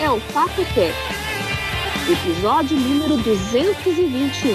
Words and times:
é 0.00 0.10
o 0.10 0.20
Papo 0.32 0.64
Tech, 0.74 0.94
episódio 2.10 2.76
número 2.76 3.16
221, 3.18 4.54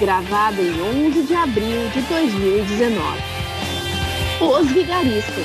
gravado 0.00 0.62
em 0.62 0.80
11 1.08 1.22
de 1.22 1.34
abril 1.34 1.88
de 1.90 2.00
2019. 2.02 3.22
Os 4.40 4.72
Vigaristas. 4.72 5.44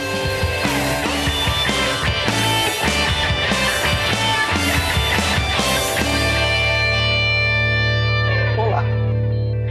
Olá. 8.57 8.83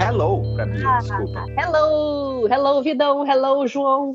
Hello 0.00 0.54
pra 0.54 0.66
mim, 0.66 0.82
desculpa. 0.98 1.46
Hello, 1.58 2.46
hello 2.48 2.82
Vidão, 2.82 3.26
hello 3.26 3.66
João. 3.66 4.12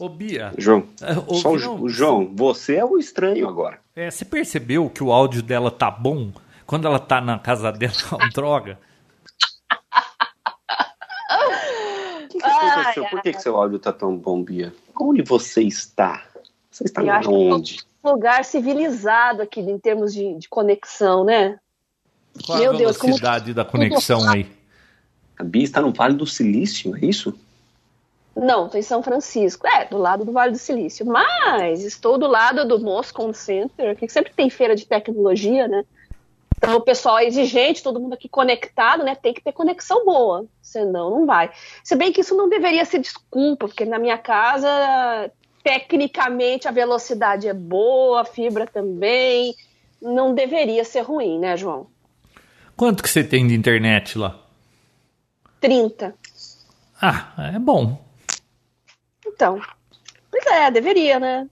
Ô, 0.00 0.08
Bia. 0.08 0.52
João, 0.56 0.84
é, 1.02 1.12
ô, 1.26 1.34
só 1.34 1.50
o 1.52 1.58
João, 1.58 1.78
Ju- 1.78 1.88
João, 1.88 2.32
você 2.34 2.76
é 2.76 2.84
o 2.84 2.98
estranho 2.98 3.48
agora. 3.48 3.78
é, 3.96 4.10
você 4.10 4.24
percebeu 4.24 4.88
que 4.88 5.02
o 5.02 5.12
áudio 5.12 5.42
dela 5.42 5.70
tá 5.70 5.90
bom 5.90 6.30
quando 6.66 6.86
ela 6.86 6.98
tá 6.98 7.20
na 7.20 7.38
casa 7.38 7.72
dela 7.72 7.92
com 8.08 8.28
droga? 8.28 8.78
O 12.24 12.28
que, 12.28 12.38
que 12.38 12.44
Ai, 12.44 12.70
aconteceu? 12.70 13.04
Por 13.06 13.22
que, 13.22 13.32
que 13.32 13.42
seu 13.42 13.56
áudio 13.56 13.78
tá 13.78 13.92
tão 13.92 14.16
bom, 14.16 14.42
Bia? 14.42 14.72
Onde 15.00 15.22
você 15.22 15.62
está? 15.62 16.24
Você 16.70 16.84
está 16.84 17.02
Eu 17.02 17.12
acho 17.12 17.28
que 17.28 17.34
onde? 17.34 17.78
Um 18.04 18.10
lugar 18.12 18.44
civilizado 18.44 19.42
aqui 19.42 19.60
em 19.60 19.78
termos 19.78 20.14
de, 20.14 20.34
de 20.34 20.48
conexão, 20.48 21.24
né? 21.24 21.58
Qual 22.44 22.58
Meu 22.58 22.72
a 22.72 22.76
Deus, 22.76 22.96
como 22.96 23.14
velocidade 23.14 23.52
da 23.52 23.64
conexão 23.64 24.28
aí? 24.28 24.46
A 25.38 25.42
Bia 25.42 25.64
está 25.64 25.80
no 25.80 25.92
Vale 25.92 26.14
do 26.14 26.26
Silício, 26.26 26.94
é 26.96 27.04
isso? 27.04 27.34
Não, 28.38 28.66
estou 28.66 28.78
em 28.78 28.82
São 28.82 29.02
Francisco, 29.02 29.66
é, 29.66 29.86
do 29.86 29.98
lado 29.98 30.24
do 30.24 30.32
Vale 30.32 30.52
do 30.52 30.58
Silício. 30.58 31.04
Mas 31.04 31.82
estou 31.82 32.16
do 32.16 32.28
lado 32.28 32.64
do 32.66 32.78
Moscone 32.78 33.34
Center, 33.34 33.96
que 33.96 34.08
sempre 34.08 34.32
tem 34.32 34.48
feira 34.48 34.76
de 34.76 34.86
tecnologia, 34.86 35.66
né? 35.66 35.84
Então 36.56 36.76
o 36.76 36.80
pessoal 36.80 37.18
é 37.18 37.26
exigente, 37.26 37.82
todo 37.82 38.00
mundo 38.00 38.14
aqui 38.14 38.28
conectado, 38.28 39.04
né? 39.04 39.14
Tem 39.16 39.34
que 39.34 39.42
ter 39.42 39.52
conexão 39.52 40.04
boa, 40.04 40.44
senão 40.62 41.10
não 41.10 41.26
vai. 41.26 41.50
Se 41.82 41.96
bem 41.96 42.12
que 42.12 42.20
isso 42.20 42.36
não 42.36 42.48
deveria 42.48 42.84
ser 42.84 43.00
desculpa, 43.00 43.66
porque 43.66 43.84
na 43.84 43.98
minha 43.98 44.18
casa, 44.18 45.30
tecnicamente, 45.62 46.68
a 46.68 46.72
velocidade 46.72 47.48
é 47.48 47.54
boa, 47.54 48.22
a 48.22 48.24
fibra 48.24 48.66
também. 48.66 49.54
Não 50.00 50.32
deveria 50.32 50.84
ser 50.84 51.00
ruim, 51.00 51.38
né, 51.40 51.56
João? 51.56 51.88
Quanto 52.76 53.02
que 53.02 53.10
você 53.10 53.24
tem 53.24 53.46
de 53.46 53.54
internet 53.54 54.16
lá? 54.16 54.38
30. 55.60 56.14
Ah, 57.00 57.32
é 57.54 57.58
bom. 57.58 58.07
Então. 59.38 59.60
Pois 60.32 60.44
é, 60.46 60.68
deveria, 60.68 61.20
né? 61.20 61.48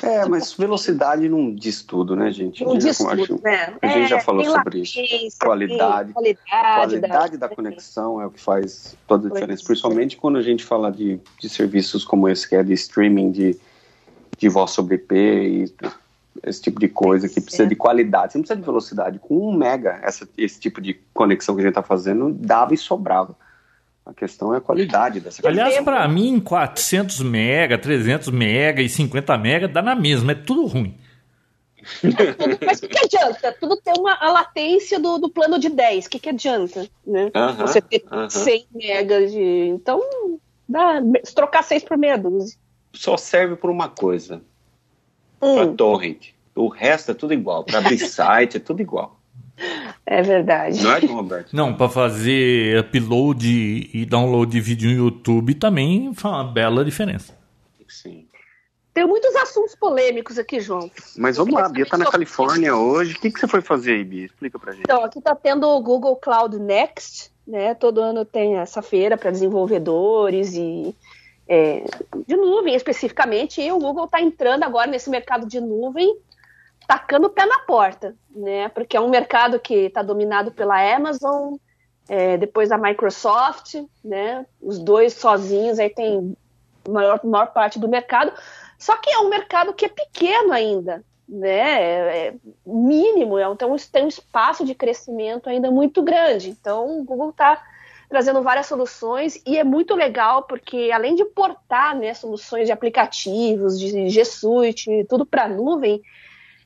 É, 0.00 0.24
mas 0.26 0.52
velocidade 0.52 1.28
não 1.28 1.52
diz 1.52 1.82
tudo, 1.82 2.14
né, 2.14 2.30
gente? 2.30 2.64
Não 2.64 2.78
diz 2.78 3.00
acho- 3.00 3.26
tudo, 3.26 3.42
né? 3.42 3.74
a 3.82 3.88
gente 3.88 4.08
já 4.08 4.20
falou 4.20 4.44
sobre 4.44 4.82
isso. 4.82 4.96
Qualidade. 5.40 6.12
qualidade, 6.12 6.38
qualidade 6.48 7.36
da 7.36 7.48
conexão 7.48 8.22
é 8.22 8.26
o 8.26 8.30
que 8.30 8.40
faz 8.40 8.96
toda 9.08 9.26
a 9.26 9.32
diferença, 9.32 9.62
é. 9.64 9.66
principalmente 9.66 10.16
quando 10.16 10.38
a 10.38 10.42
gente 10.42 10.64
fala 10.64 10.90
de, 10.90 11.20
de 11.40 11.48
serviços 11.48 12.04
como 12.04 12.28
esse 12.28 12.48
que 12.48 12.54
é 12.54 12.62
de 12.62 12.72
streaming 12.74 13.32
de, 13.32 13.58
de 14.38 14.48
voz 14.48 14.70
sobre 14.70 14.94
IP 14.94 15.14
e 15.14 15.74
esse 16.44 16.62
tipo 16.62 16.78
de 16.78 16.88
coisa 16.88 17.28
que 17.28 17.40
precisa 17.40 17.64
é. 17.64 17.66
de 17.66 17.74
qualidade. 17.74 18.32
Você 18.32 18.38
não 18.38 18.42
precisa 18.44 18.60
de 18.60 18.66
velocidade. 18.66 19.18
Com 19.18 19.48
um 19.48 19.52
mega, 19.52 19.98
essa, 20.00 20.28
esse 20.38 20.60
tipo 20.60 20.80
de 20.80 20.94
conexão 21.12 21.56
que 21.56 21.60
a 21.60 21.64
gente 21.64 21.72
está 21.72 21.82
fazendo, 21.82 22.32
dava 22.32 22.72
e 22.72 22.78
sobrava. 22.78 23.36
A 24.10 24.14
questão 24.14 24.52
é 24.52 24.58
a 24.58 24.60
qualidade 24.60 25.20
dessa 25.20 25.46
Aliás, 25.46 25.72
tempo. 25.74 25.84
pra 25.84 26.08
mim, 26.08 26.40
400 26.40 27.20
mega, 27.20 27.78
300 27.78 28.28
mega 28.30 28.82
e 28.82 28.88
50 28.88 29.38
mega 29.38 29.68
dá 29.68 29.80
na 29.80 29.94
mesma, 29.94 30.32
é 30.32 30.34
tudo 30.34 30.66
ruim. 30.66 30.98
Tudo- 32.00 32.58
mas 32.66 32.82
o 32.82 32.88
que, 32.88 32.98
adianta? 32.98 33.52
Tudo 33.60 33.76
tem 33.76 33.94
uma, 33.96 34.14
a 34.20 34.32
latência 34.32 34.98
do, 34.98 35.16
do 35.18 35.28
plano 35.30 35.60
de 35.60 35.68
10. 35.68 36.06
O 36.06 36.10
que, 36.10 36.18
que 36.18 36.28
adianta? 36.28 36.88
Né? 37.06 37.30
Aham, 37.34 37.66
Você 37.66 37.80
ter 37.80 38.04
aham. 38.10 38.28
100 38.28 38.66
megas 38.74 39.30
de. 39.30 39.68
Então, 39.68 40.00
dá, 40.68 41.00
se 41.22 41.32
trocar 41.34 41.62
6 41.62 41.84
por 41.84 41.96
meia 41.96 42.18
dúzia. 42.18 42.58
Só 42.92 43.16
serve 43.16 43.54
por 43.54 43.70
uma 43.70 43.88
coisa, 43.88 44.42
para 45.38 45.66
Hum, 45.66 45.76
torrent. 45.76 46.30
O 46.56 46.66
resto 46.66 47.12
é 47.12 47.14
tudo 47.14 47.32
igual. 47.32 47.62
Para 47.62 47.78
abrir 47.78 47.96
site 48.10 48.56
é 48.56 48.60
tudo 48.60 48.82
igual. 48.82 49.19
É 50.06 50.22
verdade. 50.22 50.82
Não 50.82 50.92
é, 50.92 51.00
João 51.00 51.16
Roberto? 51.16 51.54
Não, 51.54 51.74
pra 51.74 51.88
fazer 51.88 52.78
upload 52.80 53.90
e 53.92 54.06
download 54.06 54.50
de 54.50 54.60
vídeo 54.60 54.90
no 54.90 54.96
YouTube 54.96 55.54
também 55.54 56.12
faz 56.14 56.34
uma 56.34 56.44
bela 56.44 56.84
diferença. 56.84 57.36
Sim. 57.88 58.26
Tem 58.92 59.06
muitos 59.06 59.34
assuntos 59.36 59.74
polêmicos 59.74 60.38
aqui, 60.38 60.60
João. 60.60 60.90
Mas 61.16 61.36
vamos 61.36 61.54
lá, 61.54 61.66
a 61.66 61.68
Bia 61.68 61.86
tá 61.86 61.96
na 61.96 62.10
Califórnia 62.10 62.74
hoje. 62.74 63.14
O 63.14 63.20
que, 63.20 63.30
que 63.30 63.38
você 63.38 63.46
foi 63.46 63.60
fazer 63.60 63.92
aí, 63.92 64.04
Bia? 64.04 64.26
Explica 64.26 64.58
pra 64.58 64.72
gente. 64.72 64.82
Então, 64.82 65.04
aqui 65.04 65.18
está 65.18 65.34
tendo 65.34 65.68
o 65.68 65.80
Google 65.80 66.16
Cloud 66.16 66.58
Next, 66.58 67.30
né? 67.46 67.74
Todo 67.74 68.00
ano 68.00 68.24
tem 68.24 68.56
essa 68.56 68.82
feira 68.82 69.16
para 69.16 69.30
desenvolvedores 69.30 70.54
e 70.54 70.94
é, 71.48 71.84
de 72.28 72.36
nuvem 72.36 72.76
especificamente, 72.76 73.60
e 73.60 73.72
o 73.72 73.78
Google 73.78 74.04
está 74.04 74.20
entrando 74.20 74.62
agora 74.62 74.88
nesse 74.88 75.10
mercado 75.10 75.46
de 75.46 75.60
nuvem, 75.60 76.16
tacando 76.86 77.26
o 77.26 77.30
pé 77.30 77.46
na 77.46 77.60
porta, 77.60 78.14
né? 78.34 78.68
Porque 78.68 78.96
é 78.96 79.00
um 79.00 79.08
mercado 79.08 79.60
que 79.60 79.74
está 79.74 80.02
dominado 80.02 80.50
pela 80.52 80.80
Amazon, 80.94 81.54
é, 82.08 82.36
depois 82.36 82.68
da 82.68 82.78
Microsoft, 82.78 83.76
né? 84.04 84.44
Os 84.60 84.78
dois 84.78 85.14
sozinhos 85.14 85.78
aí 85.78 85.88
tem 85.90 86.36
a 86.86 86.90
maior, 86.90 87.20
maior 87.24 87.52
parte 87.52 87.78
do 87.78 87.88
mercado. 87.88 88.32
Só 88.78 88.96
que 88.96 89.10
é 89.10 89.18
um 89.18 89.28
mercado 89.28 89.72
que 89.72 89.84
é 89.84 89.88
pequeno 89.88 90.52
ainda, 90.52 91.04
né? 91.28 91.82
É, 91.82 92.26
é 92.28 92.34
mínimo, 92.66 93.38
então 93.38 93.76
tem 93.92 94.04
um 94.04 94.08
espaço 94.08 94.64
de 94.64 94.74
crescimento 94.74 95.48
ainda 95.48 95.70
muito 95.70 96.02
grande. 96.02 96.50
Então 96.50 97.00
o 97.00 97.04
Google 97.04 97.30
está 97.30 97.62
trazendo 98.08 98.42
várias 98.42 98.66
soluções 98.66 99.40
e 99.46 99.56
é 99.56 99.62
muito 99.62 99.94
legal 99.94 100.42
porque 100.42 100.90
além 100.92 101.14
de 101.14 101.24
portar 101.24 101.96
né, 101.96 102.12
soluções 102.12 102.66
de 102.66 102.72
aplicativos, 102.72 103.78
de 103.78 104.08
G 104.08 104.24
Suite, 104.24 105.06
tudo 105.08 105.24
para 105.24 105.44
a 105.44 105.48
nuvem, 105.48 106.02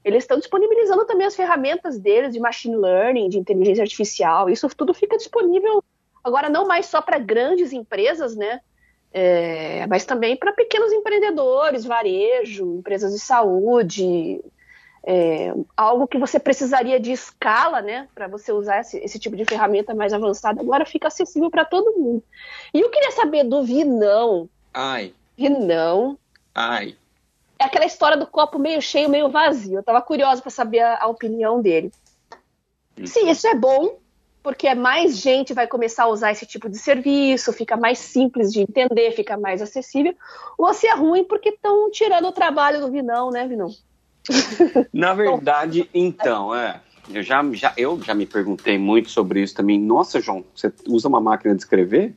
eles 0.04 0.24
estão 0.24 0.38
disponibilizando 0.38 1.04
também 1.06 1.26
as 1.26 1.34
ferramentas 1.34 1.98
deles 1.98 2.32
de 2.32 2.40
machine 2.40 2.76
learning, 2.76 3.28
de 3.28 3.38
inteligência 3.38 3.82
artificial. 3.82 4.50
Isso 4.50 4.68
tudo 4.76 4.92
fica 4.92 5.16
disponível 5.16 5.82
agora 6.22 6.48
não 6.48 6.66
mais 6.66 6.86
só 6.86 7.02
para 7.02 7.18
grandes 7.18 7.72
empresas, 7.72 8.34
né? 8.34 8.60
É, 9.12 9.86
mas 9.86 10.04
também 10.04 10.36
para 10.36 10.52
pequenos 10.52 10.92
empreendedores, 10.92 11.84
varejo, 11.84 12.78
empresas 12.78 13.12
de 13.12 13.20
saúde, 13.20 14.40
é, 15.06 15.54
algo 15.76 16.08
que 16.08 16.18
você 16.18 16.40
precisaria 16.40 16.98
de 16.98 17.12
escala, 17.12 17.80
né, 17.80 18.08
para 18.14 18.26
você 18.26 18.50
usar 18.52 18.80
esse, 18.80 18.98
esse, 18.98 19.18
tipo 19.18 19.36
de 19.36 19.44
ferramenta 19.44 19.94
mais 19.94 20.12
avançada, 20.12 20.60
agora 20.60 20.84
fica 20.84 21.08
acessível 21.08 21.50
para 21.50 21.64
todo 21.64 21.96
mundo. 21.96 22.24
E 22.72 22.80
eu 22.80 22.90
queria 22.90 23.12
saber 23.12 23.44
do 23.44 23.62
Vinão. 23.62 24.48
Ai. 24.72 25.14
Vinão. 25.36 26.18
Ai. 26.52 26.96
É 27.58 27.64
aquela 27.64 27.84
história 27.84 28.16
do 28.16 28.26
copo 28.26 28.58
meio 28.58 28.80
cheio, 28.82 29.08
meio 29.08 29.28
vazio. 29.28 29.74
Eu 29.74 29.80
estava 29.80 30.02
curiosa 30.02 30.42
para 30.42 30.50
saber 30.50 30.80
a, 30.80 31.02
a, 31.02 31.06
opinião 31.06 31.60
dele. 31.60 31.92
Uhum. 32.98 33.06
Sim, 33.06 33.30
isso 33.30 33.46
é 33.46 33.54
bom, 33.54 33.98
porque 34.42 34.74
mais 34.74 35.16
gente 35.16 35.54
vai 35.54 35.66
começar 35.66 36.04
a 36.04 36.08
usar 36.08 36.32
esse 36.32 36.46
tipo 36.46 36.68
de 36.68 36.78
serviço, 36.78 37.52
fica 37.52 37.76
mais 37.76 37.98
simples 37.98 38.52
de 38.52 38.60
entender, 38.60 39.12
fica 39.12 39.36
mais 39.36 39.62
acessível. 39.62 40.14
Ou 40.58 40.72
se 40.74 40.86
é 40.86 40.94
ruim 40.94 41.24
porque 41.24 41.50
estão 41.50 41.90
tirando 41.90 42.26
o 42.26 42.32
trabalho 42.32 42.80
do 42.80 42.90
Vinão, 42.90 43.30
né, 43.30 43.46
Vinão? 43.46 43.70
Na 44.92 45.14
verdade, 45.14 45.88
então, 45.94 46.54
é. 46.54 46.80
Eu 47.12 47.22
já, 47.22 47.44
já, 47.52 47.72
eu 47.76 48.00
já 48.02 48.14
me 48.14 48.24
perguntei 48.24 48.78
muito 48.78 49.10
sobre 49.10 49.42
isso 49.42 49.54
também. 49.54 49.78
Nossa, 49.78 50.20
João, 50.20 50.44
você 50.54 50.72
usa 50.88 51.06
uma 51.06 51.20
máquina 51.20 51.54
de 51.54 51.60
escrever? 51.60 52.14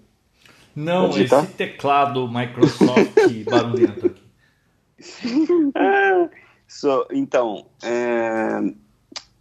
Não, 0.74 1.10
esse 1.10 1.48
teclado 1.58 2.28
Microsoft 2.28 3.44
barulhento 3.50 4.06
aqui. 4.06 4.27
so, 6.68 7.06
então, 7.12 7.66
é, 7.84 8.62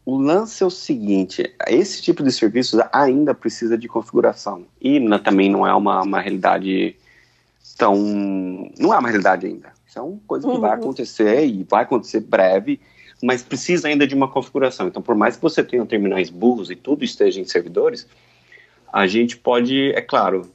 o 0.05 0.17
lance 0.17 0.63
é 0.63 0.67
o 0.67 0.71
seguinte: 0.71 1.53
esse 1.67 2.01
tipo 2.01 2.23
de 2.23 2.31
serviços 2.31 2.81
ainda 2.93 3.35
precisa 3.35 3.77
de 3.77 3.89
configuração. 3.89 4.65
E 4.81 5.01
na, 5.01 5.19
também 5.19 5.51
não 5.51 5.67
é 5.67 5.75
uma, 5.75 6.03
uma 6.03 6.21
realidade 6.21 6.97
tão. 7.77 7.97
Não 8.79 8.95
é 8.95 8.99
uma 8.99 9.09
realidade 9.09 9.47
ainda. 9.47 9.73
Isso 9.87 9.99
é 9.99 10.03
uma 10.03 10.21
coisa 10.27 10.47
que 10.47 10.55
uhum. 10.55 10.61
vai 10.61 10.73
acontecer 10.73 11.47
e 11.47 11.65
vai 11.65 11.83
acontecer 11.83 12.21
breve, 12.21 12.81
mas 13.23 13.43
precisa 13.43 13.89
ainda 13.89 14.07
de 14.07 14.15
uma 14.15 14.29
configuração. 14.29 14.87
Então, 14.87 15.03
por 15.03 15.17
mais 15.17 15.37
que 15.37 15.43
você 15.43 15.65
tenha 15.65 15.85
terminais 15.85 16.31
burros 16.31 16.71
e 16.71 16.77
tudo 16.77 17.05
esteja 17.05 17.41
em 17.41 17.45
servidores, 17.45 18.07
a 18.93 19.07
gente 19.07 19.37
pode, 19.37 19.91
é 19.93 20.01
claro, 20.01 20.49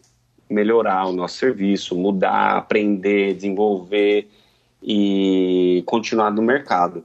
melhorar 0.49 1.07
o 1.07 1.13
nosso 1.13 1.37
serviço, 1.37 1.95
mudar, 1.95 2.57
aprender, 2.57 3.33
desenvolver 3.33 4.29
e 4.81 5.83
continuar 5.85 6.31
no 6.31 6.41
mercado. 6.41 7.03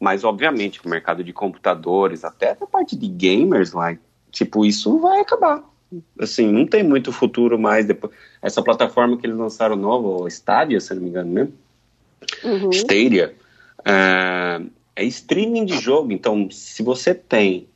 Mas, 0.00 0.24
obviamente, 0.24 0.84
o 0.84 0.88
mercado 0.88 1.24
de 1.24 1.32
computadores, 1.32 2.24
até 2.24 2.50
a 2.50 2.66
parte 2.66 2.96
de 2.96 3.08
gamers 3.08 3.72
lá, 3.72 3.96
tipo, 4.30 4.66
isso 4.66 4.98
vai 4.98 5.20
acabar. 5.20 5.62
Assim, 6.18 6.50
não 6.50 6.66
tem 6.66 6.82
muito 6.82 7.12
futuro 7.12 7.58
mais 7.58 7.86
depois. 7.86 8.12
Essa 8.42 8.62
plataforma 8.62 9.16
que 9.16 9.26
eles 9.26 9.36
lançaram 9.36 9.76
novo, 9.76 10.26
Stadia, 10.28 10.80
se 10.80 10.92
não 10.94 11.02
me 11.02 11.08
engano 11.08 11.30
mesmo, 11.30 11.54
Uhum. 12.42 12.70
Stadia, 12.70 13.34
é, 13.84 14.60
é 14.96 15.04
streaming 15.04 15.64
de 15.64 15.78
jogo. 15.78 16.12
Então, 16.12 16.48
se 16.50 16.82
você 16.82 17.14
tem 17.14 17.68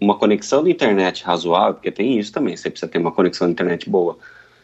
uma 0.00 0.16
conexão 0.16 0.62
de 0.62 0.70
internet 0.70 1.24
razoável, 1.24 1.74
porque 1.74 1.90
tem 1.90 2.18
isso 2.18 2.32
também, 2.32 2.56
você 2.56 2.70
precisa 2.70 2.90
ter 2.90 2.98
uma 2.98 3.12
conexão 3.12 3.46
de 3.46 3.52
internet 3.52 3.88
boa. 3.88 4.18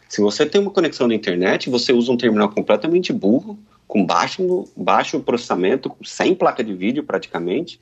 Se 0.07 0.21
você 0.21 0.45
tem 0.45 0.61
uma 0.61 0.71
conexão 0.71 1.07
de 1.07 1.15
internet, 1.15 1.69
você 1.69 1.91
usa 1.91 2.11
um 2.11 2.17
terminal 2.17 2.49
completamente 2.49 3.11
burro, 3.11 3.57
com 3.87 4.05
baixo, 4.05 4.67
baixo 4.75 5.19
processamento, 5.19 5.95
sem 6.03 6.33
placa 6.33 6.63
de 6.63 6.73
vídeo 6.73 7.03
praticamente, 7.03 7.79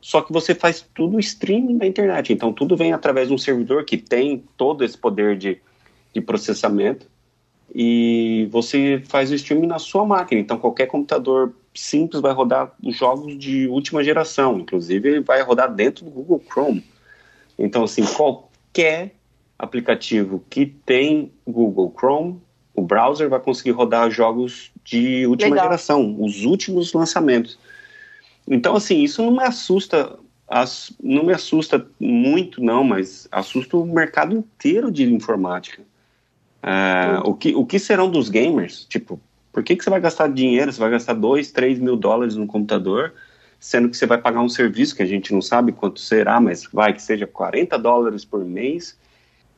só 0.00 0.22
que 0.22 0.32
você 0.32 0.54
faz 0.54 0.86
tudo 0.94 1.18
streaming 1.18 1.78
da 1.78 1.86
internet. 1.86 2.32
Então, 2.32 2.52
tudo 2.52 2.76
vem 2.76 2.92
através 2.92 3.28
de 3.28 3.34
um 3.34 3.38
servidor 3.38 3.84
que 3.84 3.96
tem 3.96 4.44
todo 4.56 4.84
esse 4.84 4.96
poder 4.96 5.36
de, 5.36 5.60
de 6.14 6.20
processamento 6.20 7.08
e 7.74 8.48
você 8.50 9.02
faz 9.06 9.30
o 9.30 9.34
streaming 9.34 9.66
na 9.66 9.78
sua 9.78 10.04
máquina. 10.04 10.40
Então, 10.40 10.58
qualquer 10.58 10.86
computador 10.86 11.52
simples 11.74 12.22
vai 12.22 12.32
rodar 12.32 12.72
os 12.82 12.96
jogos 12.96 13.36
de 13.38 13.66
última 13.66 14.04
geração, 14.04 14.58
inclusive 14.58 15.20
vai 15.20 15.42
rodar 15.42 15.74
dentro 15.74 16.04
do 16.04 16.10
Google 16.10 16.42
Chrome. 16.48 16.84
Então, 17.58 17.84
assim, 17.84 18.04
qualquer 18.04 19.14
aplicativo 19.58 20.44
que 20.48 20.66
tem 20.66 21.32
Google 21.46 21.92
Chrome, 21.98 22.40
o 22.74 22.82
browser 22.82 23.28
vai 23.28 23.40
conseguir 23.40 23.72
rodar 23.72 24.10
jogos 24.10 24.70
de 24.86 25.26
última 25.26 25.50
Legal. 25.50 25.66
geração, 25.66 26.16
os 26.18 26.44
últimos 26.44 26.92
lançamentos. 26.92 27.58
Então, 28.48 28.76
assim, 28.76 29.02
isso 29.02 29.22
não 29.22 29.32
me 29.32 29.42
assusta, 29.42 30.16
não 31.02 31.24
me 31.24 31.32
assusta 31.32 31.84
muito, 31.98 32.62
não, 32.62 32.84
mas 32.84 33.26
assusta 33.30 33.76
o 33.76 33.84
mercado 33.84 34.36
inteiro 34.36 34.90
de 34.90 35.12
informática. 35.12 35.82
É, 36.62 37.20
o, 37.24 37.34
que, 37.34 37.54
o 37.54 37.66
que 37.66 37.78
serão 37.78 38.08
dos 38.08 38.28
gamers? 38.28 38.86
Tipo, 38.88 39.20
por 39.52 39.64
que, 39.64 39.74
que 39.74 39.82
você 39.82 39.90
vai 39.90 40.00
gastar 40.00 40.28
dinheiro? 40.28 40.72
Você 40.72 40.78
vai 40.78 40.90
gastar 40.90 41.14
2, 41.14 41.50
3 41.50 41.80
mil 41.80 41.96
dólares 41.96 42.36
no 42.36 42.46
computador, 42.46 43.12
sendo 43.58 43.88
que 43.88 43.96
você 43.96 44.06
vai 44.06 44.18
pagar 44.18 44.40
um 44.40 44.48
serviço 44.48 44.94
que 44.94 45.02
a 45.02 45.06
gente 45.06 45.32
não 45.32 45.42
sabe 45.42 45.72
quanto 45.72 45.98
será, 45.98 46.40
mas 46.40 46.68
vai 46.72 46.92
que 46.92 47.02
seja 47.02 47.26
40 47.26 47.76
dólares 47.78 48.24
por 48.24 48.44
mês 48.44 48.96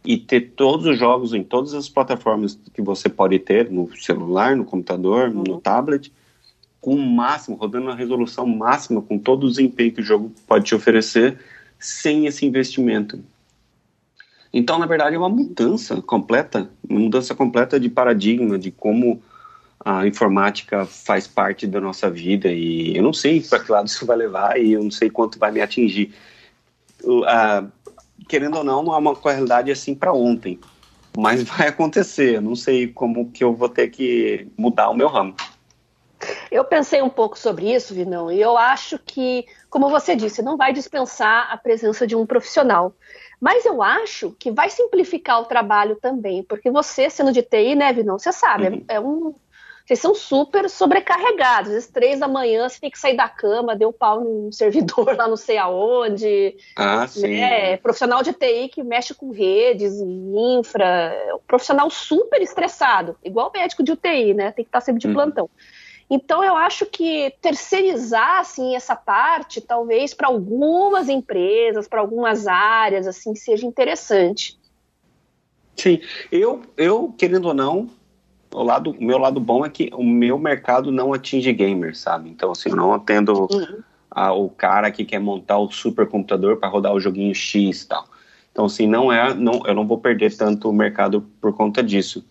e 0.08 0.16
ter 0.16 0.52
todos 0.56 0.87
os 0.87 0.99
jogos 0.99 1.34
em 1.34 1.44
todas 1.44 1.75
as 1.75 1.87
plataformas 1.87 2.58
que 2.72 2.81
você 2.81 3.10
pode 3.10 3.38
ter, 3.38 3.70
no 3.70 3.94
celular, 3.94 4.56
no 4.56 4.64
computador, 4.64 5.28
uhum. 5.28 5.44
no 5.46 5.60
tablet, 5.60 6.10
com 6.81 6.94
o 6.94 7.06
máximo, 7.06 7.58
rodando 7.58 7.88
na 7.88 7.94
resolução 7.94 8.46
máxima, 8.46 9.02
com 9.02 9.19
todo 9.19 9.44
o 9.44 9.50
desempenho 9.50 9.93
que 9.93 10.00
o 10.00 10.05
jogo 10.05 10.32
pode 10.46 10.64
te 10.64 10.75
oferecer, 10.75 11.38
sem 11.78 12.25
esse 12.25 12.46
investimento. 12.46 13.22
Então, 14.50 14.78
na 14.78 14.87
verdade, 14.87 15.14
é 15.14 15.19
uma 15.19 15.28
mudança 15.28 16.00
completa, 16.00 16.70
uma 16.88 17.00
mudança 17.00 17.34
completa 17.34 17.78
de 17.78 17.90
paradigma, 17.90 18.58
de 18.58 18.70
como 18.70 19.20
a 19.84 20.06
informática 20.06 20.87
faz 20.87 21.26
parte 21.26 21.66
da 21.66 21.82
nossa 21.82 22.08
vida 22.08 22.50
e 22.50 22.96
eu 22.96 23.02
não 23.02 23.12
sei 23.12 23.43
para 23.43 23.60
que 23.60 23.70
lado 23.70 23.87
isso 23.87 24.06
vai 24.06 24.16
levar 24.16 24.58
e 24.58 24.72
eu 24.72 24.82
não 24.82 24.90
sei 24.90 25.10
quanto 25.10 25.38
vai 25.38 25.52
me 25.52 25.60
atingir. 25.60 26.14
Uh, 27.05 27.70
querendo 28.29 28.59
ou 28.59 28.65
não, 28.65 28.83
não 28.83 28.95
é 28.95 28.99
uma 28.99 29.17
realidade 29.25 29.73
assim 29.73 29.95
para 29.95 30.13
ontem, 30.13 30.61
mas 31.17 31.43
vai 31.43 31.69
acontecer. 31.69 32.41
Não 32.41 32.55
sei 32.55 32.87
como 32.87 33.31
que 33.31 33.43
eu 33.43 33.55
vou 33.55 33.69
ter 33.69 33.89
que 33.89 34.47
mudar 34.57 34.91
o 34.91 34.95
meu 34.95 35.09
ramo. 35.09 35.35
Eu 36.51 36.65
pensei 36.65 37.01
um 37.01 37.09
pouco 37.09 37.39
sobre 37.39 37.73
isso, 37.73 37.95
Vinão, 37.95 38.31
e 38.31 38.41
eu 38.41 38.59
acho 38.59 38.99
que, 38.99 39.47
como 39.71 39.89
você 39.89 40.17
disse, 40.17 40.43
não 40.43 40.57
vai 40.57 40.73
dispensar 40.73 41.49
a 41.51 41.57
presença 41.57 42.07
de 42.07 42.17
um 42.17 42.27
profissional. 42.27 42.93
Mas 43.41 43.65
eu 43.65 43.81
acho 43.81 44.35
que 44.37 44.51
vai 44.51 44.69
simplificar 44.69 45.41
o 45.41 45.45
trabalho 45.45 45.97
também, 45.97 46.43
porque 46.43 46.71
você, 46.71 47.09
sendo 47.09 47.33
de 47.33 47.43
TI, 47.43 47.77
né, 47.77 47.93
Vinão, 47.93 48.19
você 48.19 48.33
sabe, 48.33 48.69
uhum. 48.69 48.85
é, 48.89 48.97
é 48.97 49.01
um 49.01 49.33
vocês 49.88 50.00
são 50.00 50.14
super 50.14 50.69
sobrecarregados. 50.69 51.73
Às 51.73 51.87
três 51.87 52.20
da 52.20 52.29
manhã 52.29 52.69
você 52.69 52.79
tem 52.79 52.90
que 52.90 52.99
sair 52.99 53.17
da 53.17 53.26
cama, 53.26 53.75
deu 53.75 53.90
pau 53.90 54.20
num 54.20 54.52
servidor 54.52 55.17
lá 55.17 55.26
não 55.26 55.37
sei 55.37 55.56
aonde. 55.56 56.55
Ah, 56.76 57.06
sim. 57.08 57.40
Né? 57.40 57.79
Profissional 57.79 58.23
de 58.23 58.35
TI 58.35 58.69
que 58.69 58.82
mexe 58.82 59.14
com 59.14 59.31
redes, 59.31 59.94
infra. 59.99 60.85
É 60.85 61.32
profissional 61.46 61.88
super 61.88 62.43
estressado, 62.43 63.17
igual 63.25 63.50
médico 63.50 63.82
de 63.82 63.93
UTI, 63.93 64.35
né? 64.35 64.52
Tem 64.52 64.62
que 64.62 64.69
estar 64.69 64.82
sempre 64.82 65.00
de 65.00 65.06
uhum. 65.06 65.14
plantão. 65.14 65.50
Então 66.11 66.44
eu 66.44 66.55
acho 66.55 66.84
que 66.84 67.34
terceirizar 67.41 68.41
assim 68.41 68.76
essa 68.76 68.94
parte, 68.94 69.58
talvez 69.58 70.12
para 70.12 70.29
algumas 70.29 71.08
empresas, 71.08 71.88
para 71.88 72.00
algumas 72.00 72.46
áreas, 72.46 73.06
assim, 73.06 73.34
seja 73.34 73.67
interessante. 73.67 74.58
Sim, 75.75 76.00
eu, 76.31 76.61
eu 76.76 77.14
querendo 77.17 77.46
ou 77.46 77.55
não, 77.55 77.88
o 78.53 78.62
lado, 78.62 78.91
o 78.91 79.05
meu 79.05 79.19
lado 79.19 79.41
bom 79.41 79.65
é 79.65 79.69
que 79.69 79.91
o 79.93 80.05
meu 80.05 80.39
mercado 80.39 80.91
não 80.91 81.12
atinge 81.12 81.53
gamers, 81.53 81.99
sabe? 81.99 82.31
Então, 82.31 82.53
assim, 82.53 82.71
eu 82.71 82.77
não 82.77 82.95
atendo 82.95 83.49
uhum. 83.50 83.83
a, 84.11 84.33
o 84.33 84.49
cara 84.49 84.91
que 84.91 85.05
quer 85.05 85.19
montar 85.19 85.59
o 85.59 85.71
supercomputador 85.71 86.56
para 86.56 86.69
rodar 86.69 86.93
o 86.93 87.00
joguinho 87.00 87.35
X 87.35 87.83
e 87.83 87.89
tal. 87.89 88.06
Então, 88.53 88.65
assim, 88.65 88.87
não 88.87 89.12
é, 89.12 89.35
não, 89.35 89.62
eu 89.67 89.75
não 89.75 89.87
vou 89.87 89.99
perder 89.99 90.37
tanto 90.37 90.69
o 90.69 90.73
mercado 90.73 91.23
por 91.41 91.53
conta 91.53 91.83
disso. 91.83 92.25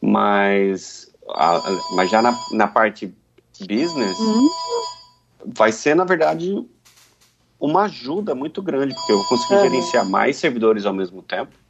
Mas, 0.00 1.10
a, 1.30 1.60
mas 1.96 2.10
já 2.10 2.20
na, 2.20 2.36
na 2.52 2.68
parte 2.68 3.14
business, 3.60 4.18
uhum. 4.18 4.48
vai 5.54 5.72
ser, 5.72 5.94
na 5.94 6.04
verdade, 6.04 6.66
uma 7.58 7.82
ajuda 7.84 8.34
muito 8.34 8.60
grande, 8.60 8.94
porque 8.94 9.12
eu 9.12 9.18
vou 9.18 9.28
conseguir 9.28 9.54
uhum. 9.54 9.62
gerenciar 9.62 10.04
mais 10.04 10.36
servidores 10.36 10.84
ao 10.84 10.92
mesmo 10.92 11.22
tempo 11.22 11.63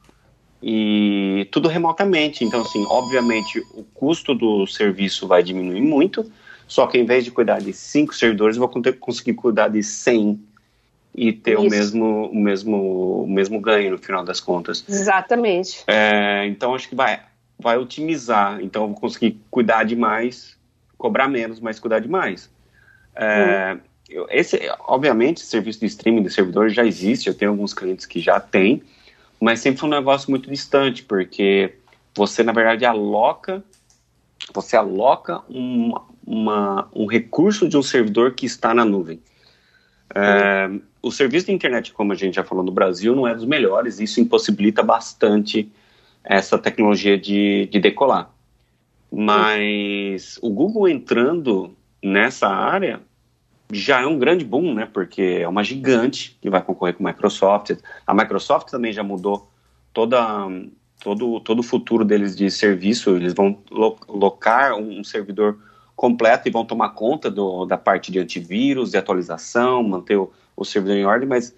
e 0.66 1.46
tudo 1.50 1.68
remotamente. 1.68 2.42
Então, 2.42 2.62
assim, 2.62 2.82
obviamente 2.88 3.58
o 3.74 3.84
custo 3.92 4.34
do 4.34 4.66
serviço 4.66 5.28
vai 5.28 5.42
diminuir 5.42 5.82
muito, 5.82 6.24
só 6.66 6.86
que 6.86 6.96
em 6.96 7.04
vez 7.04 7.22
de 7.22 7.30
cuidar 7.30 7.60
de 7.60 7.70
cinco 7.74 8.14
servidores, 8.14 8.56
eu 8.56 8.66
vou 8.66 8.82
conseguir 8.98 9.34
cuidar 9.34 9.68
de 9.68 9.82
100 9.82 10.40
e 11.14 11.32
ter 11.34 11.58
o 11.58 11.68
mesmo, 11.68 12.30
o, 12.30 12.34
mesmo, 12.34 13.24
o 13.24 13.28
mesmo 13.28 13.60
ganho 13.60 13.90
no 13.90 13.98
final 13.98 14.24
das 14.24 14.40
contas. 14.40 14.82
Exatamente. 14.88 15.84
É, 15.86 16.46
então, 16.46 16.74
acho 16.74 16.88
que 16.88 16.94
vai, 16.94 17.20
vai 17.58 17.76
otimizar. 17.76 18.58
Então, 18.62 18.84
eu 18.84 18.88
vou 18.88 18.96
conseguir 18.96 19.38
cuidar 19.50 19.84
de 19.84 19.94
mais, 19.94 20.56
cobrar 20.96 21.28
menos, 21.28 21.60
mas 21.60 21.78
cuidar 21.78 21.98
de 21.98 22.08
mais. 22.08 22.50
É, 23.14 23.76
hum. 24.10 24.26
esse, 24.30 24.58
obviamente, 24.88 25.40
serviço 25.40 25.80
de 25.80 25.86
streaming 25.86 26.22
de 26.22 26.30
servidores 26.30 26.72
já 26.72 26.86
existe, 26.86 27.28
eu 27.28 27.34
tenho 27.34 27.50
alguns 27.50 27.74
clientes 27.74 28.06
que 28.06 28.18
já 28.18 28.40
têm, 28.40 28.82
mas 29.40 29.60
sempre 29.60 29.80
foi 29.80 29.88
um 29.88 29.92
negócio 29.92 30.30
muito 30.30 30.50
distante, 30.50 31.02
porque 31.02 31.74
você, 32.14 32.42
na 32.42 32.52
verdade, 32.52 32.84
aloca, 32.84 33.62
você 34.52 34.76
aloca 34.76 35.42
um, 35.48 35.94
uma, 36.26 36.88
um 36.94 37.06
recurso 37.06 37.68
de 37.68 37.76
um 37.76 37.82
servidor 37.82 38.34
que 38.34 38.46
está 38.46 38.72
na 38.72 38.84
nuvem. 38.84 39.20
É, 40.14 40.70
o 41.02 41.10
serviço 41.10 41.46
de 41.46 41.52
internet, 41.52 41.92
como 41.92 42.12
a 42.12 42.14
gente 42.14 42.34
já 42.34 42.44
falou 42.44 42.64
no 42.64 42.72
Brasil, 42.72 43.14
não 43.14 43.26
é 43.26 43.34
dos 43.34 43.44
melhores, 43.44 44.00
isso 44.00 44.20
impossibilita 44.20 44.82
bastante 44.82 45.70
essa 46.22 46.58
tecnologia 46.58 47.18
de, 47.18 47.66
de 47.66 47.80
decolar. 47.80 48.30
Mas 49.10 50.38
o 50.40 50.50
Google 50.50 50.88
entrando 50.88 51.76
nessa 52.02 52.48
área 52.48 53.00
já 53.72 54.00
é 54.00 54.06
um 54.06 54.18
grande 54.18 54.44
boom, 54.44 54.74
né? 54.74 54.88
Porque 54.92 55.38
é 55.40 55.48
uma 55.48 55.64
gigante 55.64 56.36
que 56.40 56.50
vai 56.50 56.62
concorrer 56.62 56.94
com 56.94 57.06
a 57.06 57.10
Microsoft. 57.10 57.72
A 58.06 58.14
Microsoft 58.14 58.70
também 58.70 58.92
já 58.92 59.02
mudou 59.02 59.48
toda, 59.92 60.48
todo, 61.02 61.40
todo 61.40 61.60
o 61.60 61.62
futuro 61.62 62.04
deles 62.04 62.36
de 62.36 62.50
serviço. 62.50 63.16
Eles 63.16 63.34
vão 63.34 63.58
lo 63.70 63.96
locar 64.08 64.74
um 64.74 65.02
servidor 65.02 65.58
completo 65.96 66.48
e 66.48 66.50
vão 66.50 66.64
tomar 66.64 66.90
conta 66.90 67.30
do, 67.30 67.64
da 67.64 67.78
parte 67.78 68.10
de 68.10 68.18
antivírus, 68.18 68.90
de 68.90 68.98
atualização, 68.98 69.82
manter 69.82 70.16
o, 70.16 70.32
o 70.56 70.64
servidor 70.64 70.96
em 70.96 71.06
ordem, 71.06 71.28
mas 71.28 71.54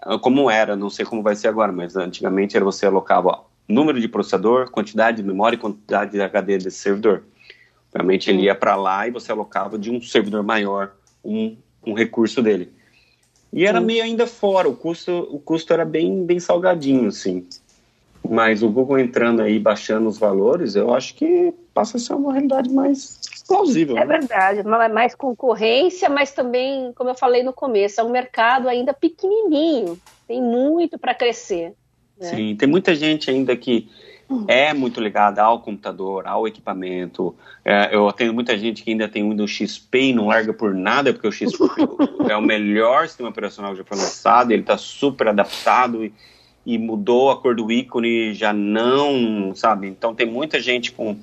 ah, 0.00 0.18
como 0.18 0.50
era, 0.50 0.76
não 0.76 0.88
sei 0.88 1.04
como 1.04 1.22
vai 1.22 1.34
ser 1.34 1.48
agora, 1.48 1.72
mas 1.72 1.96
antigamente 1.96 2.56
era 2.56 2.64
você 2.64 2.86
alocava 2.86 3.40
número 3.68 4.00
de 4.00 4.08
processador, 4.08 4.70
quantidade 4.70 5.18
de 5.18 5.22
memória 5.22 5.56
e 5.56 5.58
quantidade 5.58 6.12
de 6.12 6.20
HD 6.20 6.58
desse 6.58 6.78
servidor. 6.78 7.24
Realmente 7.94 8.30
ele 8.30 8.42
ia 8.42 8.54
para 8.54 8.74
lá 8.74 9.06
e 9.06 9.10
você 9.10 9.30
alocava 9.32 9.78
de 9.78 9.90
um 9.90 10.00
servidor 10.00 10.42
maior 10.42 10.92
um, 11.24 11.56
um 11.86 11.94
recurso 11.94 12.42
dele. 12.42 12.72
E 13.52 13.66
era 13.66 13.80
meio 13.80 14.02
ainda 14.02 14.26
fora, 14.26 14.68
o 14.68 14.74
custo, 14.74 15.28
o 15.30 15.38
custo 15.38 15.72
era 15.74 15.84
bem, 15.84 16.24
bem 16.24 16.40
salgadinho, 16.40 17.08
assim. 17.08 17.46
Mas 18.26 18.62
o 18.62 18.70
Google 18.70 18.98
entrando 18.98 19.42
aí, 19.42 19.58
baixando 19.58 20.08
os 20.08 20.16
valores, 20.16 20.74
eu 20.74 20.94
acho 20.94 21.14
que 21.14 21.52
passa 21.74 21.96
a 21.96 22.00
ser 22.00 22.14
uma 22.14 22.32
realidade 22.32 22.70
mais 22.70 23.20
plausível. 23.46 23.98
É 23.98 24.06
né? 24.06 24.18
verdade, 24.18 24.62
mais 24.62 25.14
concorrência, 25.14 26.08
mas 26.08 26.32
também, 26.32 26.92
como 26.94 27.10
eu 27.10 27.14
falei 27.14 27.42
no 27.42 27.52
começo, 27.52 28.00
é 28.00 28.04
um 28.04 28.10
mercado 28.10 28.68
ainda 28.68 28.94
pequenininho, 28.94 30.00
tem 30.26 30.40
muito 30.40 30.98
para 30.98 31.14
crescer. 31.14 31.74
Né? 32.18 32.28
Sim, 32.28 32.56
tem 32.56 32.68
muita 32.68 32.94
gente 32.94 33.30
ainda 33.30 33.54
que 33.56 33.90
é 34.48 34.72
muito 34.74 35.00
ligada 35.00 35.42
ao 35.42 35.60
computador, 35.60 36.26
ao 36.26 36.46
equipamento. 36.46 37.34
É, 37.64 37.94
eu 37.94 38.10
tenho 38.12 38.32
muita 38.32 38.56
gente 38.58 38.82
que 38.82 38.90
ainda 38.90 39.08
tem 39.08 39.28
Windows 39.28 39.50
XP 39.50 39.98
e 39.98 40.12
não 40.12 40.26
larga 40.26 40.52
por 40.52 40.74
nada, 40.74 41.12
porque 41.12 41.28
o 41.28 41.32
XP 41.32 41.58
é 42.28 42.36
o 42.36 42.42
melhor 42.42 43.06
sistema 43.06 43.28
operacional 43.28 43.72
que 43.72 43.78
já 43.78 43.84
foi 43.84 43.96
lançado, 43.96 44.50
ele 44.50 44.62
está 44.62 44.76
super 44.76 45.28
adaptado 45.28 46.04
e, 46.04 46.12
e, 46.64 46.78
mudou 46.78 47.30
a 47.30 47.40
cor 47.40 47.54
do 47.54 47.70
ícone, 47.70 48.34
já 48.34 48.52
não, 48.52 49.54
sabe? 49.54 49.88
Então 49.88 50.14
tem 50.14 50.26
muita 50.26 50.60
gente 50.60 50.92
com 50.92 51.16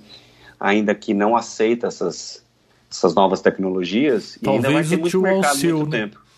ainda 0.59 0.93
que 0.93 1.13
não 1.13 1.35
aceita 1.35 1.87
essas, 1.87 2.45
essas 2.91 3.15
novas 3.15 3.41
tecnologias 3.41 4.37
Talvez 4.43 4.63
e 4.63 4.67
ainda 4.67 4.81
vai 4.81 4.89
ter 4.89 4.97
muito 4.97 5.21
mercado 5.21 5.51
Alceu, 5.51 5.77
muito 5.77 5.91
né? 5.91 5.99
tempo. 5.99 6.29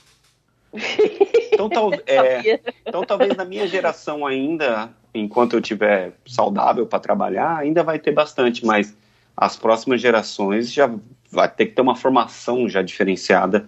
Então, 1.51 1.69
tal, 1.69 1.91
é, 2.07 2.59
então 2.85 3.03
talvez 3.03 3.35
na 3.35 3.45
minha 3.45 3.67
geração 3.67 4.25
ainda, 4.25 4.89
enquanto 5.13 5.53
eu 5.53 5.61
tiver 5.61 6.13
saudável 6.25 6.85
para 6.85 6.99
trabalhar, 6.99 7.57
ainda 7.57 7.83
vai 7.83 7.99
ter 7.99 8.11
bastante, 8.11 8.65
mas 8.65 8.95
as 9.35 9.55
próximas 9.55 10.01
gerações 10.01 10.71
já 10.71 10.89
vai 11.31 11.49
ter 11.49 11.67
que 11.67 11.73
ter 11.73 11.81
uma 11.81 11.95
formação 11.95 12.67
já 12.67 12.81
diferenciada 12.81 13.67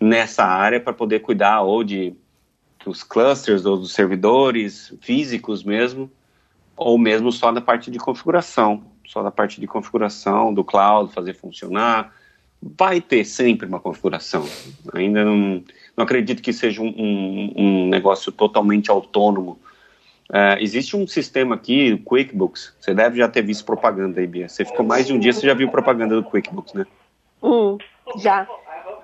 nessa 0.00 0.44
área 0.44 0.80
para 0.80 0.92
poder 0.92 1.20
cuidar 1.20 1.62
ou 1.62 1.84
de 1.84 2.14
dos 2.84 3.02
clusters 3.02 3.64
ou 3.64 3.76
dos 3.76 3.92
servidores 3.92 4.92
físicos 5.00 5.62
mesmo, 5.62 6.10
ou 6.76 6.98
mesmo 6.98 7.30
só 7.30 7.52
da 7.52 7.60
parte 7.60 7.90
de 7.90 7.98
configuração, 7.98 8.82
só 9.06 9.22
da 9.22 9.30
parte 9.30 9.60
de 9.60 9.66
configuração 9.66 10.52
do 10.52 10.64
cloud, 10.64 11.12
fazer 11.12 11.34
funcionar. 11.34 12.12
Vai 12.60 13.00
ter 13.00 13.24
sempre 13.24 13.66
uma 13.66 13.80
configuração. 13.80 14.44
Ainda 14.94 15.24
não, 15.24 15.62
não 15.96 16.04
acredito 16.04 16.42
que 16.42 16.52
seja 16.52 16.80
um, 16.80 16.88
um, 16.88 17.52
um 17.56 17.88
negócio 17.88 18.30
totalmente 18.30 18.90
autônomo. 18.90 19.58
É, 20.34 20.56
existe 20.62 20.96
um 20.96 21.06
sistema 21.06 21.56
aqui, 21.56 21.92
o 21.92 21.98
QuickBooks. 21.98 22.74
Você 22.80 22.94
deve 22.94 23.18
já 23.18 23.28
ter 23.28 23.42
visto 23.42 23.66
propaganda 23.66 24.18
aí, 24.18 24.26
Bia. 24.26 24.48
Você 24.48 24.64
ficou 24.64 24.84
mais 24.84 25.06
de 25.06 25.12
um 25.12 25.18
dia, 25.18 25.30
você 25.30 25.46
já 25.46 25.52
viu 25.52 25.70
propaganda 25.70 26.16
do 26.16 26.24
QuickBooks, 26.24 26.72
né? 26.72 26.86
Hum, 27.42 27.76
já. 28.16 28.48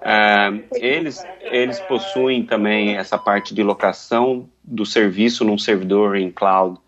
É, 0.00 0.48
eles, 0.76 1.22
eles 1.40 1.80
possuem 1.80 2.46
também 2.46 2.96
essa 2.96 3.18
parte 3.18 3.54
de 3.54 3.62
locação 3.62 4.48
do 4.64 4.86
serviço 4.86 5.44
num 5.44 5.58
servidor 5.58 6.16
em 6.16 6.30
cloud. 6.30 6.78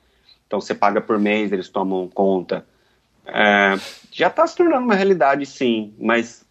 Então 0.46 0.58
você 0.58 0.74
paga 0.74 1.02
por 1.02 1.18
mês, 1.18 1.52
eles 1.52 1.68
tomam 1.68 2.08
conta. 2.08 2.64
É, 3.26 3.74
já 4.10 4.28
está 4.28 4.46
se 4.46 4.56
tornando 4.56 4.84
uma 4.84 4.94
realidade, 4.94 5.44
sim, 5.44 5.92
mas 5.98 6.46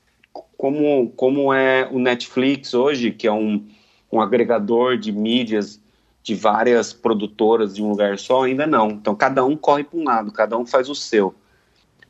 como, 0.55 1.09
como 1.15 1.51
é 1.51 1.87
o 1.91 1.97
Netflix 1.97 2.75
hoje, 2.75 3.11
que 3.11 3.25
é 3.25 3.31
um, 3.31 3.67
um 4.11 4.21
agregador 4.21 4.95
de 4.95 5.11
mídias 5.11 5.81
de 6.23 6.35
várias 6.35 6.93
produtoras 6.93 7.75
de 7.75 7.83
um 7.83 7.89
lugar 7.89 8.17
só, 8.19 8.43
ainda 8.43 8.67
não. 8.67 8.91
Então 8.91 9.15
cada 9.15 9.43
um 9.45 9.55
corre 9.55 9.83
para 9.83 9.99
um 9.99 10.03
lado, 10.03 10.31
cada 10.31 10.57
um 10.57 10.65
faz 10.65 10.89
o 10.89 10.95
seu. 10.95 11.33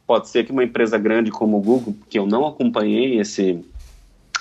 Pode 0.05 0.29
ser 0.29 0.45
que 0.45 0.51
uma 0.51 0.63
empresa 0.63 0.97
grande 0.97 1.29
como 1.29 1.57
o 1.57 1.61
Google, 1.61 1.95
que 2.09 2.17
eu 2.17 2.25
não 2.25 2.47
acompanhei 2.47 3.19
esse, 3.19 3.63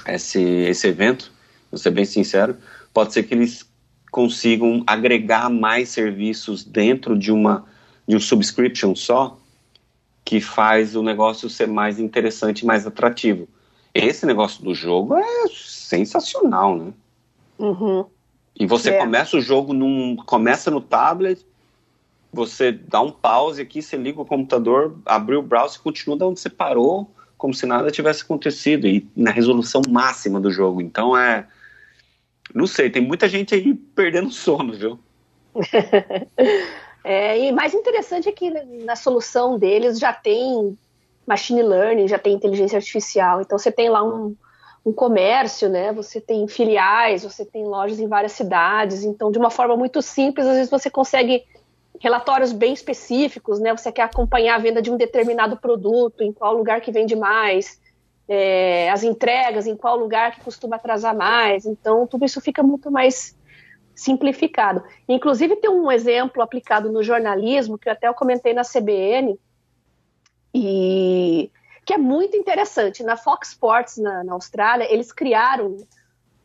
esse, 0.06 0.40
esse 0.40 0.88
evento, 0.88 1.30
vou 1.70 1.78
ser 1.78 1.90
bem 1.90 2.04
sincero, 2.04 2.56
pode 2.92 3.12
ser 3.12 3.24
que 3.24 3.34
eles 3.34 3.68
consigam 4.10 4.82
agregar 4.86 5.50
mais 5.50 5.90
serviços 5.90 6.64
dentro 6.64 7.18
de 7.18 7.30
uma 7.30 7.66
de 8.08 8.16
um 8.16 8.20
subscription 8.20 8.94
só, 8.94 9.38
que 10.24 10.40
faz 10.40 10.96
o 10.96 11.02
negócio 11.02 11.50
ser 11.50 11.68
mais 11.68 11.98
interessante, 11.98 12.64
mais 12.64 12.86
atrativo. 12.86 13.46
Esse 13.94 14.24
negócio 14.24 14.64
do 14.64 14.74
jogo 14.74 15.14
é 15.14 15.48
sensacional, 15.50 16.76
né? 16.76 16.92
Uhum. 17.58 18.06
E 18.58 18.66
você 18.66 18.90
É. 18.90 18.98
começa 18.98 19.36
o 19.36 19.40
jogo 19.40 19.72
num. 19.72 20.16
começa 20.16 20.70
no 20.70 20.80
tablet, 20.80 21.46
você 22.32 22.72
dá 22.72 23.00
um 23.00 23.10
pause 23.10 23.62
aqui, 23.62 23.80
você 23.80 23.96
liga 23.96 24.20
o 24.20 24.26
computador, 24.26 24.96
abriu 25.06 25.38
o 25.38 25.42
browser 25.42 25.78
e 25.78 25.82
continua 25.82 26.16
de 26.16 26.24
onde 26.24 26.40
você 26.40 26.50
parou, 26.50 27.10
como 27.36 27.54
se 27.54 27.64
nada 27.66 27.90
tivesse 27.90 28.22
acontecido. 28.22 28.86
E 28.86 29.06
na 29.16 29.30
resolução 29.30 29.80
máxima 29.88 30.40
do 30.40 30.50
jogo. 30.50 30.80
Então 30.80 31.16
é. 31.16 31.46
Não 32.54 32.66
sei, 32.66 32.88
tem 32.88 33.02
muita 33.02 33.28
gente 33.28 33.54
aí 33.54 33.74
perdendo 33.74 34.30
sono, 34.30 34.72
viu? 34.72 34.98
É, 37.04 37.38
e 37.38 37.52
mais 37.52 37.72
interessante 37.72 38.28
é 38.28 38.32
que 38.32 38.50
na 38.84 38.94
solução 38.94 39.58
deles 39.58 39.98
já 39.98 40.12
tem 40.12 40.76
machine 41.26 41.62
learning, 41.62 42.06
já 42.08 42.18
tem 42.18 42.34
inteligência 42.34 42.76
artificial. 42.76 43.40
Então 43.40 43.56
você 43.58 43.72
tem 43.72 43.88
lá 43.88 44.02
um, 44.02 44.36
um 44.84 44.92
comércio, 44.92 45.68
né? 45.68 45.92
Você 45.92 46.20
tem 46.20 46.46
filiais, 46.48 47.22
você 47.22 47.44
tem 47.44 47.64
lojas 47.64 47.98
em 47.98 48.08
várias 48.08 48.32
cidades. 48.32 49.04
Então, 49.04 49.30
de 49.30 49.38
uma 49.38 49.50
forma 49.50 49.76
muito 49.76 50.00
simples, 50.00 50.46
às 50.46 50.54
vezes 50.54 50.70
você 50.70 50.88
consegue 50.88 51.44
relatórios 52.00 52.52
bem 52.52 52.72
específicos, 52.72 53.58
né? 53.58 53.76
Você 53.76 53.90
quer 53.90 54.02
acompanhar 54.02 54.56
a 54.56 54.58
venda 54.58 54.80
de 54.80 54.90
um 54.90 54.96
determinado 54.96 55.56
produto, 55.56 56.22
em 56.22 56.32
qual 56.32 56.56
lugar 56.56 56.80
que 56.80 56.92
vende 56.92 57.16
mais, 57.16 57.80
é, 58.28 58.90
as 58.90 59.02
entregas, 59.02 59.66
em 59.66 59.76
qual 59.76 59.96
lugar 59.96 60.32
que 60.32 60.44
costuma 60.44 60.76
atrasar 60.76 61.16
mais. 61.16 61.66
Então, 61.66 62.06
tudo 62.06 62.24
isso 62.24 62.40
fica 62.40 62.62
muito 62.62 62.90
mais 62.90 63.36
simplificado. 63.94 64.84
Inclusive, 65.08 65.56
tem 65.56 65.68
um 65.68 65.90
exemplo 65.90 66.40
aplicado 66.40 66.90
no 66.92 67.02
jornalismo, 67.02 67.76
que 67.76 67.88
eu 67.88 67.92
até 67.92 68.06
eu 68.06 68.14
comentei 68.14 68.54
na 68.54 68.62
CBN, 68.62 69.36
e 70.54 71.50
que 71.88 71.94
é 71.94 71.98
muito 71.98 72.36
interessante. 72.36 73.02
Na 73.02 73.16
Fox 73.16 73.48
Sports, 73.48 73.96
na, 73.96 74.22
na 74.22 74.34
Austrália, 74.34 74.92
eles 74.92 75.10
criaram 75.10 75.78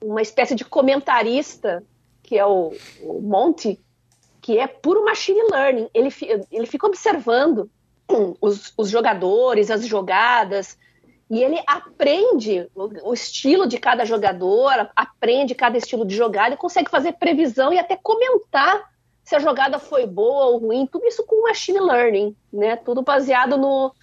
uma 0.01 0.21
espécie 0.21 0.55
de 0.55 0.63
comentarista, 0.63 1.83
que 2.23 2.38
é 2.38 2.45
o, 2.45 2.71
o 3.01 3.21
Monty, 3.21 3.77
que 4.41 4.57
é 4.57 4.67
puro 4.67 5.03
machine 5.03 5.41
learning. 5.51 5.89
Ele, 5.93 6.07
ele 6.50 6.65
fica 6.65 6.88
observando 6.88 7.69
os, 8.39 8.71
os 8.77 8.89
jogadores, 8.89 9.69
as 9.69 9.85
jogadas, 9.85 10.77
e 11.29 11.43
ele 11.43 11.62
aprende 11.67 12.69
o, 12.73 13.09
o 13.09 13.13
estilo 13.13 13.67
de 13.67 13.77
cada 13.77 14.05
jogador, 14.05 14.91
aprende 14.95 15.53
cada 15.53 15.77
estilo 15.77 16.05
de 16.05 16.15
jogada 16.15 16.55
e 16.55 16.57
consegue 16.57 16.89
fazer 16.89 17.17
previsão 17.19 17.73
e 17.73 17.79
até 17.79 17.97
comentar 18.01 18.93
se 19.25 19.35
a 19.35 19.39
jogada 19.39 19.77
foi 19.77 20.07
boa 20.07 20.45
ou 20.45 20.59
ruim, 20.59 20.88
tudo 20.88 21.05
isso 21.05 21.25
com 21.25 21.43
machine 21.43 21.81
learning, 21.81 22.33
né? 22.51 22.77
Tudo 22.77 23.01
baseado 23.01 23.57
no, 23.57 23.93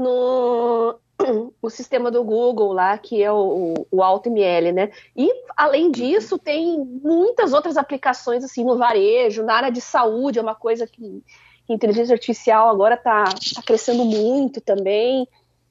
no, 0.00 0.98
no 1.62 1.70
sistema 1.70 2.10
do 2.10 2.24
Google 2.24 2.72
lá, 2.72 2.96
que 2.96 3.22
é 3.22 3.30
o, 3.30 3.86
o 3.90 4.02
AutoML, 4.02 4.72
né? 4.72 4.90
E, 5.14 5.30
além 5.56 5.90
disso, 5.90 6.38
tem 6.38 6.78
muitas 6.78 7.52
outras 7.52 7.76
aplicações, 7.76 8.42
assim, 8.42 8.64
no 8.64 8.78
varejo, 8.78 9.44
na 9.44 9.54
área 9.54 9.70
de 9.70 9.80
saúde, 9.80 10.38
é 10.38 10.42
uma 10.42 10.54
coisa 10.54 10.86
que, 10.86 11.22
inteligência 11.68 12.14
artificial 12.14 12.68
agora 12.68 12.94
está 12.96 13.24
tá 13.24 13.62
crescendo 13.64 14.04
muito 14.04 14.60
também, 14.60 15.28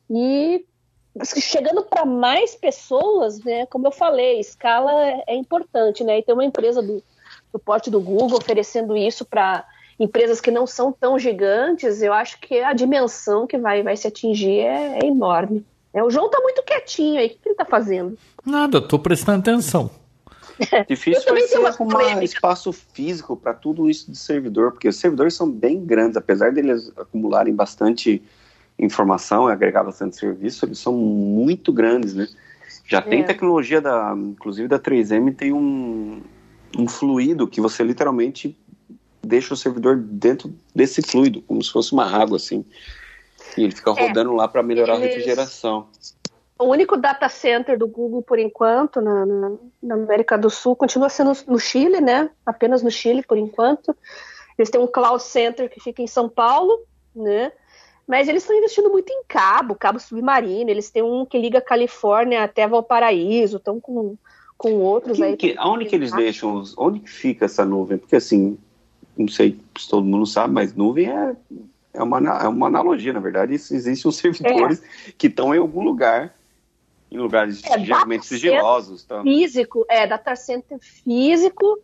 e 0.09 0.65
chegando 1.25 1.83
para 1.83 2.05
mais 2.05 2.55
pessoas, 2.55 3.43
né? 3.43 3.65
Como 3.65 3.87
eu 3.87 3.91
falei, 3.91 4.39
escala 4.39 4.91
é, 5.05 5.23
é 5.27 5.35
importante, 5.35 6.03
né? 6.03 6.19
E 6.19 6.23
tem 6.23 6.33
uma 6.33 6.45
empresa 6.45 6.81
do, 6.81 7.03
do 7.51 7.59
porte 7.59 7.89
do 7.89 7.99
Google 7.99 8.37
oferecendo 8.37 8.95
isso 8.95 9.25
para 9.25 9.65
empresas 9.99 10.39
que 10.39 10.49
não 10.49 10.65
são 10.65 10.91
tão 10.91 11.19
gigantes, 11.19 12.01
eu 12.01 12.13
acho 12.13 12.39
que 12.39 12.59
a 12.61 12.73
dimensão 12.73 13.45
que 13.45 13.57
vai, 13.57 13.83
vai 13.83 13.97
se 13.97 14.07
atingir 14.07 14.59
é, 14.59 14.99
é 15.03 15.05
enorme. 15.05 15.65
É, 15.93 16.03
o 16.03 16.09
João 16.09 16.29
tá 16.29 16.39
muito 16.39 16.63
quietinho 16.63 17.19
aí, 17.19 17.27
o 17.27 17.29
que, 17.29 17.35
que 17.35 17.49
ele 17.49 17.55
tá 17.55 17.65
fazendo? 17.65 18.17
Nada, 18.45 18.79
tô 18.79 18.97
prestando 18.97 19.39
atenção. 19.39 19.89
Difícil 20.87 21.23
vai 21.23 21.23
também 21.23 21.47
ser 21.47 21.65
arrumar 21.65 21.99
polêmica. 21.99 22.23
espaço 22.23 22.71
físico 22.71 23.35
para 23.35 23.53
tudo 23.53 23.89
isso 23.89 24.11
de 24.11 24.17
servidor, 24.17 24.71
porque 24.71 24.87
os 24.87 24.97
servidores 24.97 25.33
são 25.33 25.49
bem 25.49 25.83
grandes, 25.85 26.15
apesar 26.15 26.51
deles 26.51 26.91
acumularem 26.97 27.53
bastante 27.53 28.21
informação 28.77 29.49
e 29.49 29.51
agregar 29.51 29.83
bastante 29.83 30.15
serviço, 30.15 30.65
eles 30.65 30.79
são 30.79 30.93
muito 30.93 31.73
grandes, 31.73 32.13
né? 32.13 32.27
Já 32.85 33.01
tem 33.01 33.21
É. 33.21 33.23
tecnologia 33.23 33.81
da, 33.81 34.13
inclusive 34.17 34.67
da 34.67 34.79
3M 34.79 35.35
tem 35.35 35.53
um, 35.53 36.21
um 36.77 36.87
fluido 36.87 37.47
que 37.47 37.61
você 37.61 37.83
literalmente 37.83 38.57
deixa 39.21 39.53
o 39.53 39.57
servidor 39.57 39.97
dentro 39.97 40.53
desse 40.73 41.01
fluido, 41.01 41.41
como 41.43 41.63
se 41.63 41.71
fosse 41.71 41.93
uma 41.93 42.05
água 42.05 42.37
assim. 42.37 42.65
E 43.57 43.63
ele 43.63 43.75
fica 43.75 43.91
É. 43.91 44.07
rodando 44.07 44.33
lá 44.33 44.47
para 44.47 44.63
melhorar 44.63 44.93
a 44.93 44.97
Eles- 44.97 45.07
refrigeração. 45.15 45.87
O 46.57 46.65
único 46.65 46.97
data 46.97 47.29
center 47.29 47.77
do 47.79 47.87
Google, 47.87 48.21
por 48.21 48.37
enquanto, 48.37 48.99
na, 48.99 49.25
na- 49.25 49.51
na 49.81 49.95
América 49.95 50.37
do 50.37 50.49
Sul, 50.49 50.75
continua 50.75 51.07
sendo 51.09 51.31
no 51.47 51.57
Chile, 51.57 52.01
né? 52.01 52.29
Apenas 52.45 52.83
no 52.83 52.91
Chile, 52.91 53.23
por 53.23 53.37
enquanto. 53.37 53.95
Eles 54.57 54.69
têm 54.69 54.81
um 54.81 54.87
cloud 54.87 55.23
center 55.23 55.69
que 55.69 55.79
fica 55.79 56.01
em 56.01 56.07
São 56.07 56.27
Paulo, 56.27 56.81
né? 57.15 57.53
Mas 58.05 58.27
eles 58.27 58.43
estão 58.43 58.57
investindo 58.57 58.89
muito 58.89 59.09
em 59.09 59.23
cabo, 59.25 59.73
cabo 59.75 59.99
submarino. 59.99 60.69
Eles 60.69 60.89
têm 60.89 61.01
um 61.01 61.25
que 61.25 61.37
liga 61.39 61.59
a 61.59 61.61
Califórnia 61.61 62.43
até 62.43 62.67
Valparaíso, 62.67 63.55
estão 63.57 63.79
com, 63.79 64.17
com 64.57 64.73
outros 64.81 65.15
Que, 65.17 65.23
aí. 65.23 65.37
que, 65.37 65.55
aonde 65.57 65.85
que 65.85 65.95
eles 65.95 66.11
deixam? 66.11 66.61
Onde 66.77 66.99
que 66.99 67.09
fica 67.09 67.45
essa 67.45 67.63
nuvem? 67.63 67.97
Porque 67.97 68.17
assim, 68.17 68.57
não 69.19 69.27
sei 69.27 69.59
se 69.77 69.89
todo 69.89 70.05
mundo 70.05 70.25
sabe, 70.25 70.53
mas 70.53 70.73
nuvem 70.73 71.09
é, 71.11 71.35
é, 71.93 72.01
uma, 72.01 72.17
é 72.41 72.47
uma 72.47 72.67
analogia, 72.67 73.11
na 73.13 73.19
verdade. 73.19 73.53
Isso- 73.53 73.75
Existem 73.75 74.09
os 74.09 74.15
servidores 74.15 74.81
que 75.17 75.27
estão 75.27 75.53
em 75.53 75.57
algum 75.59 75.83
lugar, 75.83 76.33
em 77.11 77.17
lugares 77.17 77.61
É, 77.65 77.77
geralmente 77.79 78.25
sigilosos. 78.25 79.03
Tá? 79.03 79.21
Físico, 79.21 79.85
é, 79.89 80.07
data 80.07 80.35
center 80.35 80.77
físico. 80.79 81.79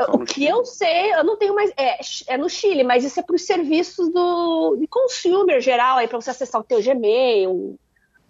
Só 0.00 0.12
O 0.12 0.18
que 0.24 0.34
Chile. 0.34 0.48
eu 0.48 0.64
sei, 0.64 1.12
eu 1.12 1.24
não 1.24 1.36
tenho 1.36 1.54
mais. 1.54 1.72
É, 1.76 1.98
é 2.28 2.38
no 2.38 2.48
Chile, 2.48 2.84
mas 2.84 3.04
isso 3.04 3.18
é 3.18 3.22
para 3.22 3.34
os 3.34 3.42
serviços 3.44 4.08
do, 4.12 4.76
de 4.78 4.86
consumer 4.86 5.60
geral, 5.60 5.96
aí 5.98 6.06
para 6.06 6.20
você 6.20 6.30
acessar 6.30 6.60
o 6.60 6.64
teu 6.64 6.80
Gmail, 6.80 7.76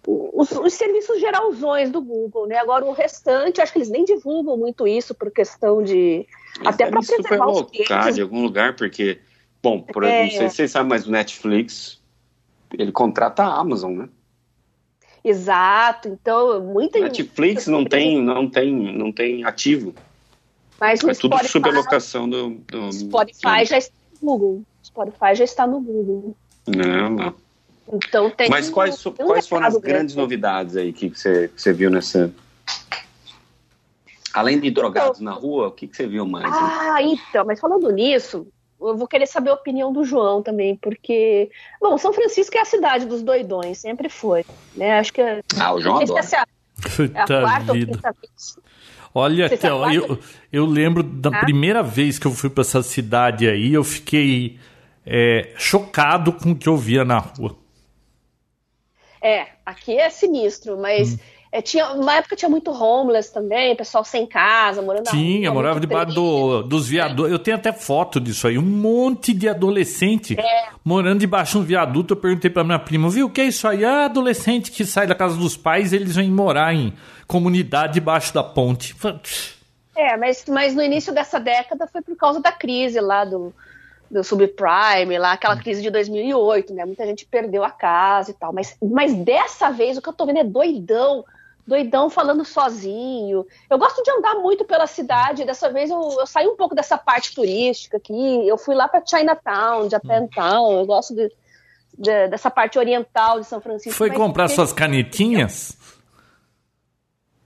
os, 0.07 0.51
os 0.51 0.73
serviços 0.73 1.19
geralzões 1.19 1.91
do 1.91 2.01
Google, 2.01 2.47
né? 2.47 2.57
Agora 2.57 2.85
o 2.85 2.91
restante, 2.93 3.61
acho 3.61 3.71
que 3.71 3.77
eles 3.77 3.89
nem 3.89 4.03
divulgam 4.03 4.57
muito 4.57 4.87
isso 4.87 5.13
por 5.13 5.29
questão 5.29 5.83
de. 5.83 6.25
Eles 6.59 6.67
até 6.67 6.85
super 6.85 7.01
preservar 7.01 7.47
os 7.47 7.71
clientes. 7.71 8.15
de 8.15 8.21
algum 8.21 8.41
lugar, 8.43 8.75
porque, 8.75 9.19
bom, 9.61 9.81
por 9.81 10.03
É. 10.03 10.23
não 10.23 10.31
sei 10.31 10.49
se 10.49 10.55
vocês 10.55 10.71
sabem, 10.71 10.89
mas 10.89 11.07
o 11.07 11.11
Netflix, 11.11 11.99
ele 12.73 12.91
contrata 12.91 13.43
a 13.43 13.59
Amazon, 13.59 13.93
né? 13.93 14.09
Exato. 15.23 16.07
Então, 16.07 16.61
muita 16.61 16.99
Netflix 16.99 17.67
não 17.67 17.83
tem, 17.83 18.21
não 18.21 18.49
tem, 18.49 18.97
não 18.97 19.11
tem 19.11 19.43
ativo. 19.43 19.93
Mas 20.79 21.03
é 21.03 21.13
tudo 21.13 21.37
superlocação 21.45 22.29
do, 22.29 22.51
do 22.67 22.91
Spotify 22.91 23.63
do... 23.63 23.65
já 23.65 23.77
está 23.77 23.93
no 24.21 24.37
Google. 24.37 24.63
Spotify 24.83 25.35
já 25.35 25.43
está 25.43 25.67
no 25.67 25.81
Google. 25.81 26.35
Não. 26.65 27.35
Então 27.91 28.29
tem. 28.29 28.49
Mas 28.49 28.69
quais, 28.69 29.03
um 29.05 29.11
quais 29.11 29.47
foram 29.47 29.67
as 29.67 29.77
grandes 29.77 30.15
novidades 30.15 30.77
aí 30.77 30.93
que 30.93 31.09
você, 31.09 31.49
que 31.49 31.61
você 31.61 31.73
viu 31.73 31.89
nessa? 31.89 32.31
Além 34.33 34.59
de 34.59 34.69
drogados 34.69 35.19
então, 35.19 35.33
na 35.33 35.39
rua, 35.39 35.67
o 35.67 35.71
que, 35.71 35.87
que 35.87 35.95
você 35.95 36.07
viu 36.07 36.25
mais? 36.25 36.53
Ah, 36.53 37.01
então, 37.01 37.45
mas 37.45 37.59
falando 37.59 37.89
nisso, 37.91 38.47
eu 38.79 38.95
vou 38.95 39.07
querer 39.07 39.27
saber 39.27 39.49
a 39.49 39.53
opinião 39.53 39.91
do 39.91 40.03
João 40.03 40.41
também, 40.41 40.75
porque, 40.75 41.49
bom, 41.81 41.97
São 41.97 42.13
Francisco 42.13 42.57
é 42.57 42.61
a 42.61 42.65
cidade 42.65 43.05
dos 43.05 43.21
doidões, 43.21 43.79
sempre 43.79 44.07
foi, 44.09 44.45
né? 44.75 44.99
Acho 44.99 45.13
que 45.13 45.21
ah, 45.21 45.73
o 45.73 45.81
João 45.81 45.97
adora. 45.97 46.21
É 46.21 46.37
a, 46.37 47.19
é 47.19 47.21
a 47.21 47.41
quarta 47.41 47.73
vida. 47.73 47.91
ou 47.91 47.95
quinta 47.95 48.15
vez. 48.21 48.57
Olha, 49.13 49.49
Théo, 49.49 49.91
eu, 49.91 50.19
eu 50.51 50.65
lembro 50.65 51.01
da 51.01 51.29
ah? 51.29 51.39
primeira 51.39 51.81
vez 51.81 52.19
que 52.19 52.27
eu 52.27 52.31
fui 52.31 52.49
para 52.49 52.61
essa 52.61 52.83
cidade 52.83 53.49
aí, 53.49 53.73
eu 53.73 53.83
fiquei 53.83 54.59
é, 55.05 55.51
chocado 55.57 56.31
com 56.31 56.51
o 56.51 56.55
que 56.55 56.69
eu 56.69 56.77
via 56.77 57.03
na 57.03 57.17
rua. 57.17 57.57
É, 59.21 59.47
aqui 59.65 59.97
é 59.97 60.09
sinistro, 60.09 60.77
mas 60.77 61.13
hum. 61.13 61.17
É, 61.51 61.63
tinha, 61.63 61.93
uma 61.93 62.13
época 62.15 62.35
tinha 62.35 62.47
muito 62.47 62.69
homeless 62.69 63.33
também, 63.33 63.75
pessoal 63.75 64.03
sem 64.03 64.27
casa, 64.27 64.83
morando 64.83 65.09
Tinha, 65.09 65.51
morava 65.51 65.79
debaixo 65.79 66.13
do, 66.13 66.61
dos 66.61 66.87
viadutos. 66.87 67.31
Eu 67.31 67.39
tenho 67.39 67.57
até 67.57 67.73
foto 67.73 68.19
disso 68.19 68.47
aí. 68.47 68.55
Um 68.55 68.61
monte 68.61 69.33
de 69.33 69.49
adolescente 69.49 70.39
é. 70.39 70.67
morando 70.85 71.19
debaixo 71.19 71.53
de 71.53 71.57
um 71.57 71.63
viaduto. 71.63 72.13
Eu 72.13 72.17
perguntei 72.17 72.51
pra 72.51 72.63
minha 72.63 72.77
prima, 72.77 73.09
viu, 73.09 73.25
o 73.25 73.29
que 73.31 73.41
é 73.41 73.45
isso 73.45 73.67
aí? 73.67 73.83
Ah, 73.83 74.05
adolescente 74.05 74.69
que 74.69 74.85
sai 74.85 75.07
da 75.07 75.15
casa 75.15 75.35
dos 75.37 75.57
pais, 75.57 75.91
eles 75.91 76.15
vêm 76.15 76.29
morar 76.29 76.71
em 76.75 76.93
comunidade 77.25 77.93
debaixo 77.93 78.31
da 78.31 78.43
ponte. 78.43 78.95
É, 79.95 80.15
mas, 80.17 80.45
mas 80.47 80.75
no 80.75 80.83
início 80.83 81.11
dessa 81.11 81.39
década 81.39 81.87
foi 81.87 82.03
por 82.03 82.15
causa 82.15 82.39
da 82.39 82.51
crise 82.51 82.99
lá 83.01 83.25
do, 83.25 83.51
do 84.09 84.23
subprime, 84.23 85.17
lá 85.17 85.31
aquela 85.31 85.55
hum. 85.55 85.59
crise 85.59 85.81
de 85.81 85.89
2008, 85.89 86.75
né? 86.75 86.85
Muita 86.85 87.07
gente 87.07 87.25
perdeu 87.25 87.63
a 87.63 87.71
casa 87.71 88.29
e 88.29 88.33
tal. 88.35 88.53
Mas, 88.53 88.77
mas 88.79 89.15
dessa 89.15 89.71
vez 89.71 89.97
o 89.97 90.01
que 90.01 90.09
eu 90.09 90.13
tô 90.13 90.27
vendo 90.27 90.37
é 90.37 90.43
doidão 90.43 91.25
doidão 91.69 92.09
falando 92.09 92.43
sozinho. 92.43 93.45
Eu 93.69 93.77
gosto 93.77 94.03
de 94.03 94.11
andar 94.11 94.35
muito 94.35 94.65
pela 94.65 94.87
cidade. 94.87 95.45
Dessa 95.45 95.71
vez 95.71 95.89
eu, 95.89 96.17
eu 96.19 96.27
saí 96.27 96.47
um 96.47 96.57
pouco 96.57 96.75
dessa 96.75 96.97
parte 96.97 97.33
turística 97.33 97.97
aqui. 97.97 98.47
Eu 98.47 98.57
fui 98.57 98.75
lá 98.75 98.87
para 98.87 99.05
Chinatown, 99.05 99.89
Japantown. 99.89 100.79
Eu 100.79 100.85
gosto 100.85 101.15
de, 101.15 101.31
de, 101.97 102.27
dessa 102.27 102.49
parte 102.49 102.77
oriental 102.79 103.39
de 103.39 103.45
São 103.45 103.61
Francisco. 103.61 103.97
Foi 103.97 104.09
comprar 104.09 104.49
suas 104.49 104.73
canetinhas? 104.73 105.77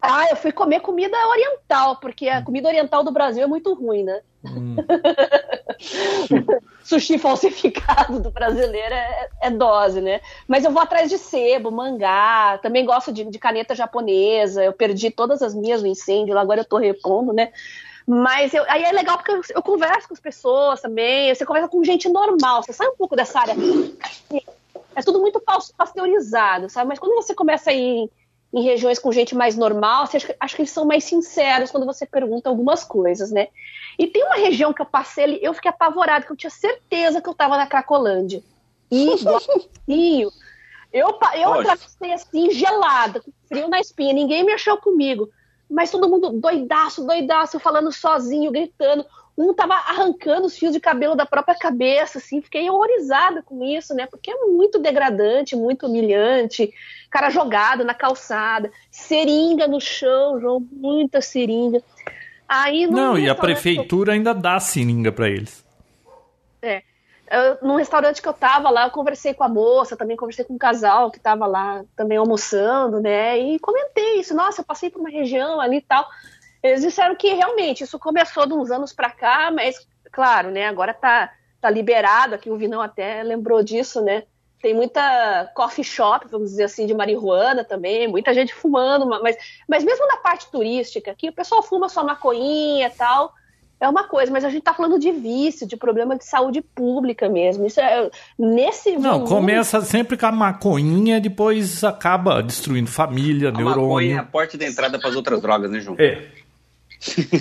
Ah, 0.06 0.28
eu 0.30 0.36
fui 0.36 0.52
comer 0.52 0.82
comida 0.82 1.16
oriental, 1.30 1.96
porque 1.96 2.28
a 2.28 2.44
comida 2.44 2.68
oriental 2.68 3.06
do 3.06 3.12
Brasil 3.12 3.42
é 3.42 3.48
muito 3.48 3.74
ruim, 3.74 4.04
né? 4.04 4.20
Hum. 4.44 4.76
Sushi 6.84 7.18
falsificado 7.18 8.20
do 8.20 8.30
brasileiro 8.30 8.94
é, 8.94 9.30
é, 9.44 9.50
dose, 9.50 10.02
né? 10.02 10.20
Mas 10.46 10.66
eu 10.66 10.72
vou 10.72 10.82
atrás 10.82 11.10
de 11.10 11.18
sebo, 11.18 11.72
mangá, 11.72 12.60
também 12.62 12.86
gosto 12.86 13.14
de, 13.14 13.24
de, 13.24 13.40
caneta 13.40 13.74
japonesa. 13.74 14.62
Eu 14.62 14.74
perdi 14.74 15.10
todas 15.10 15.42
as 15.42 15.56
minhas 15.56 15.82
no 15.82 15.88
incêndio, 15.88 16.38
agora 16.38 16.60
eu 16.60 16.66
tô 16.66 16.76
repondo, 16.76 17.32
né? 17.32 17.54
Mas 18.06 18.54
eu, 18.54 18.66
aí 18.68 18.84
é 18.84 18.92
legal 18.92 19.16
porque 19.18 19.32
eu, 19.32 19.42
eu, 19.56 19.64
converso 19.64 20.10
com 20.10 20.14
as 20.14 20.20
pessoas 20.20 20.82
também, 20.82 21.34
você 21.34 21.46
conversa 21.46 21.70
com 21.70 21.82
gente 21.82 22.10
normal, 22.10 22.62
você 22.62 22.74
sai 22.74 22.90
um 22.90 22.98
pouco 22.98 23.16
dessa 23.16 23.40
área. 23.40 23.56
É 24.94 25.02
tudo 25.02 25.22
muito 25.22 25.42
pasteurizado, 25.78 26.70
sabe? 26.70 26.90
Mas 26.90 27.00
quando 27.00 27.16
você 27.16 27.34
começa 27.34 27.70
a 27.70 27.74
ir 27.74 28.12
em 28.54 28.62
regiões 28.62 29.00
com 29.00 29.12
gente 29.12 29.34
mais 29.34 29.58
normal, 29.58 30.06
você 30.06 30.18
acha, 30.18 30.36
acho 30.40 30.56
que 30.56 30.62
eles 30.62 30.72
são 30.72 30.86
mais 30.86 31.04
sinceros 31.04 31.72
quando 31.72 31.88
você 31.88 32.06
pergunta 32.06 32.50
algumas 32.50 32.84
coisas, 32.84 33.32
né? 33.32 33.48
E 33.98 34.06
tem 34.06 34.24
uma 34.24 34.36
região 34.36 34.72
que 34.72 34.82
eu 34.82 34.86
passei 34.86 35.24
ali, 35.24 35.40
eu 35.42 35.54
fiquei 35.56 35.70
apavorada, 35.70 36.26
que 36.26 36.32
eu 36.32 36.38
tinha 36.38 36.52
certeza 36.52 37.20
que 37.20 37.28
eu 37.28 37.34
estava 37.34 37.58
na 37.58 37.66
Cracolândia. 37.66 38.44
E 38.92 39.16
igualzinho. 39.16 40.32
Eu, 40.92 41.18
eu 41.36 41.54
atravessei 41.54 42.14
assim, 42.14 42.52
gelada, 42.52 43.22
com 43.22 43.32
frio 43.48 43.68
na 43.68 43.80
espinha, 43.80 44.14
ninguém 44.14 44.44
me 44.44 44.54
achou 44.54 44.78
comigo. 44.78 45.30
Mas 45.68 45.90
todo 45.90 46.08
mundo 46.08 46.30
doidaço, 46.30 47.04
doidaço, 47.04 47.60
falando 47.60 47.92
sozinho, 47.92 48.52
gritando. 48.52 49.04
Um 49.38 49.54
tava 49.54 49.74
arrancando 49.74 50.46
os 50.46 50.58
fios 50.58 50.74
de 50.74 50.80
cabelo 50.80 51.16
da 51.16 51.26
própria 51.26 51.56
cabeça, 51.56 52.20
assim, 52.20 52.42
fiquei 52.42 52.70
horrorizada 52.70 53.42
com 53.42 53.64
isso, 53.64 53.94
né? 53.96 54.06
Porque 54.06 54.30
é 54.30 54.46
muito 54.46 54.78
degradante, 54.78 55.56
muito 55.56 55.88
humilhante 55.88 56.72
cara 57.14 57.30
jogado 57.30 57.86
na 57.86 57.94
calçada, 57.94 58.72
seringa 58.90 59.68
no 59.68 59.80
chão, 59.80 60.40
João, 60.42 60.68
muita 60.72 61.22
seringa. 61.22 61.80
Aí 62.50 62.88
Não, 62.88 63.18
e 63.18 63.30
a 63.30 63.36
prefeitura 63.36 64.14
ainda 64.14 64.34
dá 64.34 64.60
seringa 64.60 65.12
para 65.12 65.30
eles. 65.30 65.64
É. 66.60 66.82
Eu, 67.30 67.58
num 67.62 67.76
restaurante 67.76 68.22
que 68.22 68.28
eu 68.28 68.34
tava 68.34 68.70
lá, 68.72 68.86
eu 68.86 68.92
conversei 68.92 69.34
com 69.34 69.44
a 69.44 69.50
moça, 69.50 69.96
também 69.96 70.18
conversei 70.18 70.44
com 70.44 70.56
um 70.56 70.58
casal 70.58 71.12
que 71.12 71.20
tava 71.20 71.46
lá 71.46 71.84
também 71.96 72.18
almoçando, 72.18 73.00
né? 73.00 73.38
E 73.38 73.60
comentei 73.60 74.20
isso, 74.20 74.36
nossa, 74.36 74.62
eu 74.62 74.66
passei 74.66 74.90
por 74.90 75.00
uma 75.00 75.10
região 75.10 75.62
ali 75.62 75.78
e 75.78 75.82
tal. 75.82 76.06
Eles 76.64 76.82
disseram 76.82 77.16
que 77.16 77.34
realmente 77.34 77.84
isso 77.84 78.00
começou 78.00 78.46
de 78.48 78.54
uns 78.54 78.72
anos 78.72 78.94
para 78.94 79.10
cá, 79.10 79.52
mas 79.52 79.86
claro, 80.12 80.50
né? 80.50 80.68
Agora 80.68 80.94
tá, 80.94 81.32
tá 81.60 81.70
liberado, 81.70 82.36
aqui 82.36 82.50
o 82.50 82.58
Vinão 82.58 82.82
até 82.82 83.22
lembrou 83.22 83.62
disso, 83.62 84.02
né? 84.02 84.24
tem 84.64 84.74
muita 84.74 85.52
coffee 85.54 85.84
shop, 85.84 86.26
vamos 86.32 86.52
dizer 86.52 86.64
assim, 86.64 86.86
de 86.86 86.94
marihuana 86.94 87.66
também, 87.66 88.08
muita 88.08 88.34
gente 88.34 88.54
fumando, 88.54 89.06
mas, 89.06 89.36
mas 89.68 89.84
mesmo 89.84 90.08
na 90.08 90.16
parte 90.16 90.50
turística, 90.50 91.12
aqui 91.12 91.28
o 91.28 91.34
pessoal 91.34 91.62
fuma 91.62 91.90
só 91.90 92.02
maconhinha 92.02 92.88
e 92.88 92.90
tal, 92.92 93.34
é 93.78 93.90
uma 93.90 94.06
coisa, 94.06 94.32
mas 94.32 94.46
a 94.46 94.50
gente 94.50 94.60
está 94.60 94.74
falando 94.74 94.98
de 94.98 95.12
vício, 95.12 95.68
de 95.68 95.76
problema 95.76 96.18
de 96.18 96.24
saúde 96.24 96.62
pública 96.62 97.28
mesmo. 97.28 97.66
Isso 97.68 97.82
é 97.82 98.10
nesse 98.40 98.98
Não, 98.98 99.26
começa 99.26 99.82
sempre 99.82 100.16
com 100.16 100.28
a 100.28 100.32
maconhinha, 100.32 101.20
depois 101.20 101.84
acaba 101.84 102.42
destruindo 102.42 102.90
família, 102.90 103.50
a 103.50 103.52
neurônio. 103.52 103.82
Maconha 103.82 104.16
é 104.16 104.20
a 104.20 104.24
porta 104.24 104.58
de 104.58 104.66
entrada 104.66 104.98
para 104.98 105.10
as 105.10 105.16
outras 105.18 105.42
drogas, 105.42 105.70
né, 105.70 105.82
João? 105.82 105.98
É. 106.00 106.26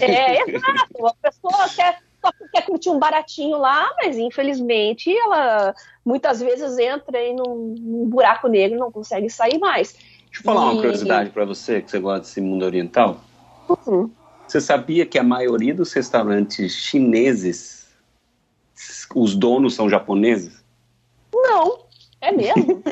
É, 0.01 0.51
exato. 0.51 1.07
A 1.07 1.15
pessoa 1.23 1.69
quer 1.75 1.99
só 2.23 2.31
quer 2.53 2.65
curtir 2.65 2.89
um 2.91 3.01
baratinho 3.01 3.59
lá, 3.59 3.93
mas 4.01 4.17
infelizmente 4.17 5.15
ela 5.15 5.75
muitas 6.05 6.41
vezes 6.41 6.79
entra 6.79 7.19
aí 7.19 7.35
num, 7.35 7.75
num 7.79 8.07
buraco 8.07 8.47
negro 8.47 8.77
e 8.77 8.81
não 8.81 8.93
consegue 8.93 9.29
sair 9.29 9.59
mais. 9.59 9.93
Deixa 9.93 10.41
eu 10.41 10.43
falar 10.45 10.61
e... 10.61 10.65
uma 10.65 10.77
curiosidade 10.77 11.31
para 11.31 11.45
você, 11.45 11.83
que 11.83 11.91
você 11.91 11.99
gosta 11.99 12.21
desse 12.21 12.41
mundo 12.41 12.65
oriental. 12.65 13.21
Uhum. 13.69 14.09
Você 14.47 14.61
sabia 14.61 15.05
que 15.05 15.19
a 15.19 15.23
maioria 15.23 15.75
dos 15.75 15.93
restaurantes 15.93 16.73
chineses, 16.73 17.89
os 19.15 19.35
donos 19.35 19.75
são 19.75 19.89
japoneses? 19.89 20.63
Não, 21.35 21.87
é 22.21 22.31
mesmo. 22.31 22.83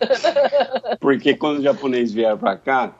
Porque 1.00 1.34
quando 1.34 1.58
os 1.58 1.64
japoneses 1.64 2.12
vieram 2.12 2.38
para 2.38 2.56
cá, 2.56 2.94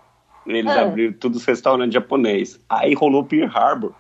eles 0.49 0.71
ah. 0.71 0.83
abriram 0.83 1.13
todos 1.13 1.39
os 1.39 1.45
restaurantes 1.45 1.95
japoneses. 1.95 2.61
Aí 2.69 2.95
rolou 2.95 3.25
Pearl 3.25 3.51
Harbor. 3.55 3.93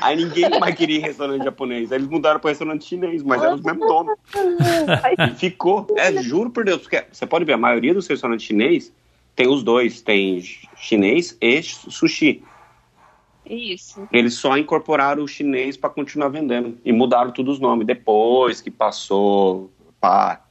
Aí 0.00 0.16
ninguém 0.16 0.48
mais 0.58 0.74
queria 0.74 1.00
restaurante 1.00 1.44
japonês. 1.44 1.92
Aí 1.92 1.98
eles 1.98 2.08
mudaram 2.08 2.40
para 2.40 2.50
restaurante 2.50 2.84
chinês, 2.84 3.22
mas 3.22 3.42
eram 3.42 3.56
os 3.56 3.60
mesmos 3.62 3.86
donos. 3.86 4.14
E 5.18 5.34
ficou. 5.34 5.86
É, 5.96 6.22
juro 6.22 6.50
por 6.50 6.64
Deus, 6.64 6.82
porque 6.82 7.04
você 7.12 7.26
pode 7.26 7.44
ver, 7.44 7.52
a 7.52 7.58
maioria 7.58 7.92
dos 7.92 8.06
restaurantes 8.06 8.46
chinês 8.46 8.92
tem 9.36 9.48
os 9.48 9.62
dois: 9.62 10.00
tem 10.00 10.40
chinês 10.76 11.36
e 11.40 11.62
sushi. 11.62 12.42
Isso. 13.44 14.08
Eles 14.12 14.34
só 14.34 14.56
incorporaram 14.56 15.24
o 15.24 15.28
chinês 15.28 15.76
para 15.76 15.90
continuar 15.90 16.28
vendendo. 16.28 16.78
E 16.84 16.92
mudaram 16.92 17.30
todos 17.30 17.54
os 17.54 17.60
nomes. 17.60 17.86
Depois 17.86 18.60
que 18.60 18.70
passou. 18.70 19.70
Pá, 20.00 20.41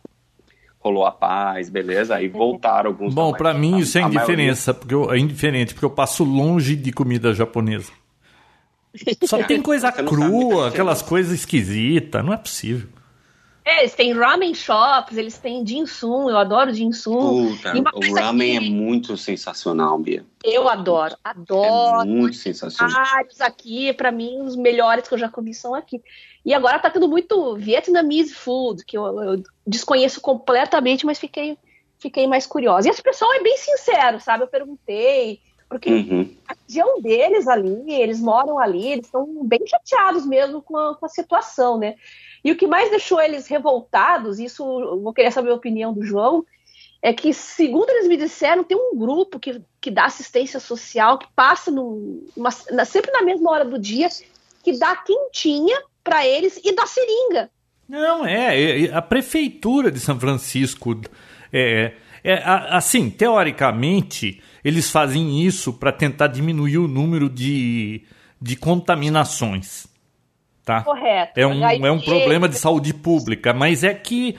rolou 0.81 1.05
a 1.05 1.11
paz, 1.11 1.69
beleza? 1.69 2.15
Aí 2.15 2.27
voltaram 2.27 2.89
alguns. 2.89 3.13
Bom, 3.13 3.31
para 3.31 3.53
mim 3.53 3.77
isso 3.77 3.97
é 3.97 4.01
indiferença, 4.01 4.73
porque 4.73 4.93
eu, 4.93 5.11
é 5.11 5.17
indiferente, 5.17 5.73
porque 5.73 5.85
eu 5.85 5.89
passo 5.89 6.23
longe 6.23 6.75
de 6.75 6.91
comida 6.91 7.33
japonesa. 7.33 7.91
Só 9.23 9.41
tem 9.43 9.61
coisa 9.61 9.91
crua, 9.91 10.67
aquelas 10.67 11.01
coisas 11.01 11.31
esquisitas, 11.33 12.25
não 12.25 12.33
é 12.33 12.37
possível. 12.37 12.89
É, 13.63 13.81
eles 13.81 13.93
têm 13.93 14.11
ramen 14.13 14.55
shops, 14.55 15.15
eles 15.15 15.37
têm 15.37 15.65
ginsum, 15.65 16.29
eu 16.29 16.37
adoro 16.37 16.73
ginsum. 16.73 17.49
Puta, 17.49 17.73
o 17.95 18.13
ramen 18.13 18.57
aqui, 18.57 18.67
é 18.67 18.69
muito 18.69 19.15
sensacional, 19.15 19.99
Bia. 19.99 20.25
Eu 20.43 20.67
adoro, 20.67 21.15
adoro. 21.23 22.01
É 22.01 22.05
muito 22.05 22.37
sensacional. 22.37 23.03
Vários 23.05 23.39
aqui, 23.39 23.93
para 23.93 24.11
mim, 24.11 24.41
os 24.41 24.55
melhores 24.55 25.07
que 25.07 25.13
eu 25.13 25.19
já 25.19 25.29
comi 25.29 25.53
são 25.53 25.75
aqui. 25.75 26.01
E 26.43 26.53
agora 26.53 26.79
tá 26.79 26.89
tendo 26.89 27.07
muito 27.07 27.55
Vietnamese 27.55 28.33
food, 28.33 28.83
que 28.83 28.97
eu, 28.97 29.21
eu 29.21 29.43
desconheço 29.65 30.19
completamente, 30.19 31.05
mas 31.05 31.19
fiquei, 31.19 31.55
fiquei 31.99 32.25
mais 32.25 32.47
curiosa. 32.47 32.87
E 32.87 32.91
esse 32.91 33.03
pessoal 33.03 33.31
é 33.33 33.43
bem 33.43 33.57
sincero, 33.57 34.19
sabe? 34.19 34.43
Eu 34.43 34.47
perguntei, 34.47 35.39
porque 35.69 35.89
uhum. 35.89 36.35
a 36.49 36.55
região 36.67 36.99
deles 36.99 37.47
ali, 37.47 37.93
eles 37.93 38.19
moram 38.19 38.59
ali, 38.59 38.91
eles 38.91 39.05
estão 39.05 39.45
bem 39.45 39.61
chateados 39.65 40.25
mesmo 40.25 40.61
com 40.61 40.75
a, 40.75 40.95
com 40.95 41.05
a, 41.05 41.09
situação, 41.09 41.77
né? 41.77 41.95
E 42.43 42.51
o 42.51 42.55
que 42.55 42.67
mais 42.67 42.89
deixou 42.89 43.21
eles 43.21 43.47
revoltados, 43.47 44.39
isso 44.39 44.63
vou 45.01 45.13
querer 45.13 45.31
saber 45.31 45.51
a 45.51 45.55
opinião 45.55 45.93
do 45.93 46.03
João, 46.03 46.45
é 47.01 47.11
que, 47.13 47.33
segundo 47.33 47.89
eles 47.89 48.07
me 48.07 48.15
disseram, 48.15 48.63
tem 48.63 48.77
um 48.77 48.95
grupo 48.95 49.39
que, 49.39 49.61
que 49.79 49.89
dá 49.89 50.05
assistência 50.05 50.59
social, 50.59 51.17
que 51.17 51.27
passa 51.35 51.71
no, 51.71 52.23
uma, 52.35 52.49
na, 52.71 52.85
sempre 52.85 53.11
na 53.11 53.23
mesma 53.23 53.49
hora 53.51 53.65
do 53.65 53.79
dia, 53.79 54.07
que 54.63 54.77
dá 54.77 54.95
quentinha 54.95 55.81
para 56.03 56.25
eles 56.25 56.59
e 56.63 56.73
dá 56.75 56.85
seringa. 56.85 57.49
Não, 57.89 58.25
é, 58.25 58.85
é, 58.85 58.93
a 58.93 59.01
prefeitura 59.01 59.91
de 59.91 59.99
São 59.99 60.19
Francisco, 60.19 61.01
é, 61.51 61.93
é 62.23 62.43
assim, 62.69 63.09
teoricamente, 63.09 64.41
eles 64.63 64.89
fazem 64.89 65.45
isso 65.45 65.73
para 65.73 65.91
tentar 65.91 66.27
diminuir 66.27 66.77
o 66.77 66.87
número 66.87 67.27
de, 67.27 68.03
de 68.39 68.55
contaminações. 68.55 69.87
Tá? 70.63 70.81
Correto. 70.83 71.39
É 71.39 71.47
um, 71.47 71.65
é 71.65 71.91
um 71.91 71.99
problema 71.99 72.47
de 72.47 72.57
saúde 72.57 72.93
pública, 72.93 73.53
mas 73.53 73.83
é 73.83 73.93
que 73.93 74.37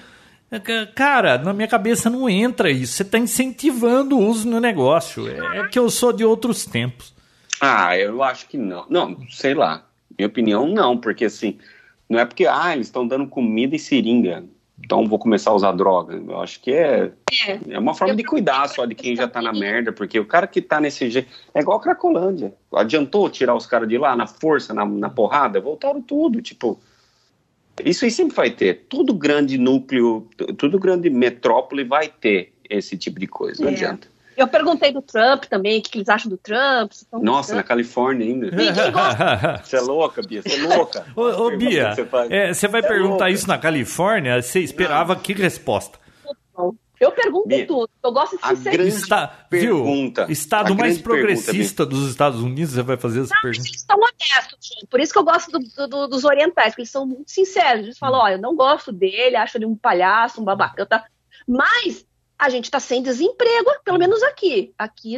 Cara, 0.94 1.38
na 1.38 1.54
minha 1.54 1.66
cabeça 1.66 2.10
não 2.10 2.28
entra 2.28 2.70
isso. 2.70 2.92
Você 2.92 3.02
está 3.02 3.18
incentivando 3.18 4.18
o 4.18 4.26
uso 4.26 4.46
no 4.46 4.60
negócio. 4.60 5.26
É, 5.26 5.60
é 5.60 5.68
que 5.68 5.78
eu 5.78 5.88
sou 5.88 6.12
de 6.12 6.26
outros 6.26 6.66
tempos. 6.66 7.14
Ah, 7.58 7.96
eu 7.96 8.22
acho 8.22 8.46
que 8.48 8.58
não. 8.58 8.84
Não, 8.90 9.16
sei 9.30 9.54
lá. 9.54 9.86
Minha 10.18 10.28
opinião, 10.28 10.68
não, 10.68 10.98
porque 10.98 11.24
assim, 11.24 11.58
não 12.06 12.18
é 12.18 12.26
porque, 12.26 12.46
ah, 12.46 12.74
eles 12.74 12.88
estão 12.88 13.06
dando 13.06 13.26
comida 13.26 13.74
e 13.74 13.78
seringa, 13.78 14.44
então 14.84 15.06
vou 15.06 15.18
começar 15.18 15.50
a 15.50 15.54
usar 15.54 15.72
droga. 15.72 16.14
Eu 16.14 16.40
acho 16.40 16.60
que 16.60 16.72
é, 16.72 17.12
é. 17.46 17.60
é 17.70 17.78
uma 17.78 17.94
forma 17.94 18.14
de 18.16 18.24
cuidar 18.24 18.68
só 18.68 18.84
de 18.84 18.94
quem 18.94 19.14
já 19.14 19.28
tá 19.28 19.40
na 19.40 19.52
merda, 19.52 19.92
porque 19.92 20.18
o 20.18 20.26
cara 20.26 20.46
que 20.46 20.60
tá 20.60 20.80
nesse 20.80 21.08
jeito. 21.08 21.28
É 21.54 21.60
igual 21.60 21.78
a 21.78 21.80
Cracolândia. 21.80 22.52
Adiantou 22.74 23.30
tirar 23.30 23.54
os 23.54 23.64
caras 23.64 23.88
de 23.88 23.96
lá 23.96 24.16
na 24.16 24.26
força, 24.26 24.74
na, 24.74 24.84
na 24.84 25.08
porrada? 25.08 25.60
Voltaram 25.60 26.02
tudo, 26.02 26.42
tipo. 26.42 26.80
Isso 27.82 28.04
aí 28.04 28.10
sempre 28.10 28.36
vai 28.36 28.50
ter. 28.50 28.86
Todo 28.88 29.14
grande 29.14 29.56
núcleo, 29.56 30.28
tudo 30.58 30.78
grande 30.78 31.08
metrópole 31.08 31.84
vai 31.84 32.08
ter 32.08 32.52
esse 32.68 32.96
tipo 32.98 33.18
de 33.18 33.26
coisa, 33.26 33.62
não 33.62 33.70
é. 33.70 33.74
adianta. 33.74 34.11
Eu 34.36 34.48
perguntei 34.48 34.92
do 34.92 35.02
Trump 35.02 35.44
também, 35.44 35.78
o 35.78 35.82
que 35.82 35.98
eles 35.98 36.08
acham 36.08 36.30
do 36.30 36.36
Trump. 36.36 36.92
Nossa, 37.12 37.48
Trump. 37.48 37.56
na 37.58 37.62
Califórnia 37.62 38.26
ainda. 38.26 38.50
Você 39.62 39.76
é 39.76 39.80
louca, 39.80 40.22
Bia, 40.22 40.42
você 40.42 40.54
é 40.54 40.76
louca. 40.76 41.06
ô, 41.14 41.22
ô 41.22 41.56
Bia, 41.56 41.94
você, 41.94 42.08
é, 42.30 42.52
você 42.52 42.68
vai 42.68 42.80
é 42.80 42.86
perguntar 42.86 43.30
é 43.30 43.32
isso 43.32 43.46
na 43.46 43.58
Califórnia, 43.58 44.40
você 44.40 44.60
esperava 44.60 45.14
Não. 45.14 45.20
que 45.20 45.32
resposta? 45.32 46.00
Eu 47.02 47.10
pergunto 47.10 47.48
Bia, 47.48 47.66
tudo, 47.66 47.90
eu 48.00 48.12
gosto 48.12 48.36
de 48.36 48.46
sinceridade. 48.46 48.76
grande 48.76 48.94
Está, 48.94 49.26
pergunta. 49.26 50.24
Viu? 50.24 50.32
Estado 50.32 50.74
mais 50.76 51.00
progressista 51.00 51.84
pergunta, 51.84 51.86
dos 51.86 52.08
Estados 52.08 52.40
Unidos, 52.40 52.74
você 52.74 52.82
vai 52.82 52.96
fazer 52.96 53.22
essa 53.22 53.34
Não, 53.34 53.42
pergunta? 53.42 53.68
Eles 53.68 53.80
são 53.80 53.96
honestos, 53.96 54.86
por 54.88 55.00
isso 55.00 55.12
que 55.12 55.18
eu 55.18 55.24
gosto 55.24 55.50
do, 55.50 55.88
do, 55.88 56.06
dos 56.06 56.24
orientais, 56.24 56.68
porque 56.68 56.82
eles 56.82 56.92
são 56.92 57.04
muito 57.04 57.28
sinceros. 57.28 57.82
Eles 57.82 57.98
falam, 57.98 58.20
ó, 58.20 58.28
eu 58.28 58.38
não 58.38 58.54
gosto 58.54 58.92
dele, 58.92 59.34
acho 59.34 59.58
ele 59.58 59.66
um 59.66 59.74
palhaço, 59.74 60.40
um 60.40 60.44
babaca. 60.44 60.86
Tá... 60.86 61.04
Mas 61.44 62.06
a 62.42 62.48
gente 62.48 62.64
está 62.64 62.80
sem 62.80 63.00
desemprego, 63.00 63.70
pelo 63.84 64.00
menos 64.00 64.20
aqui. 64.24 64.74
Aqui, 64.76 65.16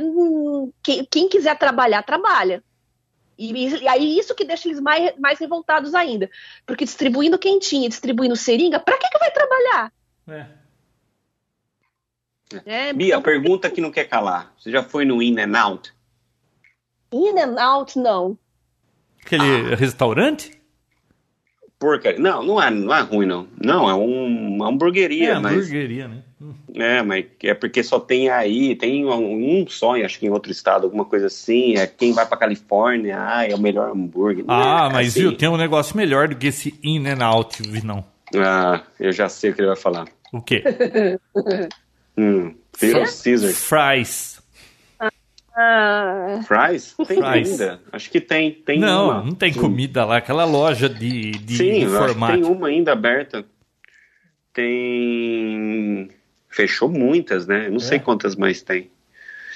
quem, 0.82 1.06
quem 1.06 1.26
quiser 1.26 1.58
trabalhar, 1.58 2.02
trabalha. 2.02 2.62
E, 3.38 3.66
e, 3.66 3.88
aí 3.88 4.18
isso 4.18 4.34
que 4.34 4.44
deixa 4.44 4.68
eles 4.68 4.78
mais, 4.78 5.18
mais 5.18 5.38
revoltados 5.38 5.94
ainda. 5.94 6.28
Porque 6.66 6.84
distribuindo 6.84 7.38
quentinha, 7.38 7.88
distribuindo 7.88 8.37
seringa, 8.37 8.78
para 8.78 8.98
que, 8.98 9.08
que 9.08 9.18
vai 9.18 9.30
trabalhar? 9.30 9.92
É. 10.28 10.46
É, 12.66 12.92
Bia, 12.92 13.08
então, 13.08 13.22
pergunta 13.22 13.70
que 13.70 13.80
não 13.80 13.90
quer 13.90 14.04
calar. 14.04 14.52
Você 14.58 14.70
já 14.70 14.82
foi 14.82 15.06
no 15.06 15.22
In 15.22 15.40
and 15.40 15.58
Out? 15.58 15.94
In 17.10 17.38
and 17.38 17.58
Out, 17.58 17.98
não. 17.98 18.38
Aquele 19.24 19.72
ah. 19.72 19.76
restaurante? 19.76 20.60
Porcaria. 21.78 22.20
Não, 22.20 22.42
não 22.42 22.62
é, 22.62 22.70
não 22.70 22.94
é 22.94 23.00
ruim, 23.00 23.26
não. 23.26 23.48
Não, 23.58 23.88
é 23.88 23.94
um, 23.94 24.56
uma 24.56 24.68
hamburgueria. 24.68 25.32
É, 25.32 25.38
mas... 25.38 25.54
hamburgueria, 25.54 26.06
né? 26.06 26.22
É, 26.74 27.02
mas 27.02 27.26
é 27.42 27.54
porque 27.54 27.83
só 27.83 28.00
tem 28.00 28.28
aí, 28.28 28.74
tem 28.74 29.04
um, 29.04 29.62
um 29.62 29.68
sonho, 29.68 30.04
acho 30.04 30.18
que 30.18 30.26
em 30.26 30.30
outro 30.30 30.50
estado, 30.50 30.85
alguma 30.85 31.04
coisa 31.04 31.26
assim. 31.26 31.76
É 31.76 31.87
quem 31.87 32.12
vai 32.12 32.26
pra 32.26 32.37
Califórnia, 32.37 33.16
ah, 33.18 33.46
é 33.48 33.54
o 33.54 33.61
melhor 33.61 33.90
hambúrguer. 33.90 34.44
ah, 34.48 34.88
é, 34.90 34.92
mas 34.92 35.09
assim. 35.09 35.20
viu, 35.20 35.37
tem 35.37 35.48
um 35.48 35.57
negócio 35.57 35.96
melhor 35.96 36.28
do 36.28 36.37
que 36.37 36.48
esse 36.48 36.78
In 36.83 37.07
and 37.07 37.24
Out, 37.24 37.62
não. 37.85 38.04
Ah, 38.37 38.83
eu 38.98 39.12
já 39.12 39.28
sei 39.28 39.50
o 39.50 39.54
que 39.54 39.61
ele 39.61 39.68
vai 39.68 39.76
falar. 39.76 40.07
O 40.33 40.42
quê? 40.42 40.64
hum, 42.18 42.54
Little 42.83 43.04
Caesar. 43.04 43.52
Fries. 43.52 44.42
Ah. 45.57 46.40
Fries? 46.44 46.94
Tem 47.07 47.18
Fries. 47.18 47.61
ainda. 47.61 47.80
Acho 47.92 48.11
que 48.11 48.20
tem. 48.20 48.52
tem 48.52 48.80
não, 48.80 49.04
uma. 49.04 49.22
não 49.22 49.35
tem 49.35 49.54
comida 49.54 50.04
lá. 50.04 50.16
Aquela 50.16 50.44
loja 50.44 50.88
de, 50.88 51.30
de 51.30 51.57
Sim, 51.57 51.85
informática. 51.85 52.42
tem 52.42 52.50
uma 52.50 52.66
ainda 52.66 52.92
aberta. 52.92 53.44
Tem 54.52 56.09
fechou 56.55 56.88
muitas, 56.88 57.47
né? 57.47 57.69
Não 57.69 57.77
é. 57.77 57.81
sei 57.81 57.99
quantas 57.99 58.37
mais 58.37 58.62
tem. 58.62 58.90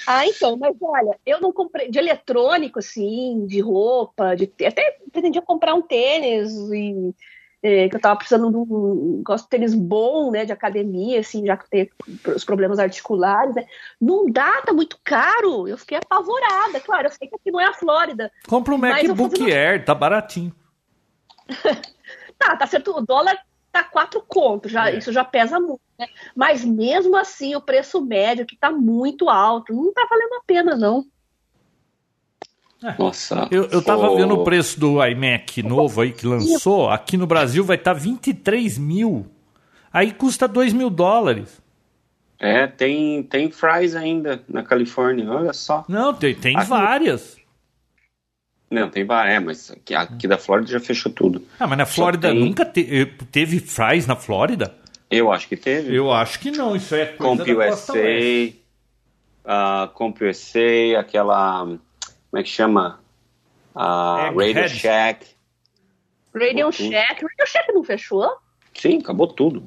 Ah, 0.05 0.25
então, 0.25 0.57
mas 0.57 0.75
olha, 0.81 1.17
eu 1.25 1.39
não 1.39 1.51
comprei 1.51 1.89
de 1.89 1.99
eletrônico, 1.99 2.79
assim, 2.79 3.45
de 3.45 3.59
roupa, 3.59 4.35
de 4.35 4.51
até 4.65 4.97
pretendia 5.11 5.41
comprar 5.41 5.75
um 5.75 5.81
tênis 5.81 6.51
e 6.71 7.13
é, 7.61 7.89
que 7.89 7.95
eu 7.95 7.99
tava 7.99 8.15
precisando 8.15 8.49
de 8.49 8.57
um 8.57 9.21
gosto 9.23 9.43
de 9.43 9.49
tênis 9.49 9.75
bom, 9.75 10.31
né, 10.31 10.45
de 10.45 10.51
academia, 10.51 11.19
assim, 11.19 11.45
já 11.45 11.57
que 11.57 11.69
tem 11.69 11.89
os 12.35 12.43
problemas 12.43 12.79
articulares, 12.79 13.53
né? 13.53 13.65
Não 13.99 14.25
dá, 14.31 14.61
tá 14.61 14.73
muito 14.73 14.97
caro. 15.03 15.67
Eu 15.67 15.77
fiquei 15.77 15.97
apavorada. 15.97 16.79
Claro, 16.79 17.07
eu 17.07 17.11
sei 17.11 17.27
que 17.27 17.35
aqui 17.35 17.51
não 17.51 17.59
é 17.59 17.65
a 17.65 17.73
Flórida. 17.73 18.31
Compra 18.47 18.73
um 18.73 18.77
MacBook 18.77 19.51
Air, 19.51 19.83
tá 19.83 19.93
baratinho. 19.93 20.55
tá, 22.39 22.55
tá 22.55 22.65
certo. 22.65 22.97
O 22.97 23.01
dólar 23.01 23.37
tá 23.71 23.83
quatro 23.83 24.21
contos, 24.27 24.71
já, 24.71 24.89
é. 24.89 24.97
isso 24.97 25.11
já 25.11 25.23
pesa 25.23 25.59
muito, 25.59 25.81
né? 25.97 26.07
Mas 26.35 26.63
mesmo 26.63 27.15
assim, 27.15 27.55
o 27.55 27.61
preço 27.61 28.01
médio 28.01 28.45
que 28.45 28.57
tá 28.57 28.71
muito 28.71 29.29
alto, 29.29 29.73
não 29.73 29.93
tá 29.93 30.07
valendo 30.09 30.33
a 30.33 30.43
pena, 30.45 30.75
não. 30.75 31.05
É. 32.83 32.95
Nossa. 32.97 33.47
Eu, 33.51 33.65
eu 33.65 33.81
tava 33.81 34.15
vendo 34.15 34.33
o 34.35 34.43
preço 34.43 34.79
do 34.79 35.05
iMac 35.05 35.61
novo 35.63 36.01
aí 36.01 36.13
que 36.13 36.25
lançou. 36.25 36.89
Aqui 36.89 37.17
no 37.17 37.27
Brasil 37.27 37.63
vai 37.63 37.75
estar 37.75 37.93
tá 37.93 37.99
23 37.99 38.77
mil. 38.77 39.25
Aí 39.91 40.13
custa 40.13 40.47
2 40.47 40.71
mil 40.71 40.89
dólares. 40.89 41.61
É, 42.39 42.67
tem, 42.67 43.21
tem 43.23 43.51
fries 43.51 43.95
ainda 43.95 44.41
na 44.47 44.63
Califórnia, 44.63 45.29
olha 45.29 45.51
só. 45.51 45.83
Não, 45.89 46.13
tem, 46.13 46.33
tem 46.33 46.55
aqui, 46.55 46.69
várias. 46.69 47.37
Não, 48.69 48.89
tem 48.89 49.03
várias, 49.03 49.35
é, 49.35 49.39
mas 49.39 49.71
aqui, 49.71 49.95
aqui, 49.95 50.27
da 50.27 50.37
Flórida 50.37 50.71
já 50.71 50.79
fechou 50.79 51.11
tudo. 51.11 51.43
Ah, 51.59 51.65
mas 51.65 51.77
na 51.77 51.85
Flórida 51.87 52.29
tem... 52.29 52.39
nunca 52.39 52.63
te, 52.63 52.81
eh, 52.81 53.05
teve 53.31 53.59
fries 53.59 54.05
na 54.05 54.15
Flórida? 54.15 54.75
Eu 55.09 55.31
acho 55.31 55.47
que 55.47 55.57
teve. 55.57 55.95
Eu 55.95 56.11
acho 56.11 56.39
que 56.39 56.51
não, 56.51 56.75
isso 56.75 56.93
é 56.93 57.05
coisa 57.07 57.17
Comp 57.17 57.39
da 57.39 57.67
USA, 57.67 58.53
uh, 59.43 59.87
Comp 59.93 60.21
USA, 60.21 60.99
aquela, 60.99 61.63
como 61.65 61.79
é 62.35 62.43
que 62.43 62.49
chama? 62.49 62.99
Uh, 63.75 64.37
Radio 64.37 64.69
Shack. 64.69 65.25
Radio 66.35 66.71
Shack, 66.71 67.23
Radio 67.23 67.47
Shack 67.47 67.73
não 67.73 67.83
fechou? 67.83 68.29
Sim, 68.75 68.99
acabou 68.99 69.27
tudo. 69.27 69.63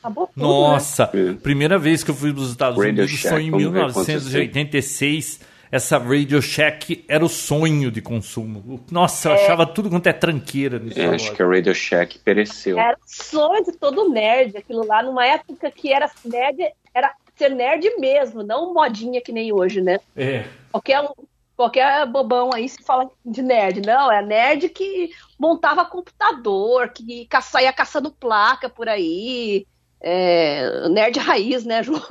Acabou 0.00 0.26
tudo, 0.26 0.42
Nossa, 0.42 1.08
né? 1.14 1.38
primeira 1.40 1.78
vez 1.78 2.02
que 2.02 2.10
eu 2.10 2.14
fui 2.14 2.32
para 2.32 2.42
os 2.42 2.50
Estados 2.50 2.76
Radio 2.76 3.04
Unidos 3.04 3.10
Shack, 3.12 3.28
foi 3.32 3.44
em 3.44 3.50
1986 3.52 5.40
essa 5.74 5.98
Radio 5.98 6.40
Shack 6.40 7.04
era 7.08 7.24
o 7.24 7.28
sonho 7.28 7.90
de 7.90 8.00
consumo. 8.00 8.80
Nossa, 8.92 9.30
eu 9.30 9.32
é. 9.34 9.42
achava 9.42 9.66
tudo 9.66 9.90
quanto 9.90 10.06
é 10.06 10.12
tranqueira 10.12 10.78
nisso. 10.78 11.00
É, 11.00 11.06
acho 11.06 11.32
que 11.32 11.42
a 11.42 11.46
Radio 11.48 11.74
Shack 11.74 12.20
pereceu. 12.20 12.78
Era 12.78 12.96
o 12.96 13.00
sonho 13.04 13.64
de 13.64 13.72
todo 13.72 14.08
nerd, 14.08 14.56
aquilo 14.56 14.86
lá, 14.86 15.02
numa 15.02 15.26
época 15.26 15.72
que 15.72 15.92
era 15.92 16.08
nerd, 16.24 16.72
era 16.94 17.12
ser 17.34 17.48
nerd 17.48 17.92
mesmo, 17.98 18.44
não 18.44 18.72
modinha 18.72 19.20
que 19.20 19.32
nem 19.32 19.52
hoje, 19.52 19.80
né? 19.80 19.98
É. 20.14 20.44
Qualquer 20.70 21.00
um, 21.00 21.08
qualquer 21.56 22.06
bobão 22.06 22.50
aí 22.54 22.68
se 22.68 22.80
fala 22.84 23.10
de 23.26 23.42
nerd. 23.42 23.84
Não, 23.84 24.12
é 24.12 24.22
nerd 24.22 24.68
que 24.68 25.10
montava 25.36 25.84
computador, 25.84 26.90
que 26.90 27.26
saía 27.42 27.72
caçando 27.72 28.12
placa 28.12 28.68
por 28.68 28.88
aí, 28.88 29.66
é, 30.06 30.86
nerd 30.90 31.18
raiz, 31.18 31.64
né, 31.64 31.82
João? 31.82 32.02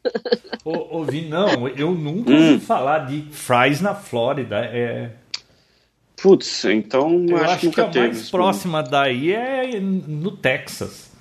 Ouvi, 0.64 1.28
não, 1.28 1.68
eu 1.68 1.92
nunca 1.92 2.32
ouvi 2.32 2.54
hum. 2.54 2.60
falar 2.60 3.00
de 3.00 3.22
fries 3.30 3.82
na 3.82 3.94
Flórida. 3.94 4.56
É... 4.64 5.10
Putz, 6.20 6.64
então 6.64 7.26
eu 7.28 7.36
acho, 7.36 7.68
acho 7.68 7.70
que, 7.70 7.80
a 7.80 7.86
mais 7.86 8.30
próxima 8.30 8.82
daí 8.82 9.32
é 9.32 9.78
no 9.78 10.30
Texas. 10.32 11.12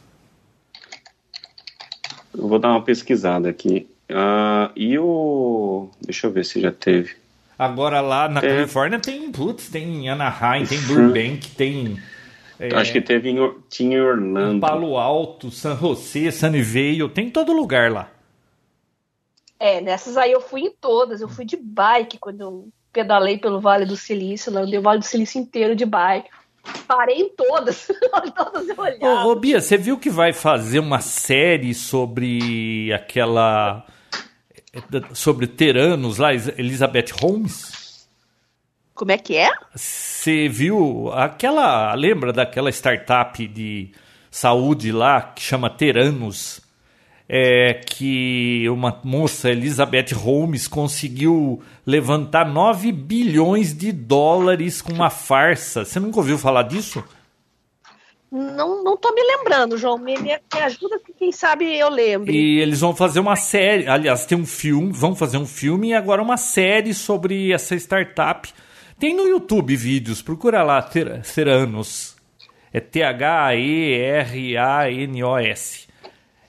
Eu 2.36 2.48
vou 2.48 2.58
dar 2.58 2.70
uma 2.70 2.82
pesquisada 2.82 3.50
aqui. 3.50 3.88
Uh, 4.10 4.72
e 4.76 4.98
o. 4.98 5.90
Deixa 6.02 6.28
eu 6.28 6.32
ver 6.32 6.46
se 6.46 6.62
já 6.62 6.72
teve. 6.72 7.16
Agora 7.60 8.00
lá 8.00 8.30
na 8.30 8.40
é... 8.40 8.48
Califórnia 8.48 9.00
tem, 9.00 9.30
putz, 9.32 9.70
tem 9.70 10.10
Anaheim, 10.10 10.66
tem 10.66 10.80
Burbank, 10.82 11.50
tem 11.52 11.98
é, 12.60 12.74
Acho 12.76 12.92
que 12.92 13.02
teve 13.02 13.30
em, 13.30 13.56
tinha 13.70 13.98
em 13.98 14.02
Orlando. 14.02 14.62
Palo 14.62 14.98
Alto, 14.98 15.52
San 15.52 15.76
José, 15.76 16.32
Sunnyvale, 16.32 17.10
tem 17.10 17.28
em 17.28 17.32
todo 17.32 17.54
lugar 17.54 17.92
lá. 17.92 18.10
É, 19.60 19.82
nessas 19.82 20.18
aí 20.18 20.32
eu 20.32 20.42
fui 20.42 20.62
em 20.62 20.72
todas. 20.72 21.22
Eu 21.22 21.28
fui 21.28 21.46
de 21.46 21.58
bike 21.58 22.18
quando 22.20 22.42
eu 22.42 22.70
pedalei 22.92 23.38
pelo 23.38 23.60
Vale 23.60 23.86
do 23.86 23.96
Silício, 23.96 24.52
lá 24.52 24.62
andei 24.62 24.80
o 24.80 24.82
Vale 24.82 25.00
do 25.00 25.06
Silício 25.06 25.40
inteiro 25.40 25.76
de 25.76 25.86
bike. 25.86 26.30
Parei 26.88 27.22
em 27.22 27.30
todas. 27.30 27.88
todas 28.36 28.68
eu 28.68 28.78
olhava. 28.78 29.26
Ô, 29.26 29.32
ô, 29.32 29.36
Bia, 29.36 29.62
você 29.62 29.78
viu 29.78 29.98
que 29.98 30.10
vai 30.10 30.34
fazer 30.34 30.80
uma 30.80 31.00
série 31.00 31.74
sobre 31.74 32.92
aquela. 32.94 33.86
sobre 35.14 35.48
Teranos 35.48 36.18
lá, 36.18 36.34
Elizabeth 36.34 37.12
Holmes? 37.22 37.87
Como 38.98 39.12
é 39.12 39.18
que 39.18 39.38
é? 39.38 39.52
Você 39.76 40.50
viu 40.50 41.12
aquela. 41.14 41.94
Lembra 41.94 42.34
daquela 42.34 42.72
startup 42.72 43.48
de 43.48 43.92
saúde 44.32 44.92
lá 44.92 45.22
que 45.22 45.42
chama 45.42 45.70
Teranos? 45.70 46.60
É, 47.30 47.76
que 47.76 48.68
uma 48.70 49.00
moça, 49.04 49.52
Elizabeth 49.52 50.14
Holmes, 50.16 50.68
conseguiu 50.68 51.62
levantar 51.86 52.46
9 52.48 52.92
bilhões 52.92 53.78
de 53.78 53.92
dólares 53.92 54.82
com 54.82 54.94
uma 54.94 55.12
farsa. 55.12 55.86
Você 55.86 56.00
nunca 56.00 56.18
ouviu 56.18 56.38
falar 56.38 56.64
disso? 56.64 57.04
Não, 58.32 58.84
não 58.84 58.98
tô 58.98 59.14
me 59.14 59.22
lembrando, 59.22 59.78
João. 59.78 59.98
Me, 60.00 60.18
me, 60.18 60.40
ajuda 60.54 61.00
que 61.00 61.14
quem 61.14 61.32
sabe 61.32 61.78
eu 61.78 61.90
lembre. 61.90 62.34
E 62.34 62.60
eles 62.60 62.80
vão 62.80 62.96
fazer 62.96 63.20
uma 63.20 63.36
série. 63.36 63.88
Aliás, 63.88 64.26
tem 64.26 64.38
um 64.38 64.46
filme, 64.46 64.92
vão 64.92 65.16
fazer 65.16 65.38
um 65.38 65.46
filme 65.46 65.90
e 65.90 65.94
agora 65.94 66.22
uma 66.22 66.38
série 66.38 66.96
sobre 66.96 67.52
essa 67.52 67.76
startup. 67.76 68.52
Tem 69.00 69.16
no 69.16 69.28
YouTube 69.28 69.76
vídeos, 69.76 70.22
procura 70.22 70.64
lá, 70.64 70.82
Ter, 70.82 71.22
Teranos. 71.22 72.16
É 72.74 72.80
T-H-E-R-A-N-O-S. 72.80 73.58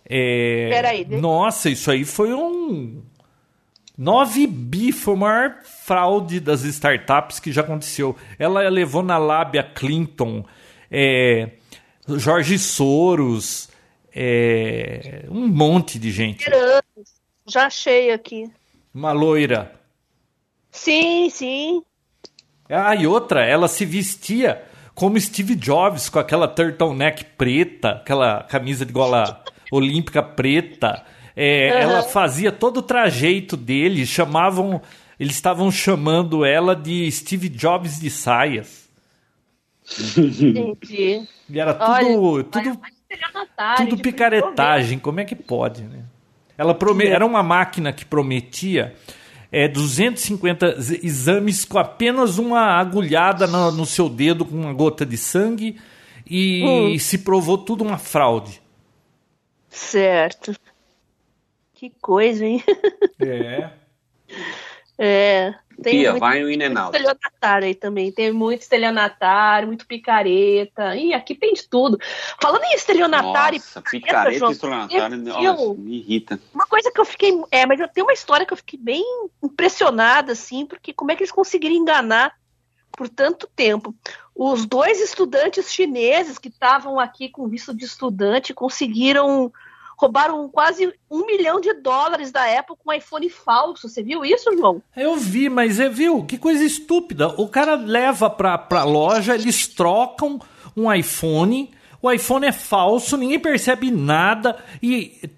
É, 0.04 0.68
Peraí. 0.70 1.04
Nossa, 1.06 1.68
isso 1.68 1.90
aí 1.90 2.04
foi 2.04 2.32
um 2.32 3.02
9 3.98 4.46
bi 4.46 4.92
foi 4.92 5.14
a 5.14 5.16
maior 5.16 5.62
fraude 5.64 6.38
das 6.38 6.62
startups 6.62 7.40
que 7.40 7.50
já 7.50 7.62
aconteceu. 7.62 8.16
Ela 8.38 8.68
levou 8.68 9.02
na 9.02 9.18
lábia 9.18 9.62
Clinton, 9.62 10.46
é, 10.88 11.50
Jorge 12.06 12.58
Soros, 12.58 13.68
é, 14.14 15.24
um 15.28 15.48
monte 15.48 15.98
de 15.98 16.12
gente. 16.12 16.44
Já 17.46 17.66
achei 17.66 18.12
aqui. 18.12 18.48
Uma 18.94 19.10
loira. 19.12 19.74
Sim, 20.70 21.28
sim. 21.28 21.82
Ah, 22.68 22.94
e 22.94 23.06
outra, 23.06 23.44
ela 23.44 23.68
se 23.68 23.84
vestia 23.84 24.62
como 24.94 25.20
Steve 25.20 25.54
Jobs, 25.54 26.08
com 26.08 26.18
aquela 26.18 26.48
turtleneck 26.48 27.24
preta, 27.36 27.90
aquela 27.90 28.42
camisa 28.42 28.84
de 28.84 28.92
gola 28.92 29.42
olímpica 29.70 30.22
preta. 30.22 31.04
É, 31.36 31.70
uhum. 31.70 31.80
Ela 31.80 32.02
fazia 32.02 32.50
todo 32.50 32.78
o 32.78 32.82
trajeito 32.82 33.56
dele, 33.56 34.04
chamavam. 34.04 34.82
Eles 35.18 35.34
estavam 35.34 35.70
chamando 35.70 36.44
ela 36.44 36.74
de 36.74 37.10
Steve 37.10 37.48
Jobs 37.48 38.00
de 38.00 38.10
saias. 38.10 38.88
Entendi. 40.16 41.26
E 41.48 41.60
era 41.60 41.74
tudo. 41.74 41.90
Olha, 41.90 42.44
tudo, 42.44 42.80
tudo 43.76 43.98
picaretagem. 43.98 44.98
Como 44.98 45.20
é 45.20 45.24
que 45.24 45.34
pode, 45.34 45.82
né? 45.82 46.04
Ela 46.56 46.74
prome... 46.74 47.06
Era 47.06 47.24
uma 47.24 47.42
máquina 47.42 47.92
que 47.92 48.04
prometia 48.04 48.94
é, 49.50 49.66
250 49.66 50.76
exames 51.02 51.64
com 51.64 51.78
apenas 51.78 52.38
uma 52.38 52.78
agulhada 52.78 53.46
no, 53.46 53.72
no 53.72 53.86
seu 53.86 54.08
dedo 54.08 54.44
com 54.44 54.54
uma 54.54 54.72
gota 54.72 55.06
de 55.06 55.16
sangue 55.16 55.80
e 56.26 56.62
hum. 56.64 56.98
se 56.98 57.18
provou 57.18 57.56
tudo 57.56 57.82
uma 57.82 57.98
fraude. 57.98 58.60
Certo. 59.68 60.54
Que 61.74 61.90
coisa, 62.00 62.44
hein? 62.44 62.62
É. 63.20 63.70
É. 64.98 65.54
Tem 65.80 66.00
Pia, 66.00 66.10
muito, 66.10 66.20
vai 66.20 66.42
o 66.42 66.50
in 66.50 66.58
estelionatário 66.58 67.68
aí 67.68 67.74
também. 67.74 68.10
Tem 68.10 68.32
muito 68.32 68.62
estelionatário, 68.62 69.68
muito 69.68 69.86
picareta. 69.86 70.96
Ih, 70.96 71.14
aqui 71.14 71.36
tem 71.36 71.54
de 71.54 71.68
tudo. 71.68 71.98
Falando 72.42 72.64
em 72.64 72.74
estelionatário 72.74 73.58
Nossa, 73.58 73.78
e 73.78 73.82
picareta, 73.82 74.30
picareta 74.30 74.46
e 74.46 74.52
estelionatário, 74.52 75.74
me 75.78 75.98
irrita. 75.98 76.40
Uma 76.52 76.66
coisa 76.66 76.90
que 76.90 77.00
eu 77.00 77.04
fiquei... 77.04 77.40
É, 77.52 77.64
mas 77.64 77.78
eu 77.78 77.86
tenho 77.86 78.06
uma 78.06 78.12
história 78.12 78.44
que 78.44 78.52
eu 78.52 78.56
fiquei 78.56 78.78
bem 78.78 79.04
impressionada, 79.40 80.32
assim, 80.32 80.66
porque 80.66 80.92
como 80.92 81.12
é 81.12 81.16
que 81.16 81.22
eles 81.22 81.32
conseguiram 81.32 81.76
enganar 81.76 82.34
por 82.90 83.08
tanto 83.08 83.48
tempo. 83.54 83.94
Os 84.34 84.66
dois 84.66 85.00
estudantes 85.00 85.72
chineses 85.72 86.38
que 86.38 86.48
estavam 86.48 86.98
aqui 86.98 87.28
com 87.28 87.46
visto 87.46 87.72
de 87.72 87.84
estudante 87.84 88.52
conseguiram 88.52 89.52
roubaram 89.98 90.48
quase 90.48 90.92
um 91.10 91.26
milhão 91.26 91.60
de 91.60 91.74
dólares 91.74 92.30
da 92.30 92.44
Apple 92.58 92.76
com 92.78 92.90
um 92.90 92.94
iPhone 92.94 93.28
falso. 93.28 93.88
Você 93.88 94.02
viu 94.02 94.24
isso, 94.24 94.56
João? 94.56 94.80
Eu 94.96 95.16
vi, 95.16 95.48
mas 95.48 95.80
é, 95.80 95.88
viu? 95.88 96.24
Que 96.24 96.38
coisa 96.38 96.62
estúpida. 96.62 97.28
O 97.36 97.48
cara 97.48 97.74
leva 97.74 98.30
pra, 98.30 98.56
pra 98.56 98.84
loja, 98.84 99.34
eles 99.34 99.66
trocam 99.66 100.40
um 100.76 100.92
iPhone. 100.92 101.70
O 102.00 102.10
iPhone 102.10 102.46
é 102.46 102.52
falso, 102.52 103.16
ninguém 103.16 103.40
percebe 103.40 103.90
nada. 103.90 104.56
E 104.80 105.28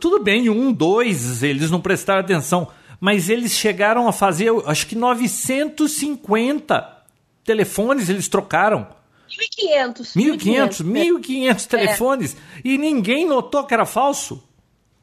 tudo 0.00 0.18
bem, 0.18 0.50
um, 0.50 0.72
dois, 0.72 1.44
eles 1.44 1.70
não 1.70 1.80
prestaram 1.80 2.20
atenção. 2.20 2.68
Mas 3.00 3.28
eles 3.28 3.52
chegaram 3.52 4.08
a 4.08 4.12
fazer, 4.12 4.50
acho 4.66 4.88
que 4.88 4.96
950 4.96 6.96
telefones 7.44 8.08
eles 8.08 8.26
trocaram. 8.26 8.97
1.500. 9.28 10.16
1.500, 10.16 10.84
1.500 10.84 11.66
telefones. 11.66 12.34
É. 12.34 12.60
E 12.64 12.78
ninguém 12.78 13.26
notou 13.26 13.64
que 13.64 13.74
era 13.74 13.84
falso? 13.84 14.42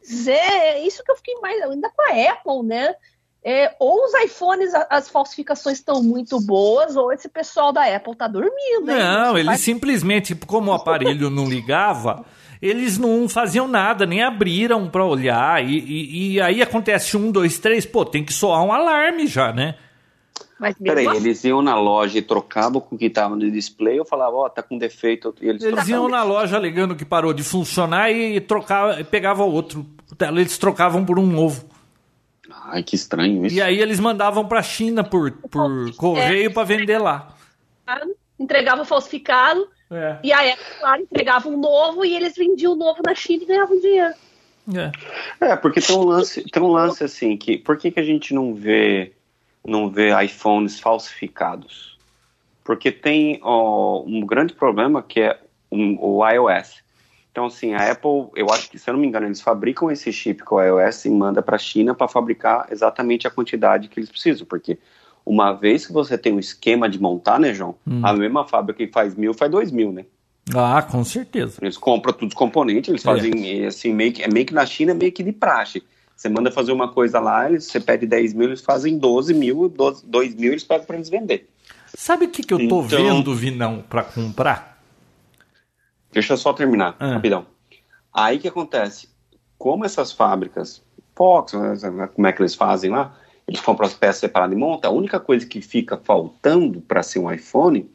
Zé, 0.05 0.81
isso 0.81 1.03
que 1.03 1.11
eu 1.11 1.15
fiquei 1.15 1.35
mais. 1.35 1.61
Ainda 1.61 1.89
com 1.89 2.01
a 2.01 2.31
Apple, 2.31 2.63
né? 2.63 2.95
É, 3.47 3.75
ou 3.79 4.03
os 4.05 4.13
iPhones, 4.23 4.71
as 4.89 5.07
falsificações 5.07 5.77
estão 5.77 6.01
muito 6.01 6.41
boas, 6.41 6.95
ou 6.95 7.13
esse 7.13 7.29
pessoal 7.29 7.71
da 7.71 7.83
Apple 7.83 8.15
tá 8.15 8.27
dormindo. 8.27 8.85
Não, 8.85 9.37
eles 9.37 9.45
faz... 9.45 9.61
simplesmente, 9.61 10.33
como 10.33 10.71
o 10.71 10.73
aparelho 10.73 11.29
não 11.29 11.47
ligava, 11.47 12.25
eles 12.59 12.97
não 12.97 13.29
faziam 13.29 13.67
nada, 13.67 14.03
nem 14.07 14.23
abriram 14.23 14.89
para 14.89 15.05
olhar. 15.05 15.63
E, 15.63 15.77
e, 15.77 16.33
e, 16.33 16.41
aí 16.41 16.59
acontece 16.59 17.15
um, 17.15 17.31
dois, 17.31 17.59
três, 17.59 17.85
pô, 17.85 18.03
tem 18.03 18.25
que 18.25 18.33
soar 18.33 18.63
um 18.63 18.73
alarme 18.73 19.27
já, 19.27 19.53
né? 19.53 19.75
Mas 20.59 20.75
Peraí, 20.77 21.07
assim... 21.07 21.17
eles 21.17 21.43
iam 21.43 21.61
na 21.61 21.77
loja 21.77 22.17
e 22.17 22.21
trocavam 22.21 22.79
com 22.79 22.95
o 22.95 22.97
que 22.97 23.05
estava 23.05 23.35
no 23.35 23.51
display 23.51 23.99
ou 23.99 24.05
falavam, 24.05 24.39
ó, 24.39 24.45
oh, 24.45 24.49
tá 24.49 24.63
com 24.63 24.77
defeito. 24.77 25.35
E 25.41 25.49
eles 25.49 25.63
eles 25.63 25.87
iam 25.89 26.07
na 26.07 26.23
loja 26.23 26.55
alegando 26.55 26.95
que 26.95 27.03
parou 27.03 27.33
de 27.33 27.43
funcionar 27.43 28.11
e 28.11 28.39
trocava, 28.39 29.03
pegavam 29.03 29.49
outro. 29.49 29.85
Eles 30.19 30.57
trocavam 30.57 31.03
por 31.03 31.19
um 31.19 31.25
novo. 31.25 31.67
Ai, 32.67 32.83
que 32.83 32.95
estranho 32.95 33.45
isso. 33.45 33.55
E 33.55 33.61
aí 33.61 33.79
eles 33.79 33.99
mandavam 33.99 34.47
para 34.47 34.59
a 34.59 34.63
China 34.63 35.03
por, 35.03 35.31
por 35.31 35.93
correio 35.95 36.49
é, 36.49 36.53
para 36.53 36.63
vender 36.63 36.99
lá. 36.99 37.35
Entregava 38.39 38.85
falsificado. 38.85 39.67
É. 39.91 40.17
E 40.23 40.33
a 40.33 40.39
Apple, 40.39 40.65
claro, 40.79 41.01
entregava 41.01 41.49
um 41.49 41.59
novo 41.59 42.03
e 42.05 42.15
eles 42.15 42.35
vendiam 42.35 42.73
o 42.73 42.75
novo 42.75 43.01
na 43.05 43.13
China 43.13 43.43
e 43.43 43.45
ganhavam 43.45 43.79
dinheiro. 43.79 44.13
É. 44.73 45.51
é, 45.51 45.55
porque 45.55 45.79
tem 45.79 45.95
um 45.95 46.05
lance, 46.05 46.43
tem 46.49 46.63
um 46.63 46.71
lance 46.71 47.03
assim 47.03 47.37
que 47.37 47.55
por 47.55 47.77
que, 47.77 47.91
que 47.91 47.99
a 47.99 48.03
gente 48.03 48.33
não 48.33 48.55
vê 48.55 49.14
não 49.65 49.89
vê 49.89 50.11
iPhones 50.23 50.79
falsificados? 50.79 51.97
Porque 52.63 52.91
tem 52.91 53.39
ó, 53.41 54.03
um 54.05 54.25
grande 54.25 54.53
problema 54.53 55.03
que 55.03 55.21
é 55.21 55.39
um, 55.71 55.97
o 55.99 56.27
iOS. 56.27 56.83
Então, 57.31 57.47
assim, 57.47 57.73
a 57.73 57.91
Apple, 57.91 58.29
eu 58.35 58.47
acho 58.49 58.69
que, 58.69 58.79
se 58.79 58.89
eu 58.89 58.93
não 58.93 59.01
me 59.01 59.07
engano, 59.07 59.25
eles 59.25 59.41
fabricam 59.41 59.91
esse 59.91 60.11
chip 60.13 60.41
com 60.43 60.55
o 60.55 60.61
iOS 60.63 61.05
e 61.05 61.09
manda 61.09 61.41
para 61.41 61.57
a 61.57 61.59
China 61.59 61.93
para 61.93 62.07
fabricar 62.07 62.67
exatamente 62.71 63.27
a 63.27 63.29
quantidade 63.29 63.89
que 63.89 63.99
eles 63.99 64.09
precisam, 64.09 64.47
porque 64.47 64.77
uma 65.25 65.51
vez 65.51 65.85
que 65.85 65.91
você 65.91 66.17
tem 66.17 66.31
um 66.31 66.39
esquema 66.39 66.87
de 66.87 67.01
montar, 67.01 67.39
né, 67.39 67.53
João? 67.53 67.75
Hum. 67.85 68.01
A 68.03 68.13
mesma 68.13 68.47
fábrica 68.47 68.85
que 68.85 68.91
faz 68.91 69.15
mil 69.15 69.33
faz 69.33 69.51
dois 69.51 69.71
mil, 69.71 69.91
né? 69.91 70.05
Ah, 70.53 70.81
com 70.83 71.03
certeza. 71.03 71.57
Eles 71.61 71.77
compram 71.77 72.13
todos 72.13 72.29
os 72.29 72.37
componentes, 72.37 72.89
eles 72.89 73.01
é. 73.01 73.05
fazem 73.05 73.65
assim, 73.65 73.91
meio 73.91 74.13
que, 74.13 74.23
é 74.23 74.27
meio 74.27 74.45
que 74.45 74.53
na 74.53 74.65
China, 74.65 74.93
meio 74.93 75.11
que 75.11 75.23
de 75.23 75.31
praxe. 75.31 75.83
Você 76.15 76.29
manda 76.29 76.49
fazer 76.49 76.71
uma 76.71 76.91
coisa 76.91 77.19
lá, 77.19 77.49
eles, 77.49 77.65
você 77.65 77.79
pede 77.79 78.05
10 78.05 78.33
mil, 78.33 78.47
eles 78.47 78.61
fazem 78.61 78.97
12 78.97 79.33
mil, 79.33 79.67
12, 79.67 80.05
2 80.05 80.35
mil 80.35 80.51
eles 80.51 80.63
pagam 80.63 80.85
para 80.85 80.95
eles 80.95 81.09
vender. 81.09 81.49
Sabe 81.93 82.25
o 82.25 82.29
que, 82.29 82.41
que 82.41 82.53
eu 82.53 82.57
tô 82.57 82.63
então, 82.63 82.81
vendo, 82.83 83.35
Vinão, 83.35 83.83
para 83.89 84.03
comprar? 84.03 84.81
Deixa 86.11 86.33
eu 86.33 86.37
só 86.37 86.53
terminar, 86.53 86.95
ah. 86.99 87.13
rapidão. 87.13 87.45
Aí 88.13 88.39
que 88.39 88.47
acontece? 88.47 89.09
Como 89.57 89.83
essas 89.83 90.11
fábricas, 90.13 90.81
Fox, 91.15 91.53
né, 91.53 92.07
como 92.13 92.27
é 92.27 92.31
que 92.31 92.41
eles 92.41 92.55
fazem 92.55 92.91
lá? 92.91 93.17
Eles 93.47 93.61
compram 93.61 93.85
as 93.85 93.93
peças 93.93 94.17
separadas 94.17 94.55
e 94.55 94.59
montam. 94.59 94.91
A 94.91 94.93
única 94.93 95.19
coisa 95.19 95.45
que 95.45 95.61
fica 95.61 95.97
faltando 95.97 96.81
para 96.81 97.03
ser 97.03 97.19
um 97.19 97.31
iPhone 97.31 97.89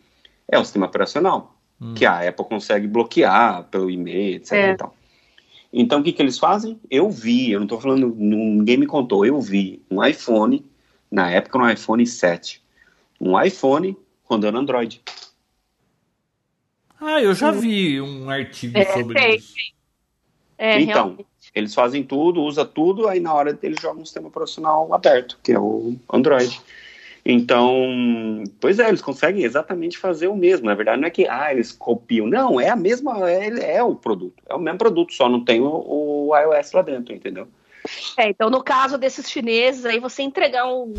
é 0.46 0.59
o 0.59 0.64
sistema 0.64 0.87
operacional, 0.87 1.54
hum. 1.80 1.94
que 1.94 2.04
a 2.04 2.28
Apple 2.28 2.44
consegue 2.44 2.87
bloquear 2.87 3.64
pelo 3.64 3.90
e-mail, 3.90 4.37
etc. 4.37 4.52
É. 4.52 4.76
Então, 5.72 6.00
o 6.00 6.02
que, 6.02 6.12
que 6.12 6.20
eles 6.20 6.38
fazem? 6.38 6.80
Eu 6.90 7.09
vi, 7.11 7.52
eu 7.52 7.61
não 7.61 7.66
estou 7.66 7.80
falando, 7.80 8.14
ninguém 8.16 8.76
me 8.76 8.87
contou, 8.87 9.24
eu 9.24 9.40
vi 9.40 9.83
um 9.90 10.04
iPhone, 10.04 10.64
na 11.11 11.30
época 11.30 11.59
um 11.59 11.68
iPhone 11.68 12.04
7, 12.06 12.62
um 13.20 13.40
iPhone 13.40 13.96
rodando 14.24 14.59
Android. 14.59 15.00
Ah, 17.00 17.22
eu 17.22 17.35
já 17.35 17.50
vi 17.50 18.00
um 18.00 18.28
artigo 18.28 18.76
é, 18.76 18.85
sobre 18.92 19.18
é, 19.18 19.37
isso. 19.37 19.54
É, 20.59 20.80
então, 20.80 21.06
realmente. 21.06 21.26
eles 21.54 21.74
fazem 21.74 22.02
tudo, 22.02 22.42
usa 22.42 22.64
tudo, 22.66 23.09
aí 23.09 23.18
na 23.20 23.33
hora 23.33 23.59
eles 23.62 23.80
jogam 23.80 24.02
um 24.02 24.04
sistema 24.04 24.28
profissional 24.28 24.92
aberto, 24.92 25.38
que 25.42 25.52
é 25.52 25.59
o 25.59 25.96
Android. 26.12 26.61
Então, 27.24 28.44
pois 28.61 28.78
é, 28.78 28.88
eles 28.88 29.02
conseguem 29.02 29.44
exatamente 29.44 29.98
fazer 29.98 30.28
o 30.28 30.37
mesmo. 30.37 30.66
Na 30.66 30.74
verdade, 30.74 31.00
não 31.00 31.09
é 31.09 31.11
que 31.11 31.28
ah, 31.28 31.52
eles 31.52 31.72
copiam. 31.72 32.26
Não, 32.26 32.61
é 32.61 32.68
a 32.68 32.76
mesma, 32.76 33.30
é, 33.30 33.76
é 33.76 33.83
o 33.83 33.94
produto. 33.94 34.42
É 34.48 34.54
o 34.54 34.59
mesmo 34.59 34.78
produto, 34.78 35.12
só 35.12 35.28
não 35.28 35.44
tem 35.44 35.61
o, 35.61 35.66
o 35.66 36.37
iOS 36.37 36.72
lá 36.72 36.83
dentro, 36.83 37.14
entendeu? 37.14 37.46
É, 38.16 38.28
então 38.28 38.50
no 38.50 38.62
caso 38.62 38.98
desses 38.98 39.30
chineses 39.30 39.85
aí, 39.85 39.98
você 39.98 40.22
entregar 40.22 40.66
um, 40.66 40.92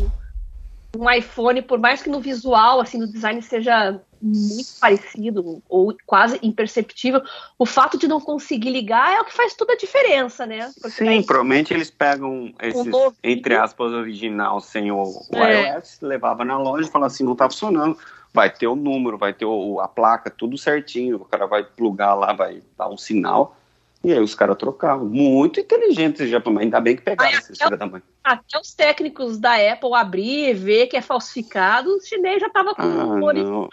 um 0.96 1.10
iPhone, 1.10 1.62
por 1.62 1.78
mais 1.78 2.02
que 2.02 2.10
no 2.10 2.20
visual, 2.20 2.80
assim, 2.80 2.98
no 2.98 3.06
design 3.06 3.40
seja 3.42 4.00
muito 4.20 4.68
parecido 4.80 5.62
ou 5.68 5.96
quase 6.06 6.38
imperceptível, 6.42 7.22
o 7.58 7.66
fato 7.66 7.98
de 7.98 8.06
não 8.06 8.20
conseguir 8.20 8.70
ligar 8.70 9.12
é 9.12 9.20
o 9.20 9.24
que 9.24 9.32
faz 9.32 9.54
toda 9.54 9.72
a 9.72 9.76
diferença, 9.76 10.46
né? 10.46 10.70
Porque 10.80 10.98
Sim, 10.98 11.06
daí, 11.06 11.24
provavelmente 11.24 11.74
eles 11.74 11.90
pegam 11.90 12.54
esse, 12.60 12.88
um 12.88 13.12
entre 13.24 13.56
aspas, 13.56 13.92
original 13.92 14.60
sem 14.60 14.92
o, 14.92 15.02
o 15.02 15.36
é. 15.36 15.76
iOS, 15.76 15.98
levava 16.02 16.44
na 16.44 16.56
loja 16.56 16.88
e 16.88 16.92
falava 16.92 17.12
assim, 17.12 17.24
não 17.24 17.34
tá 17.34 17.50
funcionando. 17.50 17.98
Vai 18.32 18.48
ter 18.48 18.66
o 18.66 18.76
número, 18.76 19.18
vai 19.18 19.34
ter 19.34 19.44
o, 19.44 19.80
a 19.80 19.88
placa, 19.88 20.30
tudo 20.30 20.56
certinho. 20.56 21.16
O 21.16 21.24
cara 21.24 21.46
vai 21.46 21.64
plugar 21.64 22.14
lá, 22.14 22.32
vai 22.32 22.62
dar 22.78 22.88
um 22.88 22.96
sinal 22.96 23.56
e 24.04 24.12
aí 24.12 24.20
os 24.20 24.34
caras 24.34 24.56
trocavam. 24.56 25.06
Muito 25.06 25.60
inteligentes 25.60 26.28
já, 26.28 26.42
ainda 26.58 26.80
bem 26.80 26.96
que 26.96 27.02
pegaram 27.02 27.36
essa 27.36 27.52
história 27.52 27.76
da 27.76 27.86
mãe. 27.86 28.02
Até 28.24 28.58
os 28.58 28.74
técnicos 28.74 29.38
da 29.38 29.54
Apple 29.54 29.94
abrir 29.94 30.50
e 30.50 30.54
ver 30.54 30.86
que 30.88 30.96
é 30.96 31.02
falsificado, 31.02 31.88
o 31.96 32.00
chinês 32.00 32.40
já 32.40 32.48
estava 32.48 32.74
com 32.74 32.82
ah, 32.82 33.06
o 33.06 33.24
original. 33.24 33.68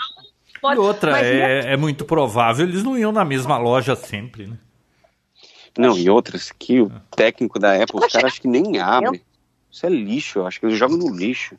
E 0.61 0.77
outra, 0.77 1.19
é, 1.19 1.73
é, 1.73 1.77
muito 1.77 2.05
provável, 2.05 2.67
eles 2.67 2.83
não 2.83 2.97
iam 2.97 3.11
na 3.11 3.25
mesma 3.25 3.57
loja 3.57 3.95
sempre, 3.95 4.45
né? 4.45 4.57
Não, 5.77 5.97
e 5.97 6.09
outras 6.09 6.51
que 6.51 6.81
o 6.81 6.91
técnico 7.15 7.57
da 7.57 7.75
Apple, 7.81 7.99
os 7.99 8.11
caras 8.11 8.33
acho 8.33 8.41
que 8.41 8.47
nem 8.47 8.79
abre. 8.79 9.23
Isso 9.71 9.85
é 9.85 9.89
lixo, 9.89 10.39
eu 10.39 10.47
acho 10.47 10.59
que 10.59 10.65
eles 10.65 10.77
jogam 10.77 10.97
no 10.97 11.15
lixo. 11.15 11.55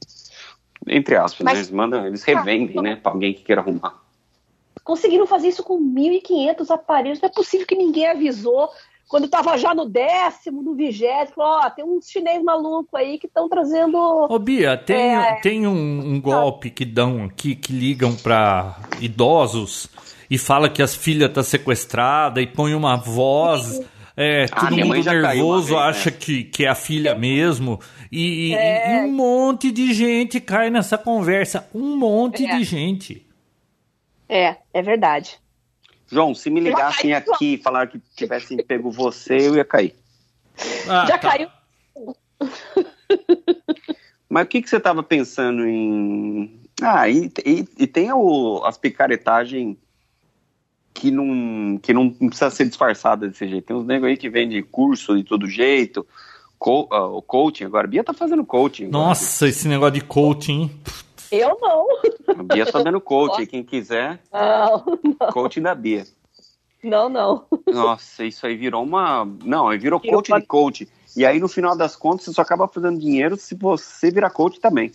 Entre 0.86 1.16
aspas, 1.16 1.44
Mas... 1.44 1.54
né? 1.54 1.60
Eles 1.60 1.70
mandam, 1.70 2.06
eles 2.06 2.22
revendem, 2.22 2.82
né? 2.82 2.96
Pra 2.96 3.12
alguém 3.12 3.32
que 3.32 3.42
queira 3.42 3.62
arrumar 3.62 3.99
conseguiram 4.90 5.24
fazer 5.24 5.46
isso 5.46 5.62
com 5.62 5.80
1.500 5.80 6.68
aparelhos. 6.68 7.20
Não 7.20 7.28
é 7.28 7.32
possível 7.32 7.64
que 7.64 7.76
ninguém 7.76 8.08
avisou 8.08 8.68
quando 9.06 9.26
estava 9.26 9.56
já 9.56 9.72
no 9.72 9.86
décimo, 9.88 10.62
no 10.62 10.74
vigésimo, 10.74 11.34
falou, 11.36 11.60
ó, 11.64 11.70
tem 11.70 11.84
uns 11.84 12.08
chinês 12.08 12.42
maluco 12.42 12.96
aí 12.96 13.16
que 13.16 13.26
estão 13.26 13.48
trazendo... 13.48 13.96
Ô 13.96 14.38
Bia, 14.38 14.76
tem, 14.76 15.16
é... 15.16 15.34
tem 15.40 15.66
um, 15.66 16.14
um, 16.14 16.20
golpe 16.20 16.70
que 16.70 16.84
dão 16.84 17.24
aqui, 17.24 17.54
que 17.54 17.72
ligam 17.72 18.14
para 18.16 18.80
idosos 19.00 19.88
e 20.28 20.36
fala 20.38 20.68
que 20.68 20.82
as 20.82 20.94
filhas 20.94 21.28
estão 21.28 21.42
tá 21.42 21.48
sequestradas 21.48 22.42
e 22.42 22.46
põe 22.48 22.74
uma 22.74 22.96
voz... 22.96 23.80
É, 24.16 24.46
ah, 24.50 24.66
todo 24.66 24.76
mundo 24.76 25.02
nervoso 25.02 25.68
vez, 25.68 25.80
acha 25.80 26.10
né? 26.10 26.16
que, 26.18 26.44
que 26.44 26.66
é 26.66 26.68
a 26.68 26.74
filha 26.74 27.14
mesmo. 27.14 27.80
E, 28.12 28.52
é... 28.54 28.96
e, 28.96 29.06
um 29.06 29.12
monte 29.12 29.70
de 29.70 29.94
gente 29.94 30.40
cai 30.40 30.68
nessa 30.68 30.98
conversa. 30.98 31.66
Um 31.72 31.96
monte 31.96 32.44
é. 32.44 32.56
de 32.56 32.64
gente. 32.64 33.29
É, 34.30 34.56
é 34.72 34.80
verdade. 34.80 35.40
João, 36.06 36.36
se 36.36 36.48
me 36.50 36.60
ligassem 36.60 37.12
aqui 37.12 37.54
e 37.54 37.58
falar 37.58 37.88
que 37.88 38.00
tivessem 38.16 38.56
pego 38.58 38.88
você, 38.88 39.48
eu 39.48 39.56
ia 39.56 39.64
cair. 39.64 39.96
Ah, 40.88 41.04
Já 41.06 41.18
tá. 41.18 41.30
caiu. 41.30 41.48
Mas 44.30 44.44
o 44.44 44.46
que, 44.46 44.62
que 44.62 44.70
você 44.70 44.76
estava 44.76 45.02
pensando 45.02 45.66
em. 45.66 46.60
Ah, 46.80 47.08
e, 47.08 47.28
e, 47.44 47.66
e 47.76 47.86
tem 47.88 48.12
o, 48.12 48.62
as 48.64 48.78
picaretagens 48.78 49.76
que 50.94 51.10
não, 51.10 51.78
que 51.78 51.92
não 51.92 52.10
precisa 52.10 52.50
ser 52.50 52.66
disfarçada 52.66 53.26
desse 53.26 53.48
jeito. 53.48 53.66
Tem 53.66 53.76
uns 53.76 53.84
negros 53.84 54.10
aí 54.10 54.16
que 54.16 54.30
vendem 54.30 54.62
curso 54.62 55.16
de 55.16 55.24
todo 55.24 55.48
jeito, 55.48 56.06
co, 56.56 56.88
uh, 56.92 57.16
o 57.16 57.22
coaching. 57.22 57.64
Agora, 57.64 57.86
a 57.86 57.90
Bia 57.90 58.04
tá 58.04 58.14
fazendo 58.14 58.44
coaching. 58.44 58.86
Nossa, 58.86 59.44
agora. 59.44 59.50
esse 59.50 59.66
negócio 59.66 59.94
de 59.94 60.02
coaching. 60.02 60.70
Eu 61.30 61.58
não. 61.60 61.86
A 62.28 62.42
Bia 62.42 62.66
tá 62.66 62.82
dando 62.82 63.00
coach, 63.00 63.46
quem 63.46 63.62
quiser. 63.62 64.20
Não, 64.32 64.84
não. 65.20 65.32
Coaching 65.32 65.62
da 65.62 65.74
Bia. 65.74 66.04
Não, 66.82 67.08
não. 67.08 67.46
Nossa, 67.66 68.24
isso 68.24 68.46
aí 68.46 68.56
virou 68.56 68.82
uma. 68.82 69.24
Não, 69.44 69.68
aí 69.68 69.78
virou 69.78 70.00
coach 70.00 70.32
de 70.32 70.46
coach. 70.46 70.88
E 71.16 71.26
aí, 71.26 71.38
no 71.38 71.48
final 71.48 71.76
das 71.76 71.96
contas, 71.96 72.24
você 72.24 72.32
só 72.32 72.42
acaba 72.42 72.68
fazendo 72.68 72.98
dinheiro 72.98 73.36
se 73.36 73.54
você 73.54 74.10
virar 74.10 74.30
coach 74.30 74.58
também. 74.60 74.92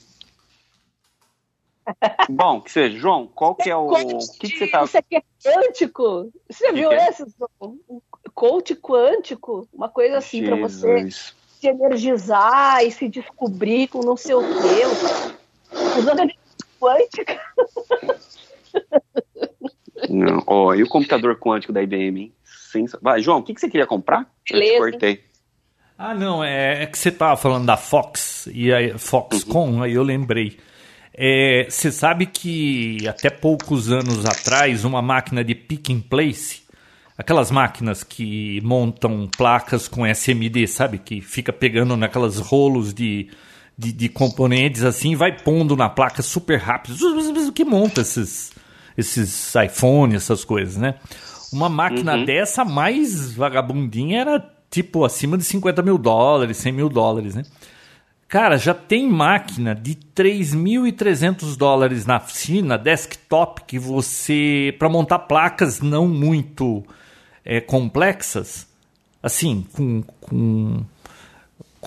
Bom, 2.29 2.61
que 2.61 2.71
seja, 2.71 2.97
João, 2.97 3.27
qual 3.27 3.53
que 3.53 3.69
é 3.69 3.75
o. 3.75 3.91
O 3.91 4.17
que, 4.39 4.49
que 4.49 4.57
você 4.57 4.67
tá. 4.67 4.83
Isso 4.83 4.97
aqui 4.97 5.17
é 5.17 5.23
quântico. 5.43 6.31
Você 6.49 6.71
viu 6.71 6.91
é? 6.91 7.09
esse? 7.09 7.23
Um 7.61 8.01
coach 8.33 8.75
quântico? 8.75 9.67
Uma 9.71 9.89
coisa 9.89 10.17
assim 10.17 10.43
para 10.43 10.55
você 10.55 11.09
se 11.11 11.67
energizar 11.67 12.83
e 12.83 12.91
se 12.91 13.07
descobrir 13.07 13.87
com 13.87 13.99
não 14.01 14.17
sei 14.17 14.35
o 14.35 14.41
quê 14.41 15.34
usando 15.97 16.19
energia 16.19 16.39
quântica. 16.79 17.41
Não, 20.09 20.43
ó, 20.45 20.73
e 20.73 20.83
o 20.83 20.87
computador 20.87 21.37
quântico 21.37 21.73
da 21.73 21.81
IBM, 21.81 22.21
hein? 22.21 22.33
Sens... 22.43 22.95
Vai, 23.01 23.21
João, 23.21 23.39
o 23.39 23.43
que, 23.43 23.53
que 23.53 23.61
você 23.61 23.69
queria 23.69 23.87
comprar? 23.87 24.29
Beleza. 24.49 24.73
Eu 24.73 24.85
te 24.85 24.91
cortei. 24.91 25.23
Ah, 25.97 26.13
não, 26.13 26.43
é, 26.43 26.83
é 26.83 26.85
que 26.85 26.97
você 26.97 27.09
estava 27.09 27.37
falando 27.37 27.65
da 27.65 27.77
Fox, 27.77 28.49
e 28.53 28.73
a 28.73 28.97
Foxconn, 28.97 29.75
uhum. 29.75 29.83
aí 29.83 29.93
eu 29.93 30.03
lembrei. 30.03 30.57
É, 31.13 31.67
você 31.69 31.89
sabe 31.91 32.25
que 32.25 33.07
até 33.07 33.29
poucos 33.29 33.89
anos 33.89 34.25
atrás, 34.25 34.83
uma 34.83 35.01
máquina 35.01 35.41
de 35.43 35.55
pick 35.55 35.89
and 35.89 36.01
place, 36.01 36.63
aquelas 37.17 37.49
máquinas 37.49 38.03
que 38.03 38.59
montam 38.61 39.29
placas 39.37 39.87
com 39.87 40.05
SMD, 40.05 40.67
sabe? 40.67 40.97
Que 40.97 41.21
fica 41.21 41.53
pegando 41.53 41.95
naquelas 41.95 42.39
rolos 42.39 42.93
de 42.93 43.29
de, 43.77 43.91
de 43.91 44.09
componentes 44.09 44.83
assim, 44.83 45.15
vai 45.15 45.37
pondo 45.37 45.75
na 45.75 45.89
placa 45.89 46.21
super 46.21 46.57
rápido, 46.57 47.51
que 47.51 47.65
monta 47.65 48.01
esses, 48.01 48.51
esses 48.97 49.53
iPhones, 49.55 50.23
essas 50.23 50.45
coisas, 50.45 50.77
né? 50.77 50.95
Uma 51.51 51.69
máquina 51.69 52.15
uhum. 52.15 52.25
dessa 52.25 52.65
mais 52.65 53.33
vagabundinha 53.33 54.21
era 54.21 54.51
tipo 54.69 55.05
acima 55.05 55.37
de 55.37 55.43
50 55.43 55.81
mil 55.81 55.97
dólares, 55.97 56.57
100 56.57 56.71
mil 56.71 56.89
dólares, 56.89 57.35
né? 57.35 57.43
Cara, 58.27 58.57
já 58.57 58.73
tem 58.73 59.07
máquina 59.07 59.75
de 59.75 59.95
3.300 59.95 61.55
dólares 61.55 62.05
na 62.05 62.19
China, 62.19 62.77
desktop, 62.77 63.63
que 63.65 63.77
você. 63.77 64.75
para 64.79 64.89
montar 64.89 65.19
placas 65.19 65.79
não 65.79 66.07
muito 66.07 66.83
é, 67.45 67.61
complexas, 67.61 68.67
assim, 69.21 69.65
com, 69.71 70.01
com 70.19 70.83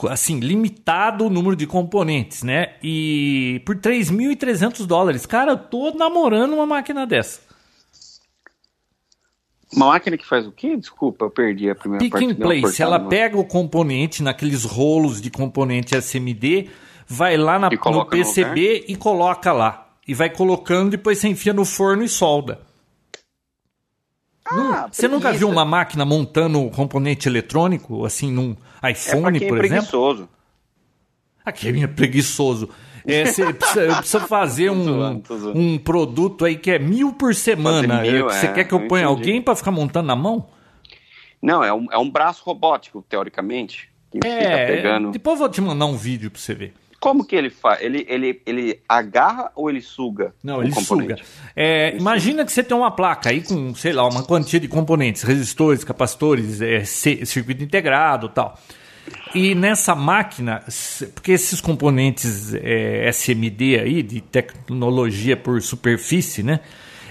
assim, 0.07 0.39
limitado 0.39 1.25
o 1.25 1.31
número 1.31 1.57
de 1.57 1.67
componentes, 1.67 2.43
né? 2.43 2.75
E 2.83 3.63
por 3.65 3.77
3.300 3.77 4.87
dólares. 4.87 5.27
Cara, 5.27 5.53
eu 5.53 5.59
tô 5.59 5.91
namorando 5.93 6.53
uma 6.53 6.67
máquina 6.67 7.07
dessa. 7.07 7.41
Uma 9.75 9.87
máquina 9.89 10.17
que 10.17 10.27
faz 10.27 10.47
o 10.47 10.53
quê? 10.53 10.77
Desculpa, 10.77 11.27
eu 11.27 11.31
perdi 11.31 11.69
a 11.71 11.75
primeira 11.75 12.03
Pick 12.03 12.13
parte. 12.13 12.27
Pick 12.27 12.39
and 12.39 12.43
place. 12.43 12.83
Ela 12.83 13.01
pega 13.01 13.39
o 13.39 13.45
componente 13.45 14.23
naqueles 14.23 14.65
rolos 14.65 15.21
de 15.21 15.31
componente 15.31 15.95
SMD, 15.95 16.69
vai 17.07 17.37
lá 17.37 17.59
na, 17.59 17.69
no 17.69 18.07
PCB 18.07 18.85
no 18.87 18.93
e 18.93 18.97
coloca 18.97 19.53
lá. 19.53 19.89
E 20.07 20.15
vai 20.15 20.31
colocando, 20.31 20.91
depois 20.91 21.19
você 21.19 21.29
enfia 21.29 21.53
no 21.53 21.67
forno 21.67 22.03
e 22.03 22.09
solda. 22.09 22.68
Ah, 24.51 24.89
você 24.91 25.07
nunca 25.07 25.33
viu 25.33 25.49
uma 25.49 25.65
máquina 25.65 26.05
montando 26.05 26.71
componente 26.71 27.29
eletrônico, 27.29 28.05
assim, 28.05 28.33
num 28.33 28.57
iPhone, 28.83 29.37
é 29.45 29.49
por 29.49 29.59
é 29.59 29.67
exemplo? 29.67 29.87
preguiçoso. 29.89 30.29
Aqui 31.45 31.83
é 31.83 31.87
preguiçoso. 31.87 32.69
É, 33.07 33.25
você 33.25 33.53
precisa, 33.55 33.97
precisa, 33.97 34.21
fazer 34.21 34.71
um, 34.71 35.23
um 35.55 35.79
produto 35.79 36.45
aí 36.45 36.57
que 36.57 36.71
é 36.71 36.79
mil 36.79 37.13
por 37.13 37.35
semana. 37.35 38.03
Você 38.25 38.47
é, 38.47 38.53
quer 38.53 38.65
que 38.65 38.75
eu, 38.75 38.81
eu 38.81 38.89
ponha 38.89 39.05
entendi. 39.05 39.19
alguém 39.21 39.43
para 39.43 39.57
ficar 39.57 39.71
montando 39.71 40.07
na 40.07 40.17
mão? 40.17 40.47
Não, 41.41 41.63
é 41.63 41.73
um, 41.73 41.87
é 41.91 41.99
um 41.99 42.11
braço 42.11 42.43
robótico, 42.45 43.05
teoricamente. 43.09 43.89
Que 44.11 44.27
é, 44.27 44.41
fica 44.41 44.67
pegando. 44.67 45.11
Depois 45.11 45.35
eu 45.35 45.41
vou 45.41 45.49
te 45.49 45.61
mandar 45.61 45.87
um 45.87 45.97
vídeo 45.97 46.31
para 46.31 46.41
você 46.41 46.55
ver. 46.55 46.75
Como 47.01 47.25
que 47.25 47.37
ele 47.37 47.49
faz? 47.49 47.81
Ele, 47.81 48.05
ele, 48.09 48.43
ele 48.45 48.81
agarra 48.89 49.53
ou 49.55 49.71
ele 49.71 49.81
suga? 49.81 50.35
Não, 50.43 50.61
ele 50.61 50.73
componente? 50.73 51.25
suga. 51.25 51.51
É, 51.55 51.89
ele 51.89 51.99
imagina 51.99 52.39
suga. 52.39 52.45
que 52.47 52.53
você 52.53 52.63
tem 52.65 52.77
uma 52.77 52.91
placa 52.91 53.31
aí 53.31 53.41
com, 53.41 53.73
sei 53.75 53.93
lá, 53.93 54.07
uma 54.07 54.25
quantia 54.25 54.59
de 54.59 54.67
componentes, 54.67 55.23
resistores, 55.23 55.85
capacitores, 55.85 56.61
é, 56.61 56.85
circuito 56.85 57.63
integrado 57.63 58.29
tal. 58.29 58.59
E 59.35 59.55
nessa 59.55 59.95
máquina, 59.95 60.65
porque 61.15 61.33
esses 61.33 61.61
componentes 61.61 62.53
é, 62.55 63.09
SMD 63.09 63.79
aí, 63.81 64.03
de 64.03 64.21
tecnologia 64.21 65.37
por 65.37 65.63
superfície, 65.63 66.43
né? 66.43 66.61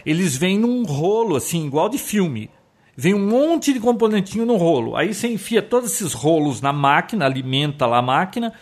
Eles 0.05 0.35
vêm 0.35 0.59
num 0.59 0.83
rolo, 0.83 1.35
assim, 1.35 1.65
igual 1.65 1.89
de 1.89 1.97
filme. 1.97 2.49
Vem 2.95 3.13
um 3.13 3.25
monte 3.25 3.71
de 3.71 3.79
componentinho 3.79 4.45
no 4.45 4.57
rolo. 4.57 4.95
Aí 4.95 5.13
você 5.13 5.27
enfia 5.27 5.61
todos 5.61 5.93
esses 5.93 6.13
rolos 6.13 6.61
na 6.61 6.73
máquina, 6.73 7.25
alimenta 7.25 7.85
lá 7.85 7.99
a 7.99 8.01
máquina 8.01 8.53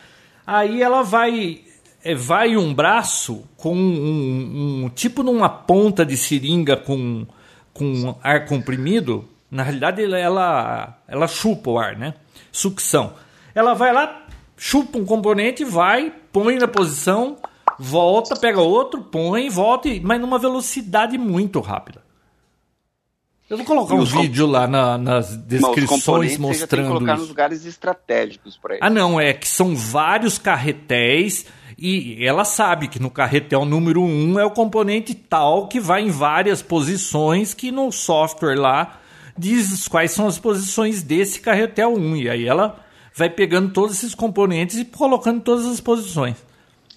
Aí 0.45 0.81
ela 0.81 1.01
vai 1.01 1.61
é, 2.05 2.13
vai 2.13 2.55
um 2.55 2.71
braço 2.71 3.43
com 3.57 3.75
um, 3.75 4.83
um, 4.85 4.89
tipo 4.89 5.23
numa 5.23 5.49
ponta 5.49 6.05
de 6.05 6.15
seringa 6.15 6.77
com, 6.77 7.25
com 7.73 8.15
ar 8.21 8.45
comprimido. 8.45 9.27
Na 9.49 9.63
realidade, 9.63 10.03
ela, 10.03 10.99
ela 11.07 11.27
chupa 11.27 11.71
o 11.71 11.79
ar, 11.79 11.97
né? 11.97 12.13
Sucção. 12.51 13.13
Ela 13.55 13.73
vai 13.73 13.91
lá, 13.91 14.27
chupa 14.55 14.99
um 14.99 15.05
componente, 15.05 15.63
vai, 15.63 16.13
põe 16.31 16.57
na 16.57 16.67
posição, 16.67 17.37
volta, 17.79 18.35
pega 18.35 18.61
outro, 18.61 19.01
põe, 19.01 19.49
volta, 19.49 19.89
mas 20.03 20.21
numa 20.21 20.37
velocidade 20.37 21.17
muito 21.17 21.59
rápida. 21.59 22.04
Eu 23.47 23.57
vou 23.57 23.65
colocar 23.65 23.93
um 23.93 24.03
vídeo 24.03 24.47
lá 24.47 24.67
na, 24.67 24.97
nas 24.97 25.37
descrições 25.37 26.37
mostrando. 26.37 26.53
Você 26.53 26.59
já 26.59 26.67
tem 26.67 26.81
que 26.81 26.87
colocar 26.87 27.13
isso. 27.13 27.21
nos 27.21 27.29
lugares 27.29 27.65
estratégicos 27.65 28.57
para 28.57 28.77
Ah, 28.81 28.89
não, 28.89 29.21
é 29.21 29.33
que 29.33 29.47
são 29.47 29.75
vários 29.75 30.39
carretéis 30.39 31.45
e 31.77 32.25
ela 32.25 32.43
sabe 32.43 32.87
que 32.87 32.99
no 32.99 33.11
carretel 33.11 33.63
número 33.63 34.01
1 34.01 34.05
um 34.05 34.39
é 34.39 34.45
o 34.45 34.49
componente 34.49 35.13
tal 35.13 35.67
que 35.67 35.79
vai 35.79 36.01
em 36.01 36.09
várias 36.09 36.63
posições 36.63 37.53
que 37.53 37.71
no 37.71 37.91
software 37.91 38.55
lá 38.55 38.99
diz 39.37 39.87
quais 39.87 40.11
são 40.11 40.25
as 40.27 40.39
posições 40.39 41.03
desse 41.03 41.39
carretel 41.39 41.93
1 41.93 42.15
e 42.15 42.29
aí 42.29 42.47
ela 42.47 42.79
vai 43.13 43.29
pegando 43.29 43.71
todos 43.71 43.95
esses 43.97 44.15
componentes 44.15 44.79
e 44.79 44.85
colocando 44.85 45.41
todas 45.41 45.65
as 45.67 45.79
posições. 45.79 46.35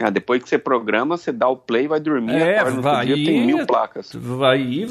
Ah, 0.00 0.10
depois 0.10 0.42
que 0.42 0.48
você 0.48 0.58
programa, 0.58 1.16
você 1.16 1.32
dá 1.32 1.48
o 1.48 1.56
play, 1.56 1.88
vai 1.88 2.00
dormir, 2.00 2.36
é, 2.36 2.64
vai 2.64 3.06
dia, 3.06 3.16
tem 3.16 3.44
mil 3.44 3.66
placas. 3.66 4.12
Vai 4.14 4.86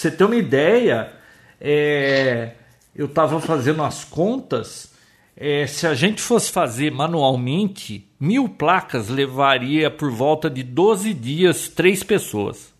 Pra 0.00 0.10
você 0.10 0.16
ter 0.16 0.24
uma 0.24 0.36
ideia, 0.36 1.12
é, 1.60 2.52
eu 2.96 3.04
estava 3.04 3.38
fazendo 3.38 3.82
as 3.82 4.02
contas. 4.02 4.94
É, 5.36 5.66
se 5.66 5.86
a 5.86 5.92
gente 5.92 6.22
fosse 6.22 6.50
fazer 6.50 6.90
manualmente, 6.90 8.08
mil 8.18 8.48
placas 8.48 9.10
levaria 9.10 9.90
por 9.90 10.10
volta 10.10 10.48
de 10.48 10.62
12 10.62 11.12
dias, 11.12 11.68
três 11.68 12.02
pessoas. 12.02 12.72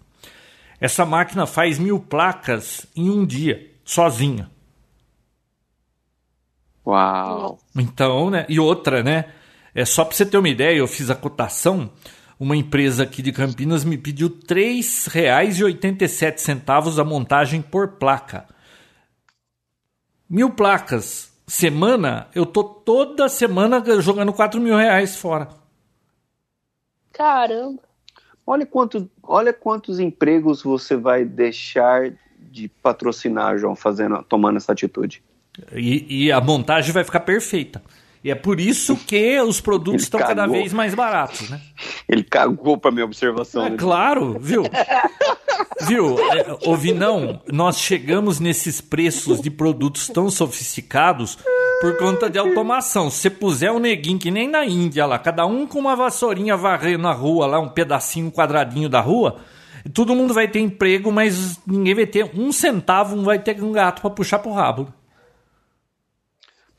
Essa 0.80 1.04
máquina 1.04 1.46
faz 1.46 1.78
mil 1.78 2.00
placas 2.00 2.86
em 2.96 3.10
um 3.10 3.26
dia, 3.26 3.70
sozinha. 3.84 4.50
Uau! 6.86 7.58
Então, 7.76 8.30
né? 8.30 8.46
E 8.48 8.58
outra, 8.58 9.02
né? 9.02 9.26
É 9.74 9.84
só 9.84 10.06
para 10.06 10.16
você 10.16 10.24
ter 10.24 10.38
uma 10.38 10.48
ideia, 10.48 10.78
eu 10.78 10.88
fiz 10.88 11.10
a 11.10 11.14
cotação 11.14 11.90
uma 12.40 12.56
empresa 12.56 13.02
aqui 13.02 13.20
de 13.20 13.32
Campinas 13.32 13.84
me 13.84 13.98
pediu 13.98 14.28
R$ 14.28 14.36
3,87 14.48 16.98
a 16.98 17.04
montagem 17.04 17.60
por 17.60 17.98
placa. 17.98 18.46
Mil 20.28 20.50
placas. 20.50 21.32
Semana, 21.46 22.26
eu 22.34 22.44
tô 22.46 22.64
toda 22.64 23.28
semana 23.28 23.84
jogando 24.00 24.32
4 24.32 24.58
mil 24.60 24.76
reais 24.76 25.16
fora. 25.16 25.48
Caramba. 27.12 27.82
Olha, 28.46 28.64
quanto, 28.64 29.10
olha 29.22 29.52
quantos 29.52 30.00
empregos 30.00 30.62
você 30.62 30.96
vai 30.96 31.26
deixar 31.26 32.10
de 32.38 32.68
patrocinar, 32.68 33.58
João, 33.58 33.76
fazendo, 33.76 34.22
tomando 34.22 34.56
essa 34.56 34.72
atitude. 34.72 35.22
E, 35.74 36.24
e 36.24 36.32
a 36.32 36.40
montagem 36.40 36.90
vai 36.92 37.04
ficar 37.04 37.20
perfeita. 37.20 37.82
E 38.22 38.30
é 38.30 38.34
por 38.34 38.60
isso 38.60 38.96
que 38.96 39.40
os 39.40 39.60
produtos 39.62 40.02
estão 40.02 40.20
cada 40.20 40.46
vez 40.46 40.74
mais 40.74 40.94
baratos, 40.94 41.48
né? 41.48 41.58
Ele 42.06 42.22
cagou 42.22 42.76
para 42.76 42.90
minha 42.90 43.04
observação. 43.04 43.64
É, 43.64 43.70
né? 43.70 43.76
Claro, 43.78 44.36
viu? 44.38 44.62
viu? 45.86 46.18
É, 46.32 46.58
ouvi 46.66 46.92
não, 46.92 47.40
nós 47.50 47.78
chegamos 47.78 48.38
nesses 48.38 48.78
preços 48.78 49.40
de 49.40 49.50
produtos 49.50 50.08
tão 50.08 50.30
sofisticados 50.30 51.38
por 51.80 51.96
conta 51.96 52.28
de 52.28 52.38
automação. 52.38 53.08
Se 53.08 53.22
você 53.22 53.30
puser 53.30 53.72
um 53.72 53.78
neguinho 53.78 54.18
que 54.18 54.30
nem 54.30 54.46
na 54.46 54.66
Índia 54.66 55.06
lá, 55.06 55.18
cada 55.18 55.46
um 55.46 55.66
com 55.66 55.78
uma 55.78 55.96
vassourinha 55.96 56.58
varrendo 56.58 57.08
a 57.08 57.12
rua 57.12 57.46
lá, 57.46 57.58
um 57.58 57.70
pedacinho, 57.70 58.26
um 58.26 58.30
quadradinho 58.30 58.90
da 58.90 59.00
rua, 59.00 59.36
todo 59.94 60.14
mundo 60.14 60.34
vai 60.34 60.46
ter 60.46 60.60
emprego, 60.60 61.10
mas 61.10 61.58
ninguém 61.66 61.94
vai 61.94 62.06
ter 62.06 62.30
um 62.34 62.52
centavo, 62.52 63.16
não 63.16 63.24
vai 63.24 63.38
ter 63.38 63.62
um 63.62 63.72
gato 63.72 64.02
para 64.02 64.10
puxar 64.10 64.40
pro 64.40 64.52
rabo. 64.52 64.92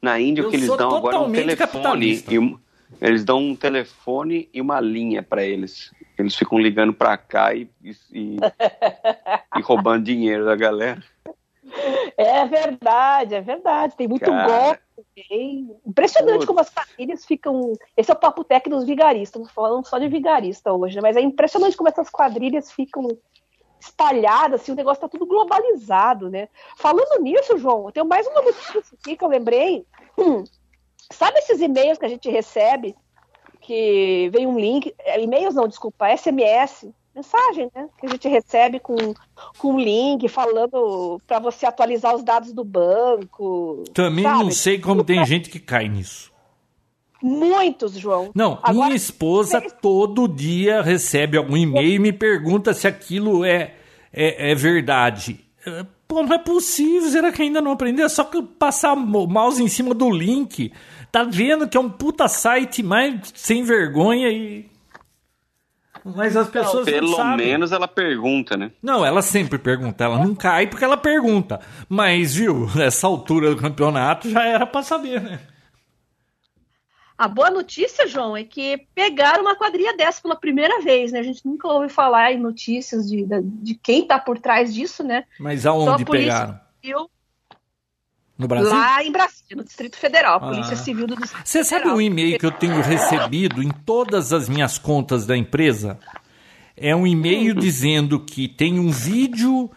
Na 0.01 0.19
Índia, 0.19 0.41
eu 0.41 0.47
o 0.47 0.49
que 0.49 0.57
eles 0.57 0.67
dão 0.67 0.95
agora 0.95 1.15
é 1.15 1.19
um 1.19 1.31
telefone. 1.31 2.23
E 2.29 3.05
eles 3.05 3.23
dão 3.23 3.39
um 3.39 3.55
telefone 3.55 4.49
e 4.53 4.59
uma 4.59 4.79
linha 4.79 5.23
para 5.23 5.43
eles. 5.43 5.91
Eles 6.17 6.35
ficam 6.35 6.59
ligando 6.59 6.93
para 6.93 7.17
cá 7.17 7.53
e, 7.53 7.69
e, 7.83 8.37
e, 9.57 9.61
roubando 9.61 10.03
dinheiro 10.03 10.45
da 10.45 10.55
galera. 10.55 11.03
É 12.17 12.45
verdade, 12.45 13.35
é 13.35 13.41
verdade. 13.41 13.95
Tem 13.95 14.07
muito 14.07 14.25
Cara, 14.25 14.47
golpe 14.47 14.81
também. 14.95 15.75
Impressionante 15.85 16.45
como 16.45 16.59
as 16.59 16.69
famílias 16.69 17.25
ficam. 17.25 17.73
Esse 17.95 18.11
é 18.11 18.13
o 18.13 18.19
papo 18.19 18.43
técnico 18.43 18.77
dos 18.77 18.87
vigaristas. 18.87 19.49
Falando 19.51 19.85
só 19.85 19.97
de 19.97 20.07
vigarista 20.07 20.73
hoje, 20.73 20.95
né? 20.95 21.01
mas 21.01 21.15
é 21.15 21.21
impressionante 21.21 21.77
como 21.77 21.89
essas 21.89 22.09
quadrilhas 22.09 22.71
ficam 22.71 23.07
espalhada, 23.82 24.55
assim, 24.55 24.71
o 24.71 24.75
negócio 24.75 25.01
tá 25.01 25.07
tudo 25.07 25.25
globalizado, 25.25 26.29
né? 26.29 26.47
Falando 26.77 27.21
nisso, 27.21 27.57
João, 27.57 27.86
eu 27.86 27.91
tenho 27.91 28.05
mais 28.05 28.27
uma 28.27 28.41
notícia 28.41 28.82
aqui 28.93 29.17
que 29.17 29.23
eu 29.23 29.29
lembrei. 29.29 29.86
Hum, 30.17 30.43
sabe 31.11 31.39
esses 31.39 31.59
e-mails 31.59 31.97
que 31.97 32.05
a 32.05 32.09
gente 32.09 32.29
recebe, 32.29 32.95
que 33.59 34.29
vem 34.32 34.45
um 34.45 34.59
link, 34.59 34.93
é, 34.99 35.21
e-mails 35.21 35.55
não, 35.55 35.67
desculpa, 35.67 36.15
SMS, 36.15 36.88
mensagem, 37.15 37.71
né? 37.73 37.89
Que 37.99 38.05
a 38.05 38.09
gente 38.09 38.27
recebe 38.27 38.79
com, 38.79 38.95
com 39.57 39.73
um 39.73 39.79
link 39.79 40.27
falando 40.29 41.19
para 41.25 41.39
você 41.39 41.65
atualizar 41.65 42.15
os 42.15 42.23
dados 42.23 42.53
do 42.53 42.63
banco. 42.63 43.84
Também 43.93 44.23
sabe? 44.23 44.43
não 44.43 44.51
sei 44.51 44.79
como 44.79 45.03
tem 45.03 45.25
gente 45.25 45.49
que 45.49 45.59
cai 45.59 45.89
nisso. 45.89 46.30
Muitos, 47.22 47.93
João. 47.93 48.32
Não, 48.34 48.59
Agora, 48.63 48.86
minha 48.86 48.95
esposa 48.95 49.61
todo 49.61 50.28
dia 50.28 50.82
recebe 50.82 51.38
algum 51.38 51.55
e-mail 51.55 51.95
e 51.95 51.99
me 51.99 52.11
pergunta 52.11 52.74
se 52.74 52.88
aquilo 52.88 53.45
é, 53.45 53.74
é, 54.11 54.51
é 54.51 54.55
verdade. 54.55 55.39
Pô, 56.07 56.24
não 56.24 56.34
é 56.34 56.38
possível, 56.38 57.09
será 57.09 57.32
que 57.32 57.41
ainda 57.41 57.61
não 57.61 57.72
aprendeu? 57.72 58.05
É 58.05 58.09
só 58.09 58.24
que 58.24 58.41
passar 58.41 58.93
o 58.93 59.28
mouse 59.28 59.63
em 59.63 59.67
cima 59.67 59.93
do 59.93 60.09
link. 60.09 60.74
Tá 61.11 61.24
vendo 61.24 61.67
que 61.67 61.78
é 61.78 61.80
um 61.80 61.89
puta 61.89 62.28
site 62.28 62.82
mais 62.82 63.32
sem 63.36 63.63
vergonha 63.63 64.30
e. 64.30 64.69
Mas 66.03 66.36
as 66.36 66.49
pessoas 66.49 66.86
não, 66.86 66.93
pelo 66.93 67.17
não 67.17 67.38
menos 67.38 67.72
ela 67.72 67.88
pergunta, 67.88 68.57
né? 68.57 68.72
Não, 68.82 69.05
ela 69.05 69.22
sempre 69.22 69.59
pergunta. 69.59 70.03
Ela 70.03 70.17
não 70.17 70.34
cai 70.34 70.65
porque 70.65 70.84
ela 70.84 70.97
pergunta. 70.97 71.59
Mas, 71.88 72.34
viu, 72.36 72.67
nessa 72.76 73.05
altura 73.05 73.51
do 73.51 73.61
campeonato 73.61 74.30
já 74.30 74.43
era 74.43 74.65
para 74.65 74.82
saber, 74.82 75.22
né? 75.22 75.39
A 77.22 77.28
boa 77.28 77.51
notícia, 77.51 78.07
João, 78.07 78.36
é 78.36 78.43
que 78.43 78.88
pegaram 78.95 79.43
uma 79.43 79.55
quadrilha 79.55 79.95
dessa 79.95 80.19
pela 80.19 80.36
primeira 80.36 80.82
vez, 80.82 81.11
né? 81.11 81.19
A 81.19 81.24
gente 81.24 81.45
nunca 81.45 81.67
ouve 81.67 81.88
falar 81.88 82.34
em 82.34 82.39
notícias 82.39 83.07
de, 83.07 83.28
de 83.61 83.76
quem 83.76 84.01
está 84.01 84.17
por 84.17 84.39
trás 84.39 84.74
disso, 84.74 85.03
né? 85.03 85.26
Mas 85.39 85.67
aonde 85.67 86.03
pegaram? 86.03 86.59
Civil, 86.82 87.11
no 88.36 88.47
Brasil? 88.47 88.72
Lá 88.72 89.03
em 89.03 89.11
Brasília, 89.11 89.55
no 89.55 89.63
Distrito 89.63 89.97
Federal, 89.97 90.34
a 90.34 90.38
ah. 90.38 90.49
Polícia 90.49 90.76
Civil 90.76 91.05
do 91.05 91.15
Distrito 91.15 91.47
Você 91.47 91.63
sabe 91.63 91.89
o 91.89 92.01
e-mail 92.01 92.39
que 92.39 92.45
eu 92.47 92.51
tenho 92.51 92.82
recebido 92.82 93.61
em 93.61 93.69
todas 93.69 94.34
as 94.34 94.49
minhas 94.49 94.80
contas 94.80 95.24
da 95.24 95.38
empresa? 95.38 95.99
É 96.76 96.95
um 96.95 97.05
e-mail 97.05 97.53
hum. 97.53 97.59
dizendo 97.59 98.19
que 98.19 98.47
tem 98.47 98.80
um 98.80 98.89
vídeo 98.89 99.69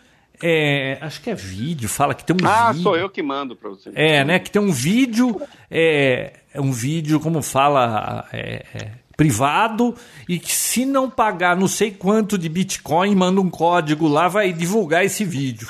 é, 0.46 0.98
acho 1.00 1.22
que 1.22 1.30
é 1.30 1.34
vídeo, 1.34 1.88
fala 1.88 2.12
que 2.12 2.22
tem 2.22 2.36
um 2.36 2.46
ah, 2.46 2.70
vídeo. 2.70 2.82
sou 2.82 2.94
eu 2.94 3.08
que 3.08 3.22
mando 3.22 3.56
para 3.56 3.70
você. 3.70 3.90
É, 3.94 4.22
né? 4.22 4.38
Que 4.38 4.50
tem 4.50 4.60
um 4.60 4.70
vídeo, 4.70 5.40
é, 5.70 6.34
um 6.56 6.70
vídeo, 6.70 7.18
como 7.18 7.40
fala, 7.40 8.28
é, 8.30 8.62
é, 8.74 8.90
privado, 9.16 9.94
e 10.28 10.38
que 10.38 10.52
se 10.52 10.84
não 10.84 11.08
pagar 11.08 11.56
não 11.56 11.66
sei 11.66 11.90
quanto 11.90 12.36
de 12.36 12.50
Bitcoin, 12.50 13.14
manda 13.14 13.40
um 13.40 13.48
código 13.48 14.06
lá, 14.06 14.28
vai 14.28 14.52
divulgar 14.52 15.02
esse 15.02 15.24
vídeo. 15.24 15.66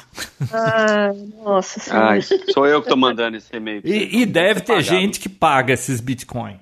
Ah, 0.52 1.12
nossa 1.44 1.78
senhora. 1.78 2.20
sou 2.52 2.66
eu 2.66 2.80
que 2.80 2.86
estou 2.86 2.98
mandando 2.98 3.36
esse 3.36 3.54
e-mail. 3.54 3.80
E, 3.84 4.22
e 4.22 4.26
deve 4.26 4.60
ter 4.60 4.82
gente 4.82 5.20
que 5.20 5.28
paga 5.28 5.72
esses 5.72 6.00
Bitcoin. 6.00 6.58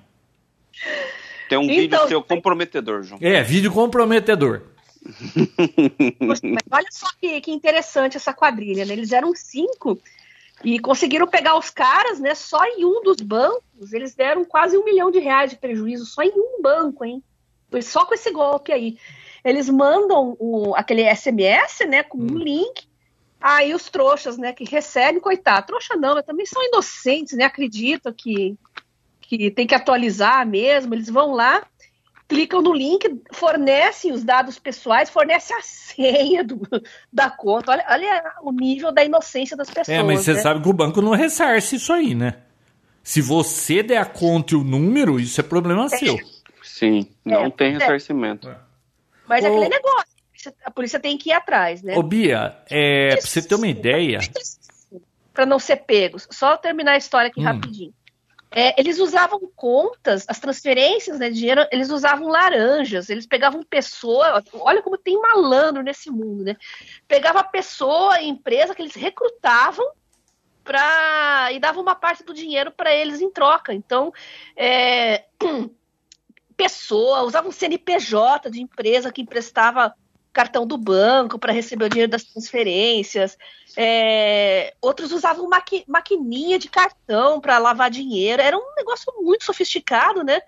Tem 1.49 1.57
um 1.57 1.63
então, 1.63 1.75
vídeo 1.75 2.07
seu 2.09 2.21
comprometedor, 2.21 3.01
João. 3.01 3.19
É, 3.23 3.41
vídeo 3.41 3.71
comprometedor. 3.71 4.61
Mas 6.19 6.39
olha 6.71 6.87
só 6.91 7.07
que, 7.19 7.41
que 7.41 7.51
interessante 7.51 8.17
essa 8.17 8.33
quadrilha, 8.33 8.85
né? 8.85 8.93
Eles 8.93 9.11
eram 9.11 9.35
cinco 9.35 9.99
e 10.63 10.79
conseguiram 10.79 11.27
pegar 11.27 11.57
os 11.57 11.69
caras, 11.69 12.19
né? 12.19 12.33
Só 12.35 12.63
em 12.65 12.85
um 12.85 13.01
dos 13.01 13.17
bancos, 13.17 13.91
eles 13.91 14.15
deram 14.15 14.45
quase 14.45 14.77
um 14.77 14.85
milhão 14.85 15.11
de 15.11 15.19
reais 15.19 15.51
de 15.51 15.57
prejuízo 15.57 16.05
só 16.05 16.21
em 16.21 16.31
um 16.33 16.61
banco, 16.61 17.03
hein? 17.03 17.21
Foi 17.69 17.81
só 17.81 18.05
com 18.05 18.13
esse 18.13 18.31
golpe 18.31 18.71
aí. 18.71 18.97
Eles 19.43 19.69
mandam 19.69 20.37
o, 20.39 20.73
aquele 20.75 21.03
SMS, 21.13 21.79
né? 21.87 22.03
Com 22.03 22.17
um 22.17 22.33
hum. 22.33 22.37
link. 22.37 22.87
Aí 23.41 23.73
os 23.73 23.89
trouxas, 23.89 24.37
né? 24.37 24.53
Que 24.53 24.63
recebem, 24.63 25.19
coitado. 25.19 25.67
Trouxa 25.67 25.97
não, 25.97 26.15
mas 26.15 26.25
também 26.25 26.45
são 26.45 26.63
inocentes, 26.63 27.35
né? 27.35 27.43
Acreditam 27.43 28.13
que, 28.13 28.57
que 29.19 29.51
tem 29.51 29.67
que 29.67 29.75
atualizar 29.75 30.47
mesmo. 30.47 30.93
Eles 30.93 31.09
vão 31.09 31.33
lá 31.33 31.65
clicam 32.27 32.61
no 32.61 32.73
link, 32.73 33.21
fornecem 33.31 34.11
os 34.11 34.23
dados 34.23 34.57
pessoais, 34.57 35.09
fornecem 35.09 35.55
a 35.55 35.61
senha 35.61 36.43
do, 36.43 36.59
da 37.11 37.29
conta. 37.29 37.71
Olha, 37.71 37.85
olha 37.89 38.33
o 38.41 38.51
nível 38.51 38.91
da 38.91 39.03
inocência 39.03 39.55
das 39.55 39.69
pessoas. 39.69 39.97
É, 39.97 40.03
mas 40.03 40.21
você 40.21 40.33
né? 40.33 40.41
sabe 40.41 40.61
que 40.61 40.69
o 40.69 40.73
banco 40.73 41.01
não 41.01 41.11
ressarce 41.11 41.75
isso 41.75 41.91
aí, 41.93 42.15
né? 42.15 42.37
Se 43.03 43.21
você 43.21 43.83
der 43.83 43.97
a 43.97 44.05
conta 44.05 44.53
e 44.53 44.57
o 44.57 44.63
número, 44.63 45.19
isso 45.19 45.39
é 45.39 45.43
problema 45.43 45.85
é. 45.85 45.89
seu. 45.89 46.17
Sim, 46.63 47.07
não 47.23 47.45
é, 47.45 47.49
tem 47.49 47.75
é. 47.75 47.77
ressarcimento. 47.77 48.49
É. 48.49 48.55
Mas 49.27 49.43
é 49.43 49.47
aquele 49.47 49.69
negócio, 49.69 50.07
a 50.63 50.71
polícia 50.71 50.99
tem 50.99 51.17
que 51.17 51.29
ir 51.29 51.33
atrás, 51.33 51.81
né? 51.81 51.95
Ô, 51.97 52.03
Bia, 52.03 52.57
é, 52.69 53.15
pra 53.15 53.21
você 53.21 53.41
ter 53.41 53.55
uma 53.55 53.67
ideia. 53.67 54.19
Para 55.33 55.45
não 55.45 55.59
ser 55.59 55.77
pegos. 55.77 56.27
Só 56.31 56.55
terminar 56.57 56.93
a 56.93 56.97
história 56.97 57.29
aqui 57.29 57.41
hum. 57.41 57.43
rapidinho. 57.43 57.93
É, 58.55 58.79
eles 58.79 58.99
usavam 58.99 59.39
contas, 59.55 60.25
as 60.27 60.39
transferências 60.39 61.17
né, 61.17 61.29
de 61.29 61.39
dinheiro, 61.39 61.65
eles 61.71 61.89
usavam 61.89 62.27
laranjas, 62.27 63.09
eles 63.09 63.25
pegavam 63.25 63.63
pessoa, 63.63 64.43
olha 64.53 64.81
como 64.83 64.95
tem 64.97 65.19
malandro 65.19 65.81
nesse 65.81 66.11
mundo, 66.11 66.43
né? 66.43 66.55
Pegava 67.07 67.43
pessoa, 67.43 68.21
empresa 68.21 68.75
que 68.75 68.81
eles 68.83 68.93
recrutavam 68.93 69.91
pra, 70.63 71.49
e 71.51 71.59
davam 71.59 71.81
uma 71.81 71.95
parte 71.95 72.23
do 72.23 72.33
dinheiro 72.33 72.71
para 72.71 72.93
eles 72.93 73.21
em 73.21 73.31
troca. 73.31 73.73
Então, 73.73 74.13
é, 74.55 75.25
pessoa, 76.55 77.23
usavam 77.23 77.51
CNPJ 77.51 78.51
de 78.51 78.61
empresa 78.61 79.11
que 79.11 79.21
emprestava 79.21 79.95
cartão 80.33 80.65
do 80.65 80.77
banco 80.77 81.37
para 81.37 81.53
receber 81.53 81.85
o 81.85 81.89
dinheiro 81.89 82.11
das 82.11 82.23
transferências. 82.23 83.37
É, 83.77 84.73
outros 84.81 85.11
usavam 85.11 85.47
maqui, 85.47 85.83
maquininha 85.87 86.57
de 86.57 86.69
cartão 86.69 87.39
para 87.39 87.59
lavar 87.59 87.89
dinheiro. 87.89 88.41
Era 88.41 88.57
um 88.57 88.75
negócio 88.75 89.13
muito 89.21 89.45
sofisticado, 89.45 90.23
né? 90.23 90.41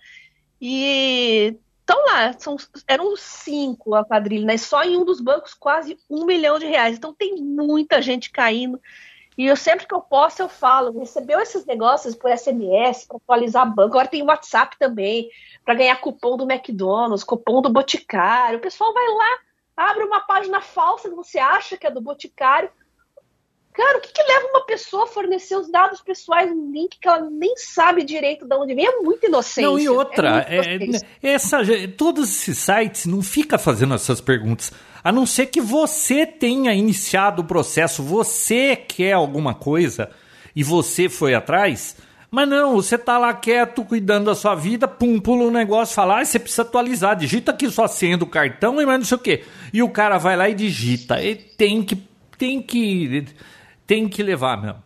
E 0.59 1.55
estão 1.79 2.03
lá, 2.05 2.33
são, 2.39 2.57
eram 2.87 3.15
cinco 3.15 3.93
a 3.93 4.03
quadrilha, 4.03 4.45
né? 4.45 4.57
Só 4.57 4.83
em 4.83 4.97
um 4.97 5.05
dos 5.05 5.21
bancos 5.21 5.53
quase 5.53 5.97
um 6.09 6.25
milhão 6.25 6.57
de 6.57 6.65
reais. 6.65 6.97
Então 6.97 7.13
tem 7.13 7.35
muita 7.35 8.01
gente 8.01 8.31
caindo. 8.31 8.81
E 9.37 9.45
eu 9.45 9.55
sempre 9.55 9.85
que 9.85 9.93
eu 9.93 10.01
posso 10.01 10.41
eu 10.41 10.47
falo, 10.47 10.97
recebeu 10.97 11.39
esses 11.41 11.65
negócios 11.65 12.15
por 12.15 12.35
SMS 12.35 13.05
para 13.05 13.17
atualizar 13.17 13.65
banco. 13.67 13.89
Agora 13.89 14.07
tem 14.07 14.23
WhatsApp 14.23 14.77
também 14.79 15.29
para 15.63 15.75
ganhar 15.75 15.97
cupom 15.97 16.37
do 16.37 16.49
McDonald's, 16.49 17.23
cupom 17.23 17.61
do 17.61 17.69
Boticário. 17.69 18.57
O 18.57 18.61
pessoal 18.61 18.93
vai 18.93 19.07
lá 19.07 19.39
abre 19.75 20.03
uma 20.03 20.21
página 20.21 20.61
falsa 20.61 21.09
que 21.09 21.15
você 21.15 21.39
acha 21.39 21.77
que 21.77 21.85
é 21.85 21.91
do 21.91 22.01
Boticário. 22.01 22.69
Cara, 23.73 23.97
o 23.97 24.01
que, 24.01 24.13
que 24.13 24.23
leva 24.23 24.47
uma 24.47 24.65
pessoa 24.65 25.03
a 25.03 25.07
fornecer 25.07 25.53
os 25.57 25.69
dados 25.69 25.99
pessoais 25.99 26.49
um 26.49 26.71
link 26.71 26.97
que 26.97 27.07
ela 27.07 27.29
nem 27.29 27.57
sabe 27.57 28.05
direito 28.05 28.47
de 28.47 28.55
onde 28.55 28.73
vem? 28.73 28.87
É 28.87 29.01
muito 29.01 29.25
inocente. 29.25 29.65
Não, 29.65 29.77
e 29.77 29.89
outra, 29.89 30.45
é 30.47 30.77
é, 31.21 31.33
essa, 31.33 31.59
todos 31.97 32.29
esses 32.29 32.57
sites 32.57 33.05
não 33.05 33.21
fica 33.21 33.57
fazendo 33.57 33.93
essas 33.93 34.21
perguntas. 34.21 34.71
A 35.03 35.11
não 35.11 35.25
ser 35.25 35.47
que 35.47 35.59
você 35.59 36.25
tenha 36.25 36.73
iniciado 36.73 37.41
o 37.41 37.45
processo, 37.45 38.01
você 38.01 38.77
quer 38.77 39.11
alguma 39.11 39.53
coisa 39.53 40.09
e 40.55 40.63
você 40.63 41.09
foi 41.09 41.33
atrás, 41.33 41.97
mas 42.35 42.49
não, 42.49 42.75
você 42.75 42.97
tá 42.97 43.17
lá 43.17 43.33
quieto, 43.33 43.85
cuidando 43.85 44.25
da 44.25 44.35
sua 44.35 44.55
vida, 44.55 44.89
pum, 44.89 45.21
pula 45.21 45.45
um 45.45 45.49
negócio, 45.49 45.95
fala, 45.95 46.19
ah, 46.19 46.25
você 46.25 46.37
precisa 46.37 46.63
atualizar, 46.63 47.15
digita 47.15 47.53
aqui 47.53 47.71
sua 47.71 47.87
senha 47.87 48.17
do 48.17 48.25
cartão 48.25 48.81
e 48.81 48.85
mais 48.85 48.99
não 48.99 49.05
sei 49.05 49.15
o 49.15 49.21
quê. 49.21 49.45
E 49.71 49.81
o 49.81 49.89
cara 49.89 50.17
vai 50.17 50.35
lá 50.35 50.49
e 50.49 50.53
digita. 50.53 51.23
E 51.23 51.33
tem 51.33 51.81
que, 51.81 51.95
tem 52.37 52.61
que, 52.61 53.25
tem 53.87 54.09
que 54.09 54.21
levar 54.21 54.61
mesmo. 54.61 54.83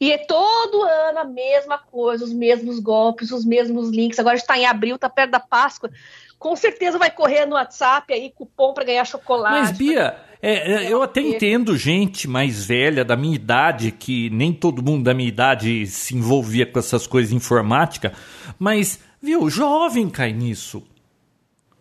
E 0.00 0.12
é 0.12 0.18
todo 0.18 0.84
ano 0.84 1.18
a 1.18 1.24
mesma 1.24 1.76
coisa, 1.76 2.24
os 2.24 2.32
mesmos 2.32 2.78
golpes, 2.78 3.32
os 3.32 3.44
mesmos 3.44 3.90
links. 3.90 4.20
Agora 4.20 4.36
está 4.36 4.56
em 4.56 4.64
abril, 4.64 4.94
está 4.94 5.10
perto 5.10 5.32
da 5.32 5.40
Páscoa. 5.40 5.90
Com 6.38 6.54
certeza 6.54 6.98
vai 6.98 7.10
correr 7.10 7.46
no 7.46 7.54
WhatsApp 7.54 8.12
aí, 8.12 8.30
cupom 8.30 8.72
para 8.72 8.84
ganhar 8.84 9.04
chocolate. 9.04 9.60
Mas, 9.60 9.76
Bia, 9.76 10.16
é, 10.40 10.84
é, 10.86 10.92
eu 10.92 11.02
até 11.02 11.20
entendo 11.20 11.76
gente 11.76 12.28
mais 12.28 12.64
velha, 12.64 13.04
da 13.04 13.16
minha 13.16 13.34
idade, 13.34 13.90
que 13.90 14.30
nem 14.30 14.52
todo 14.52 14.82
mundo 14.82 15.04
da 15.04 15.12
minha 15.12 15.28
idade 15.28 15.86
se 15.86 16.14
envolvia 16.14 16.64
com 16.64 16.78
essas 16.78 17.06
coisas 17.06 17.32
informática, 17.32 18.12
mas, 18.58 19.00
viu, 19.20 19.50
jovem 19.50 20.08
cai 20.08 20.32
nisso. 20.32 20.86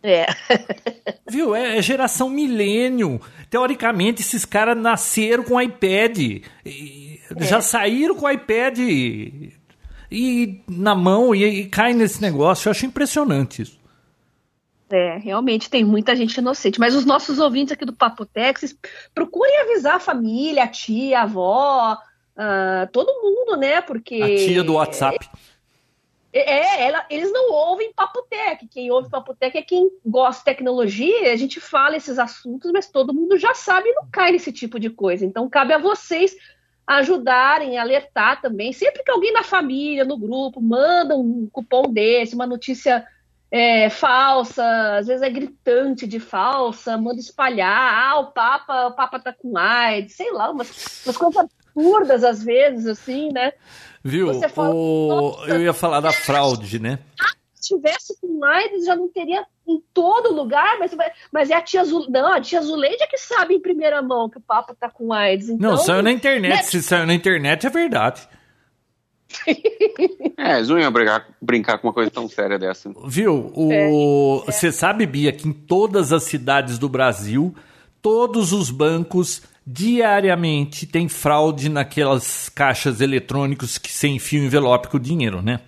É. 0.01 0.28
Viu? 1.30 1.55
É, 1.55 1.78
é 1.78 1.82
geração 1.82 2.30
milênio. 2.30 3.20
Teoricamente, 3.49 4.22
esses 4.22 4.45
caras 4.45 4.78
nasceram 4.78 5.43
com 5.43 5.62
iPad. 5.62 6.43
É. 6.66 7.43
Já 7.45 7.60
saíram 7.62 8.16
com 8.16 8.26
o 8.26 8.30
iPad 8.30 8.78
e, 8.80 9.53
e 10.10 10.62
na 10.68 10.95
mão 10.95 11.36
e, 11.36 11.43
e 11.43 11.66
cai 11.66 11.93
nesse 11.93 12.22
negócio. 12.22 12.68
Eu 12.68 12.72
acho 12.72 12.86
impressionante 12.86 13.64
isso. 13.64 13.78
É, 14.90 15.18
realmente 15.18 15.70
tem 15.70 15.84
muita 15.84 16.16
gente 16.16 16.38
inocente. 16.38 16.80
Mas 16.80 16.96
os 16.96 17.06
nossos 17.06 17.40
ouvintes 17.40 17.74
aqui 17.74 17.86
do 17.86 17.94
Papo 17.94 18.26
Texas, 18.26 18.76
procurem 19.14 19.62
avisar 19.62 19.96
a 19.96 20.00
família, 20.00 20.64
a 20.64 20.68
tia, 20.68 21.20
a 21.20 21.24
avó, 21.24 21.94
uh, 21.94 22.92
todo 22.92 23.22
mundo, 23.22 23.58
né? 23.58 23.82
Porque. 23.82 24.22
A 24.22 24.28
tia 24.28 24.64
do 24.64 24.76
WhatsApp. 24.76 25.30
É, 26.32 26.54
é 26.54 26.88
ela, 26.88 27.06
eles 27.10 27.32
não 27.32 27.52
ouvem 27.52 27.92
Papotec. 27.94 28.68
Quem 28.68 28.92
ouve 28.92 29.10
Papotec 29.10 29.58
é 29.58 29.62
quem 29.62 29.90
gosta 30.06 30.40
de 30.40 30.46
tecnologia. 30.46 31.34
A 31.34 31.36
gente 31.36 31.60
fala 31.60 31.98
esses 31.98 32.18
assuntos, 32.18 32.72
mas 32.72 32.90
todo 32.90 33.14
mundo 33.14 33.38
já 33.38 33.54
sabe 33.54 33.90
e 33.90 33.94
não 33.94 34.08
cai 34.12 34.32
nesse 34.32 34.52
tipo 34.52 34.80
de 34.80 34.90
coisa. 34.90 35.26
Então 35.26 35.50
cabe 35.50 35.74
a 35.74 35.78
vocês 35.78 36.36
ajudarem, 36.86 37.78
alertar 37.78 38.40
também. 38.42 38.72
Sempre 38.72 39.04
que 39.04 39.12
alguém 39.12 39.34
na 39.34 39.44
família, 39.44 40.06
no 40.06 40.18
grupo, 40.18 40.62
manda 40.62 41.18
um 41.18 41.50
cupom 41.52 41.92
desse, 41.92 42.36
uma 42.36 42.48
notícia 42.48 43.06
é, 43.52 43.89
falsa, 43.89 44.98
às 44.98 45.08
vezes 45.08 45.22
é 45.22 45.30
gritante 45.30 46.06
de 46.06 46.20
falsa, 46.20 46.98
manda 46.98 47.20
espalhar, 47.20 47.93
ah, 47.93 48.20
o 48.20 48.32
Papa, 48.32 48.88
o 48.88 48.91
Papa 48.91 49.20
tá 49.20 49.34
com 49.34 49.58
AIDS, 49.58 50.16
sei 50.16 50.32
lá, 50.32 50.52
umas, 50.52 51.06
umas 51.06 51.18
coisas 51.18 51.38
absurdas 51.38 52.24
às 52.24 52.43
vezes, 52.43 52.86
assim, 52.88 53.32
né? 53.32 53.54
Viu? 54.04 54.34
Fala, 54.50 54.74
o... 54.74 55.45
Eu 55.48 55.62
ia 55.62 55.74
falar 55.74 56.02
da 56.02 56.12
fraude, 56.12 56.80
né? 56.80 57.00
Se 57.54 57.76
tivesse 57.76 58.18
com 58.22 58.43
AIDS, 58.43 58.86
já 58.86 58.95
não 58.95 59.10
teria 59.10 59.45
em 59.68 59.82
todo 59.93 60.34
lugar, 60.34 60.78
mas, 60.80 60.95
mas 61.32 61.50
é 61.50 61.56
a 61.56 61.62
tia 61.62 61.84
Zuleide. 61.84 62.12
Não, 62.12 62.34
a 62.34 62.39
tia 62.39 62.62
Zuleide 62.62 63.04
é 63.04 63.08
que 63.08 63.18
sabe 63.18 63.56
em 63.56 63.60
primeira 63.60 64.02
mão 64.02 64.30
que 64.30 64.38
o 64.38 64.41
Papa 64.41 64.76
tá 64.80 64.89
com 64.89 65.12
AIDS. 65.12 65.50
Então, 65.50 65.72
não, 65.72 65.78
saiu 65.78 66.02
na 66.02 66.12
internet. 66.12 66.56
Né? 66.56 66.64
Se 66.64 66.82
saiu 66.82 67.06
na 67.06 67.14
internet, 67.14 67.68
é 67.68 67.70
verdade. 67.70 68.28
é, 70.38 70.58
eles 70.58 70.70
não 70.70 70.80
iam 70.80 70.92
brincar, 70.92 71.28
brincar 71.42 71.78
com 71.78 71.88
uma 71.88 71.94
coisa 71.94 72.10
tão 72.10 72.28
séria 72.28 72.58
dessa. 72.58 72.92
Viu? 73.06 73.52
O... 73.56 73.72
É, 73.72 74.52
Você 74.52 74.72
sabe, 74.72 75.06
Bia, 75.06 75.32
que 75.32 75.48
em 75.48 75.54
todas 75.54 76.14
as 76.14 76.24
cidades 76.24 76.78
do 76.80 76.88
Brasil, 76.88 77.54
todos 78.02 78.54
os 78.54 78.72
bancos 78.72 79.42
diariamente 79.66 80.86
tem 80.86 81.10
fraude 81.10 81.68
naquelas 81.68 82.48
caixas 82.50 83.02
eletrônicos 83.02 83.78
que 83.78 83.92
sem 83.92 84.18
fio 84.18 84.46
envelope 84.46 84.88
com 84.88 84.96
o 84.96 85.00
dinheiro, 85.00 85.42
né? 85.42 85.60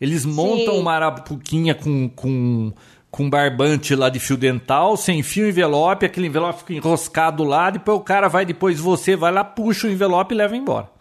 Eles 0.00 0.24
montam 0.24 0.74
Sim. 0.74 0.80
uma 0.80 0.92
arapuquinha 0.92 1.74
com, 1.74 2.08
com, 2.08 2.72
com 3.10 3.30
barbante 3.30 3.94
lá 3.94 4.08
de 4.08 4.20
fio 4.20 4.36
dental, 4.36 4.96
sem 4.96 5.22
fio 5.22 5.48
envelope, 5.48 6.06
aquele 6.06 6.28
envelope 6.28 6.60
fica 6.60 6.74
enroscado 6.74 7.42
lá, 7.42 7.70
depois 7.70 7.98
o 7.98 8.02
cara 8.02 8.28
vai, 8.28 8.44
depois 8.44 8.78
você 8.78 9.16
vai 9.16 9.32
lá, 9.32 9.42
puxa 9.42 9.88
o 9.88 9.90
envelope 9.90 10.34
e 10.34 10.38
leva 10.38 10.56
embora. 10.56 10.93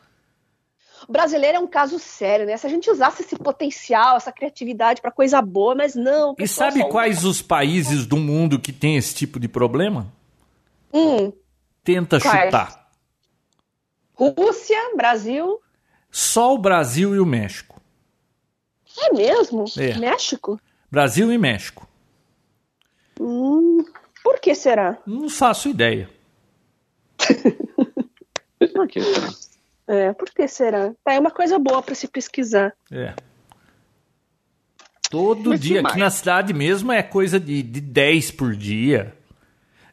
O 1.08 1.12
brasileiro 1.12 1.58
é 1.58 1.60
um 1.60 1.68
caso 1.68 2.00
sério, 2.00 2.46
né? 2.46 2.56
Se 2.58 2.66
a 2.66 2.70
gente 2.70 2.90
usasse 2.90 3.22
esse 3.22 3.36
potencial, 3.36 4.18
essa 4.18 4.32
criatividade 4.32 5.02
para 5.02 5.12
coisa 5.12 5.42
boa, 5.42 5.76
mas 5.76 5.96
não. 5.96 6.36
E 6.40 6.48
sabe 6.48 6.88
quais 6.90 7.24
os 7.26 7.42
países 7.42 8.06
do 8.06 8.18
mundo 8.18 8.60
que 8.60 8.72
tem 8.72 8.96
esse 8.96 9.14
tipo 9.14 9.40
de 9.40 9.48
problema? 9.48 10.12
Hum. 10.94 11.32
Tenta 11.84 12.20
quais? 12.20 12.46
chutar. 12.46 12.90
Rússia, 14.14 14.96
Brasil. 14.96 15.60
Só 16.10 16.54
o 16.54 16.58
Brasil 16.58 17.16
e 17.16 17.20
o 17.20 17.26
México. 17.26 17.82
É 18.98 19.14
mesmo? 19.14 19.66
É. 19.78 19.98
México? 19.98 20.60
Brasil 20.90 21.32
e 21.32 21.38
México. 21.38 21.88
Hum, 23.20 23.84
por 24.24 24.40
que 24.40 24.54
será? 24.54 24.98
Não 25.06 25.28
faço 25.28 25.70
ideia. 25.70 26.10
por 28.74 28.88
que 28.88 29.02
será? 29.02 29.30
É, 29.88 30.14
por 30.14 30.30
que 30.30 30.48
será? 30.48 30.94
Tá, 31.04 31.14
é 31.14 31.20
uma 31.20 31.32
coisa 31.32 31.60
boa 31.60 31.82
para 31.82 31.96
se 31.96 32.08
pesquisar. 32.08 32.74
É. 32.92 33.14
Todo 35.10 35.52
Mas 35.52 35.60
dia, 35.60 35.82
aqui 35.82 36.00
na 36.00 36.10
cidade 36.10 36.54
mesmo 36.54 36.92
é 36.92 37.04
coisa 37.04 37.40
de, 37.40 37.62
de 37.62 37.82
10 37.82 38.32
por 38.32 38.56
dia. 38.56 39.14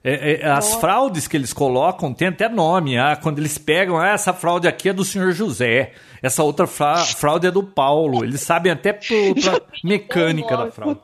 É, 0.02 0.40
é, 0.40 0.46
as 0.50 0.76
fraudes 0.76 1.28
que 1.28 1.36
eles 1.36 1.52
colocam 1.52 2.14
tem 2.14 2.28
até 2.28 2.48
nome. 2.48 2.96
Ah, 2.96 3.14
quando 3.16 3.38
eles 3.38 3.58
pegam, 3.58 3.98
ah, 3.98 4.08
essa 4.08 4.32
fraude 4.32 4.66
aqui 4.66 4.88
é 4.88 4.92
do 4.94 5.04
senhor 5.04 5.32
José, 5.32 5.92
essa 6.22 6.42
outra 6.42 6.66
fra 6.66 6.96
fraude 7.04 7.46
é 7.46 7.50
do 7.50 7.62
Paulo. 7.62 8.24
Eles 8.24 8.40
sabem 8.40 8.72
até 8.72 8.94
pra 8.94 9.06
mecânica 9.84 10.56
da 10.56 10.70
fraude. 10.70 11.00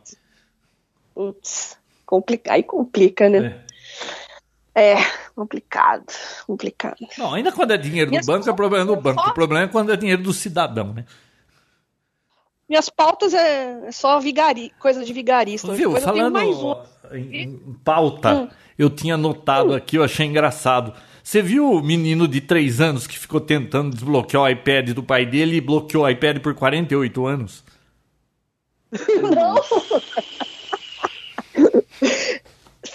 Putz, 1.14 1.78
complica, 2.07 2.53
aí 2.53 2.62
complica, 2.62 3.28
né? 3.28 3.39
É. 3.62 3.66
é. 4.77 4.97
complicado, 5.35 6.05
complicado. 6.47 6.97
Não, 7.16 7.35
ainda 7.35 7.51
quando 7.51 7.72
é 7.72 7.77
dinheiro 7.77 8.11
do 8.11 8.27
banco, 8.27 8.49
é 8.49 8.53
problema 8.53 8.85
do 8.85 8.97
banco. 8.97 9.31
O 9.31 9.35
problema 9.35 9.64
é 9.64 9.68
quando 9.68 9.93
é 9.93 9.97
dinheiro 9.97 10.22
do 10.22 10.33
cidadão, 10.33 10.93
né? 10.93 11.05
Minhas 12.68 12.89
pautas 12.89 13.33
é, 13.33 13.87
é 13.87 13.93
só 13.93 14.18
vigari, 14.18 14.72
coisa 14.79 15.05
de 15.05 15.12
vigarista. 15.12 15.72
Viu, 15.72 15.91
Depois 15.91 16.05
falando 16.05 16.39
em, 17.12 17.43
em, 17.43 17.77
pauta, 17.85 18.35
hum. 18.35 18.49
eu 18.77 18.91
tinha 18.91 19.14
anotado 19.14 19.70
hum. 19.70 19.77
aqui, 19.77 19.97
eu 19.97 20.05
achei 20.05 20.27
engraçado. 20.27 20.93
Você 21.22 21.41
viu 21.41 21.70
o 21.70 21.83
menino 21.83 22.27
de 22.29 22.41
3 22.41 22.81
anos 22.81 23.07
que 23.07 23.18
ficou 23.18 23.41
tentando 23.41 23.91
desbloquear 23.91 24.43
o 24.43 24.49
iPad 24.49 24.91
do 24.91 25.03
pai 25.03 25.24
dele 25.24 25.57
e 25.57 25.61
bloqueou 25.61 26.05
o 26.05 26.09
iPad 26.09 26.39
por 26.39 26.55
48 26.55 27.27
anos? 27.27 27.64
Não! 29.22 29.57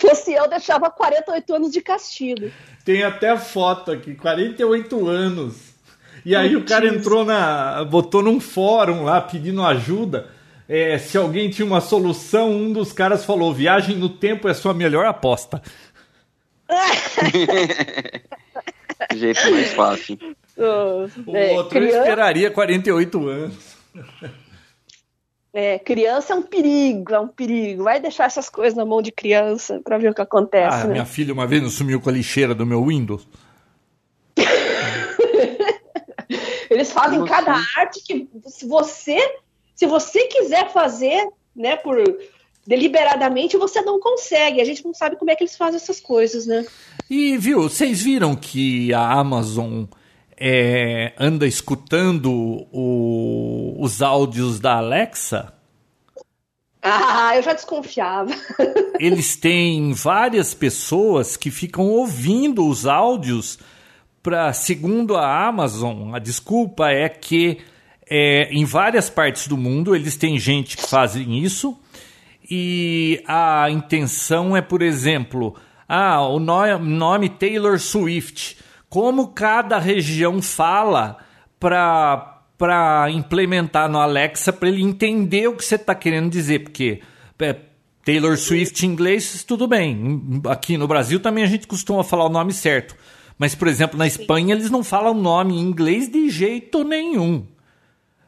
Fosse 0.02 0.34
eu, 0.34 0.50
deixava 0.50 0.90
48 0.90 1.56
anos 1.56 1.72
de 1.72 1.82
castigo. 1.82 2.52
Tem 2.84 3.04
até 3.04 3.38
foto 3.38 3.92
aqui, 3.92 4.16
48 4.16 5.08
anos. 5.08 5.72
E 6.26 6.36
aí 6.36 6.56
o 6.56 6.64
cara 6.64 6.88
entrou 6.88 7.26
na. 7.26 7.84
botou 7.84 8.22
num 8.22 8.40
fórum 8.40 9.04
lá 9.04 9.22
pedindo 9.22 9.64
ajuda. 9.64 10.30
É, 10.68 10.98
se 10.98 11.18
alguém 11.18 11.50
tinha 11.50 11.66
uma 11.66 11.82
solução, 11.82 12.52
um 12.52 12.72
dos 12.72 12.94
caras 12.94 13.26
falou: 13.26 13.54
viagem 13.54 13.98
no 13.98 14.10
tempo 14.10 14.48
é 14.48 14.54
sua 14.54 14.74
melhor 14.74 15.06
aposta. 15.06 15.62
Jeito 19.16 19.52
mais 19.52 19.74
fácil. 19.74 20.18
O 21.26 21.36
é, 21.36 21.54
outro 21.54 21.80
criança... 21.80 21.98
esperaria 21.98 22.52
48 22.52 23.28
anos. 23.28 23.78
É, 25.54 25.80
criança 25.80 26.34
é 26.34 26.36
um 26.36 26.42
perigo, 26.42 27.14
é 27.14 27.20
um 27.20 27.28
perigo. 27.28 27.84
Vai 27.84 28.00
deixar 28.00 28.26
essas 28.26 28.50
coisas 28.50 28.76
na 28.76 28.86
mão 28.86 29.02
de 29.02 29.12
criança 29.12 29.82
para 29.84 29.98
ver 29.98 30.12
o 30.12 30.14
que 30.14 30.22
acontece. 30.22 30.78
Ah, 30.78 30.86
né? 30.86 30.94
minha 30.94 31.06
filha 31.06 31.34
uma 31.34 31.46
vez 31.46 31.62
não 31.62 31.70
sumiu 31.70 32.00
com 32.00 32.10
a 32.10 32.14
lixeira 32.14 32.56
do 32.56 32.66
meu 32.66 32.86
Windows. 32.86 33.28
Eles 36.70 36.92
fazem 36.92 37.26
cada 37.26 37.54
arte 37.78 38.02
que 38.02 38.30
se 38.48 38.66
você 38.66 39.18
se 39.76 39.86
você 39.88 40.28
quiser 40.28 40.72
fazer, 40.72 41.28
né, 41.56 41.76
por 41.76 41.98
deliberadamente, 42.66 43.58
você 43.58 43.82
não 43.82 44.00
consegue. 44.00 44.62
A 44.62 44.64
gente 44.64 44.86
não 44.86 44.94
sabe 44.94 45.16
como 45.16 45.32
é 45.32 45.36
que 45.36 45.44
eles 45.44 45.58
fazem 45.58 45.78
essas 45.78 46.00
coisas, 46.00 46.46
né? 46.46 46.66
E 47.10 47.38
viu, 47.38 47.64
vocês 47.64 48.02
viram 48.02 48.36
que 48.36 48.94
a 48.94 49.12
Amazon 49.12 49.86
é, 50.44 51.14
anda 51.20 51.46
escutando 51.46 52.32
o, 52.72 53.78
os 53.80 54.02
áudios 54.02 54.60
da 54.60 54.78
Alexa? 54.78 55.54
Ah, 56.82 57.34
eu 57.36 57.44
já 57.44 57.54
desconfiava. 57.54 58.32
Eles 59.00 59.36
têm 59.36 59.94
várias 59.94 60.56
pessoas 60.56 61.38
que 61.38 61.52
ficam 61.52 61.86
ouvindo 61.86 62.68
os 62.68 62.88
áudios 62.88 63.60
para, 64.24 64.52
segundo 64.52 65.16
a 65.16 65.48
Amazon, 65.48 66.16
a 66.16 66.18
desculpa 66.20 66.90
é 66.90 67.08
que 67.08 67.60
é, 68.10 68.50
em 68.52 68.66
várias 68.66 69.12
partes 69.12 69.48
do 69.48 69.56
mundo 69.56 69.96
eles 69.96 70.16
têm 70.16 70.38
gente 70.38 70.78
que 70.78 70.88
fazem 70.88 71.40
isso 71.40 71.80
e 72.50 73.24
a 73.28 73.68
intenção 73.70 74.56
é, 74.56 74.62
por 74.62 74.82
exemplo, 74.82 75.56
ah, 75.88 76.22
o 76.28 76.40
nome 76.40 77.30
Taylor 77.30 77.80
Swift 77.80 78.58
como 78.92 79.30
cada 79.30 79.80
região 79.80 80.42
fala 80.42 81.18
para 81.58 83.08
implementar 83.10 83.88
no 83.90 83.98
Alexa 83.98 84.52
para 84.52 84.68
ele 84.68 84.84
entender 84.84 85.48
o 85.48 85.56
que 85.56 85.64
você 85.64 85.76
está 85.76 85.96
querendo 85.96 86.30
dizer, 86.30 86.60
porque 86.60 87.02
é, 87.40 87.56
Taylor 88.04 88.36
Swift 88.36 88.86
em 88.86 88.90
inglês, 88.90 89.46
tudo 89.46 89.66
bem. 89.66 90.42
Aqui 90.46 90.76
no 90.76 90.90
Brasil 90.90 91.22
também 91.22 91.42
a 91.42 91.48
gente 91.48 91.68
costuma 91.68 92.04
falar 92.04 92.26
o 92.26 92.30
nome 92.30 92.52
certo. 92.52 92.94
Mas, 93.38 93.56
por 93.56 93.70
exemplo, 93.70 93.98
na 93.98 94.06
Espanha 94.06 94.54
eles 94.54 94.70
não 94.70 94.84
falam 94.84 95.14
o 95.14 95.22
nome 95.22 95.56
em 95.56 95.62
inglês 95.62 96.10
de 96.10 96.30
jeito 96.30 96.84
nenhum. 96.84 97.48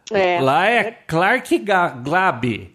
É. 0.10 0.40
Lá 0.40 0.66
é 0.66 0.92
Clark 0.92 1.62
Glabe. 2.02 2.74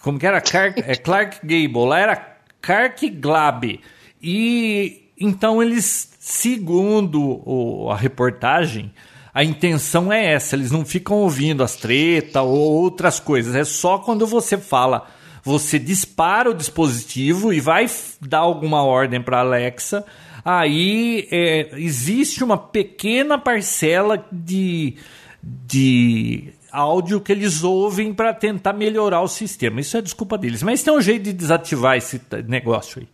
Como 0.00 0.18
que 0.18 0.26
era? 0.26 0.40
Clark, 0.40 0.82
é 0.86 0.96
Clark 0.96 1.40
Gable. 1.42 1.86
Lá 1.86 1.98
era 1.98 2.36
Clark 2.62 3.10
Glabe. 3.10 3.82
E 4.22 5.09
então 5.20 5.62
eles 5.62 6.10
Segundo 6.22 7.42
o, 7.46 7.90
a 7.90 7.96
reportagem, 7.96 8.92
a 9.32 9.42
intenção 9.42 10.12
é 10.12 10.34
essa, 10.34 10.54
eles 10.54 10.70
não 10.70 10.84
ficam 10.84 11.16
ouvindo 11.16 11.64
as 11.64 11.74
tretas 11.74 12.42
ou 12.42 12.50
outras 12.50 13.18
coisas, 13.18 13.54
é 13.54 13.64
só 13.64 13.96
quando 13.98 14.26
você 14.26 14.58
fala, 14.58 15.08
você 15.42 15.78
dispara 15.78 16.50
o 16.50 16.54
dispositivo 16.54 17.54
e 17.54 17.58
vai 17.58 17.86
dar 18.20 18.40
alguma 18.40 18.84
ordem 18.84 19.22
para 19.22 19.40
Alexa, 19.40 20.04
aí 20.44 21.26
é, 21.32 21.70
existe 21.80 22.44
uma 22.44 22.58
pequena 22.58 23.38
parcela 23.38 24.22
de, 24.30 24.96
de 25.42 26.52
áudio 26.70 27.18
que 27.18 27.32
eles 27.32 27.64
ouvem 27.64 28.12
para 28.12 28.34
tentar 28.34 28.74
melhorar 28.74 29.22
o 29.22 29.28
sistema. 29.28 29.80
Isso 29.80 29.96
é 29.96 30.02
desculpa 30.02 30.36
deles, 30.36 30.62
mas 30.62 30.82
tem 30.82 30.92
um 30.92 31.00
jeito 31.00 31.22
de 31.22 31.32
desativar 31.32 31.96
esse 31.96 32.20
negócio 32.46 33.00
aí. 33.00 33.08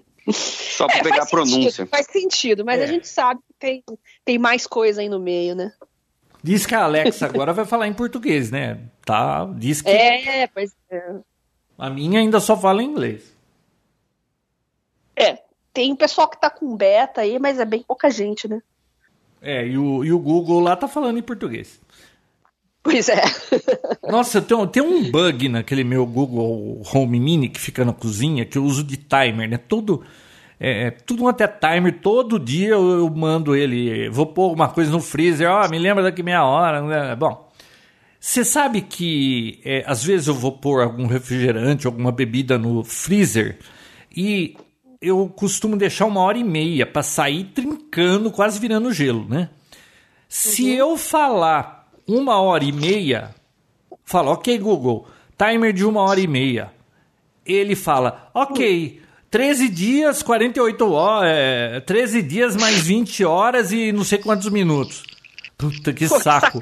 Só 0.32 0.86
para 0.86 0.98
é, 0.98 1.02
pegar 1.02 1.22
a 1.22 1.26
pronúncia. 1.26 1.70
Sentido, 1.70 1.88
faz 1.88 2.06
sentido, 2.06 2.64
mas 2.64 2.80
é. 2.80 2.84
a 2.84 2.86
gente 2.86 3.08
sabe 3.08 3.40
que 3.46 3.54
tem, 3.58 3.84
tem 4.24 4.38
mais 4.38 4.66
coisa 4.66 5.00
aí 5.00 5.08
no 5.08 5.20
meio, 5.20 5.54
né? 5.54 5.72
Diz 6.42 6.66
que 6.66 6.74
a 6.74 6.84
Alexa 6.84 7.26
agora 7.26 7.52
vai 7.52 7.64
falar 7.64 7.88
em 7.88 7.92
português, 7.92 8.50
né? 8.50 8.80
Tá, 9.04 9.48
diz 9.56 9.82
que. 9.82 9.90
É, 9.90 10.46
pois 10.46 10.74
é. 10.90 11.14
A 11.78 11.90
minha 11.90 12.20
ainda 12.20 12.40
só 12.40 12.56
fala 12.56 12.82
em 12.82 12.86
inglês. 12.86 13.34
É, 15.14 15.38
tem 15.72 15.92
o 15.92 15.96
pessoal 15.96 16.28
que 16.28 16.40
tá 16.40 16.50
com 16.50 16.76
beta 16.76 17.20
aí, 17.20 17.38
mas 17.38 17.58
é 17.58 17.64
bem 17.64 17.82
pouca 17.82 18.10
gente, 18.10 18.48
né? 18.48 18.62
É, 19.40 19.66
e 19.66 19.76
o, 19.76 20.04
e 20.04 20.12
o 20.12 20.18
Google 20.18 20.60
lá 20.60 20.74
tá 20.74 20.88
falando 20.88 21.18
em 21.18 21.22
português. 21.22 21.80
Pois 22.86 23.08
é. 23.08 23.20
Nossa, 24.08 24.40
tem, 24.40 24.66
tem 24.68 24.82
um 24.82 25.10
bug 25.10 25.48
naquele 25.48 25.82
meu 25.82 26.06
Google 26.06 26.80
Home 26.94 27.18
Mini 27.18 27.48
que 27.48 27.58
fica 27.58 27.84
na 27.84 27.92
cozinha 27.92 28.44
que 28.44 28.56
eu 28.56 28.64
uso 28.64 28.84
de 28.84 28.96
timer, 28.96 29.48
né? 29.50 29.58
Todo, 29.58 30.04
é, 30.60 30.86
é 30.86 30.90
tudo 30.92 31.26
até 31.26 31.48
timer, 31.48 31.98
todo 32.00 32.38
dia 32.38 32.68
eu, 32.68 32.90
eu, 32.98 33.10
mando 33.10 33.56
ele. 33.56 34.08
Vou 34.08 34.26
pôr 34.26 34.52
uma 34.52 34.68
coisa 34.68 34.92
no 34.92 35.00
freezer, 35.00 35.50
ó, 35.50 35.64
oh, 35.64 35.68
me 35.68 35.80
lembra 35.80 36.04
daqui 36.04 36.22
meia 36.22 36.44
hora. 36.44 36.80
Né? 36.80 37.16
Bom, 37.16 37.50
você 38.20 38.44
sabe 38.44 38.82
que 38.82 39.60
é, 39.64 39.82
às 39.84 40.04
vezes 40.04 40.28
eu 40.28 40.34
vou 40.34 40.52
pôr 40.52 40.80
algum 40.80 41.06
refrigerante, 41.06 41.88
alguma 41.88 42.12
bebida 42.12 42.56
no 42.56 42.84
freezer 42.84 43.58
e 44.16 44.56
eu 45.02 45.28
costumo 45.28 45.76
deixar 45.76 46.06
uma 46.06 46.20
hora 46.20 46.38
e 46.38 46.44
meia 46.44 46.86
para 46.86 47.02
sair 47.02 47.44
trincando, 47.52 48.30
quase 48.30 48.60
virando 48.60 48.92
gelo, 48.92 49.26
né? 49.28 49.48
Se 50.28 50.62
uhum. 50.70 50.76
eu 50.76 50.96
falar 50.96 51.75
uma 52.06 52.40
hora 52.40 52.64
e 52.64 52.72
meia, 52.72 53.34
fala, 54.04 54.30
ok, 54.30 54.58
Google, 54.58 55.06
timer 55.36 55.72
de 55.72 55.84
uma 55.84 56.02
hora 56.02 56.20
e 56.20 56.26
meia. 56.26 56.72
Ele 57.44 57.74
fala, 57.76 58.30
ok, 58.34 59.00
13 59.30 59.68
dias, 59.68 60.22
48 60.22 60.92
horas, 60.92 61.30
é, 61.34 61.80
13 61.80 62.22
dias 62.22 62.56
mais 62.56 62.80
20 62.80 63.24
horas 63.24 63.72
e 63.72 63.92
não 63.92 64.04
sei 64.04 64.18
quantos 64.18 64.48
minutos. 64.50 65.02
Puta 65.58 65.92
que 65.92 66.06
saco. 66.06 66.60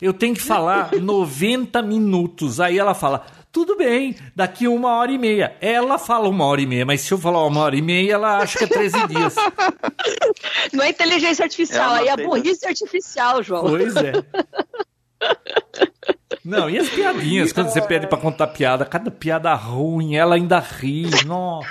Eu 0.00 0.12
tenho 0.12 0.34
que 0.34 0.42
falar 0.42 0.92
90 0.92 1.80
minutos. 1.82 2.60
Aí 2.60 2.78
ela 2.78 2.92
fala, 2.92 3.24
tudo 3.52 3.76
bem, 3.76 4.16
daqui 4.34 4.66
uma 4.66 4.96
hora 4.96 5.12
e 5.12 5.18
meia. 5.18 5.54
Ela 5.60 5.98
fala 5.98 6.26
uma 6.26 6.46
hora 6.46 6.62
e 6.62 6.66
meia, 6.66 6.86
mas 6.86 7.02
se 7.02 7.12
eu 7.12 7.18
falar 7.18 7.46
uma 7.46 7.60
hora 7.60 7.76
e 7.76 7.82
meia, 7.82 8.14
ela 8.14 8.38
acha 8.38 8.58
que 8.58 8.64
é 8.64 8.66
13 8.66 9.06
dias. 9.08 9.36
Não 10.72 10.82
é 10.82 10.88
inteligência 10.88 11.44
artificial, 11.44 11.92
aí 11.92 12.08
é 12.08 12.16
burrice 12.16 12.66
artificial, 12.66 13.42
João. 13.42 13.64
Pois 13.64 13.94
é. 13.96 14.12
Não, 16.44 16.68
e 16.68 16.76
as 16.76 16.88
piadinhas, 16.88 17.52
quando 17.52 17.68
você 17.68 17.80
pede 17.82 18.08
pra 18.08 18.18
contar 18.18 18.48
piada, 18.48 18.84
cada 18.84 19.10
piada 19.12 19.54
ruim, 19.54 20.16
ela 20.16 20.34
ainda 20.34 20.58
ri, 20.58 21.08
nossa. 21.24 21.68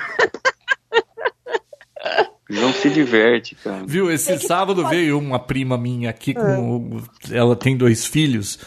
Não 2.47 2.71
se 2.71 2.89
diverte, 2.89 3.55
cara. 3.55 3.83
Viu, 3.85 4.11
esse 4.11 4.37
sábado 4.39 4.87
veio 4.87 5.17
uma 5.17 5.39
prima 5.39 5.77
minha 5.77 6.09
aqui 6.09 6.33
com. 6.33 7.01
Ela 7.31 7.55
tem 7.55 7.75
dois 7.75 8.05
filhos. 8.05 8.59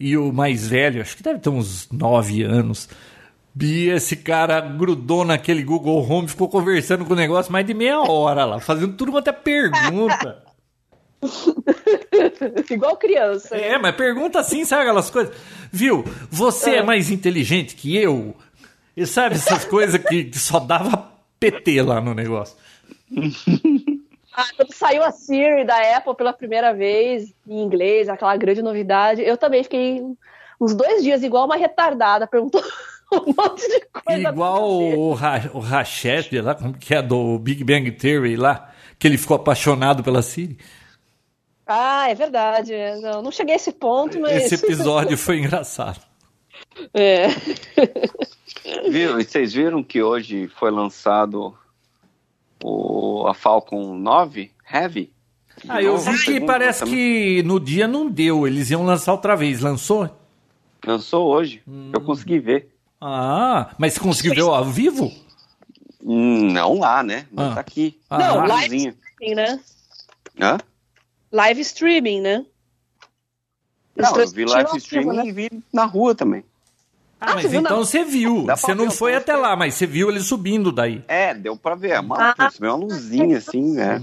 E 0.00 0.16
o 0.16 0.32
mais 0.32 0.66
velho, 0.66 1.02
acho 1.02 1.14
que 1.14 1.22
deve 1.22 1.40
ter 1.40 1.50
uns 1.50 1.86
nove 1.92 2.42
anos. 2.42 2.88
E 3.60 3.88
esse 3.88 4.16
cara 4.16 4.58
grudou 4.60 5.26
naquele 5.26 5.62
Google 5.62 6.02
Home, 6.08 6.26
ficou 6.26 6.48
conversando 6.48 7.04
com 7.04 7.12
o 7.12 7.16
negócio 7.16 7.52
mais 7.52 7.66
de 7.66 7.74
meia 7.74 8.00
hora 8.00 8.46
lá, 8.46 8.60
fazendo 8.60 8.94
tudo 8.96 9.12
quanto 9.12 9.28
é 9.28 9.32
pergunta. 9.32 10.42
Igual 12.70 12.96
criança. 12.96 13.54
É, 13.54 13.76
mas 13.76 13.94
pergunta 13.94 14.40
assim, 14.40 14.64
sabe 14.64 14.82
aquelas 14.82 15.10
coisas? 15.10 15.34
Viu? 15.70 16.02
Você 16.30 16.70
é, 16.70 16.76
é 16.76 16.82
mais 16.82 17.10
inteligente 17.10 17.76
que 17.76 17.94
eu? 17.94 18.34
E 18.96 19.04
sabe 19.06 19.34
essas 19.34 19.66
coisas 19.66 20.00
que 20.02 20.30
só 20.32 20.58
dava 20.58 21.12
PT 21.38 21.82
lá 21.82 22.00
no 22.00 22.14
negócio? 22.14 22.56
Ah, 24.40 24.48
quando 24.56 24.72
saiu 24.72 25.02
a 25.02 25.10
Siri 25.10 25.64
da 25.64 25.96
Apple 25.96 26.14
pela 26.14 26.32
primeira 26.32 26.72
vez 26.72 27.34
em 27.46 27.60
inglês, 27.60 28.08
aquela 28.08 28.34
grande 28.36 28.62
novidade, 28.62 29.20
eu 29.20 29.36
também 29.36 29.62
fiquei 29.62 30.02
uns 30.58 30.74
dois 30.74 31.02
dias 31.02 31.22
igual 31.22 31.44
uma 31.44 31.56
retardada, 31.56 32.26
perguntou 32.26 32.62
um 33.12 33.34
monte 33.36 33.68
de 33.68 33.80
coisa. 33.92 34.30
Igual 34.30 34.70
o, 34.70 35.12
Ra 35.12 35.50
o 35.52 35.58
Rachete 35.58 36.40
lá, 36.40 36.56
que 36.78 36.94
é 36.94 37.02
do 37.02 37.38
Big 37.38 37.62
Bang 37.64 37.90
Theory 37.92 38.36
lá, 38.36 38.72
que 38.98 39.06
ele 39.06 39.18
ficou 39.18 39.36
apaixonado 39.36 40.02
pela 40.02 40.22
Siri. 40.22 40.58
Ah, 41.66 42.10
é 42.10 42.14
verdade. 42.14 42.72
Não, 43.02 43.22
não 43.22 43.30
cheguei 43.30 43.54
a 43.54 43.56
esse 43.56 43.72
ponto, 43.72 44.18
mas. 44.18 44.52
Esse 44.52 44.54
episódio 44.64 45.18
foi 45.18 45.38
engraçado. 45.38 46.00
É. 46.94 47.28
Viu? 48.88 49.14
Vocês 49.14 49.52
viram 49.52 49.82
que 49.82 50.02
hoje 50.02 50.48
foi 50.48 50.70
lançado 50.70 51.56
o, 52.62 53.26
a 53.26 53.34
Falcon 53.34 53.94
9 53.94 54.50
Heavy? 54.72 55.12
Ah, 55.68 55.82
eu 55.82 55.98
vi 55.98 56.24
que 56.24 56.40
parece 56.40 56.80
também. 56.80 56.94
que 56.94 57.42
no 57.42 57.60
dia 57.60 57.86
não 57.86 58.08
deu, 58.08 58.46
eles 58.46 58.70
iam 58.70 58.84
lançar 58.84 59.12
outra 59.12 59.36
vez. 59.36 59.60
Lançou? 59.60 60.08
Lançou 60.84 61.26
hoje. 61.26 61.62
Hum. 61.68 61.90
Eu 61.92 62.00
consegui 62.00 62.38
ver. 62.38 62.74
Ah, 63.00 63.74
mas 63.78 63.94
você 63.94 64.00
conseguiu 64.00 64.34
ver 64.34 64.42
ao 64.42 64.64
vivo? 64.64 65.12
Não 66.02 66.78
lá, 66.78 67.02
né? 67.02 67.26
Mas 67.30 67.52
ah. 67.52 67.54
tá 67.54 67.60
aqui. 67.60 67.98
Ah. 68.08 68.18
Não, 68.18 68.46
lá 68.46 68.64
é 68.64 69.34
né? 69.34 69.60
Hã? 70.40 70.58
live 71.30 71.60
streaming, 71.60 72.20
né? 72.20 72.44
Não, 73.96 74.16
eu 74.16 74.28
vi 74.28 74.44
live 74.44 74.76
streaming 74.78 75.16
né? 75.16 75.26
e 75.26 75.32
vi 75.32 75.50
na 75.72 75.84
rua 75.84 76.14
também. 76.14 76.44
Ah, 77.20 77.34
mas 77.34 77.52
então 77.52 77.76
não. 77.76 77.84
você 77.84 78.02
viu. 78.02 78.46
Você 78.46 78.74
não 78.74 78.90
foi 78.90 79.14
até 79.14 79.36
lá, 79.36 79.54
mas 79.54 79.74
você 79.74 79.86
viu 79.86 80.08
ele 80.08 80.20
subindo 80.20 80.72
daí. 80.72 81.04
É, 81.06 81.34
deu 81.34 81.56
pra 81.56 81.74
ver. 81.74 81.90
É 81.90 82.00
uma, 82.00 82.32
ah, 82.32 82.50
uma 82.60 82.74
luzinha 82.74 83.36
assim, 83.36 83.74
né? 83.74 84.02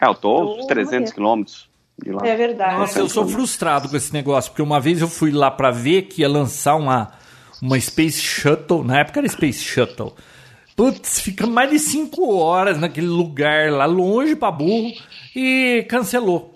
É, 0.00 0.06
eu 0.06 0.14
tô 0.14 0.56
uns 0.56 0.66
300 0.66 1.12
quilômetros 1.12 1.68
de 2.02 2.10
lá. 2.10 2.26
É 2.26 2.34
verdade. 2.34 2.78
Nossa, 2.78 2.98
eu 2.98 3.08
sou 3.08 3.28
frustrado 3.28 3.88
com 3.88 3.96
esse 3.96 4.12
negócio, 4.12 4.50
porque 4.50 4.62
uma 4.62 4.80
vez 4.80 5.00
eu 5.00 5.08
fui 5.08 5.30
lá 5.30 5.50
pra 5.50 5.70
ver 5.70 6.02
que 6.02 6.22
ia 6.22 6.28
lançar 6.28 6.74
uma, 6.76 7.12
uma 7.60 7.78
Space 7.78 8.20
Shuttle. 8.20 8.82
Na 8.82 9.00
época 9.00 9.20
era 9.20 9.28
Space 9.28 9.60
Shuttle. 9.60 10.14
Putz, 10.74 11.20
fica 11.20 11.46
mais 11.46 11.70
de 11.70 11.78
5 11.78 12.34
horas 12.34 12.78
naquele 12.78 13.06
lugar 13.06 13.70
lá, 13.70 13.84
longe 13.84 14.34
pra 14.34 14.50
burro, 14.50 14.90
e 15.36 15.84
cancelou. 15.88 16.52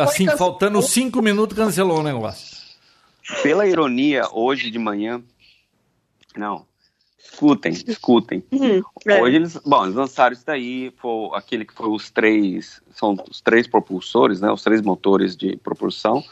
Assim, 0.00 0.26
faltando 0.36 0.82
5 0.82 1.22
minutos, 1.22 1.56
cancelou 1.56 2.00
o 2.00 2.02
negócio. 2.02 2.51
Pela 3.42 3.66
ironia, 3.66 4.28
hoje 4.32 4.70
de 4.70 4.78
manhã. 4.78 5.22
Não. 6.36 6.66
Escutem, 7.18 7.72
escutem. 7.72 8.44
Uhum, 8.52 8.82
é. 9.06 9.22
Hoje 9.22 9.36
eles. 9.36 9.56
Bom, 9.64 9.84
eles 9.84 9.94
lançaram 9.94 10.32
isso 10.32 10.44
daí. 10.44 10.92
Foi 10.98 11.30
aquele 11.34 11.64
que 11.64 11.72
foi 11.72 11.88
os 11.88 12.10
três. 12.10 12.82
São 12.92 13.16
os 13.30 13.40
três 13.40 13.66
propulsores, 13.66 14.40
né? 14.40 14.50
Os 14.50 14.62
três 14.62 14.82
motores 14.82 15.36
de 15.36 15.56
propulsão. 15.56 16.22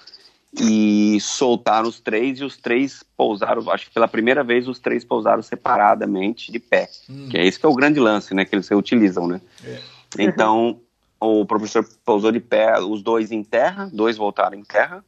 E 0.60 1.18
soltaram 1.20 1.88
os 1.88 2.00
três 2.00 2.40
e 2.40 2.44
os 2.44 2.56
três 2.56 3.04
pousaram. 3.16 3.70
Acho 3.70 3.86
que 3.86 3.94
pela 3.94 4.08
primeira 4.08 4.42
vez 4.42 4.68
os 4.68 4.78
três 4.78 5.04
pousaram 5.04 5.42
separadamente 5.42 6.50
de 6.50 6.58
pé. 6.58 6.88
Hum. 7.08 7.28
Que 7.30 7.38
é 7.38 7.46
esse 7.46 7.58
que 7.58 7.64
é 7.64 7.68
o 7.68 7.74
grande 7.74 8.00
lance, 8.00 8.34
né? 8.34 8.44
Que 8.44 8.54
eles 8.56 8.70
utilizam, 8.70 9.26
né? 9.26 9.40
É. 9.64 9.80
Então, 10.18 10.80
o 11.20 11.46
professor 11.46 11.88
pousou 12.04 12.32
de 12.32 12.40
pé, 12.40 12.78
os 12.80 13.00
dois 13.00 13.30
em 13.30 13.44
terra, 13.44 13.88
dois 13.92 14.16
voltaram 14.16 14.58
em 14.58 14.64
terra 14.64 15.04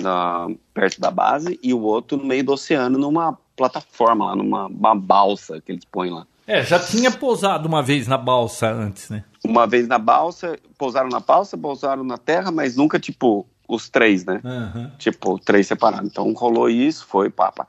na, 0.00 0.48
perto 0.72 1.00
da 1.00 1.10
base, 1.10 1.58
e 1.62 1.72
o 1.72 1.80
outro 1.80 2.16
no 2.16 2.24
meio 2.24 2.44
do 2.44 2.52
oceano, 2.52 2.98
numa 2.98 3.38
plataforma, 3.56 4.26
lá, 4.26 4.36
numa 4.36 4.94
balsa 4.94 5.60
que 5.60 5.72
eles 5.72 5.84
põem 5.84 6.10
lá. 6.10 6.26
É, 6.46 6.62
já 6.64 6.78
tinha 6.78 7.10
pousado 7.10 7.68
uma 7.68 7.82
vez 7.82 8.08
na 8.08 8.18
balsa 8.18 8.70
antes, 8.70 9.08
né? 9.08 9.24
Uma 9.44 9.66
vez 9.66 9.86
na 9.86 9.98
balsa, 9.98 10.58
pousaram 10.76 11.08
na 11.08 11.20
balsa, 11.20 11.56
pousaram 11.56 12.02
na 12.02 12.18
terra, 12.18 12.50
mas 12.50 12.76
nunca, 12.76 12.98
tipo, 12.98 13.46
os 13.68 13.88
três, 13.88 14.24
né? 14.24 14.40
Uhum. 14.42 14.90
Tipo, 14.98 15.38
três 15.38 15.66
separados. 15.66 16.10
Então 16.10 16.32
rolou 16.32 16.68
isso, 16.68 17.06
foi 17.06 17.30
papa. 17.30 17.66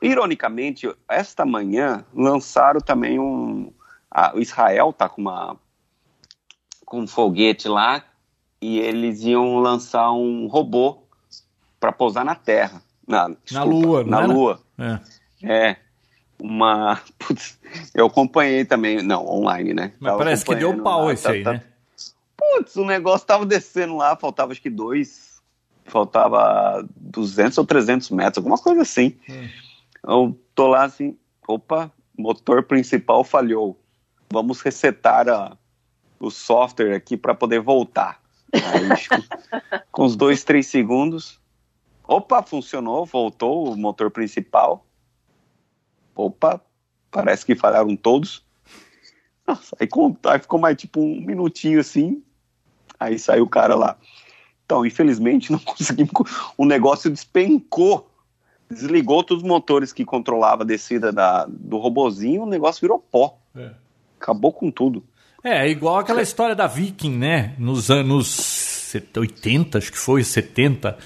Ironicamente, 0.00 0.88
esta 1.08 1.44
manhã 1.44 2.04
lançaram 2.14 2.80
também 2.80 3.18
um. 3.18 3.72
A, 4.10 4.36
o 4.36 4.40
Israel 4.40 4.92
tá 4.92 5.08
com 5.08 5.20
uma. 5.20 5.56
com 6.84 7.00
um 7.00 7.06
foguete 7.06 7.68
lá 7.68 8.04
e 8.60 8.78
eles 8.78 9.22
iam 9.22 9.58
lançar 9.58 10.12
um 10.12 10.46
robô 10.46 11.05
para 11.80 11.92
pousar 11.92 12.24
na 12.24 12.34
Terra. 12.34 12.82
Na, 13.06 13.28
desculpa, 13.28 13.54
na 13.54 13.64
Lua, 13.64 14.04
Na 14.04 14.18
era? 14.18 14.26
Lua. 14.26 14.60
É. 14.78 14.98
é. 15.42 15.76
Uma. 16.38 17.00
Putz, 17.18 17.58
eu 17.94 18.06
acompanhei 18.06 18.64
também. 18.64 19.02
Não, 19.02 19.26
online, 19.26 19.72
né? 19.72 19.92
Mas 20.00 20.10
Tava 20.10 20.18
parece 20.18 20.44
que 20.44 20.54
deu 20.54 20.82
pau 20.82 21.06
lá, 21.06 21.12
esse 21.12 21.22
tá, 21.22 21.30
aí, 21.30 21.42
tá, 21.42 21.52
né? 21.54 21.62
Putz, 22.36 22.76
o 22.76 22.84
negócio 22.84 23.26
tava 23.26 23.46
descendo 23.46 23.96
lá, 23.96 24.16
faltava 24.16 24.52
acho 24.52 24.62
que 24.62 24.70
dois. 24.70 25.36
Faltava 25.84 26.84
200 26.96 27.56
ou 27.58 27.64
300 27.64 28.10
metros, 28.10 28.38
alguma 28.38 28.58
coisa 28.58 28.82
assim. 28.82 29.16
Hum. 29.28 29.48
Eu 30.04 30.40
tô 30.52 30.66
lá 30.66 30.84
assim, 30.84 31.16
opa, 31.46 31.92
motor 32.18 32.64
principal 32.64 33.22
falhou. 33.22 33.80
Vamos 34.28 34.60
resetar 34.60 35.28
a, 35.28 35.56
o 36.18 36.30
software 36.30 36.94
aqui 36.94 37.16
para 37.16 37.34
poder 37.34 37.60
voltar. 37.60 38.20
Aí, 38.52 39.80
com 39.92 40.04
os 40.04 40.16
dois, 40.16 40.42
três 40.44 40.66
segundos, 40.66 41.40
Opa, 42.06 42.42
funcionou, 42.42 43.04
voltou 43.04 43.72
o 43.72 43.76
motor 43.76 44.10
principal. 44.10 44.86
Opa, 46.14 46.60
parece 47.10 47.44
que 47.44 47.54
falharam 47.54 47.96
todos. 47.96 48.44
Nossa, 49.46 49.76
aí, 49.80 49.88
aí 50.24 50.38
ficou 50.38 50.58
mais 50.58 50.76
tipo 50.76 51.00
um 51.00 51.20
minutinho 51.20 51.80
assim. 51.80 52.22
Aí 52.98 53.18
saiu 53.18 53.44
o 53.44 53.48
cara 53.48 53.74
lá. 53.74 53.96
Então, 54.64 54.84
infelizmente, 54.84 55.50
não 55.52 55.58
conseguimos. 55.58 56.12
O 56.56 56.64
negócio 56.64 57.10
despencou. 57.10 58.10
Desligou 58.68 59.22
todos 59.22 59.44
os 59.44 59.48
motores 59.48 59.92
que 59.92 60.04
controlava 60.04 60.64
a 60.64 60.66
descida 60.66 61.12
da, 61.12 61.46
do 61.48 61.78
robozinho, 61.78 62.42
o 62.42 62.46
negócio 62.46 62.80
virou 62.80 62.98
pó. 62.98 63.38
É. 63.54 63.70
Acabou 64.20 64.52
com 64.52 64.72
tudo. 64.72 65.04
É, 65.44 65.66
é 65.66 65.70
igual 65.70 65.98
aquela 65.98 66.20
história 66.20 66.56
da 66.56 66.66
Viking, 66.66 67.16
né? 67.16 67.54
Nos 67.58 67.92
anos 67.92 68.92
80, 69.16 69.78
acho 69.78 69.92
que 69.92 69.98
foi, 69.98 70.24
70 70.24 70.98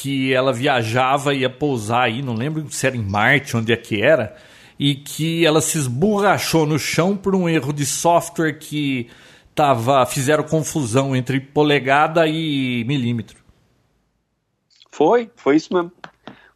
que 0.00 0.32
ela 0.32 0.52
viajava 0.52 1.34
e 1.34 1.40
ia 1.40 1.50
pousar 1.50 2.04
aí, 2.04 2.22
não 2.22 2.34
lembro 2.34 2.64
se 2.70 2.86
era 2.86 2.96
em 2.96 3.02
Marte, 3.02 3.56
onde 3.56 3.72
é 3.72 3.76
que 3.76 4.00
era, 4.00 4.36
e 4.78 4.94
que 4.94 5.44
ela 5.44 5.60
se 5.60 5.76
esborrachou 5.76 6.64
no 6.64 6.78
chão 6.78 7.16
por 7.16 7.34
um 7.34 7.48
erro 7.48 7.72
de 7.72 7.84
software 7.84 8.52
que 8.58 9.10
tava, 9.56 10.06
fizeram 10.06 10.44
confusão 10.44 11.16
entre 11.16 11.40
polegada 11.40 12.28
e 12.28 12.84
milímetro. 12.86 13.42
Foi, 14.92 15.28
foi 15.34 15.56
isso 15.56 15.74
mesmo. 15.74 15.90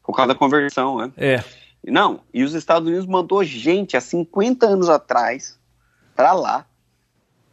Por 0.04 0.14
causa 0.14 0.32
da 0.32 0.38
conversão, 0.38 0.98
né? 0.98 1.12
É. 1.16 1.44
Não, 1.84 2.20
e 2.32 2.44
os 2.44 2.54
Estados 2.54 2.88
Unidos 2.88 3.06
mandou 3.06 3.42
gente 3.42 3.96
há 3.96 4.00
50 4.00 4.66
anos 4.66 4.88
atrás 4.88 5.58
para 6.14 6.32
lá. 6.32 6.64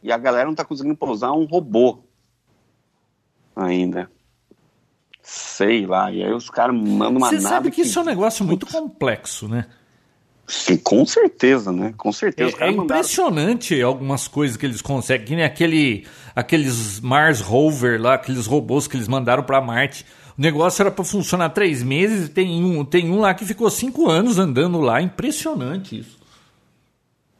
E 0.04 0.12
a 0.12 0.16
galera 0.16 0.46
não 0.46 0.54
tá 0.54 0.64
conseguindo 0.64 0.96
pousar 0.96 1.32
um 1.32 1.44
robô 1.46 1.98
ainda. 3.56 4.08
Sei 5.32 5.86
lá, 5.86 6.10
e 6.10 6.24
aí 6.24 6.32
os 6.32 6.50
caras 6.50 6.74
mandam 6.74 7.18
uma 7.18 7.28
Você 7.28 7.40
sabe 7.40 7.70
que, 7.70 7.76
que, 7.76 7.82
isso 7.82 8.00
é 8.00 8.02
um 8.02 8.04
negócio 8.04 8.44
muito 8.44 8.66
complexo, 8.66 9.46
né? 9.46 9.66
Sim, 10.44 10.76
com 10.78 11.06
certeza, 11.06 11.70
né? 11.70 11.94
Com 11.96 12.10
certeza. 12.10 12.56
É, 12.58 12.66
é 12.66 12.70
impressionante 12.72 13.74
mandaram... 13.74 13.88
algumas 13.92 14.26
coisas 14.26 14.56
que 14.56 14.66
eles 14.66 14.82
conseguem. 14.82 15.44
Aquele, 15.44 16.04
aqueles 16.34 16.98
Mars 16.98 17.40
Rover 17.40 18.02
lá, 18.02 18.14
aqueles 18.14 18.44
robôs 18.46 18.88
que 18.88 18.96
eles 18.96 19.06
mandaram 19.06 19.44
para 19.44 19.60
Marte. 19.60 20.04
O 20.36 20.42
negócio 20.42 20.82
era 20.82 20.90
para 20.90 21.04
funcionar 21.04 21.50
três 21.50 21.80
meses 21.80 22.26
e 22.26 22.30
tem 22.30 22.64
um, 22.64 22.84
tem 22.84 23.08
um 23.08 23.20
lá 23.20 23.32
que 23.32 23.44
ficou 23.44 23.70
cinco 23.70 24.10
anos 24.10 24.36
andando 24.36 24.80
lá. 24.80 25.00
Impressionante 25.00 26.00
isso. 26.00 26.18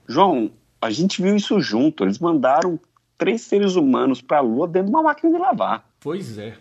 João, 0.07 0.49
a 0.80 0.91
gente 0.91 1.20
viu 1.20 1.34
isso 1.34 1.61
junto. 1.61 2.05
Eles 2.05 2.20
mandaram 2.20 2.78
três 3.18 3.43
seres 3.43 3.74
humanos 3.74 4.22
para 4.22 4.38
a 4.38 4.43
Lua 4.43 4.68
dentro 4.68 4.91
de 4.91 4.95
uma 4.95 5.03
máquina 5.03 5.32
de 5.32 5.38
lavar. 5.38 5.84
Pois 5.99 6.38
é. 6.38 6.57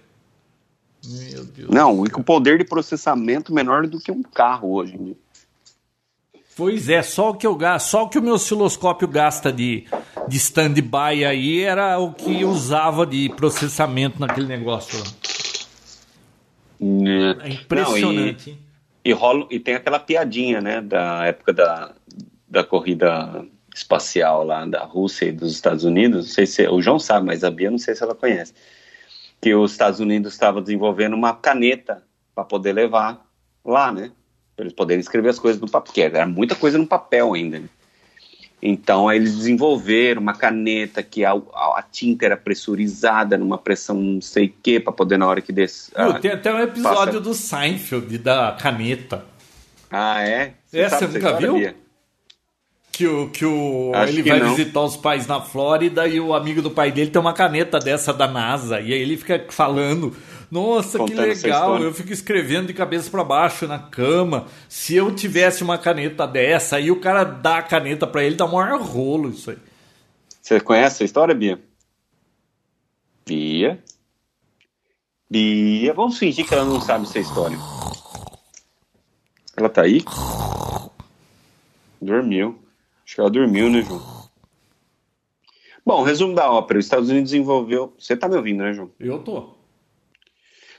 Meu 1.06 1.46
Deus. 1.46 1.70
Não, 1.70 2.06
e 2.06 2.10
com 2.10 2.22
poder 2.22 2.58
de 2.58 2.66
processamento 2.66 3.54
menor 3.54 3.88
do 3.88 4.00
que 4.00 4.12
um 4.12 4.22
carro 4.22 4.74
hoje 4.74 4.96
em 4.96 5.06
dia. 5.06 5.18
Pois 6.56 6.90
é, 6.90 7.02
só 7.02 7.30
o 7.30 7.36
que 7.36 7.48
eu 7.48 7.56
gasto, 7.56 7.88
só 7.88 8.04
o 8.04 8.10
que 8.10 8.20
o 8.20 8.22
meu 8.22 8.34
osciloscópio 8.34 9.08
gasta 9.08 9.50
de, 9.50 9.86
de 10.28 10.36
stand-by 10.36 11.24
aí 11.24 11.62
era 11.62 11.98
o 11.98 12.14
que 12.14 12.44
usava 12.44 13.06
de 13.06 13.30
processamento 13.30 14.20
naquele 14.20 14.48
negócio 14.48 15.00
lá. 15.00 15.06
É, 16.82 17.48
é 17.48 17.54
impressionante. 17.54 18.50
Não, 18.50 18.58
e, 19.06 19.10
e, 19.10 19.14
rola, 19.14 19.48
e 19.50 19.58
tem 19.58 19.76
aquela 19.76 20.00
piadinha, 20.00 20.60
né, 20.60 20.82
da 20.82 21.26
época 21.28 21.54
da, 21.54 21.94
da 22.46 22.64
corrida 22.64 23.46
espacial 23.74 24.44
lá 24.44 24.66
da 24.66 24.84
Rússia 24.84 25.28
e 25.28 25.32
dos 25.32 25.54
Estados 25.54 25.86
Unidos. 25.86 26.26
Não 26.26 26.34
sei 26.34 26.46
se 26.46 26.68
o 26.68 26.82
João 26.82 27.00
sabe, 27.00 27.26
mas 27.26 27.46
a 27.46 27.50
Bia 27.50 27.72
não 27.72 27.78
sei 27.78 27.96
se 27.96 28.04
ela 28.04 28.14
conhece 28.14 28.54
que 29.42 29.54
os 29.54 29.72
Estados 29.72 30.00
Unidos 30.00 30.34
estavam 30.34 30.62
desenvolvendo 30.62 31.14
uma 31.14 31.34
caneta 31.34 32.04
para 32.36 32.44
poder 32.44 32.74
levar 32.74 33.26
lá, 33.64 33.92
né? 33.92 34.12
Para 34.56 34.66
eles 34.66 34.74
poderem 34.74 35.00
escrever 35.00 35.30
as 35.30 35.40
coisas 35.40 35.62
no 35.62 35.70
papel, 35.70 35.86
porque 35.86 36.02
era 36.02 36.28
muita 36.28 36.56
coisa 36.56 36.78
no 36.78 36.86
papel 36.86 37.34
ainda. 37.34 37.60
Né? 37.60 37.70
Então, 38.62 39.10
eles 39.12 39.38
desenvolveram 39.38 40.22
uma 40.22 40.34
caneta 40.34 41.02
que 41.02 41.24
a, 41.24 41.32
a, 41.32 41.84
tinta 41.90 42.26
era 42.26 42.36
pressurizada 42.36 43.38
numa 43.38 43.58
pressão 43.58 43.96
não 43.96 44.22
sei 44.22 44.48
o 44.48 44.54
que, 44.62 44.80
para 44.80 44.92
poder 44.92 45.18
na 45.18 45.28
hora 45.28 45.42
que 45.42 45.54
desce. 45.54 45.92
Ah, 45.96 46.20
tem 46.20 46.32
até 46.32 46.54
um 46.54 46.60
episódio 46.60 47.06
passa... 47.06 47.20
do 47.22 47.34
Seinfeld 47.34 48.18
da 48.18 48.58
caneta. 48.60 49.26
Ah, 49.90 50.22
é? 50.22 50.54
Você 50.68 50.80
Essa 50.80 51.08
você 51.08 51.20
nunca 51.20 51.38
viu? 51.38 51.54
Sabia? 51.54 51.76
Que 52.92 53.08
o, 53.08 53.30
que 53.30 53.46
o 53.46 53.92
ele 53.96 54.24
que 54.24 54.30
vai 54.30 54.40
não. 54.40 54.56
visitar 54.56 54.82
os 54.82 54.98
pais 54.98 55.26
na 55.26 55.40
Flórida 55.40 56.08
e 56.08 56.20
o 56.20 56.34
amigo 56.34 56.62
do 56.62 56.70
pai 56.70 56.92
dele 56.92 57.10
tem 57.10 57.22
uma 57.22 57.34
caneta 57.34 57.80
dessa 57.80 58.14
da 58.14 58.28
NASA. 58.28 58.82
E 58.82 58.94
aí 58.94 59.02
ele 59.02 59.16
fica 59.16 59.46
falando: 59.50 60.16
Nossa, 60.52 60.98
Contando 60.98 61.16
que 61.16 61.22
legal! 61.22 61.82
Eu 61.82 61.94
fico 61.94 62.12
escrevendo 62.12 62.68
de 62.68 62.74
cabeça 62.74 63.10
para 63.10 63.24
baixo 63.24 63.68
na 63.68 63.80
cama. 63.80 64.48
Se 64.68 64.96
eu 64.96 65.16
tivesse 65.16 65.64
uma 65.64 65.78
caneta 65.78 66.28
dessa, 66.28 66.76
aí 66.76 66.92
o 66.92 67.00
cara 67.00 67.24
dá 67.24 67.60
a 67.60 67.64
caneta 67.64 68.06
para 68.06 68.24
ele, 68.24 68.36
dá 68.36 68.46
um 68.46 68.52
maior 68.54 68.82
rolo 68.82 69.30
isso 69.30 69.52
aí. 69.52 69.58
Você 70.42 70.60
conhece 70.60 71.04
a 71.04 71.06
história, 71.06 71.34
Bia? 71.34 71.60
Bia? 73.26 73.82
Bia, 75.30 75.94
vamos 75.94 76.18
fingir 76.18 76.48
que 76.48 76.54
ela 76.54 76.66
não 76.66 76.82
sabe 76.82 77.06
essa 77.06 77.20
história. 77.20 77.58
Ela 79.56 79.70
tá 79.70 79.84
aí? 79.84 80.04
Dormiu. 82.02 82.58
Acho 83.10 83.16
que 83.16 83.22
ela 83.22 83.30
dormiu, 83.32 83.72
né, 83.72 83.82
João? 83.82 84.30
Bom, 85.84 86.04
resumo 86.04 86.36
da 86.36 86.52
ópera. 86.52 86.78
Os 86.78 86.86
Estados 86.86 87.10
Unidos 87.10 87.32
desenvolveu. 87.32 87.92
Você 87.98 88.16
tá 88.16 88.30
me 88.30 88.36
ouvindo, 88.36 88.62
né, 88.62 88.72
João? 88.72 88.92
Eu 89.00 89.18
tô. 89.18 89.56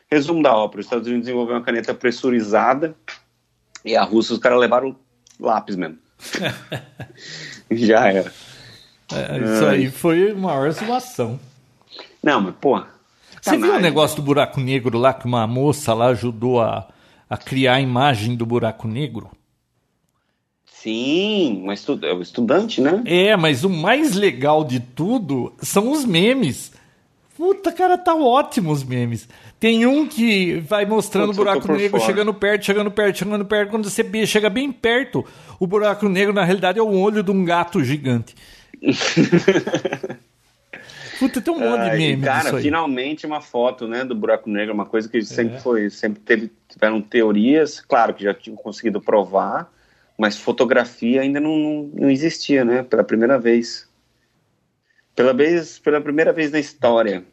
Resumo 0.08 0.40
da 0.40 0.56
ópera. 0.56 0.78
Os 0.78 0.86
Estados 0.86 1.08
Unidos 1.08 1.24
desenvolveu 1.26 1.56
uma 1.56 1.64
caneta 1.64 1.92
pressurizada 1.92 2.94
e 3.84 3.96
a 3.96 4.04
Rússia, 4.04 4.34
os 4.34 4.38
caras 4.38 4.60
levaram 4.60 4.94
lápis 5.40 5.74
mesmo. 5.74 5.98
Já 7.68 8.06
era. 8.06 8.32
É, 9.12 9.38
isso 9.38 9.66
aí 9.66 9.90
foi 9.90 10.32
uma 10.32 10.54
maior 10.54 10.70
zoação. 10.70 11.40
Não, 12.22 12.40
mas, 12.40 12.54
porra. 12.60 12.90
Você 13.42 13.56
viu 13.56 13.74
o 13.74 13.80
negócio 13.80 14.14
do 14.14 14.22
buraco 14.22 14.60
negro 14.60 14.96
lá 14.96 15.12
que 15.12 15.26
uma 15.26 15.48
moça 15.48 15.92
lá 15.92 16.06
ajudou 16.10 16.62
a, 16.62 16.86
a 17.28 17.36
criar 17.36 17.74
a 17.74 17.80
imagem 17.80 18.36
do 18.36 18.46
buraco 18.46 18.86
negro? 18.86 19.32
Sim, 20.82 21.62
mas 21.64 21.86
é 22.02 22.12
o 22.12 22.22
estudante, 22.22 22.80
né? 22.80 23.02
É, 23.04 23.36
mas 23.36 23.64
o 23.64 23.70
mais 23.70 24.14
legal 24.14 24.64
de 24.64 24.80
tudo 24.80 25.52
são 25.60 25.92
os 25.92 26.06
memes. 26.06 26.72
Puta, 27.36 27.70
cara, 27.70 27.98
tá 27.98 28.14
ótimo 28.14 28.70
os 28.70 28.82
memes. 28.82 29.28
Tem 29.58 29.84
um 29.86 30.06
que 30.06 30.60
vai 30.60 30.86
mostrando 30.86 31.32
o 31.32 31.34
buraco 31.34 31.70
negro 31.72 31.98
fora. 31.98 32.04
chegando 32.04 32.32
perto, 32.32 32.64
chegando 32.64 32.90
perto, 32.90 33.18
chegando 33.18 33.44
perto. 33.44 33.70
Quando 33.70 33.90
você 33.90 34.26
chega 34.26 34.48
bem 34.48 34.72
perto, 34.72 35.24
o 35.58 35.66
buraco 35.66 36.08
negro, 36.08 36.32
na 36.32 36.44
realidade, 36.44 36.78
é 36.78 36.82
o 36.82 36.98
olho 36.98 37.22
de 37.22 37.30
um 37.30 37.44
gato 37.44 37.84
gigante. 37.84 38.34
Puta, 41.18 41.42
tem 41.42 41.52
um 41.52 41.60
monte 41.60 41.90
de 41.90 41.96
meme. 41.98 42.22
Cara, 42.22 42.58
finalmente 42.58 43.26
uma 43.26 43.42
foto, 43.42 43.86
né, 43.86 44.02
do 44.02 44.14
buraco 44.14 44.48
negro, 44.48 44.72
uma 44.72 44.86
coisa 44.86 45.06
que 45.06 45.18
é. 45.18 45.22
sempre 45.22 45.60
foi, 45.60 45.90
sempre 45.90 46.20
teve, 46.20 46.50
tiveram 46.66 47.02
teorias, 47.02 47.82
claro 47.82 48.14
que 48.14 48.24
já 48.24 48.32
tinham 48.32 48.56
conseguido 48.56 48.98
provar, 49.02 49.70
mas 50.20 50.36
fotografia 50.36 51.22
ainda 51.22 51.40
não, 51.40 51.56
não, 51.56 51.90
não 51.94 52.10
existia, 52.10 52.62
né, 52.62 52.82
pela 52.82 53.02
primeira 53.02 53.38
vez. 53.38 53.88
Pela, 55.16 55.32
vez, 55.32 55.78
pela 55.78 55.98
primeira 55.98 56.30
vez 56.30 56.52
na 56.52 56.60
história. 56.60 57.24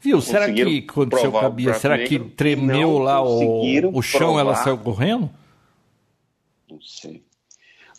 Viu? 0.00 0.20
Será 0.20 0.50
que 0.50 0.86
aconteceu 0.88 1.32
com 1.32 1.38
a 1.38 1.50
Bia? 1.50 1.74
Será 1.74 1.98
que 1.98 2.20
tremeu 2.20 2.98
lá 2.98 3.20
o, 3.20 3.98
o 3.98 4.00
chão 4.00 4.20
provar. 4.20 4.40
ela 4.40 4.54
saiu 4.54 4.78
correndo? 4.78 5.28
Não 6.70 6.80
sei. 6.80 7.20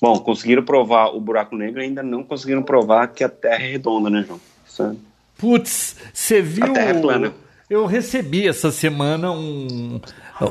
Bom, 0.01 0.17
conseguiram 0.19 0.63
provar 0.63 1.13
o 1.13 1.19
buraco 1.19 1.57
negro 1.57 1.81
ainda 1.81 2.01
não 2.01 2.23
conseguiram 2.23 2.63
provar 2.63 3.07
que 3.07 3.25
a 3.25 3.29
Terra 3.29 3.63
é 3.63 3.71
redonda, 3.73 4.09
né, 4.09 4.23
João? 4.25 4.39
Isso 4.65 4.97
Putz, 5.37 5.97
você 6.13 6.41
viu. 6.41 6.65
A 6.65 6.69
Terra 6.69 6.91
é 6.91 7.01
plana. 7.01 7.33
Eu 7.69 7.85
recebi 7.85 8.47
essa 8.47 8.71
semana 8.71 9.29
um. 9.29 9.99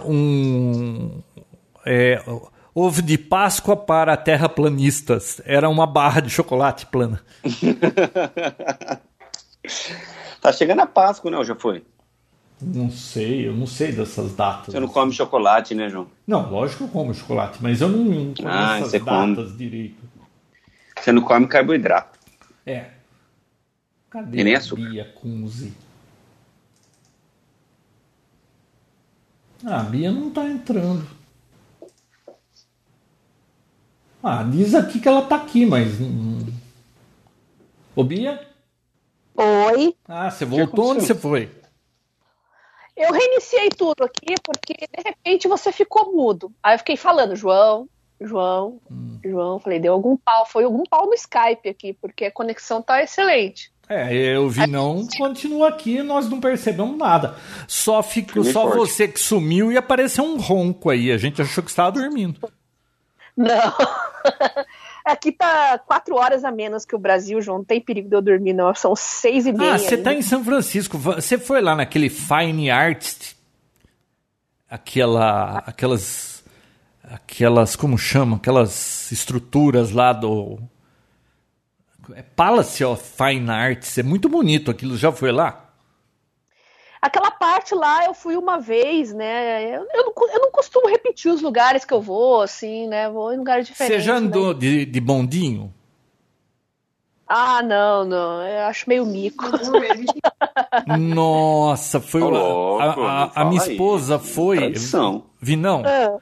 um 0.04 1.22
é, 1.86 2.22
ovo 2.74 3.02
de 3.02 3.18
Páscoa 3.18 3.76
para 3.76 4.16
terraplanistas. 4.16 5.40
Era 5.44 5.68
uma 5.68 5.86
barra 5.86 6.20
de 6.20 6.30
chocolate 6.30 6.86
plana. 6.86 7.20
tá 10.40 10.52
chegando 10.52 10.80
a 10.80 10.86
Páscoa, 10.86 11.30
né? 11.30 11.36
Ou 11.36 11.44
já 11.44 11.54
foi? 11.54 11.84
Não 12.62 12.90
sei, 12.90 13.48
eu 13.48 13.54
não 13.54 13.66
sei 13.66 13.92
dessas 13.92 14.34
datas. 14.34 14.66
Você 14.72 14.80
não 14.80 14.88
come 14.88 15.12
chocolate, 15.12 15.74
né, 15.74 15.88
João? 15.88 16.08
Não, 16.26 16.50
lógico 16.50 16.78
que 16.78 16.84
eu 16.84 16.88
como 16.88 17.14
chocolate, 17.14 17.58
mas 17.60 17.80
eu 17.80 17.88
não, 17.88 18.04
não 18.04 18.34
conheço 18.34 18.46
ah, 18.46 18.78
essas 18.78 18.92
datas 18.92 19.46
come. 19.46 19.56
direito. 19.56 19.96
Você 21.00 21.10
não 21.10 21.22
come 21.22 21.46
carboidrato. 21.46 22.18
É. 22.66 22.90
Cadê 24.10 24.40
e 24.40 24.44
nem 24.44 24.54
a 24.54 24.58
açúcar. 24.58 24.82
Bia 24.82 25.04
Kunze? 25.04 25.72
Ah, 29.64 29.80
a 29.80 29.84
Bia 29.84 30.10
não 30.10 30.30
tá 30.30 30.46
entrando. 30.46 31.19
Ah, 34.22 34.42
diz 34.42 34.74
aqui 34.74 35.00
que 35.00 35.08
ela 35.08 35.22
tá 35.22 35.36
aqui, 35.36 35.64
mas. 35.64 35.98
Ô, 37.96 38.04
Bia? 38.04 38.46
Oi. 39.34 39.94
Ah, 40.06 40.30
você 40.30 40.44
voltou? 40.44 40.90
Onde 40.90 41.02
você 41.02 41.14
foi? 41.14 41.50
Eu 42.96 43.12
reiniciei 43.12 43.70
tudo 43.70 44.04
aqui 44.04 44.34
porque 44.44 44.74
de 44.74 45.02
repente 45.02 45.48
você 45.48 45.72
ficou 45.72 46.12
mudo. 46.12 46.52
Aí 46.62 46.74
eu 46.74 46.78
fiquei 46.78 46.96
falando, 46.96 47.34
João, 47.34 47.88
João, 48.20 48.78
hum. 48.90 49.18
João. 49.24 49.58
Falei, 49.58 49.80
deu 49.80 49.94
algum 49.94 50.16
pau. 50.18 50.44
Foi 50.44 50.64
algum 50.64 50.84
pau 50.84 51.06
no 51.06 51.14
Skype 51.14 51.66
aqui, 51.68 51.94
porque 51.94 52.26
a 52.26 52.30
conexão 52.30 52.82
tá 52.82 53.02
excelente. 53.02 53.72
É, 53.88 54.36
eu 54.36 54.48
vi 54.48 54.68
não, 54.68 55.04
continua 55.18 55.68
aqui, 55.68 56.00
nós 56.00 56.28
não 56.28 56.38
percebemos 56.38 56.96
nada. 56.96 57.34
Só 57.66 58.00
ficou 58.04 58.44
só 58.44 58.62
forte. 58.62 58.76
você 58.76 59.08
que 59.08 59.18
sumiu 59.18 59.72
e 59.72 59.76
apareceu 59.76 60.22
um 60.22 60.38
ronco 60.38 60.90
aí. 60.90 61.10
A 61.10 61.16
gente 61.16 61.42
achou 61.42 61.64
que 61.64 61.70
estava 61.70 61.90
dormindo. 61.90 62.38
Não. 63.40 63.74
Aqui 65.04 65.32
tá 65.32 65.78
quatro 65.78 66.14
horas 66.16 66.44
a 66.44 66.50
menos 66.50 66.84
que 66.84 66.94
o 66.94 66.98
Brasil, 66.98 67.40
João. 67.40 67.58
Não 67.58 67.64
tem 67.64 67.80
perigo 67.80 68.08
de 68.08 68.14
eu 68.14 68.20
dormir, 68.20 68.52
não. 68.52 68.74
São 68.74 68.94
seis 68.94 69.46
e 69.46 69.52
meia. 69.52 69.74
Ah, 69.74 69.78
você 69.78 69.96
tá 69.96 70.12
em 70.12 70.20
São 70.20 70.44
Francisco. 70.44 70.98
Você 70.98 71.38
foi 71.38 71.62
lá 71.62 71.74
naquele 71.74 72.10
Fine 72.10 72.70
Arts? 72.70 73.34
Aquela. 74.68 75.58
Aquelas. 75.66 76.44
Aquelas. 77.02 77.76
Como 77.76 77.96
chama? 77.96 78.36
Aquelas 78.36 79.10
estruturas 79.10 79.90
lá 79.90 80.12
do. 80.12 80.58
É 82.14 82.22
Palace 82.22 82.84
of 82.84 83.02
Fine 83.02 83.50
Arts. 83.50 83.96
É 83.96 84.02
muito 84.02 84.28
bonito 84.28 84.70
aquilo. 84.70 84.98
Já 84.98 85.10
foi 85.10 85.32
lá? 85.32 85.69
Aquela 87.00 87.30
parte 87.30 87.74
lá 87.74 88.04
eu 88.04 88.12
fui 88.12 88.36
uma 88.36 88.60
vez, 88.60 89.14
né? 89.14 89.64
Eu, 89.74 89.86
eu, 89.94 90.04
não, 90.04 90.28
eu 90.28 90.40
não 90.40 90.50
costumo 90.50 90.86
repetir 90.86 91.32
os 91.32 91.40
lugares 91.40 91.84
que 91.84 91.94
eu 91.94 92.02
vou, 92.02 92.42
assim, 92.42 92.86
né? 92.88 93.08
Vou 93.08 93.32
em 93.32 93.38
lugares 93.38 93.66
diferentes. 93.66 94.02
Você 94.02 94.06
já 94.06 94.16
andou 94.16 94.52
né? 94.52 94.60
de, 94.60 94.86
de 94.86 95.00
bondinho? 95.00 95.72
Ah, 97.26 97.62
não, 97.62 98.04
não. 98.04 98.42
Eu 98.42 98.66
acho 98.66 98.86
meio 98.86 99.06
mico. 99.06 99.44
Nossa, 100.98 102.00
foi. 102.00 102.20
Oh, 102.20 102.78
a, 102.78 102.84
a, 102.92 103.42
a, 103.42 103.44
minha 103.46 103.62
esposa 103.62 104.16
aí. 104.16 104.20
foi. 104.20 104.56
Tradição. 104.58 105.24
Vi, 105.40 105.56
não. 105.56 105.86
É. 105.86 106.18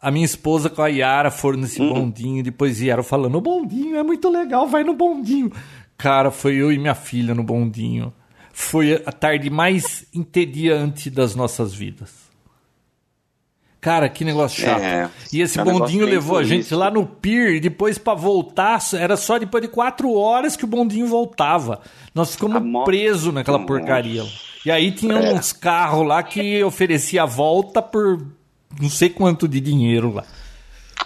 A 0.00 0.10
minha 0.10 0.24
esposa 0.24 0.70
com 0.70 0.80
a 0.80 0.88
Yara 0.88 1.30
foram 1.30 1.58
nesse 1.58 1.82
hum. 1.82 1.92
bondinho. 1.92 2.42
Depois 2.42 2.78
vieram 2.78 3.02
falando: 3.02 3.36
o 3.36 3.40
bondinho 3.40 3.96
é 3.96 4.02
muito 4.02 4.30
legal, 4.30 4.66
vai 4.66 4.82
no 4.82 4.94
bondinho. 4.94 5.52
Cara, 5.98 6.30
foi 6.30 6.54
eu 6.54 6.72
e 6.72 6.78
minha 6.78 6.94
filha 6.94 7.34
no 7.34 7.42
bondinho 7.42 8.12
foi 8.52 9.02
a 9.06 9.12
tarde 9.12 9.48
mais 9.50 10.04
entediante 10.14 11.10
das 11.10 11.34
nossas 11.34 11.74
vidas. 11.74 12.22
Cara, 13.80 14.08
que 14.08 14.24
negócio 14.24 14.62
chato. 14.62 14.80
É, 14.80 15.10
e 15.32 15.40
esse 15.40 15.58
é 15.58 15.64
bondinho 15.64 16.06
levou 16.06 16.38
a 16.38 16.44
gente 16.44 16.72
lá 16.72 16.88
no 16.88 17.04
pier 17.04 17.56
e 17.56 17.60
depois 17.60 17.98
para 17.98 18.14
voltar, 18.14 18.78
era 18.94 19.16
só 19.16 19.38
depois 19.38 19.60
de 19.60 19.68
quatro 19.68 20.14
horas 20.14 20.54
que 20.54 20.64
o 20.64 20.68
bondinho 20.68 21.08
voltava. 21.08 21.80
Nós 22.14 22.30
ficamos 22.30 22.84
presos 22.84 23.34
naquela 23.34 23.66
porcaria. 23.66 24.24
E 24.64 24.70
aí 24.70 24.92
tinha 24.92 25.14
é. 25.14 25.34
uns 25.34 25.52
carros 25.52 26.06
lá 26.06 26.22
que 26.22 26.62
oferecia 26.62 27.24
a 27.24 27.26
volta 27.26 27.82
por 27.82 28.24
não 28.80 28.88
sei 28.88 29.10
quanto 29.10 29.48
de 29.48 29.60
dinheiro 29.60 30.12
lá. 30.12 30.24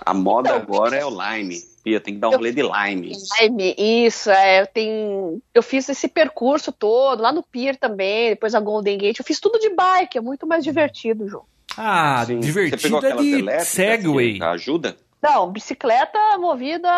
A 0.05 0.13
moda 0.13 0.55
agora 0.55 0.97
é 0.97 1.05
o 1.05 1.11
Lime. 1.11 1.59
Pia, 1.87 2.01
tem 2.01 2.15
que 2.15 2.21
dar 2.21 2.31
um 2.31 2.33
rolê 2.33 2.51
de 2.51 2.63
Lime. 2.63 3.13
Lime, 3.41 3.77
isso, 3.79 4.29
é. 4.29 4.63
Eu, 4.63 4.67
tenho, 4.67 5.41
eu 5.55 5.63
fiz 5.63 5.89
esse 5.89 6.09
percurso 6.09 6.73
todo, 6.73 7.23
lá 7.23 7.31
no 7.33 7.45
Pier 7.45 7.77
também, 7.77 8.31
depois 8.31 8.57
a 8.57 8.61
Golden 8.61 8.99
Gate. 8.99 9.21
Eu 9.21 9.25
fiz 9.25 9.39
tudo 9.39 9.57
de 9.61 9.69
bike, 9.69 10.19
é 10.19 10.21
muito 10.21 10.49
mais 10.49 10.65
divertido, 10.65 11.29
João. 11.29 11.45
Ah, 11.77 12.25
Sim. 12.27 12.41
divertido 12.41 13.07
é 13.07 13.59
de 13.59 13.65
Segway. 13.65 14.43
Ajuda? 14.43 14.97
Não, 15.23 15.49
bicicleta 15.53 16.19
movida... 16.39 16.91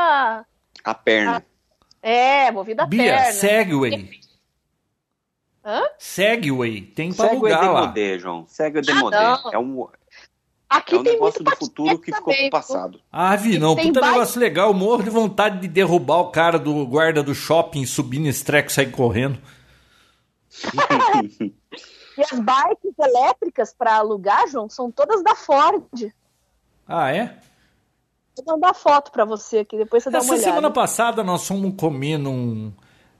A 0.82 0.94
perna. 0.94 1.44
A... 2.02 2.08
É, 2.08 2.50
movida 2.50 2.84
a 2.84 2.86
Bia, 2.86 3.12
perna. 3.12 3.32
Segway. 3.32 4.10
Hã? 5.66 5.82
Segway, 5.98 6.80
tem 6.80 7.12
pra 7.12 7.28
Segway 7.28 7.52
alugar 7.52 7.74
lá. 7.74 7.92
Segway 7.92 8.18
João. 8.18 8.46
Segway 8.46 8.82
demodé. 8.82 9.18
Ah, 9.18 9.42
é 9.52 9.58
um, 9.58 9.86
Aqui 10.68 10.94
é 10.94 10.98
um 10.98 11.02
tem 11.02 11.14
negócio 11.14 11.42
do 11.42 11.56
futuro 11.56 11.98
que 11.98 12.14
ficou 12.14 12.34
pro 12.34 12.50
passado. 12.50 13.00
Ah, 13.10 13.34
vi, 13.36 13.58
não. 13.58 13.74
Puta 13.74 14.00
bike... 14.00 14.12
negócio 14.12 14.38
legal. 14.40 14.68
Eu 14.68 14.74
morro 14.74 15.02
de 15.02 15.08
vontade 15.08 15.60
de 15.60 15.68
derrubar 15.68 16.20
o 16.20 16.30
cara 16.30 16.58
do 16.58 16.86
guarda 16.86 17.22
do 17.22 17.34
shopping, 17.34 17.86
subir 17.86 18.18
nesse 18.18 18.44
treco 18.44 18.68
e 18.68 18.72
sair 18.72 18.90
correndo. 18.90 19.38
e 21.40 22.22
as 22.22 22.38
bikes 22.38 22.98
elétricas 22.98 23.72
para 23.72 23.96
alugar, 23.96 24.46
João, 24.48 24.68
são 24.68 24.90
todas 24.90 25.22
da 25.24 25.34
Ford. 25.34 26.12
Ah, 26.86 27.14
é? 27.14 27.38
Vou 28.36 28.54
mandar 28.54 28.74
foto 28.74 29.10
para 29.10 29.24
você 29.24 29.58
aqui, 29.60 29.78
depois 29.78 30.02
você 30.02 30.10
Essa 30.10 30.18
dá 30.18 30.24
uma 30.24 30.32
olhada. 30.32 30.42
Essa 30.42 30.50
semana 30.50 30.70
passada 30.70 31.24
nós 31.24 31.46
fomos 31.46 31.74
comer 31.76 32.18
num 32.18 32.72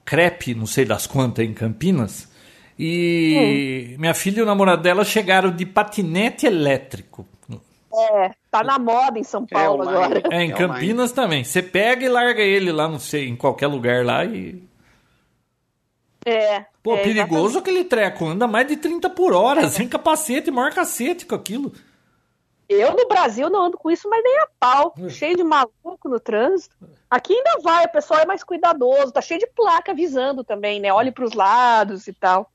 crepe, 0.05 0.53
não 0.53 0.67
sei 0.67 0.85
das 0.85 1.07
quantas, 1.07 1.43
em 1.43 1.53
Campinas. 1.53 2.29
E 2.77 3.95
hum. 3.95 4.01
minha 4.01 4.13
filha 4.13 4.39
e 4.39 4.43
o 4.43 4.45
namorado 4.45 4.83
dela 4.83 5.03
chegaram 5.03 5.51
de 5.51 5.65
patinete 5.65 6.45
elétrico. 6.45 7.27
É, 7.93 8.31
tá 8.51 8.63
na 8.63 8.77
moda 8.77 9.17
em 9.17 9.23
São 9.23 9.45
é 9.49 9.53
Paulo 9.53 9.83
é 9.83 9.87
agora. 9.87 10.23
É, 10.31 10.43
em 10.43 10.51
é 10.51 10.55
Campinas 10.55 11.11
também. 11.11 11.43
Você 11.43 11.61
pega 11.61 12.05
e 12.05 12.09
larga 12.09 12.41
ele 12.41 12.71
lá, 12.71 12.87
não 12.87 12.99
sei, 12.99 13.27
em 13.27 13.35
qualquer 13.35 13.67
lugar 13.67 14.05
lá 14.05 14.23
e. 14.25 14.63
É. 16.25 16.65
Pô, 16.83 16.95
é, 16.95 17.01
perigoso 17.01 17.57
exatamente. 17.57 17.57
aquele 17.57 17.83
treco. 17.85 18.25
Anda 18.25 18.47
mais 18.47 18.67
de 18.67 18.77
30 18.77 19.09
por 19.09 19.33
hora, 19.33 19.67
sem 19.69 19.87
capacete, 19.87 20.51
maior 20.51 20.73
cacete 20.73 21.25
com 21.25 21.35
aquilo. 21.35 21.73
Eu 22.67 22.95
no 22.95 23.07
Brasil 23.07 23.49
não 23.49 23.65
ando 23.65 23.77
com 23.77 23.89
isso, 23.89 24.07
mas 24.07 24.23
nem 24.23 24.37
a 24.39 24.47
pau. 24.59 24.93
Cheio 25.09 25.35
de 25.35 25.43
maluco 25.43 26.07
no 26.07 26.19
trânsito. 26.19 26.75
Aqui 27.09 27.33
ainda 27.33 27.59
vai, 27.63 27.85
o 27.85 27.91
pessoal 27.91 28.19
é 28.19 28.25
mais 28.27 28.43
cuidadoso, 28.43 29.11
tá 29.11 29.21
cheio 29.21 29.39
de 29.39 29.47
placa 29.47 29.91
avisando 29.91 30.43
também, 30.43 30.79
né? 30.79 30.93
Olhe 30.93 31.11
pros 31.11 31.33
lados 31.33 32.07
e 32.07 32.13
tal. 32.13 32.51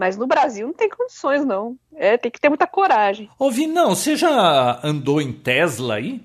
Mas 0.00 0.16
no 0.16 0.26
Brasil 0.26 0.66
não 0.66 0.72
tem 0.72 0.88
condições, 0.88 1.44
não. 1.44 1.78
É, 1.94 2.16
tem 2.16 2.30
que 2.30 2.40
ter 2.40 2.48
muita 2.48 2.66
coragem. 2.66 3.28
Ô, 3.38 3.50
Vinão, 3.50 3.94
você 3.94 4.16
já 4.16 4.80
andou 4.82 5.20
em 5.20 5.30
Tesla 5.30 5.96
aí? 5.96 6.24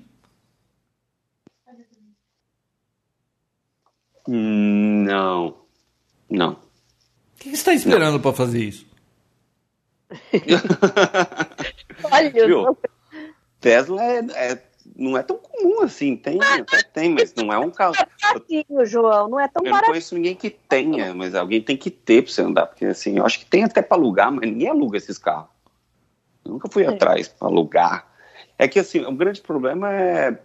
Não. 4.25 5.57
Não. 6.29 6.53
O 6.53 6.57
que 7.37 7.49
você 7.49 7.55
está 7.55 7.73
esperando 7.73 8.17
para 8.17 8.31
fazer 8.31 8.63
isso? 8.63 8.87
Olha, 12.09 12.31
Viu? 12.47 12.77
Tesla 13.59 14.01
é, 14.01 14.19
é- 14.51 14.63
não 14.95 15.17
é 15.17 15.23
tão 15.23 15.37
comum 15.37 15.81
assim. 15.81 16.15
Tem, 16.15 16.39
até 16.41 16.81
tem, 16.83 17.09
mas 17.09 17.33
não 17.35 17.51
é 17.51 17.59
um 17.59 17.69
carro. 17.69 17.93
baratinho, 18.21 18.65
João. 18.85 19.27
Não 19.27 19.39
é 19.39 19.47
tão 19.47 19.61
Eu 19.63 19.65
não 19.65 19.71
barato. 19.73 19.91
conheço 19.91 20.15
ninguém 20.15 20.35
que 20.35 20.49
tenha, 20.49 21.13
mas 21.13 21.35
alguém 21.35 21.61
tem 21.61 21.75
que 21.75 21.89
ter 21.91 22.21
pra 22.23 22.31
você 22.31 22.41
andar. 22.41 22.67
Porque 22.67 22.85
assim, 22.85 23.17
eu 23.17 23.25
acho 23.25 23.39
que 23.39 23.45
tem 23.45 23.63
até 23.63 23.81
pra 23.81 23.97
alugar, 23.97 24.31
mas 24.31 24.49
ninguém 24.49 24.69
aluga 24.69 24.97
esses 24.97 25.17
carros. 25.17 25.49
Eu 26.43 26.51
nunca 26.53 26.69
fui 26.69 26.83
É. 26.83 26.87
atrás 26.89 27.27
pra 27.27 27.47
alugar. 27.47 28.07
É 28.57 28.67
que 28.67 28.79
assim, 28.79 29.03
o 29.03 29.11
grande 29.11 29.41
problema 29.41 29.91
é 29.93 30.39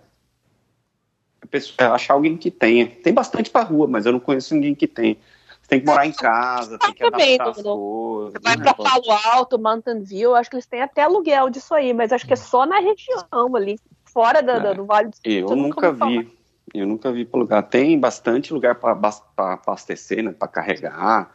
é 1.79 1.85
achar 1.85 2.15
alguém 2.15 2.37
que 2.37 2.51
tenha. 2.51 2.87
Tem 2.87 3.13
bastante 3.13 3.51
pra 3.51 3.63
rua, 3.63 3.87
mas 3.87 4.07
eu 4.07 4.13
não 4.13 4.21
conheço 4.21 4.55
ninguém 4.55 4.75
que 4.75 4.87
tenha. 4.87 5.17
Você 5.61 5.69
tem 5.69 5.81
que 5.81 5.87
morar 5.87 6.07
em 6.07 6.13
casa, 6.13 6.79
tem 6.79 6.93
que 6.93 7.03
Também, 7.09 7.35
adaptar 7.35 7.51
as 7.51 7.63
Bruno. 7.63 7.77
coisas. 7.77 8.33
Você 8.33 8.39
vai 8.41 8.57
né? 8.57 8.63
pra 8.65 8.75
Palo 8.75 9.05
Alto, 9.25 9.59
Mountain 9.59 10.03
View, 10.03 10.35
acho 10.35 10.51
que 10.51 10.57
eles 10.57 10.67
têm 10.67 10.83
até 10.83 11.03
aluguel 11.03 11.49
disso 11.51 11.75
aí, 11.75 11.93
mas 11.95 12.13
acho 12.13 12.27
que 12.27 12.33
é 12.33 12.37
só 12.37 12.67
na 12.67 12.79
região 12.79 13.57
ali, 13.57 13.79
fora 14.13 14.43
da, 14.43 14.59
da- 14.59 14.71
É. 14.71 14.75
do 14.75 14.85
Vale 14.85 15.09
do 15.09 15.17
Silício. 15.17 15.49
Eu 15.51 15.57
nunca 15.57 15.95
falar. 15.95 16.11
vi. 16.11 16.39
Eu 16.73 16.87
nunca 16.87 17.11
vi 17.11 17.25
para 17.25 17.41
lugar. 17.41 17.63
Tem 17.65 17.99
bastante 17.99 18.53
lugar 18.53 18.77
para 18.77 18.93
abastecer, 19.37 20.23
né, 20.23 20.33
para 20.33 20.47
carregar. 20.49 21.31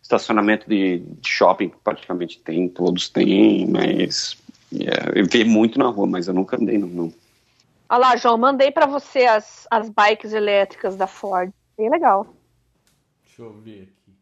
Estacionamento 0.00 0.68
de, 0.68 0.98
de 1.00 1.28
shopping 1.28 1.72
praticamente 1.82 2.38
tem, 2.38 2.68
todos 2.68 3.08
têm, 3.08 3.66
mas 3.68 4.36
é, 4.72 5.18
eu 5.20 5.26
vi 5.26 5.44
muito 5.44 5.78
na 5.78 5.86
rua, 5.86 6.06
mas 6.06 6.28
eu 6.28 6.34
nunca 6.34 6.56
andei 6.56 6.78
não. 6.78 6.86
não. 6.86 7.12
Olha 7.88 7.98
lá, 7.98 8.16
João, 8.16 8.38
mandei 8.38 8.70
pra 8.70 8.86
você 8.86 9.24
as, 9.24 9.66
as 9.70 9.88
bikes 9.88 10.32
elétricas 10.32 10.96
da 10.96 11.08
Ford. 11.08 11.50
Bem 11.76 11.90
legal. 11.90 12.26
Deixa 13.24 13.42
eu 13.42 13.52
ver 13.54 13.82
aqui. 13.82 14.12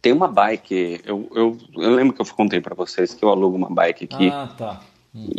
Tem 0.00 0.12
uma 0.12 0.28
bike, 0.28 1.00
eu, 1.04 1.28
eu, 1.34 1.58
eu 1.74 1.90
lembro 1.94 2.14
que 2.14 2.22
eu 2.22 2.26
contei 2.34 2.60
para 2.60 2.74
vocês 2.74 3.12
que 3.14 3.24
eu 3.24 3.28
alugo 3.30 3.56
uma 3.56 3.68
bike 3.68 4.04
aqui 4.04 4.28
Ah, 4.30 4.48
tá. 4.56 4.80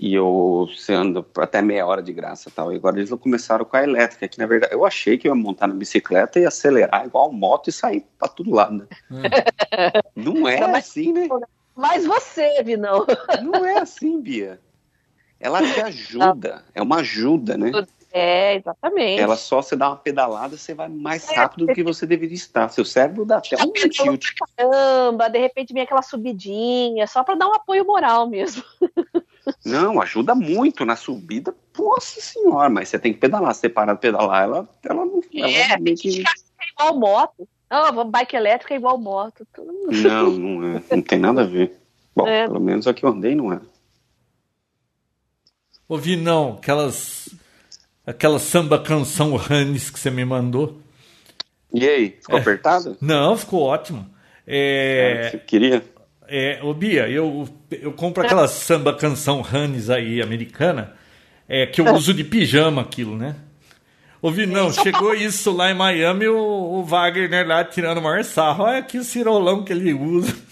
E 0.01 0.13
eu 0.13 0.67
você 0.69 0.93
anda 0.93 1.21
por 1.23 1.43
até 1.43 1.61
meia 1.61 1.85
hora 1.85 2.01
de 2.01 2.11
graça 2.13 2.49
e 2.49 2.51
tal. 2.51 2.71
E 2.71 2.75
agora 2.75 2.97
eles 2.97 3.09
começaram 3.11 3.65
com 3.65 3.77
a 3.77 3.83
elétrica, 3.83 4.27
que 4.27 4.37
na 4.39 4.45
verdade 4.45 4.73
eu 4.73 4.85
achei 4.85 5.17
que 5.17 5.27
eu 5.27 5.35
ia 5.35 5.41
montar 5.41 5.67
na 5.67 5.73
bicicleta 5.73 6.39
e 6.39 6.45
acelerar 6.45 7.05
igual 7.05 7.31
moto 7.31 7.69
e 7.69 7.71
sair 7.71 8.05
para 8.17 8.27
todo 8.27 8.51
lado, 8.51 8.73
né? 8.73 8.87
Não 10.15 10.47
é 10.47 10.59
Não, 10.59 10.69
mas- 10.69 10.87
assim, 10.87 11.13
né? 11.13 11.27
Mas 11.75 12.05
você, 12.05 12.61
Vinão. 12.63 13.05
Não 13.41 13.63
é 13.65 13.79
assim, 13.79 14.19
Bia. 14.19 14.59
Ela 15.39 15.59
te 15.61 15.79
ajuda, 15.79 16.65
é 16.75 16.81
uma 16.81 16.97
ajuda, 16.97 17.57
né? 17.57 17.71
É, 18.11 18.55
exatamente. 18.55 19.21
Ela 19.21 19.37
só 19.37 19.61
você 19.61 19.75
dá 19.75 19.89
uma 19.89 19.95
pedalada, 19.95 20.57
você 20.57 20.73
vai 20.73 20.89
mais 20.89 21.29
rápido 21.29 21.67
do 21.67 21.73
que 21.73 21.83
você 21.83 22.05
deveria 22.05 22.35
estar. 22.35 22.67
Seu 22.69 22.83
cérebro 22.83 23.23
dá 23.23 23.37
até 23.37 23.55
um 23.63 23.71
tilt. 23.71 24.25
Caramba, 24.57 25.29
de 25.29 25.39
repente 25.39 25.73
vem 25.73 25.83
aquela 25.83 26.01
subidinha, 26.01 27.05
só 27.07 27.23
pra 27.23 27.35
dar 27.35 27.47
um 27.47 27.53
apoio 27.53 27.85
moral 27.85 28.27
mesmo. 28.27 28.63
Não, 29.65 30.01
ajuda 30.01 30.35
muito 30.35 30.85
na 30.85 30.95
subida, 30.95 31.55
nossa 31.77 32.21
senhora, 32.21 32.69
mas 32.69 32.89
você 32.89 32.99
tem 32.99 33.13
que 33.13 33.19
pedalar. 33.19 33.53
Se 33.55 33.61
você 33.61 33.69
parar 33.69 33.93
de 33.93 33.99
pedalar, 34.01 34.43
ela, 34.43 34.69
ela 34.83 35.05
não. 35.05 35.21
Ela 35.33 35.49
É, 35.49 35.79
meio 35.79 35.97
que... 35.97 36.21
É 36.21 36.71
igual 36.73 36.99
moto. 36.99 37.47
Ah, 37.69 37.91
vamos- 37.91 38.11
bike 38.11 38.35
elétrica 38.35 38.73
é 38.73 38.77
igual 38.77 38.97
moto. 38.97 39.47
Não, 39.57 40.31
não 40.31 40.75
é. 40.77 40.83
Não 40.91 41.01
tem 41.01 41.19
nada 41.19 41.41
a 41.41 41.45
ver. 41.45 41.77
Bom, 42.15 42.27
É. 42.27 42.47
pelo 42.47 42.59
menos 42.59 42.87
a 42.87 42.93
que 42.93 43.03
eu 43.05 43.09
andei 43.09 43.33
não 43.35 43.53
é. 43.53 43.59
Ô, 45.87 45.97
Vinão, 45.97 46.57
aquelas. 46.59 47.29
Aquela 48.05 48.39
samba 48.39 48.79
canção 48.81 49.35
Hannes 49.37 49.89
que 49.91 49.99
você 49.99 50.09
me 50.09 50.25
mandou. 50.25 50.79
E 51.71 51.87
aí, 51.87 52.09
ficou 52.19 52.37
apertado? 52.37 52.97
Não, 52.99 53.37
ficou 53.37 53.61
ótimo. 53.61 54.09
É, 54.47 55.29
Você 55.29 55.37
queria? 55.37 55.83
É, 56.29 56.59
ô 56.61 56.73
Bia, 56.73 57.09
eu, 57.09 57.49
eu 57.71 57.91
compro 57.91 58.23
aquela 58.23 58.47
samba 58.47 58.95
canção 58.95 59.41
Hannes 59.41 59.89
aí, 59.89 60.21
americana, 60.21 60.95
é, 61.47 61.65
que 61.65 61.81
eu 61.81 61.93
uso 61.93 62.13
de 62.13 62.23
pijama 62.23 62.83
aquilo, 62.83 63.17
né? 63.17 63.35
Ouvi, 64.21 64.45
não, 64.45 64.71
chegou 64.71 65.13
isso 65.15 65.51
lá 65.51 65.71
em 65.71 65.73
Miami, 65.73 66.27
o, 66.27 66.37
o 66.37 66.83
Wagner 66.83 67.47
lá 67.47 67.63
tirando 67.63 67.97
o 67.97 68.01
maior 68.01 68.23
sarro. 68.23 68.65
Olha 68.65 68.83
que 68.83 69.03
cirolão 69.03 69.63
que 69.63 69.73
ele 69.73 69.93
usa. 69.93 70.35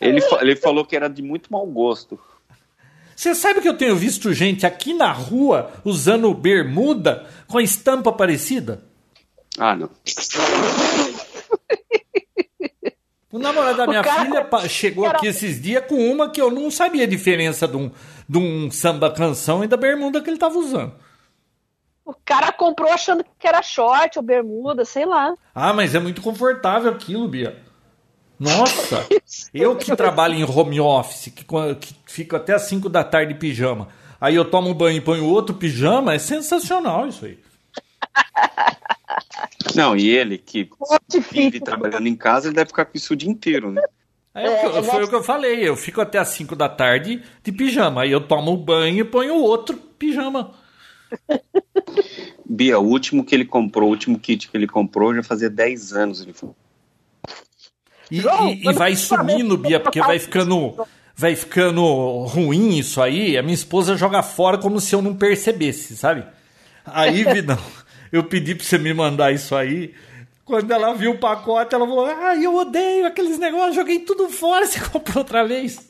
Ele, 0.00 0.20
ele 0.40 0.54
falou 0.54 0.84
que 0.86 0.94
era 0.94 1.08
de 1.08 1.20
muito 1.20 1.52
mau 1.52 1.66
gosto. 1.66 2.20
Você 3.16 3.34
sabe 3.34 3.60
que 3.60 3.68
eu 3.68 3.76
tenho 3.76 3.96
visto 3.96 4.32
gente 4.32 4.64
aqui 4.64 4.94
na 4.94 5.10
rua 5.10 5.72
usando 5.84 6.32
bermuda 6.32 7.26
com 7.48 7.58
a 7.58 7.62
estampa 7.62 8.12
parecida? 8.12 8.84
Ah, 9.58 9.74
não. 9.74 9.90
O 13.38 13.42
namorado 13.42 13.76
da 13.76 13.86
minha 13.86 14.02
cara- 14.02 14.24
filha 14.24 14.68
chegou 14.68 15.04
cara- 15.04 15.18
aqui 15.18 15.26
esses 15.26 15.60
dias 15.60 15.84
com 15.86 15.94
uma 16.10 16.28
que 16.30 16.40
eu 16.40 16.50
não 16.50 16.70
sabia 16.70 17.04
a 17.04 17.08
diferença 17.08 17.66
de 17.68 17.76
um, 17.76 17.90
de 18.28 18.38
um 18.38 18.70
samba 18.70 19.10
canção 19.12 19.62
e 19.62 19.66
da 19.66 19.76
bermuda 19.76 20.20
que 20.20 20.28
ele 20.28 20.38
tava 20.38 20.58
usando. 20.58 20.92
O 22.04 22.14
cara 22.24 22.50
comprou 22.52 22.90
achando 22.90 23.24
que 23.38 23.46
era 23.46 23.62
short 23.62 24.18
ou 24.18 24.24
bermuda, 24.24 24.84
sei 24.84 25.04
lá. 25.04 25.34
Ah, 25.54 25.72
mas 25.72 25.94
é 25.94 25.98
muito 26.00 26.22
confortável 26.22 26.90
aquilo, 26.90 27.28
Bia. 27.28 27.56
Nossa, 28.40 29.06
eu 29.52 29.76
que 29.76 29.94
trabalho 29.94 30.34
em 30.34 30.44
home 30.44 30.80
office, 30.80 31.32
que, 31.34 31.44
que 31.80 31.94
fico 32.06 32.36
até 32.36 32.54
as 32.54 32.62
5 32.62 32.88
da 32.88 33.04
tarde 33.04 33.34
de 33.34 33.38
pijama, 33.38 33.88
aí 34.20 34.34
eu 34.34 34.44
tomo 34.44 34.70
um 34.70 34.74
banho 34.74 34.96
e 34.96 35.00
ponho 35.00 35.24
outro 35.26 35.54
pijama, 35.54 36.14
é 36.14 36.18
sensacional 36.18 37.06
isso 37.08 37.24
aí. 37.24 37.38
Não, 39.78 39.96
e 39.96 40.08
ele 40.08 40.36
que 40.38 40.68
Muito 40.78 41.20
vive 41.30 41.60
trabalhando 41.60 42.06
em 42.08 42.16
casa, 42.16 42.48
ele 42.48 42.54
deve 42.56 42.68
ficar 42.68 42.84
com 42.84 42.96
isso 42.96 43.12
o 43.12 43.16
dia 43.16 43.30
inteiro, 43.30 43.70
né? 43.70 43.80
É 44.34 44.42
que 44.60 44.66
eu- 44.66 44.76
É, 44.76 44.82
foi 44.82 45.04
o 45.04 45.08
que 45.08 45.14
eu 45.14 45.22
falei, 45.22 45.68
eu 45.68 45.76
fico 45.76 46.00
até 46.00 46.18
as 46.18 46.28
5 46.28 46.54
da 46.56 46.68
tarde 46.68 47.22
de 47.42 47.52
pijama, 47.52 48.02
aí 48.02 48.10
eu 48.10 48.20
tomo 48.20 48.52
um 48.52 48.56
banho 48.56 49.00
e 49.00 49.04
ponho 49.04 49.34
outro 49.36 49.76
pijama. 49.76 50.52
Bia, 52.48 52.78
o 52.78 52.84
último 52.86 53.24
que 53.24 53.34
ele 53.34 53.44
comprou, 53.44 53.88
o 53.88 53.90
último 53.92 54.18
kit 54.18 54.48
que 54.48 54.56
ele 54.56 54.66
comprou, 54.66 55.14
já 55.14 55.22
fazia 55.22 55.50
10 55.50 55.92
anos. 55.92 56.20
Ele 56.20 56.32
falou. 56.32 56.56
E, 58.10 58.20
João, 58.20 58.48
e- 58.48 58.68
e 58.68 58.72
vai 58.72 58.96
sumindo, 58.96 59.56
Bia, 59.56 59.78
porque 59.80 60.00
vai 60.00 60.18
ficando, 60.18 60.74
vai 61.14 61.36
ficando 61.36 61.82
ruim 62.24 62.78
isso 62.78 63.00
aí. 63.02 63.36
A 63.36 63.42
minha 63.42 63.54
esposa 63.54 63.96
joga 63.96 64.22
fora 64.22 64.56
como 64.58 64.80
se 64.80 64.94
eu 64.94 65.02
não 65.02 65.14
percebesse, 65.14 65.96
sabe? 65.96 66.24
Aí, 66.86 67.22
Vidão, 67.42 67.58
eu 68.12 68.24
pedi 68.24 68.54
pra 68.54 68.64
você 68.64 68.78
me 68.78 68.92
mandar 68.92 69.32
isso 69.32 69.54
aí. 69.54 69.94
Quando 70.44 70.70
ela 70.70 70.94
viu 70.94 71.12
o 71.12 71.18
pacote, 71.18 71.74
ela 71.74 71.86
falou: 71.86 72.06
Ah, 72.06 72.34
eu 72.36 72.54
odeio 72.54 73.06
aqueles 73.06 73.38
negócios, 73.38 73.74
joguei 73.74 74.00
tudo 74.00 74.28
fora, 74.28 74.64
você 74.66 74.80
comprou 74.80 75.18
outra 75.18 75.46
vez. 75.46 75.88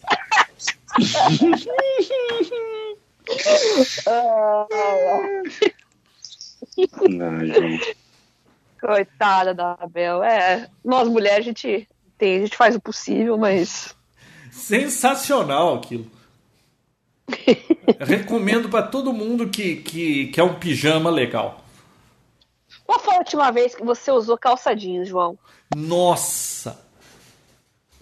Coitada 8.81 9.55
da 9.55 9.77
Abel. 9.81 10.23
É, 10.23 10.69
nós 10.85 11.09
mulheres, 11.09 11.41
a 11.41 11.49
gente 11.49 11.89
tem, 12.17 12.39
a 12.39 12.41
gente 12.41 12.57
faz 12.57 12.75
o 12.75 12.81
possível, 12.81 13.39
mas. 13.39 13.95
Sensacional 14.51 15.77
aquilo. 15.77 16.11
Recomendo 18.01 18.69
pra 18.69 18.83
todo 18.83 19.13
mundo 19.13 19.49
que, 19.49 19.77
que, 19.77 20.27
que 20.29 20.41
é 20.41 20.43
um 20.43 20.55
pijama 20.55 21.11
legal. 21.11 21.65
Qual 22.89 22.99
foi 23.01 23.17
a 23.17 23.19
última 23.19 23.51
vez 23.51 23.75
que 23.75 23.85
você 23.85 24.11
usou 24.11 24.39
calça 24.39 24.75
jeans, 24.75 25.09
João? 25.09 25.39
Nossa! 25.77 26.83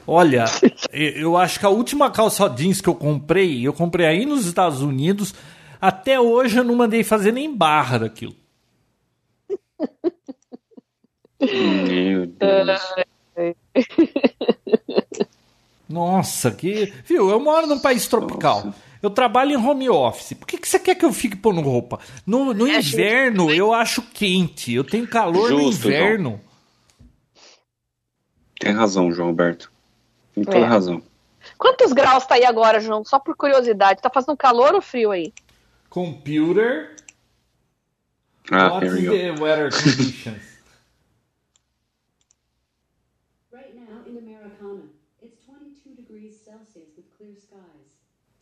Olha, 0.07 0.45
eu 0.95 1.37
acho 1.37 1.59
que 1.59 1.67
a 1.67 1.71
última 1.71 2.09
calça 2.09 2.49
jeans 2.49 2.81
que 2.81 2.89
eu 2.89 2.95
comprei, 2.95 3.67
eu 3.67 3.73
comprei 3.73 4.07
aí 4.07 4.25
nos 4.25 4.47
Estados 4.47 4.83
Unidos. 4.83 5.35
Até 5.81 6.21
hoje 6.21 6.59
eu 6.59 6.63
não 6.63 6.77
mandei 6.77 7.03
fazer 7.03 7.33
nem 7.33 7.53
barra 7.53 7.99
daquilo. 7.99 8.37
Meu 11.41 12.27
Deus. 12.29 12.81
Nossa, 15.89 16.53
que. 16.53 16.95
Viu, 17.05 17.29
eu 17.29 17.41
moro 17.41 17.67
num 17.67 17.81
país 17.81 18.07
tropical. 18.07 18.73
Eu 19.07 19.11
trabalho 19.11 19.53
em 19.53 19.57
home 19.57 19.89
office. 19.89 20.33
Por 20.35 20.47
que, 20.47 20.59
que 20.59 20.69
você 20.69 20.79
quer 20.79 20.95
que 20.97 21.05
eu 21.05 21.13
fique 21.13 21.37
pondo 21.37 21.61
roupa? 21.61 21.99
No, 22.27 22.53
no 22.53 22.67
É, 22.67 22.79
inverno 22.79 23.53
eu 23.53 23.73
acho 23.73 24.03
quente. 24.03 24.73
Eu 24.73 24.85
tenho 24.85 25.07
calor 25.07 25.51
no 25.51 25.59
Justo, 25.61 25.87
inverno. 25.89 26.41
Tem 28.59 28.73
razão, 28.73 29.13
João 29.13 29.29
Alberto. 29.29 29.71
Tem 30.35 30.45
toda 30.45 30.59
É. 30.59 30.65
razão. 30.65 31.03
Quantos 31.57 31.93
graus 31.93 32.27
tá 32.27 32.35
aí 32.35 32.45
agora, 32.45 32.81
João? 32.81 33.05
Só 33.05 33.19
por 33.19 33.37
curiosidade. 33.37 34.03
Tá 34.03 34.11
fazendo 34.11 34.37
calor 34.37 34.75
ou 34.75 34.83
frio 34.83 35.11
aí? 35.13 35.33
Computer. 35.89 36.97
Ah, 38.51 38.75
What's 38.75 38.93
here 38.93 38.95
we 38.95 39.07
go. 39.07 39.37
the 39.37 39.43
weather 39.43 39.71
conditions? 39.71 40.43
Right 43.53 43.75
now 43.75 44.03
in 44.07 44.19
Americana, 44.19 44.83
it's 45.23 45.37
22 45.47 45.95
degrees 45.97 46.35
Celsius 46.45 46.91
with 46.97 47.07
clear 47.17 47.35
skies. 47.37 47.91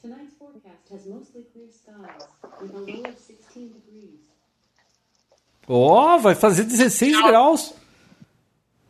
Tonight's 0.02 0.34
forecast 0.38 0.83
has 0.94 1.06
mostly 1.06 1.42
clear 1.52 1.68
skies 1.70 2.28
with 2.60 2.74
a 2.74 2.78
low 2.78 3.10
of 3.10 3.18
16 3.18 3.68
degrees. 3.72 4.20
Ó, 5.66 6.18
vai 6.18 6.34
fazer 6.34 6.64
16 6.64 7.20
graus. 7.22 7.74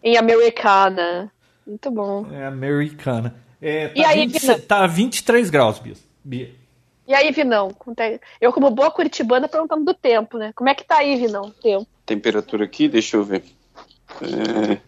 Em 0.03 0.17
Americana. 0.17 1.33
Muito 1.67 1.91
bom. 1.91 2.27
É 2.33 2.47
americana. 2.47 3.35
É, 3.61 3.89
tá, 3.89 3.95
E 3.97 4.05
aí, 4.05 4.27
20 4.27 4.41
Vina? 4.41 4.59
tá 4.59 4.87
23 4.87 5.51
graus, 5.51 5.79
Bia. 5.79 5.95
Bia. 6.23 6.55
E 7.07 7.15
aí, 7.15 7.31
Vinão? 7.33 7.75
Eu, 8.41 8.53
como 8.53 8.71
boa 8.71 8.91
curitibana, 8.91 9.49
perguntando 9.49 9.85
do 9.85 9.95
tempo, 9.95 10.37
né? 10.39 10.53
Como 10.55 10.69
é 10.69 10.75
que 10.75 10.85
tá 10.85 10.99
aí, 10.99 11.17
Vinão? 11.17 11.51
Tempo. 11.63 11.87
Temperatura 12.05 12.65
aqui, 12.65 12.89
deixa 12.89 13.17
eu 13.17 13.25
ver. 13.25 13.45
É, 14.21 14.79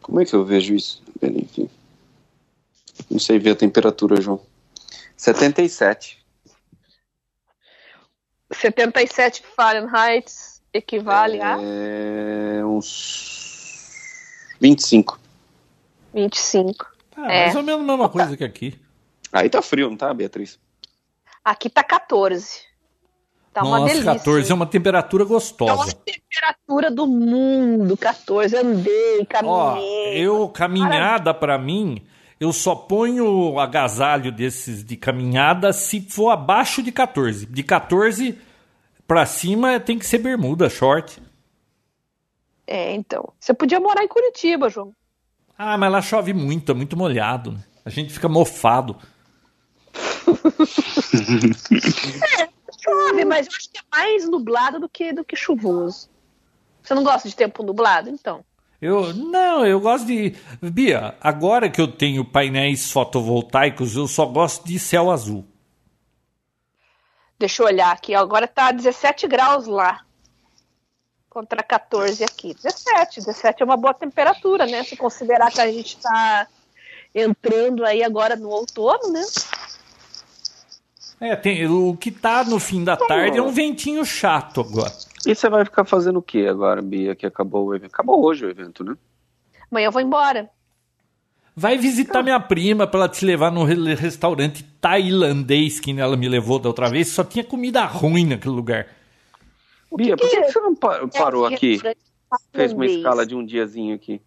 Como 0.00 0.20
é 0.20 0.24
que 0.24 0.34
eu 0.34 0.44
vejo 0.44 0.74
isso? 0.74 1.02
Peraí 1.20 1.46
aqui. 1.50 1.70
Não 3.10 3.18
sei 3.18 3.38
ver 3.38 3.50
a 3.50 3.56
temperatura, 3.56 4.20
João. 4.20 4.40
77. 5.16 6.21
77 8.62 9.42
Fahrenheit 9.56 10.24
equivale 10.72 11.40
a 11.40 11.58
É, 11.60 12.64
uns 12.64 14.56
25. 14.60 15.18
25. 16.14 16.86
Ah, 17.16 17.32
É. 17.32 17.42
mais 17.44 17.56
ou 17.56 17.62
menos 17.62 17.80
a 17.82 17.84
mesma 17.84 18.08
coisa 18.08 18.36
que 18.36 18.44
aqui. 18.44 18.78
Aí 19.32 19.48
tá 19.50 19.60
frio, 19.62 19.90
não 19.90 19.96
tá, 19.96 20.12
Beatriz? 20.14 20.58
Aqui 21.44 21.68
tá 21.68 21.82
14. 21.82 22.60
Tá 23.52 23.62
uma 23.62 23.80
Nossa, 23.80 23.92
delícia. 23.92 24.14
14 24.14 24.50
é 24.50 24.54
uma 24.54 24.66
temperatura 24.66 25.24
É 25.24 25.26
uma 25.26 25.34
gostosa. 25.34 25.92
temperatura 25.92 26.90
do 26.90 27.06
mundo, 27.06 27.96
14. 27.96 28.56
Andei, 28.56 29.20
Ó, 29.20 29.24
caminhei. 29.74 30.18
eu, 30.26 30.48
caminhada 30.48 31.34
pra 31.34 31.58
mim, 31.58 32.02
eu 32.40 32.50
só 32.52 32.74
ponho 32.74 33.58
agasalho 33.58 34.32
desses 34.32 34.82
de 34.82 34.96
caminhada 34.96 35.70
se 35.72 36.00
for 36.00 36.30
abaixo 36.30 36.82
de 36.82 36.90
14. 36.92 37.44
De 37.44 37.62
14 37.62 38.38
pra 39.12 39.26
cima 39.26 39.78
tem 39.78 39.98
que 39.98 40.06
ser 40.06 40.16
bermuda, 40.16 40.70
short. 40.70 41.22
É, 42.66 42.94
então. 42.94 43.30
Você 43.38 43.52
podia 43.52 43.78
morar 43.78 44.02
em 44.02 44.08
Curitiba, 44.08 44.70
João. 44.70 44.94
Ah, 45.58 45.76
mas 45.76 45.92
lá 45.92 46.00
chove 46.00 46.32
muito, 46.32 46.72
é 46.72 46.74
muito 46.74 46.96
molhado. 46.96 47.52
né? 47.52 47.62
A 47.84 47.90
gente 47.90 48.10
fica 48.10 48.26
mofado. 48.26 48.96
Chove, 52.82 53.24
mas 53.26 53.46
eu 53.46 53.52
acho 53.54 53.70
que 53.70 53.78
é 53.78 53.82
mais 53.94 54.26
nublado 54.26 54.80
do 54.80 54.88
que, 54.88 55.12
do 55.12 55.22
que 55.22 55.36
chuvoso. 55.36 56.08
Você 56.82 56.94
não 56.94 57.04
gosta 57.04 57.28
de 57.28 57.36
tempo 57.36 57.62
nublado? 57.62 58.08
Então. 58.08 58.42
Eu 58.80 59.12
não, 59.12 59.66
eu 59.66 59.78
gosto 59.78 60.06
de 60.06 60.34
Bia. 60.62 61.14
Agora 61.20 61.68
que 61.68 61.82
eu 61.82 61.86
tenho 61.86 62.24
painéis 62.24 62.90
fotovoltaicos, 62.90 63.94
eu 63.94 64.08
só 64.08 64.24
gosto 64.24 64.66
de 64.66 64.78
céu 64.78 65.10
azul. 65.10 65.51
Deixa 67.42 67.60
eu 67.60 67.66
olhar 67.66 67.90
aqui. 67.90 68.14
Agora 68.14 68.46
tá 68.46 68.70
17 68.70 69.26
graus 69.26 69.66
lá. 69.66 70.04
Contra 71.28 71.60
14 71.60 72.22
aqui. 72.22 72.54
17. 72.54 73.16
17 73.16 73.60
é 73.60 73.64
uma 73.64 73.76
boa 73.76 73.92
temperatura, 73.92 74.64
né? 74.64 74.84
Se 74.84 74.96
considerar 74.96 75.50
que 75.50 75.60
a 75.60 75.66
gente 75.66 75.96
tá 75.96 76.46
entrando 77.12 77.84
aí 77.84 78.04
agora 78.04 78.36
no 78.36 78.48
outono, 78.48 79.12
né? 79.12 79.24
É, 81.18 81.34
tem, 81.34 81.66
o 81.66 81.96
que 81.96 82.12
tá 82.12 82.44
no 82.44 82.60
fim 82.60 82.84
da 82.84 82.96
tarde 82.96 83.38
é 83.38 83.42
um 83.42 83.50
ventinho 83.50 84.04
chato 84.04 84.60
agora. 84.60 84.92
E 85.26 85.34
você 85.34 85.48
vai 85.48 85.64
ficar 85.64 85.84
fazendo 85.84 86.20
o 86.20 86.22
que 86.22 86.46
agora, 86.46 86.80
Bia, 86.80 87.16
que 87.16 87.26
acabou 87.26 87.66
o 87.66 87.74
evento? 87.74 87.92
Acabou 87.92 88.24
hoje 88.24 88.46
o 88.46 88.50
evento, 88.50 88.84
né? 88.84 88.96
Amanhã 89.68 89.86
eu 89.86 89.92
vou 89.92 90.00
embora. 90.00 90.48
Vai 91.54 91.76
visitar 91.76 92.22
minha 92.22 92.40
prima 92.40 92.86
pra 92.86 93.00
ela 93.00 93.08
te 93.08 93.24
levar 93.26 93.52
no 93.52 93.62
re- 93.64 93.94
restaurante 93.94 94.62
tailandês 94.80 95.78
que 95.78 95.98
ela 96.00 96.16
me 96.16 96.28
levou 96.28 96.58
da 96.58 96.68
outra 96.68 96.88
vez. 96.88 97.08
Só 97.08 97.22
tinha 97.22 97.44
comida 97.44 97.84
ruim 97.84 98.24
naquele 98.26 98.54
lugar. 98.54 98.86
Bia, 99.94 100.16
por 100.16 100.28
que, 100.28 100.36
que 100.40 100.50
você 100.50 100.60
não 100.60 100.74
pa- 100.74 101.06
parou 101.08 101.46
É, 101.50 101.54
aqui? 101.54 101.78
Fez 102.54 102.72
uma 102.72 102.86
escala 102.86 103.26
de 103.26 103.34
um 103.34 103.44
diazinho 103.44 103.94
aqui. 103.94 104.22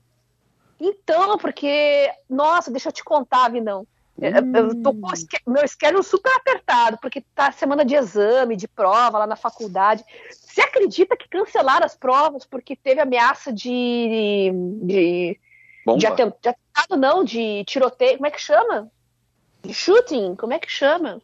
Então, 0.79 1.37
porque. 1.39 2.07
Nossa, 2.29 2.69
deixa 2.69 2.89
eu 2.89 2.93
te 2.93 3.03
contar, 3.03 3.49
Vinão. 3.49 3.87
Eu- 4.21 4.31
Eu 4.53 4.81
tô 4.83 4.93
com 4.93 5.07
o 5.09 5.13
esque- 5.13 5.39
meu 5.47 5.67
schedule 5.67 6.03
super 6.03 6.31
apertado, 6.35 6.97
porque 7.01 7.21
tá 7.33 7.51
semana 7.51 7.83
de 7.83 7.95
exame, 7.95 8.55
de 8.55 8.67
prova 8.67 9.17
lá 9.17 9.27
na 9.27 9.35
faculdade. 9.35 10.03
Você 10.31 10.61
acredita 10.61 11.17
que 11.17 11.27
cancelaram 11.27 11.85
as 11.85 11.95
provas 11.97 12.45
porque 12.45 12.75
teve 12.75 13.01
ameaça 13.01 13.51
de. 13.51 14.51
de, 14.83 15.39
Bomba? 15.85 15.99
de, 15.99 16.07
aten- 16.07 16.33
de 16.41 16.49
atentado, 16.49 16.97
não, 16.99 17.23
de 17.23 17.63
tiroteio. 17.65 18.15
Como 18.17 18.27
é 18.27 18.31
que 18.31 18.41
chama? 18.41 18.89
De 19.63 19.73
shooting? 19.73 20.35
Como 20.35 20.53
é 20.53 20.59
que 20.59 20.71
chama? 20.71 21.21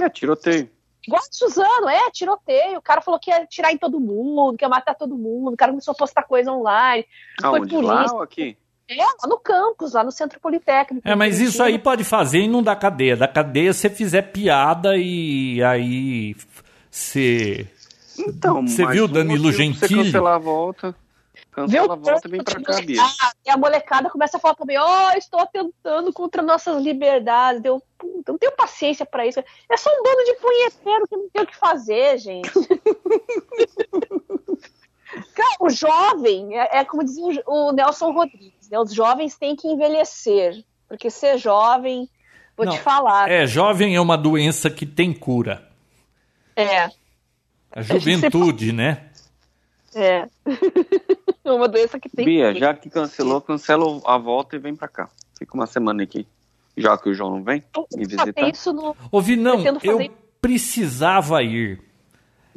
É, 0.00 0.08
tiroteio. 0.08 0.70
Igual 1.06 1.22
a 1.22 1.26
Suzano, 1.30 1.88
é, 1.88 2.10
tiroteio. 2.10 2.78
O 2.78 2.82
cara 2.82 3.00
falou 3.00 3.18
que 3.20 3.30
ia 3.30 3.38
atirar 3.42 3.72
em 3.72 3.78
todo 3.78 4.00
mundo, 4.00 4.56
que 4.56 4.64
ia 4.64 4.68
matar 4.68 4.94
todo 4.94 5.16
mundo. 5.16 5.52
O 5.54 5.56
cara 5.56 5.70
começou 5.72 5.92
a 5.92 5.96
postar 5.96 6.22
coisa 6.24 6.50
online. 6.52 7.04
Aonde? 7.42 7.74
polícia. 7.74 7.94
Lá 7.94 8.12
ou 8.12 8.22
aqui? 8.22 8.56
É, 8.88 8.96
lá 9.04 9.28
no 9.28 9.38
campus, 9.38 9.94
lá 9.94 10.04
no 10.04 10.12
Centro 10.12 10.38
Politécnico. 10.40 11.06
É, 11.08 11.14
mas 11.14 11.40
isso 11.40 11.60
aí 11.62 11.78
pode 11.78 12.04
fazer 12.04 12.40
e 12.40 12.48
não 12.48 12.62
dá 12.62 12.74
cadeia. 12.76 13.16
Da 13.16 13.26
cadeia 13.26 13.72
você 13.72 13.88
fizer 13.90 14.22
piada 14.22 14.96
e 14.96 15.60
aí 15.62 16.36
você. 16.90 17.68
Então, 18.18 18.66
Você 18.66 18.86
viu 18.86 19.04
o 19.04 19.08
Danilo 19.08 19.52
pra 19.52 19.52
Você 19.52 19.88
cancelar 19.94 20.34
a 20.34 20.38
volta. 20.38 20.94
Cancela 21.56 21.94
a 21.94 21.96
volta 21.96 22.28
e 22.28 22.30
vem 22.30 22.44
pra 22.44 22.62
cá, 22.62 22.82
Bia. 22.82 23.02
E 23.42 23.48
a 23.48 23.56
molecada 23.56 24.10
começa 24.10 24.36
a 24.36 24.40
falar 24.40 24.54
também, 24.56 24.76
ó, 24.76 25.12
estou 25.12 25.40
atentando 25.40 26.12
contra 26.12 26.42
nossas 26.42 26.82
liberdades. 26.82 27.64
Eu, 27.64 27.82
puta, 27.96 28.32
não 28.32 28.38
tenho 28.38 28.52
paciência 28.52 29.06
pra 29.06 29.26
isso. 29.26 29.40
É 29.40 29.76
só 29.78 29.88
um 29.88 30.02
bando 30.02 30.22
de 30.22 30.34
punheteiro 30.34 31.08
que 31.08 31.16
não 31.16 31.30
tem 31.30 31.42
o 31.42 31.46
que 31.46 31.56
fazer, 31.56 32.18
gente. 32.18 32.50
Cara, 35.34 35.56
o 35.60 35.70
jovem, 35.70 36.58
é, 36.58 36.80
é 36.80 36.84
como 36.84 37.02
dizia 37.02 37.42
o, 37.46 37.68
o 37.68 37.72
Nelson 37.72 38.10
Rodrigues, 38.10 38.68
né? 38.68 38.78
Os 38.78 38.92
jovens 38.92 39.38
têm 39.38 39.56
que 39.56 39.66
envelhecer. 39.66 40.62
Porque 40.86 41.08
ser 41.08 41.38
jovem, 41.38 42.06
vou 42.54 42.66
Não, 42.66 42.72
te 42.74 42.80
falar. 42.80 43.30
É, 43.30 43.46
jovem 43.46 43.96
é 43.96 44.00
uma 44.00 44.18
doença 44.18 44.68
que 44.68 44.84
tem 44.84 45.10
cura. 45.10 45.66
É, 46.54 46.90
A 47.72 47.80
juventude, 47.80 48.72
né? 48.74 49.08
é. 49.94 50.28
É 51.46 51.52
uma 51.52 51.68
doença 51.68 51.98
que 52.00 52.08
tem 52.08 52.24
Bia, 52.24 52.54
já 52.54 52.74
que 52.74 52.90
cancelou, 52.90 53.40
cancela 53.40 53.84
a 54.04 54.18
volta 54.18 54.56
e 54.56 54.58
vem 54.58 54.74
pra 54.74 54.88
cá. 54.88 55.08
Fica 55.38 55.54
uma 55.54 55.66
semana 55.66 56.02
aqui. 56.02 56.26
Já 56.76 56.98
que 56.98 57.08
o 57.08 57.14
João 57.14 57.30
não 57.36 57.42
vem 57.44 57.62
me 57.94 58.04
visitar. 58.04 58.48
isso 58.50 58.72
no, 58.72 58.94
Ouvi, 59.10 59.36
não, 59.36 59.60
eu 59.82 60.10
precisava 60.40 61.42
ir. 61.42 61.80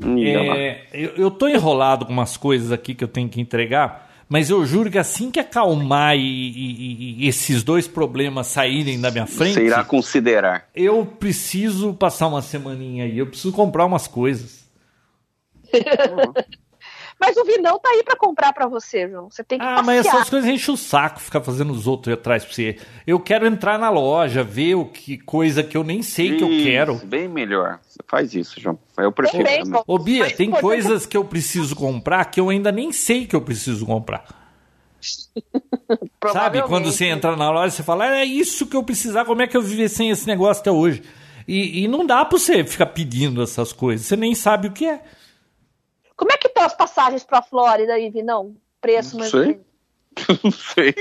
É, 0.02 0.88
eu, 0.94 1.10
eu 1.16 1.32
tô 1.32 1.48
enrolado 1.48 2.06
com 2.06 2.11
umas 2.14 2.36
coisas 2.38 2.72
aqui 2.72 2.94
que 2.95 3.03
eu 3.03 3.07
tenho 3.07 3.30
que 3.30 3.40
entregar, 3.40 4.10
mas 4.28 4.49
eu 4.49 4.66
juro 4.66 4.90
que 4.90 4.98
assim 4.98 5.30
que 5.30 5.40
acalmar 5.40 6.16
e, 6.18 6.22
e- 6.22 7.16
e 7.24 7.28
esses 7.28 7.64
dois 7.64 7.88
problemas 7.88 8.48
saírem 8.48 8.99
da 8.99 9.11
minha 9.11 9.26
frente, 9.28 9.56
Você 9.56 9.66
irá 9.66 9.84
considerar. 9.84 10.68
eu 10.76 11.06
preciso 11.06 11.94
passar 11.94 12.28
uma 12.28 12.41
semaninha 12.41 13.06
aí. 13.06 13.18
Eu 13.18 13.28
preciso 13.28 13.52
comprar 13.53 13.86
umas 13.86 14.07
coisas. 14.07 14.68
Mas 17.20 17.36
o 17.36 17.44
Vinão 17.44 17.78
tá 17.80 17.90
aí 17.90 18.02
pra 18.04 18.16
comprar 18.16 18.54
pra 18.54 18.66
você, 18.68 19.10
João. 19.10 19.30
Você 19.30 19.44
tem 19.44 19.60
que 19.60 19.66
Ah, 19.66 19.82
mas 19.84 19.98
passear. 20.04 20.16
essas 20.16 20.30
coisas 20.30 20.50
enchem 20.50 20.74
o 20.74 20.78
saco 20.78 21.20
ficar 21.20 21.41
fazendo 21.41 21.74
os 21.74 21.86
outros 21.86 22.12
ir 22.12 22.14
atrás 22.14 22.46
pra 22.46 22.54
você. 22.54 22.78
Eu 23.06 23.20
quero 23.20 23.46
entrar 23.46 23.78
na 23.78 23.90
loja, 23.90 24.41
ver 24.44 24.76
o 24.76 24.86
que 24.86 25.18
coisa 25.18 25.62
que 25.62 25.76
eu 25.76 25.84
nem 25.84 26.02
sei 26.02 26.38
que 26.38 26.44
eu 26.44 26.50
Isso, 26.50 26.64
quero. 26.66 26.96
Bem 27.06 27.28
melhor. 27.28 27.80
Faz 28.08 28.34
isso, 28.34 28.60
João. 28.62 28.80
Eu 28.98 29.12
prefiro 29.12 29.44
Também, 29.44 29.64
também. 29.64 29.84
Ô 29.86 30.00
Bia, 30.00 30.24
Mas 30.24 30.34
tem 30.34 30.50
coisas 30.50 31.06
que 31.06 31.18
eu 31.18 31.26
preciso 31.26 31.76
comprar 31.76 32.24
que 32.26 32.40
eu 32.40 32.50
ainda 32.50 32.72
nem 32.72 32.91
sei 32.94 33.28
que 33.28 33.36
eu 33.36 33.41
preciso 33.41 33.86
comprar. 33.86 34.24
Sabe? 36.32 36.62
Quando 36.64 36.91
você 36.91 37.06
entra 37.06 37.36
na 37.36 37.50
loja, 37.52 37.72
você 37.76 37.84
fala, 37.84 38.18
é 38.18 38.26
isso 38.26 38.66
que 38.68 38.76
eu 38.76 38.84
precisava, 38.84 39.26
como 39.28 39.41
é 39.41 39.48
que 39.48 39.56
eu 39.58 39.62
vivi 39.62 39.88
sem 39.90 40.10
esse 40.10 40.28
negócio 40.28 40.62
até 40.62 40.72
hoje? 40.72 41.02
E, 41.48 41.84
e 41.84 41.88
não 41.88 42.06
dá 42.06 42.24
pra 42.24 42.38
você 42.38 42.64
ficar 42.64 42.86
pedindo 42.88 43.41
essas 43.41 43.74
coisas, 43.74 44.06
você 44.06 44.16
nem 44.16 44.36
sabe 44.36 44.68
o 44.68 44.72
que 44.72 44.86
é. 44.86 45.02
Como 46.20 46.32
é 46.34 46.38
que 46.38 46.48
estão 46.50 46.64
as 46.66 46.76
passagens 46.76 47.24
pra 47.24 47.41
Flórida 47.41 47.94
aí, 47.94 48.10
Vinão? 48.10 48.54
Preço 48.82 49.18
Não 49.18 49.26
sei. 49.26 49.62
Não 50.44 50.52
sei. 50.52 50.94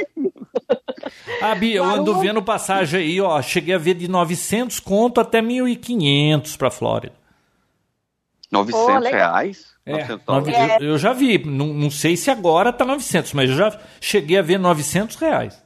Ah, 1.42 1.54
Bia, 1.56 1.78
eu 1.78 1.84
ando 1.84 2.20
vendo 2.20 2.40
passagem 2.42 3.00
aí, 3.00 3.20
ó, 3.20 3.42
cheguei 3.42 3.74
a 3.74 3.78
ver 3.78 3.94
de 3.94 4.06
900 4.08 4.78
conto 4.78 5.20
até 5.20 5.42
1.500 5.42 6.56
pra 6.56 6.70
Flórida. 6.70 7.14
900 8.50 8.80
Pô, 8.86 8.98
legal. 8.98 9.12
reais? 9.12 9.74
É, 9.84 9.92
900 9.92 10.26
nove- 10.26 10.52
dólares. 10.52 10.76
eu, 10.82 10.88
eu 10.90 10.98
já 10.98 11.12
vi, 11.12 11.38
não, 11.44 11.66
não 11.68 11.90
sei 11.90 12.16
se 12.16 12.30
agora 12.30 12.72
tá 12.72 12.84
900, 12.84 13.32
mas 13.32 13.50
eu 13.50 13.56
já 13.56 13.80
cheguei 14.00 14.38
a 14.38 14.42
ver 14.42 14.58
900 14.58 15.16
reais. 15.16 15.62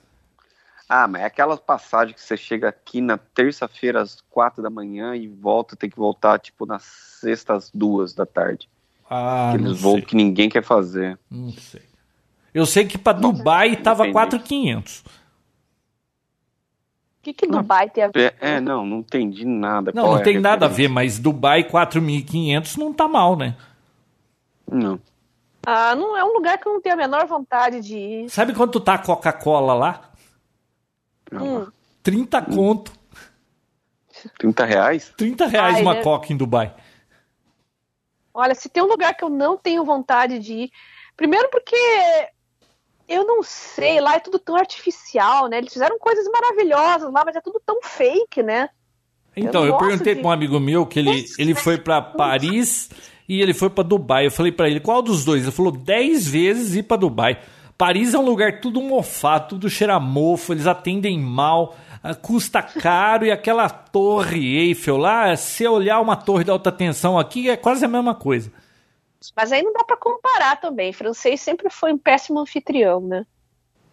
Ah, 0.89 1.07
mas 1.07 1.23
é 1.23 1.25
aquela 1.27 1.57
passagem 1.59 2.15
que 2.15 2.21
você 2.23 2.37
chega 2.37 2.69
aqui 2.71 3.01
na 3.01 3.17
terça-feira 3.19 4.01
às 4.01 4.21
quatro 4.31 4.63
da 4.63 4.71
manhã 4.71 5.15
e 5.15 5.29
volta, 5.29 5.77
tem 5.77 5.89
que 5.91 5.97
voltar, 5.97 6.39
tipo, 6.39 6.65
na 6.67 6.79
sexta 6.79 7.55
às 7.55 7.71
duas 7.71 8.13
da 8.15 8.27
tarde. 8.27 8.69
Ah, 9.15 9.49
não 9.49 9.55
Aqueles 9.67 9.81
voos 9.81 9.95
sei. 9.97 10.03
que 10.07 10.17
ninguém 10.17 10.49
quer 10.49 10.65
fazer. 10.65 11.19
Não 11.31 11.53
sei. 11.53 11.83
Eu 12.55 12.65
sei 12.65 12.87
que 12.87 12.97
pra 12.97 13.13
Dubai 13.13 13.77
tava 13.77 14.05
entendi. 14.05 14.13
4,500. 14.15 15.01
O 15.01 15.05
que, 17.23 17.35
que 17.35 17.47
Dubai 17.47 17.91
tem 17.91 18.05
a 18.05 18.09
ver? 18.09 18.35
É, 18.41 18.55
é, 18.55 18.61
não, 18.61 18.87
não 18.87 18.99
entendi 19.01 19.45
nada. 19.45 19.93
Não, 19.95 20.03
Qual 20.03 20.15
não 20.15 20.21
é 20.21 20.25
tem 20.25 20.41
nada 20.41 20.65
a 20.65 20.69
ver, 20.69 20.89
mas 20.89 21.19
Dubai 21.19 21.63
4.500 21.63 22.79
não 22.79 22.91
tá 22.93 23.07
mal, 23.07 23.37
né? 23.37 23.55
Não. 24.71 24.99
Ah, 25.65 25.95
não 25.95 26.17
é 26.17 26.25
um 26.25 26.33
lugar 26.33 26.57
que 26.59 26.67
eu 26.67 26.73
não 26.73 26.81
tenho 26.81 26.95
a 26.95 26.99
menor 26.99 27.27
vontade 27.27 27.81
de 27.81 27.97
ir. 27.97 28.31
Sabe 28.31 28.55
quanto 28.55 28.81
tá 28.81 28.95
a 28.95 28.99
Coca-Cola 28.99 29.75
lá? 29.75 30.11
não. 31.31 31.63
Hum. 31.63 31.67
30 32.03 32.43
conto. 32.43 32.93
30 34.39 34.65
reais? 34.65 35.13
30 35.17 35.47
reais 35.47 35.77
Ai, 35.77 35.83
uma 35.83 35.95
né? 35.95 36.03
Coca 36.03 36.33
em 36.33 36.37
Dubai. 36.37 36.75
Olha, 38.35 38.55
se 38.55 38.69
tem 38.69 38.83
um 38.83 38.87
lugar 38.87 39.15
que 39.15 39.25
eu 39.25 39.29
não 39.29 39.57
tenho 39.57 39.85
vontade 39.85 40.39
de 40.39 40.53
ir. 40.55 40.71
Primeiro 41.17 41.49
porque 41.51 41.77
eu 43.09 43.27
não 43.27 43.43
sei, 43.43 44.01
lá 44.01 44.15
é 44.15 44.21
tudo 44.21 44.39
tão 44.39 44.57
artificial, 44.57 45.49
né? 45.49 45.59
Eles 45.59 45.73
fizeram 45.73 45.99
coisas 45.99 46.27
maravilhosas 46.33 47.13
lá, 47.13 47.23
mas 47.25 47.37
é 47.37 47.41
tudo 47.41 47.61
tão 47.65 47.83
fake, 47.83 48.43
né? 48.43 48.69
Então, 49.37 49.63
Eu 49.65 49.73
eu, 49.73 49.79
perguntei 49.79 50.15
de- 50.15 50.21
pra 50.21 50.31
um 50.31 50.33
amigo 50.33 50.59
meu 50.61 50.87
que 50.87 50.99
ele, 50.99 51.25
ele 51.39 51.55
foi 51.55 51.79
pra 51.79 52.01
Paris 52.01 52.91
e 53.29 53.41
ele 53.41 53.55
foi 53.55 53.69
pra 53.71 53.83
Dubai. 53.83 54.27
Eu 54.27 54.31
falei 54.31 54.53
pra 54.53 54.69
ele, 54.69 54.81
qual 54.81 55.03
dos 55.03 55.25
dois? 55.25 55.43
Ele 55.43 55.53
falou 55.53 55.73
10 55.73 56.27
vezes 56.27 56.75
ir 56.75 56.83
pra 56.85 56.97
Dubai. 56.97 57.39
Paris 57.77 58.15
é 58.15 58.19
um 58.19 58.25
lugar 58.25 58.61
tudo 58.61 58.81
mofado, 58.81 59.49
tudo 59.51 59.69
cheira 59.69 59.99
mofo, 59.99 60.53
eles 60.53 60.67
atendem 60.67 61.19
mal, 61.19 61.75
custa 62.21 62.63
caro 62.63 63.25
e 63.25 63.31
aquela 63.31 63.69
torre 63.69 64.57
Eiffel 64.57 64.97
lá, 64.97 65.35
se 65.37 65.67
olhar 65.67 66.01
uma 66.01 66.17
torre 66.17 66.45
de 66.45 66.51
alta 66.51 66.73
tensão 66.73 67.19
aqui, 67.19 67.49
é 67.49 67.57
quase 67.57 67.85
a 67.85 67.89
mesma 67.89 68.15
coisa. 68.15 68.53
Mas 69.37 69.53
aí 69.53 69.63
não 69.63 69.73
dá 69.73 69.85
pra 69.85 69.97
comparar 69.97 70.61
também. 70.61 70.93
Francês 70.93 71.41
sempre 71.41 71.71
foi 71.71 71.93
um 71.93 71.99
péssimo 71.99 72.41
anfitrião, 72.41 73.01
né? 73.01 73.25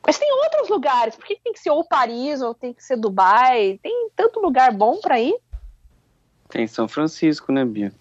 Mas 0.05 0.17
tem 0.17 0.31
outros 0.31 0.69
lugares. 0.69 1.15
Por 1.15 1.25
que 1.25 1.39
tem 1.43 1.53
que 1.53 1.59
ser 1.59 1.69
ou 1.69 1.83
Paris 1.83 2.41
ou 2.41 2.55
tem 2.55 2.73
que 2.73 2.83
ser 2.83 2.97
Dubai? 2.97 3.79
Tem 3.83 4.09
tanto 4.15 4.39
lugar 4.39 4.71
bom 4.71 4.99
pra 4.99 5.19
ir. 5.19 5.35
Tem 6.49 6.65
São 6.65 6.87
Francisco, 6.87 7.51
né, 7.51 7.63
Bia? 7.63 7.93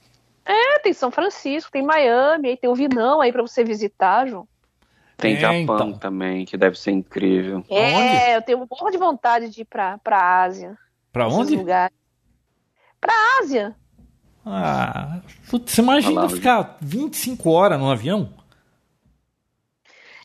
É, 0.45 0.79
tem 0.79 0.95
São 0.95 1.11
Francisco, 1.11 1.71
tem 1.71 1.83
Miami, 1.83 2.49
aí 2.49 2.57
tem 2.57 2.71
o 2.71 2.75
Vinão 2.75 3.21
aí 3.21 3.31
pra 3.31 3.43
você 3.43 3.63
visitar, 3.63 4.27
João. 4.27 4.49
Tem 5.19 5.35
É, 5.35 5.41
Japão 5.41 5.61
então. 5.89 5.93
também, 5.99 6.45
que 6.47 6.57
deve 6.57 6.79
ser 6.79 6.93
incrível. 6.93 7.65
É, 7.69 8.37
eu 8.37 8.43
tenho 8.43 8.59
um 8.59 8.67
monte 8.71 8.93
de 8.93 8.99
vontade 8.99 9.51
de 9.51 9.63
ir 9.63 9.65
pra, 9.65 9.99
pra 9.99 10.43
Ásia. 10.43 10.79
Pra 11.13 11.27
onde? 11.29 11.57
lugares. 11.57 11.97
Pra 13.01 13.13
Ásia. 13.41 13.75
Ah, 14.47 15.21
putz, 15.51 15.73
você 15.73 15.83
imagina 15.83 16.23
lá, 16.23 16.29
ficar 16.29 16.77
25 16.81 17.51
horas 17.51 17.79
no 17.79 17.91
avião? 17.91 18.33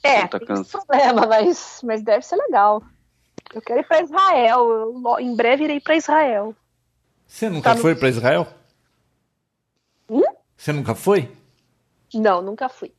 É, 0.03 0.21
Puta 0.27 0.39
tem 0.39 0.63
problema, 0.63 1.25
mas, 1.27 1.81
mas 1.83 2.03
deve 2.03 2.23
ser 2.25 2.35
legal. 2.35 2.83
Eu 3.53 3.61
quero 3.61 3.79
ir 3.79 3.87
pra 3.87 4.01
Israel. 4.01 4.69
Eu, 4.69 5.19
em 5.19 5.35
breve 5.35 5.63
irei 5.63 5.79
pra 5.79 5.95
Israel. 5.95 6.55
Você 7.25 7.49
nunca 7.49 7.69
Tá 7.71 7.75
no- 7.75 7.81
foi 7.81 7.95
pra 7.95 8.09
Israel? 8.09 8.47
Hum? 10.09 10.21
Você 10.55 10.71
nunca 10.71 10.93
foi? 10.93 11.31
Não, 12.13 12.41
nunca 12.41 12.69
fui. 12.69 12.93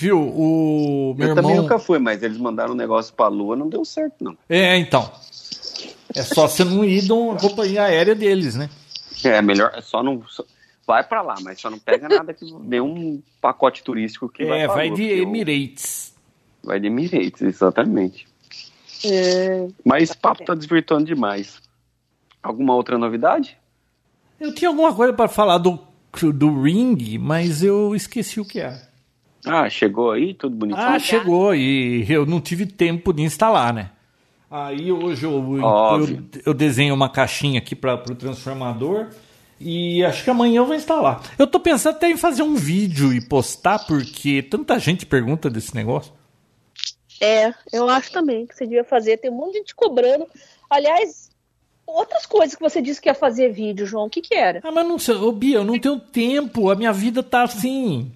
Viu, 0.00 0.16
o 0.16 1.12
meu 1.18 1.26
eu 1.26 1.30
irmão... 1.30 1.42
também 1.42 1.56
nunca 1.60 1.76
fui, 1.76 1.98
mas 1.98 2.22
eles 2.22 2.38
mandaram 2.38 2.72
um 2.72 2.76
negócio 2.76 3.12
pra 3.12 3.26
Lua, 3.26 3.56
não 3.56 3.68
deu 3.68 3.84
certo, 3.84 4.22
não. 4.22 4.38
É, 4.48 4.76
então. 4.76 5.10
É 6.14 6.22
só 6.22 6.46
você 6.46 6.62
não 6.62 6.84
ir 6.84 7.02
de 7.02 7.10
uma 7.10 7.36
companhia 7.36 7.82
aérea 7.82 8.14
deles, 8.14 8.54
né? 8.54 8.70
É 9.24 9.42
melhor, 9.42 9.72
é 9.74 9.80
só 9.80 10.00
não. 10.00 10.22
só- 10.28 10.44
vai 10.86 11.02
pra 11.02 11.20
lá, 11.20 11.34
mas 11.42 11.60
só 11.60 11.68
não 11.68 11.80
pega 11.80 12.08
nada 12.08 12.32
que 12.32 12.44
nenhum 12.60 13.20
pacote 13.40 13.82
turístico 13.82 14.28
que 14.28 14.44
vai 14.44 14.60
É, 14.60 14.66
vai 14.68 14.88
de 14.88 15.02
Emirates. 15.02 16.14
Vai 16.62 16.78
de 16.78 16.86
Emirates, 16.86 17.42
exatamente. 17.42 18.28
É, 19.04 19.66
Mas 19.84 20.10
o 20.10 20.18
papo 20.18 20.44
tá 20.44 20.54
desvirtuando 20.54 21.06
demais. 21.06 21.60
Alguma 22.40 22.76
outra 22.76 22.96
novidade? 22.96 23.58
Eu 24.38 24.54
tinha 24.54 24.68
alguma 24.68 24.94
coisa 24.94 25.12
pra 25.12 25.26
falar 25.26 25.58
do, 25.58 25.76
do 26.34 26.62
Ring, 26.62 27.18
mas 27.18 27.64
eu 27.64 27.96
esqueci 27.96 28.40
o 28.40 28.44
que 28.44 28.60
era. 28.60 28.87
Ah, 29.46 29.68
chegou 29.68 30.10
aí, 30.10 30.34
tudo 30.34 30.56
bonitinho. 30.56 30.86
Ah, 30.86 30.98
chegou 30.98 31.54
e 31.54 32.04
eu 32.10 32.26
não 32.26 32.40
tive 32.40 32.66
tempo 32.66 33.12
de 33.12 33.22
instalar, 33.22 33.72
né? 33.72 33.90
Aí 34.50 34.90
hoje 34.90 35.24
eu, 35.24 35.58
eu, 35.58 36.28
eu 36.46 36.54
desenho 36.54 36.94
uma 36.94 37.08
caixinha 37.10 37.58
aqui 37.58 37.76
para 37.76 37.94
o 37.94 38.14
transformador 38.14 39.08
e 39.60 40.02
acho 40.04 40.24
que 40.24 40.30
amanhã 40.30 40.58
eu 40.58 40.66
vou 40.66 40.74
instalar. 40.74 41.20
Eu 41.38 41.46
tô 41.46 41.60
pensando 41.60 41.96
até 41.96 42.10
em 42.10 42.16
fazer 42.16 42.42
um 42.42 42.54
vídeo 42.54 43.12
e 43.12 43.20
postar 43.20 43.80
porque 43.80 44.42
tanta 44.42 44.78
gente 44.78 45.04
pergunta 45.04 45.50
desse 45.50 45.74
negócio. 45.74 46.12
é, 47.20 47.52
eu 47.72 47.88
acho 47.90 48.10
também 48.10 48.46
que 48.46 48.54
você 48.54 48.64
devia 48.64 48.84
fazer. 48.84 49.18
Tem 49.18 49.30
um 49.30 49.34
monte 49.34 49.52
de 49.52 49.58
gente 49.58 49.74
cobrando. 49.74 50.26
Aliás, 50.70 51.30
outras 51.86 52.24
coisas 52.24 52.54
que 52.54 52.62
você 52.62 52.80
disse 52.80 53.00
que 53.00 53.08
ia 53.08 53.14
fazer 53.14 53.50
vídeo, 53.50 53.86
João. 53.86 54.06
O 54.06 54.10
que 54.10 54.22
que 54.22 54.34
era? 54.34 54.60
Ah, 54.62 54.70
mas 54.70 54.86
não 54.86 54.98
sei, 54.98 55.14
ô 55.14 55.32
Bia, 55.32 55.58
eu 55.58 55.64
não 55.64 55.78
tenho 55.78 55.98
tempo, 55.98 56.70
a 56.70 56.74
minha 56.74 56.92
vida 56.92 57.22
tá 57.22 57.42
assim. 57.42 58.10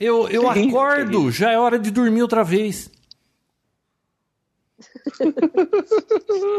Eu, 0.00 0.28
eu 0.28 0.52
Terrível, 0.52 0.80
acordo, 0.80 1.30
já 1.30 1.52
é 1.52 1.58
hora 1.58 1.78
de 1.78 1.90
dormir 1.90 2.22
outra 2.22 2.42
vez. 2.42 2.90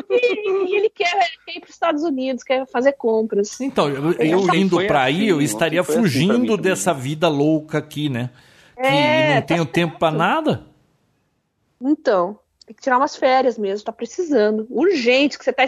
E, 0.10 0.76
ele 0.76 0.90
quer, 0.90 1.12
ele 1.16 1.38
quer 1.46 1.58
ir 1.58 1.60
para 1.62 1.68
os 1.68 1.74
Estados 1.74 2.04
Unidos, 2.04 2.44
quer 2.44 2.66
fazer 2.68 2.94
compras. 2.94 3.60
Então, 3.62 3.90
eu, 3.90 4.14
eu 4.14 4.56
indo 4.56 4.78
pra 4.86 5.06
assim, 5.06 5.22
aí, 5.22 5.30
eu 5.30 5.42
estaria 5.42 5.82
assim 5.82 5.94
fugindo 5.94 6.48
também. 6.48 6.62
dessa 6.62 6.94
vida 6.94 7.28
louca 7.28 7.78
aqui, 7.78 8.10
né? 8.10 8.30
Que 8.76 8.88
É, 8.88 9.36
não 9.36 9.42
tá 9.42 9.48
tenho 9.48 9.66
tempo 9.66 9.98
pra 9.98 10.12
nada. 10.12 10.66
Então, 11.82 12.40
tem 12.66 12.76
que 12.76 12.82
tirar 12.82 12.98
umas 12.98 13.16
férias 13.16 13.58
mesmo, 13.58 13.86
tá 13.86 13.92
precisando. 13.92 14.68
Urgente, 14.70 15.38
que 15.38 15.44
você 15.44 15.54
tá 15.54 15.66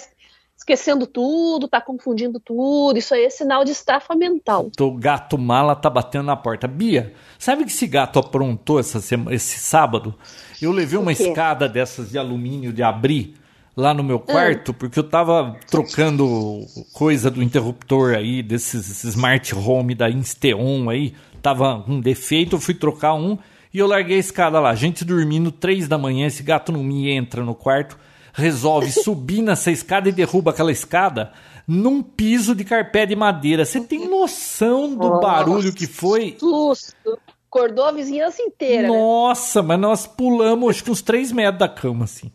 esquecendo 0.61 1.07
tudo, 1.07 1.67
tá 1.67 1.81
confundindo 1.81 2.39
tudo. 2.39 2.97
Isso 2.97 3.13
aí 3.15 3.25
é 3.25 3.29
sinal 3.29 3.65
de 3.65 3.71
estafa 3.71 4.15
mental. 4.15 4.69
O 4.79 4.91
gato 4.91 5.37
mala 5.37 5.75
tá 5.75 5.89
batendo 5.89 6.25
na 6.25 6.35
porta. 6.35 6.67
Bia, 6.67 7.13
sabe 7.39 7.65
que 7.65 7.71
esse 7.71 7.87
gato 7.87 8.19
aprontou 8.19 8.79
essa 8.79 9.01
sema- 9.01 9.33
esse 9.33 9.57
sábado? 9.59 10.13
Eu 10.61 10.71
levei 10.71 10.99
uma 10.99 11.11
escada 11.11 11.67
dessas 11.67 12.11
de 12.11 12.17
alumínio 12.17 12.71
de 12.71 12.83
abrir 12.83 13.35
lá 13.75 13.93
no 13.93 14.03
meu 14.03 14.17
Hum. 14.17 14.19
quarto, 14.19 14.73
porque 14.73 14.99
eu 14.99 15.03
tava 15.03 15.55
trocando 15.69 16.65
coisa 16.93 17.31
do 17.31 17.41
interruptor 17.41 18.13
aí, 18.13 18.43
desses 18.43 19.03
smart 19.03 19.55
home 19.55 19.95
da 19.95 20.09
Insteon 20.09 20.89
aí. 20.89 21.13
Tava 21.41 21.83
um 21.87 21.99
defeito, 21.99 22.55
eu 22.57 22.59
fui 22.59 22.75
trocar 22.75 23.15
um 23.15 23.35
e 23.73 23.79
eu 23.79 23.87
larguei 23.87 24.17
a 24.17 24.19
escada 24.19 24.59
lá. 24.59 24.75
Gente 24.75 25.03
dormindo, 25.03 25.51
três 25.51 25.87
da 25.87 25.97
manhã, 25.97 26.27
esse 26.27 26.43
gato 26.43 26.71
não 26.71 26.83
me 26.83 27.09
entra 27.09 27.43
no 27.43 27.55
quarto, 27.55 27.97
resolve 28.33 28.91
subir 29.03 29.41
nessa 29.41 29.71
escada 29.71 30.09
e 30.09 30.11
derruba 30.11 30.51
aquela 30.51 30.71
escada 30.71 31.31
num 31.67 32.01
piso 32.01 32.55
de 32.55 32.63
carpé 32.63 33.05
de 33.05 33.15
madeira. 33.15 33.65
Você 33.65 33.81
tem 33.81 34.07
noção 34.07 34.95
do 34.95 35.09
Nossa. 35.09 35.21
barulho 35.21 35.73
que 35.73 35.87
foi? 35.87 36.35
Susto. 36.39 37.19
Acordou 37.47 37.85
a 37.85 37.91
vizinhança 37.91 38.41
inteira, 38.41 38.83
né? 38.83 38.87
Nossa, 38.87 39.61
mas 39.61 39.77
nós 39.79 40.07
pulamos 40.07 40.69
acho 40.69 40.83
que 40.83 40.91
uns 40.91 41.01
três 41.01 41.31
metros 41.33 41.59
da 41.59 41.67
cama, 41.67 42.05
assim. 42.05 42.31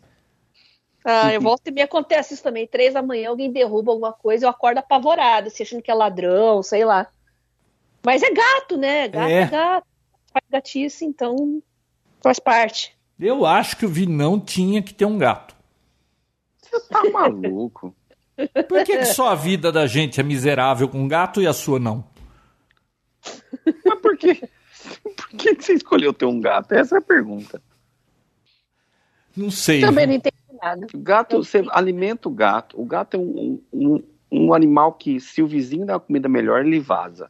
Ah, 1.03 1.33
eu 1.33 1.41
volto 1.41 1.67
e 1.67 1.71
me 1.71 1.81
acontece 1.81 2.33
isso 2.33 2.43
também. 2.43 2.67
Três 2.67 2.93
da 2.93 3.01
manhã 3.01 3.29
alguém 3.29 3.51
derruba 3.51 3.91
alguma 3.91 4.13
coisa, 4.13 4.45
eu 4.45 4.49
acordo 4.49 4.77
apavorada, 4.77 5.49
se 5.49 5.63
achando 5.63 5.81
que 5.81 5.89
é 5.89 5.93
ladrão, 5.93 6.61
sei 6.61 6.85
lá. 6.85 7.07
Mas 8.05 8.21
é 8.21 8.29
gato, 8.29 8.77
né? 8.77 9.07
Gato 9.07 9.29
É. 9.29 9.41
é, 9.41 9.47
gato. 9.47 9.87
Faz 10.31 10.45
gatice, 10.51 11.05
então 11.05 11.61
faz 12.21 12.39
parte. 12.39 12.95
Eu 13.19 13.45
acho 13.45 13.77
que 13.77 13.85
o 13.85 13.89
Vinão 13.89 14.39
tinha 14.39 14.83
que 14.83 14.93
ter 14.93 15.05
um 15.05 15.17
gato. 15.17 15.55
Você 16.71 16.89
tá 16.89 17.03
maluco? 17.11 17.95
Por 18.67 18.83
que, 18.83 18.97
que 18.99 19.05
só 19.05 19.29
a 19.29 19.35
vida 19.35 19.71
da 19.71 19.87
gente 19.87 20.19
é 20.19 20.23
miserável 20.23 20.87
com 20.87 21.07
gato 21.07 21.41
e 21.41 21.47
a 21.47 21.53
sua 21.53 21.79
não? 21.79 22.03
Mas 23.85 23.99
por 23.99 24.15
quê? 24.17 24.47
Por 25.15 25.29
que 25.29 25.55
que 25.55 25.63
você 25.63 25.73
escolheu 25.73 26.13
ter 26.13 26.25
um 26.25 26.39
gato? 26.39 26.71
Essa 26.73 26.95
é 26.95 26.97
a 26.99 27.01
pergunta. 27.01 27.61
Não 29.35 29.51
sei. 29.51 29.81
Também 29.81 30.07
não 30.07 30.13
entendo 30.13 30.33
nada. 30.61 30.87
O 30.93 30.99
gato, 30.99 31.43
você 31.43 31.63
alimenta 31.69 32.29
o 32.29 32.31
gato. 32.31 32.79
O 32.79 32.85
gato 32.85 33.15
é 33.15 33.19
um, 33.19 33.61
um, 33.73 34.03
um 34.31 34.53
animal 34.53 34.93
que, 34.93 35.19
se 35.19 35.41
o 35.41 35.47
vizinho 35.47 35.85
dá 35.85 35.93
uma 35.93 35.99
comida 35.99 36.29
melhor, 36.29 36.65
ele 36.65 36.79
vaza. 36.79 37.29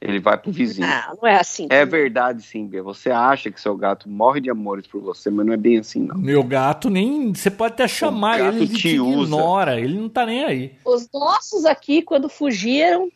Ele 0.00 0.20
vai 0.20 0.36
pro 0.36 0.52
vizinho. 0.52 0.86
Ah, 0.86 1.14
não 1.20 1.28
é 1.28 1.40
assim. 1.40 1.66
É 1.70 1.84
verdade, 1.84 2.42
sim, 2.42 2.66
Bia. 2.66 2.82
Você 2.82 3.10
acha 3.10 3.50
que 3.50 3.58
seu 3.60 3.74
gato 3.76 4.08
morre 4.08 4.40
de 4.42 4.50
amores 4.50 4.86
por 4.86 5.00
você, 5.00 5.30
mas 5.30 5.46
não 5.46 5.54
é 5.54 5.56
bem 5.56 5.78
assim, 5.78 6.00
não. 6.00 6.16
Meu 6.18 6.42
gato 6.44 6.90
nem. 6.90 7.34
Você 7.34 7.50
pode 7.50 7.74
até 7.74 7.88
chamar 7.88 8.38
ele, 8.40 8.58
ele 8.64 8.68
te 8.68 8.74
te 8.90 9.00
usa. 9.00 9.22
ignora. 9.34 9.80
Ele 9.80 9.98
não 9.98 10.08
tá 10.08 10.26
nem 10.26 10.44
aí. 10.44 10.76
Os 10.84 11.08
nossos 11.12 11.64
aqui, 11.64 12.02
quando 12.02 12.28
fugiram, 12.28 13.10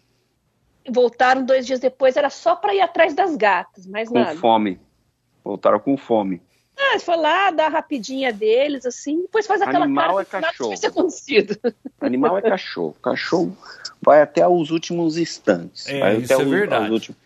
voltaram 0.88 1.44
dois 1.44 1.66
dias 1.66 1.80
depois, 1.80 2.16
era 2.16 2.30
só 2.30 2.56
para 2.56 2.74
ir 2.74 2.80
atrás 2.80 3.14
das 3.14 3.36
gatas, 3.36 3.86
mais 3.86 4.08
Com 4.08 4.18
nada. 4.18 4.36
fome. 4.36 4.80
Voltaram 5.44 5.78
com 5.80 5.96
fome. 5.98 6.40
Ah, 6.82 6.98
foi 6.98 7.16
lá, 7.16 7.50
dá 7.50 7.66
a 7.66 7.68
rapidinha 7.68 8.32
deles, 8.32 8.86
assim, 8.86 9.22
depois 9.22 9.46
faz 9.46 9.60
aquela 9.60 9.84
Animal 9.84 10.08
cara 10.16 10.22
é 10.22 10.24
que 10.24 10.32
nada 10.34 10.46
cachorro. 10.48 10.68
tivesse 10.70 10.86
acontecido. 10.86 11.56
Animal 12.00 12.38
é 12.38 12.42
cachorro. 12.42 12.96
Cachorro 13.02 13.56
vai 14.00 14.22
até 14.22 14.46
os 14.48 14.70
últimos 14.70 15.16
instantes. 15.18 15.86
É, 15.88 16.00
vai 16.00 16.16
isso 16.16 16.32
até 16.32 16.42
é 16.42 16.46
os- 16.46 16.50
verdade. 16.50 16.84
os 16.86 16.90
últimos- 16.90 17.20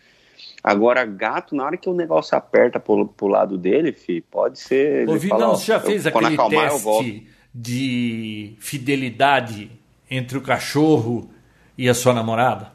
Agora, 0.63 1.05
gato, 1.05 1.55
na 1.55 1.63
hora 1.63 1.77
que 1.77 1.87
o 1.87 1.93
negócio 1.93 2.35
aperta 2.35 2.79
pro, 2.79 3.07
pro 3.07 3.27
lado 3.27 3.55
dele, 3.57 3.91
fi, 3.91 4.19
pode 4.21 4.59
ser. 4.59 5.07
Ô, 5.07 5.15
Vinão, 5.17 5.55
você 5.55 5.65
já 5.67 5.75
eu- 5.75 5.81
fez 5.81 6.03
quando 6.09 6.25
aquele 6.25 6.33
acalmar, 6.35 6.65
eu 6.71 6.79
teste 6.79 7.27
de 7.53 8.55
fidelidade 8.59 9.71
entre 10.09 10.37
o 10.37 10.41
cachorro 10.41 11.29
e 11.77 11.87
a 11.87 11.93
sua 11.93 12.13
namorada? 12.13 12.71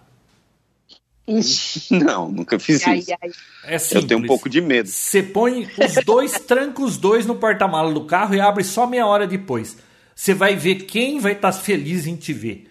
Não, 1.91 2.31
nunca 2.31 2.59
fiz 2.59 2.87
ai, 2.87 2.99
isso. 2.99 3.13
ai. 3.23 3.31
É 3.65 3.79
simples. 3.79 4.03
Eu 4.03 4.09
tenho 4.09 4.21
um 4.21 4.27
pouco 4.27 4.49
de 4.49 4.61
medo. 4.61 4.89
Você 4.89 5.23
põe 5.23 5.69
os 5.79 6.05
dois, 6.05 6.33
tranca 6.47 6.83
os 6.83 6.97
dois 6.97 7.27
no 7.27 7.37
porta-mala 7.37 7.93
do 7.93 8.05
carro 8.05 8.35
e 8.35 8.41
abre 8.41 8.65
só 8.65 8.87
meia 8.87 9.07
hora 9.07 9.27
depois. 9.27 9.77
Você 10.15 10.35
vai 10.35 10.57
ver 10.57 10.87
quem 10.87 11.19
vai 11.19 11.33
estar 11.33 11.53
feliz 11.53 12.07
em 12.07 12.17
te 12.17 12.33
ver. 12.33 12.69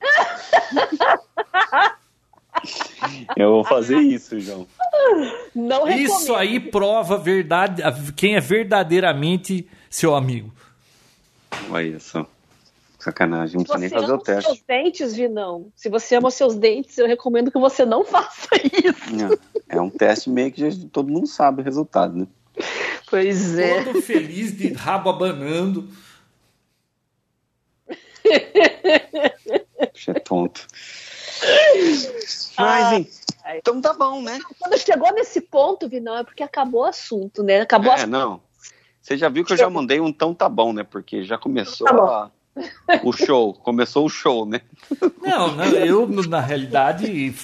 Eu 3.36 3.50
vou 3.50 3.64
fazer 3.64 3.98
isso, 3.98 4.38
João. 4.40 4.66
Não 5.54 5.84
recomendo. 5.84 6.06
Isso 6.06 6.34
aí 6.34 6.58
prova 6.58 7.18
verdade, 7.18 7.82
quem 8.16 8.36
é 8.36 8.40
verdadeiramente 8.40 9.68
seu 9.90 10.14
amigo. 10.14 10.52
Olha 11.70 12.00
só. 12.00 12.26
Sacanagem, 13.04 13.56
não 13.58 13.66
Se 13.66 13.72
precisa 13.72 13.78
nem 13.78 13.88
você 13.88 13.94
fazer 13.94 14.06
ama 14.06 14.14
o 14.14 14.18
os 14.18 14.24
seus 14.24 14.44
teste. 14.46 14.64
dentes, 14.66 15.14
Vinão, 15.14 15.70
se 15.76 15.88
você 15.90 16.16
ama 16.16 16.28
os 16.28 16.34
seus 16.34 16.54
dentes, 16.56 16.96
eu 16.96 17.06
recomendo 17.06 17.50
que 17.50 17.58
você 17.58 17.84
não 17.84 18.02
faça 18.06 18.48
isso. 18.62 19.38
É 19.68 19.78
um 19.80 19.90
teste 19.90 20.30
meio 20.30 20.50
que 20.50 20.70
já- 20.70 20.88
todo 20.90 21.12
mundo 21.12 21.26
sabe 21.26 21.60
o 21.60 21.64
resultado, 21.64 22.16
né? 22.16 22.26
Pois 23.10 23.58
é. 23.58 23.84
Todo 23.84 24.00
feliz 24.00 24.56
de 24.56 24.72
rabo 24.72 25.10
abanando. 25.10 25.86
Puxa, 29.92 30.12
é 30.12 30.14
tonto. 30.14 30.66
Mas, 32.58 32.92
hein, 32.92 33.08
ai. 33.44 33.58
então 33.58 33.80
tá 33.80 33.92
bom, 33.92 34.22
né? 34.22 34.38
Quando 34.58 34.78
chegou 34.78 35.12
nesse 35.12 35.40
ponto, 35.42 35.88
Vinão, 35.88 36.16
é 36.16 36.24
porque 36.24 36.42
acabou 36.42 36.82
o 36.82 36.86
assunto, 36.86 37.42
né? 37.42 37.60
Acabou 37.60 37.92
É, 37.92 37.96
as- 38.02 38.08
não. 38.08 38.40
Você 39.00 39.18
já 39.18 39.28
viu 39.28 39.44
que 39.44 39.52
eu 39.52 39.56
já 39.58 39.68
mandei 39.68 40.00
um 40.00 40.08
então 40.08 40.32
tá 40.34 40.48
bom, 40.48 40.72
né? 40.72 40.82
Porque 40.84 41.22
já 41.24 41.36
começou 41.36 41.86
Tá 41.86 41.92
bom. 41.92 42.06
a- 42.06 42.30
o 43.02 43.12
show. 43.12 43.52
Começou 43.54 44.06
o 44.06 44.08
show, 44.08 44.46
né? 44.46 44.60
Não, 45.22 45.62
eu, 45.64 46.06
na 46.08 46.40
realidade, 46.40 47.34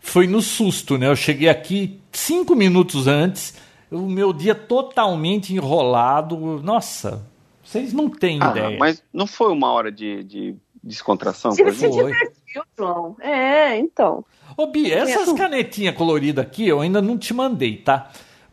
foi 0.00 0.26
no 0.26 0.40
susto, 0.40 0.96
né? 0.98 1.06
Eu 1.08 1.16
cheguei 1.16 1.48
aqui 1.48 2.00
cinco 2.12 2.54
minutos 2.54 3.06
antes, 3.06 3.54
o 3.90 4.00
meu 4.02 4.32
dia 4.32 4.54
totalmente 4.54 5.54
enrolado. 5.54 6.36
Nossa, 6.62 7.24
vocês 7.62 7.92
não 7.92 8.08
têm 8.08 8.38
Ah, 8.42 8.50
ideia. 8.50 8.78
mas 8.78 9.02
não 9.12 9.26
foi 9.26 9.52
uma 9.52 9.70
hora 9.72 9.90
de, 9.92 10.22
de 10.24 10.56
descontração 10.82 11.52
Se 11.52 11.62
você 11.62 11.88
divertiu, 11.90 12.62
João. 12.76 13.16
É, 13.20 13.76
então. 13.78 14.24
Ô, 14.56 14.66
Bi, 14.66 14.90
essas 14.90 15.32
canetinhas 15.34 15.94
coloridas 15.94 16.44
aqui 16.44 16.66
eu 16.66 16.80
ainda 16.80 17.02
não 17.02 17.18
te 17.18 17.34
mandei, 17.34 17.76
tá? 17.76 18.10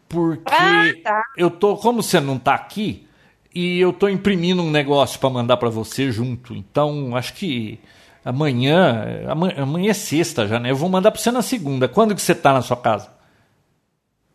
Porque 0.08 0.54
Ah, 0.54 0.84
tá. 1.04 1.24
eu 1.38 1.50
tô, 1.50 1.76
como 1.78 2.04
você 2.04 2.20
não 2.20 2.38
tá 2.38 2.54
aqui, 2.54 3.08
e 3.56 3.80
eu 3.80 3.94
tô 3.94 4.08
imprimindo 4.10 4.62
um 4.62 4.70
negócio 4.70 5.20
pra 5.20 5.30
mandar 5.30 5.58
pra 5.58 5.70
você 5.70 6.12
junto. 6.12 6.54
Então, 6.54 7.16
acho 7.16 7.34
que 7.34 7.80
amanhã, 8.24 9.24
amanhã, 9.58 9.90
é 9.92 9.94
sexta 9.94 10.46
já, 10.48 10.60
né? 10.60 10.70
Eu 10.72 10.76
vou 10.76 10.90
mandar 10.90 11.12
pra 11.12 11.22
você 11.22 11.32
na 11.32 11.42
segunda. 11.42 11.88
Quando 11.88 12.14
que 12.14 12.22
você 12.22 12.36
tá 12.36 12.52
na 12.54 12.62
sua 12.62 12.78
casa? 12.78 13.10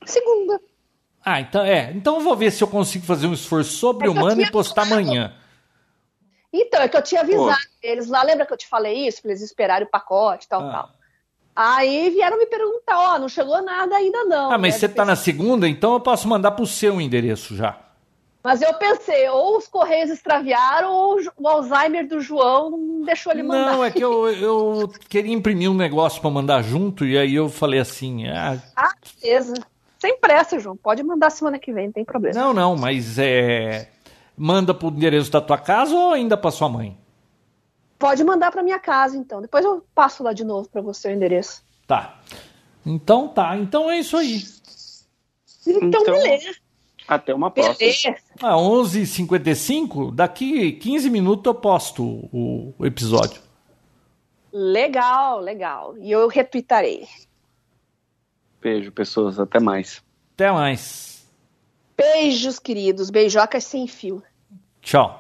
Segunda. 0.05 0.61
Ah, 1.25 1.41
então 1.41 1.63
é. 1.63 1.93
Então 1.95 2.17
eu 2.17 2.21
vou 2.23 2.35
ver 2.37 2.51
se 2.51 2.65
eu 2.65 2.69
consigo 2.69 3.05
fazer 3.05 3.27
um 3.27 3.35
esforço 3.35 3.73
sobre-humano 3.73 4.41
É 4.41 4.45
e 4.47 4.51
postar 4.51 4.87
falado. 4.87 5.03
amanhã. 5.03 5.35
Então, 6.53 6.81
é 6.81 6.89
que 6.89 6.97
eu 6.97 7.03
tinha 7.03 7.21
avisado 7.21 7.47
Pô. 7.61 7.69
eles 7.83 8.09
lá. 8.09 8.23
Lembra 8.23 8.45
que 8.47 8.53
eu 8.53 8.57
te 8.57 8.67
falei 8.67 9.07
isso? 9.07 9.23
Pra 9.23 9.31
eles 9.31 9.43
esperarem 9.43 9.87
o 9.87 9.91
pacote 9.91 10.47
e 10.47 10.49
tal, 10.49 10.63
Ah. 10.63 10.73
tal. 10.73 10.91
Aí 11.55 12.11
vieram 12.11 12.39
me 12.39 12.47
perguntar, 12.47 12.99
ó, 13.15 13.19
não 13.19 13.29
chegou 13.29 13.61
nada 13.63 13.95
ainda 13.95 14.25
não. 14.25 14.51
Ah, 14.51 14.57
mas 14.59 14.75
né? 14.75 14.81
você 14.81 14.89
tá 14.89 15.05
na 15.05 15.15
segunda, 15.15 15.69
então 15.69 15.93
eu 15.93 16.01
posso 16.01 16.27
mandar 16.27 16.53
pro 16.53 16.67
seu 16.67 17.01
endereço 17.01 17.55
já. 17.55 17.79
Mas 18.43 18.63
eu 18.63 18.73
pensei, 18.75 19.29
ou 19.29 19.59
os 19.59 19.69
Correios 19.69 20.09
extraviaram, 20.11 20.91
ou 20.91 21.19
o 21.37 21.49
Alzheimer 21.49 22.09
do 22.09 22.21
João 22.21 22.71
não 22.71 23.03
deixou 23.03 23.33
ele 23.33 23.43
mandar. 23.43 23.73
Não, 23.73 23.85
é 23.85 23.91
que 23.91 24.03
eu, 24.03 24.29
eu 24.35 24.93
queria 25.09 25.35
imprimir 25.35 25.71
um 25.71 25.75
negócio 25.75 26.21
pra 26.21 26.31
mandar 26.31 26.63
junto 26.63 27.05
e 27.05 27.19
aí 27.19 27.35
eu 27.35 27.49
falei 27.51 27.81
assim, 27.81 28.27
ah, 28.29 28.59
Ah, 28.75 28.93
beleza. 29.21 29.55
Sem 29.99 30.19
pressa, 30.19 30.59
João. 30.59 30.77
Pode 30.77 31.03
mandar 31.03 31.29
semana 31.29 31.59
que 31.59 31.71
vem, 31.73 31.87
não 31.87 31.93
tem 31.93 32.05
problema. 32.05 32.41
não, 32.41 32.55
não, 32.55 32.75
mas 32.77 33.19
é 33.19 33.89
manda 34.41 34.73
pro 34.73 34.89
endereço 34.89 35.31
da 35.31 35.41
tua 35.43 35.59
casa 35.59 35.95
ou 35.95 36.13
ainda 36.15 36.35
pra 36.35 36.51
sua 36.51 36.67
mãe? 36.67 36.97
Pode 37.99 38.25
mandar 38.25 38.51
pra 38.51 38.63
minha 38.63 38.79
casa, 38.79 39.15
então. 39.15 39.43
Depois 39.43 39.63
eu 39.63 39.85
passo 39.95 40.23
lá 40.23 40.33
de 40.33 40.43
novo 40.43 40.67
pra 40.71 40.81
você 40.81 41.09
o 41.09 41.13
endereço. 41.13 41.63
Tá. 41.87 42.19
Então 42.87 43.29
tá, 43.29 43.55
então 43.59 43.91
é 43.91 43.99
isso 43.99 44.17
aí. 44.17 44.43
Então, 45.67 45.89
Então, 45.89 46.05
beleza. 46.05 46.55
Até 47.07 47.35
uma 47.35 47.51
próxima. 47.51 47.77
Beleza. 47.77 48.15
Ah, 48.43 48.55
11h55, 48.55 50.15
daqui 50.15 50.73
15 50.73 51.11
minutos 51.11 51.45
eu 51.45 51.55
posto 51.55 52.03
o, 52.03 52.75
o 52.79 52.87
episódio. 52.87 53.43
Legal, 54.53 55.41
legal. 55.41 55.95
E 55.99 56.11
eu 56.11 56.27
retweetarei. 56.27 57.07
Beijo, 58.61 58.91
pessoas. 58.93 59.39
Até 59.39 59.61
mais. 59.61 60.03
Até 60.35 60.51
mais. 60.51 61.27
Beijos, 61.97 62.59
queridos. 62.59 63.11
Beijocas 63.11 63.65
sem 63.65 63.87
fio. 63.87 64.23
Tchau. 64.81 65.20